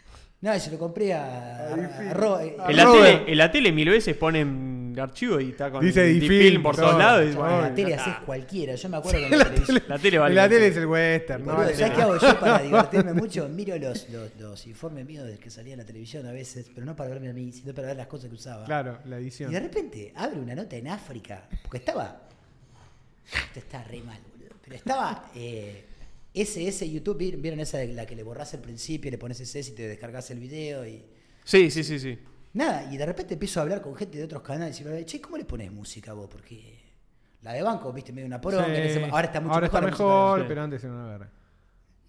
[0.45, 2.09] no, se lo compré a, a- Difilm.
[2.09, 5.49] a Ro- eh, A En la, tele, en la tele mil veces ponen archivo y
[5.51, 6.87] está con Dice Difilm Difilm, por todo.
[6.87, 7.25] todos lados.
[7.25, 8.75] y en la tele haces cualquiera.
[8.77, 9.83] Yo me acuerdo que en la televisión.
[9.89, 10.35] La tele vale.
[10.37, 11.57] La tele es el western, ¿no?
[11.57, 13.49] ¿Sabes qué hago yo para divertirme mucho?
[13.49, 16.87] Miro los, los, los informes míos del que salía en la televisión a veces, pero
[16.87, 18.65] no para verme a mí, sino para ver las cosas que usaba.
[18.67, 19.51] Claro, la Y edición.
[19.51, 22.21] de repente abre una nota en África, porque estaba.
[23.47, 24.55] Esto está re mal, boludo.
[24.63, 25.85] Pero estaba eh,
[26.35, 29.71] SS YouTube, ¿vieron- ¿vieron esa de la que le borras al principio, le pones SS
[29.71, 30.85] y te descargas el video?
[30.87, 31.05] y
[31.45, 32.19] Sí, sí, sí, sí.
[32.55, 35.21] Nada, y de repente empiezo a hablar con gente de otros canales y me che,
[35.21, 36.29] ¿cómo le pones música vos?
[36.31, 36.79] Porque
[37.43, 38.67] la de banco, viste, medio una poronga.
[38.67, 39.01] Sí.
[39.11, 39.91] ahora está mucho Ahora está mejor.
[39.91, 41.31] música mejor, pero antes era una verga.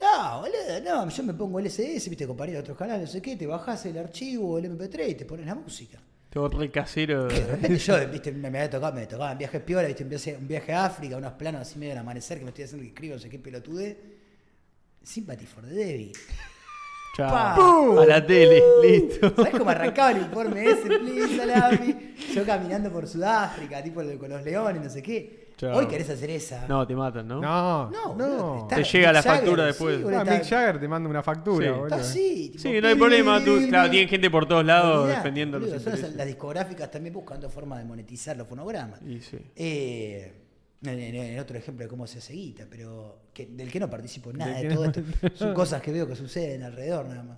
[0.01, 3.21] no, boludo, no, yo me pongo el SS, viste, compañero de otros canales, no sé
[3.21, 5.99] qué, te bajás el archivo o el MP3 y te pones la música.
[6.35, 7.27] Todo re casero.
[7.27, 10.09] De repente yo, viste, me, me había tocado, me tocaba en viajes piola, viste, un
[10.09, 12.83] viaje, un viaje a África, unos planos así medio del amanecer que me estoy haciendo
[12.83, 13.97] que escribo, no sé qué pelotude.
[15.01, 16.11] Sympathy for the Devil.
[17.15, 18.01] Chao.
[18.01, 19.33] A la tele, listo.
[19.33, 20.87] ¿Sabes cómo arrancaba el informe ese?
[20.87, 22.15] Please, salami.
[22.35, 25.44] Yo caminando por Sudáfrica, tipo con los leones, no sé qué.
[25.57, 25.77] Chao.
[25.77, 26.67] Hoy querés hacer esa.
[26.67, 27.39] No, te matan, ¿no?
[27.41, 28.61] No, No, no.
[28.63, 29.95] está Te llega la Jagger, factura sí, después.
[30.05, 31.71] Ah, está- Mick Jagger te manda una factura, Sí.
[31.71, 31.85] boludo.
[31.87, 32.49] Está así.
[32.51, 33.43] tipo, Sí, no hay problema.
[33.43, 36.13] Tú, claro, tienen gente por todos lados defendiendo los las, intereses.
[36.15, 39.01] las discográficas también buscando formas de monetizar los fonogramas.
[39.01, 39.37] Y sí.
[39.55, 40.33] Eh,
[40.83, 43.89] en, en- en otro ejemplo de cómo se hace guita, pero que- del que no
[43.89, 45.01] participo en nada de, todo no- esto.
[45.35, 47.37] Son cosas que veo que suceden alrededor nada más.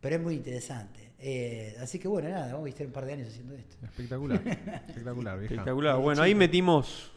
[0.00, 1.12] Pero es muy interesante.
[1.20, 3.76] Eh, así que bueno, nada, vamos a estar un par de años haciendo esto.
[3.82, 4.42] Espectacular.
[4.88, 5.54] Espectacular, vieja.
[5.54, 5.98] Espectacular.
[5.98, 7.12] Bueno, ahí metimos.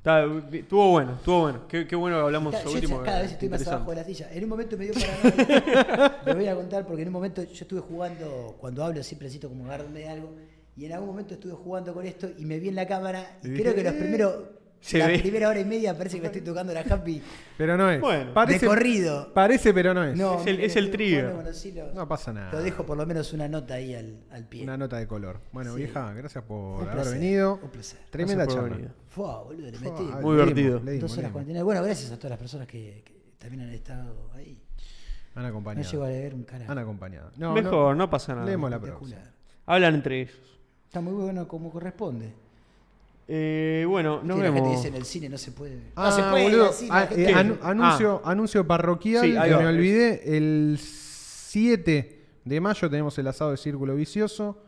[0.00, 1.60] Está- Estuvo bueno, estuvo bueno.
[1.68, 3.02] Qué, qué bueno que hablamos Está- yo último.
[3.02, 4.28] cada vez estoy más abajo de la silla.
[4.32, 6.22] En un momento me dio para.
[6.24, 9.50] Me voy a contar porque en un momento yo estuve jugando, cuando hablo siempre necesito
[9.50, 10.30] como agarrarme de algo.
[10.74, 13.52] Y en algún momento estuve jugando con esto y me vi en la cámara y
[13.52, 13.98] creo que los "Eh".
[13.98, 14.34] primeros.
[14.80, 15.18] Se la ve.
[15.18, 17.22] primera hora y media parece que me estoy tocando la happy
[17.58, 18.00] Pero no es.
[18.00, 18.32] Bueno.
[18.32, 19.32] parece, de corrido.
[19.34, 20.16] Parece, pero no es.
[20.16, 21.94] No, Es el- es el hilos.
[21.94, 22.50] No pasa nada.
[22.52, 24.62] Lo dejo por lo menos una nota ahí al, al pie.
[24.62, 25.40] Una nota de color.
[25.52, 25.82] Bueno, Sí.
[25.82, 27.60] vieja, gracias por Un haber placer, venido.
[27.62, 28.00] un placer.
[28.10, 28.78] Tremenda charla.
[29.10, 30.02] Fua, boludo, le metí.
[30.22, 30.78] Muy divertido.
[30.78, 31.32] dimos, horas dimos.
[31.32, 31.62] 49.
[31.62, 34.58] Bueno, gracias a todas las personas que, que también han estado ahí.
[35.34, 35.90] Han No acompañado.
[35.90, 36.72] llego a leer un carajo.
[36.72, 37.30] Han acompañado.
[37.36, 38.46] No, Mejor, no, pasa nada.
[38.46, 39.20] Leemos la próxima.
[39.66, 40.38] Hablan entre ellos.
[40.86, 42.32] Está muy bueno como corresponde.
[43.32, 44.76] Eh, bueno, nos Que la gente vemos.
[44.76, 45.78] dice en el cine no se puede.
[45.94, 46.42] Ah, no se puede.
[46.44, 46.70] boludo.
[46.88, 50.36] la Ah, eh, anu- anuncio, anuncio parroquial Sí, que me olvidé.
[50.36, 54.64] El 7 de mayo tenemos el asado de Círculo Vicioso.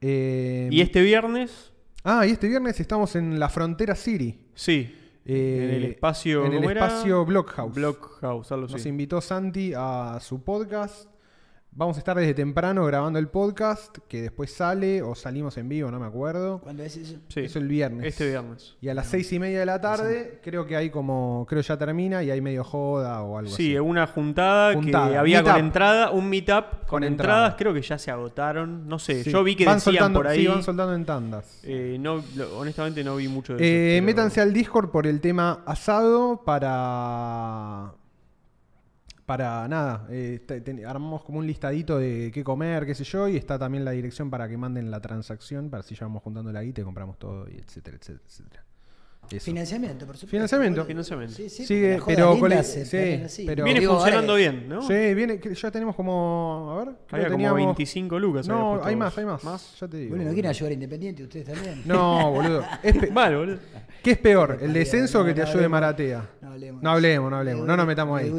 [0.00, 1.70] Eh, Y este viernes,
[2.04, 4.46] Ah, y este viernes estamos en la Frontera City.
[4.54, 4.96] sí.
[5.24, 6.44] Eh, en el espacio.
[6.46, 6.84] En el ¿cómo era?
[6.88, 7.72] espacio Blockhouse.
[7.72, 11.06] Blockhouse, algo Nos invitó Santi a su podcast.
[11.74, 15.90] Vamos a estar desde temprano grabando el podcast, que después sale o salimos en vivo,
[15.90, 16.60] no me acuerdo.
[16.60, 17.16] ¿Cuándo es eso?
[17.28, 17.40] Sí.
[17.40, 18.06] Eso el viernes.
[18.08, 18.76] Este viernes.
[18.82, 21.78] Y a las seis y media de la tarde, creo que hay como, creo ya
[21.78, 23.78] termina y hay medio joda o algo Sí, así.
[23.78, 25.52] una juntada, Juntada, que había meetup.
[25.54, 27.56] con entrada, un meetup con, Con entradas, entrada.
[27.56, 28.86] creo que ya se agotaron.
[28.86, 29.30] No sé, Sí.
[29.32, 30.40] yo vi que van decían soltando, por ahí.
[30.40, 31.60] Sí, van soltando en tandas.
[31.62, 34.02] eh, no, lo- honestamente no vi mucho de Eh, eso.
[34.02, 37.94] pero- Métanse al Discord por el tema asado para.
[39.32, 40.06] Para nada.
[40.10, 43.26] eh, te- te- armamos como un listadito de qué comer, qué sé yo.
[43.28, 45.70] Y está también la dirección para que manden la transacción.
[45.70, 48.64] Para si ya vamos juntando la guita y compramos todo, y etcétera, etcétera, etcétera.
[49.30, 49.44] Eso.
[49.46, 50.30] Financiamiento, por supuesto.
[50.36, 50.84] Financiamiento.
[50.84, 51.34] Financiamiento.
[51.34, 52.34] Sí, sí, Sigue, pero
[53.28, 54.82] sí, pero- Viene Digo, funcionando bien, ¿no?
[54.82, 56.68] Sí, viene, ya tenemos como.
[56.72, 58.48] A ver, creo Había que como teníamos- 25 lucas.
[58.48, 59.42] No, hay más, hay más.
[59.80, 60.10] Ya te digo.
[60.10, 60.34] Bueno, ¿no boludo.
[60.34, 61.82] quieren ayudar a Independiente ustedes también?
[61.86, 62.64] No, boludo.
[62.82, 63.58] Es pe- Mal, boludo.
[64.02, 64.58] ¿Qué es peor?
[64.58, 65.68] No, ¿El descenso o que te no ayude.
[65.68, 66.28] Maratea?
[66.42, 66.82] No hablemos.
[66.82, 67.60] No hablemos, no hablemos.
[67.66, 68.30] No nos duele, metamos me ahí.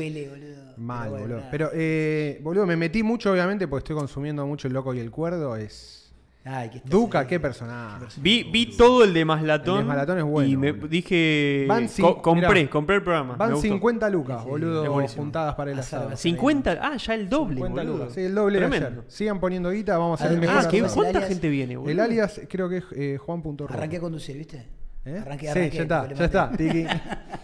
[0.76, 0.86] Boludo.
[0.88, 1.38] Mal, Pero bueno, boludo.
[1.40, 1.52] nada.
[1.52, 5.12] Pero, eh, boludo, me metí mucho, obviamente, porque estoy consumiendo mucho el loco y el
[5.12, 5.56] cuerdo.
[5.56, 6.00] Es.
[6.46, 7.28] Ay, que Duca, ahí.
[7.28, 8.06] qué personaje.
[8.18, 9.76] Vi, vi todo el de Maslatón.
[9.78, 10.88] El de Maslatón es bueno, Y me boludo.
[10.90, 11.66] dije.
[11.70, 13.36] Van co- compré, mirá, compré el programa.
[13.38, 13.62] Van gustó.
[13.70, 15.24] 50 lucas, Sí, sí, boludo, buenísimo.
[15.24, 16.08] juntadas para el asado.
[16.08, 16.18] azar.
[16.18, 16.80] 50.
[16.82, 17.56] Ah, ya el doble.
[17.56, 17.98] 50 boludo.
[18.00, 18.14] lucas.
[18.14, 18.88] Sí, el doble Tremendo.
[18.88, 19.02] ayer.
[19.08, 21.02] Sigan poniendo guita, vamos a hacer el Además, mejor Ah, ¿qué- ¿cómo asado.
[21.04, 21.30] es el ¿cuánta alias?
[21.30, 21.92] gente viene, boludo?
[21.94, 23.68] El alias creo que es eh, Juan.ro.
[23.70, 24.66] Arranqué a conducir, ¿viste?
[25.06, 25.18] ¿Eh?
[25.22, 26.52] Arranqué, sí, arranqué, ya está, ya está.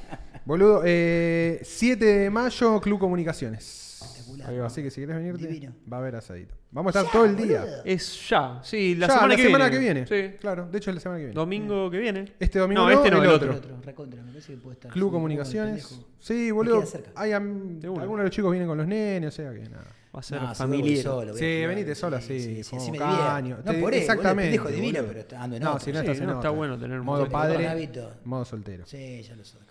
[0.49, 3.99] Boludo, eh, 7 de mayo, Club Comunicaciones.
[4.01, 4.49] Espectacular.
[4.49, 5.73] Ahí va, Así que si querés venirte, Divino.
[5.93, 6.55] va a haber asadito.
[6.71, 7.61] Vamos a estar Ya, todo el día.
[7.61, 7.81] boludo.
[7.85, 8.59] Es ya.
[8.63, 9.69] Sí, la Ya, semana, que, viene.
[9.69, 10.07] que viene.
[10.07, 10.37] Sí.
[10.39, 11.35] Claro, de hecho es la semana que viene.
[11.39, 12.33] Domingo que viene.
[12.39, 13.59] Este domingo No, no, este no, el el otro.
[13.85, 14.91] Recontra, me parece que puede estar.
[14.91, 15.99] Club Comunicaciones.
[16.17, 16.77] Sí, boludo.
[16.79, 17.11] queda cerca.
[17.15, 18.01] Hay am- De una.
[18.01, 19.83] algunos de los chicos vienen con los nenes, o sea que nada.
[20.15, 21.03] Va a ser No, familiar.
[21.03, 21.69] solo, voy a Sí, jugar.
[21.69, 23.41] venite sola, sí, sí, sí, como así me caño.
[23.43, 23.63] divierto.
[23.65, 24.81] No Te- por él, exactamente, Exactamente.
[24.81, 25.23] divino, boludo.
[25.29, 25.85] pero ando en No, otro.
[25.85, 27.89] si no Sí, estás en no, está bueno tener un Modo de padre,
[28.25, 28.87] modo soltero.
[28.87, 29.61] Sí, ya lo soy.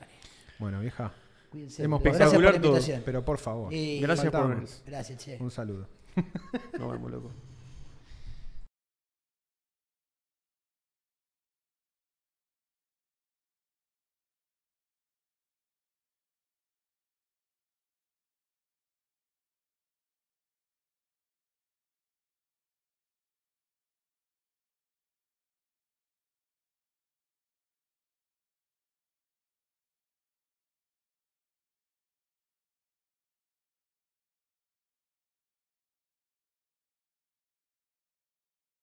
[0.59, 1.13] Bueno, vieja.
[1.51, 1.83] Cuídense.
[1.85, 2.79] Hemos espectacular todo.
[3.05, 3.73] Pero por favor.
[3.73, 4.69] Y- Gracias por venir.
[4.87, 5.39] Gracias, che.
[5.41, 5.89] Un saludo.
[6.79, 7.31] Nos vemos, loco.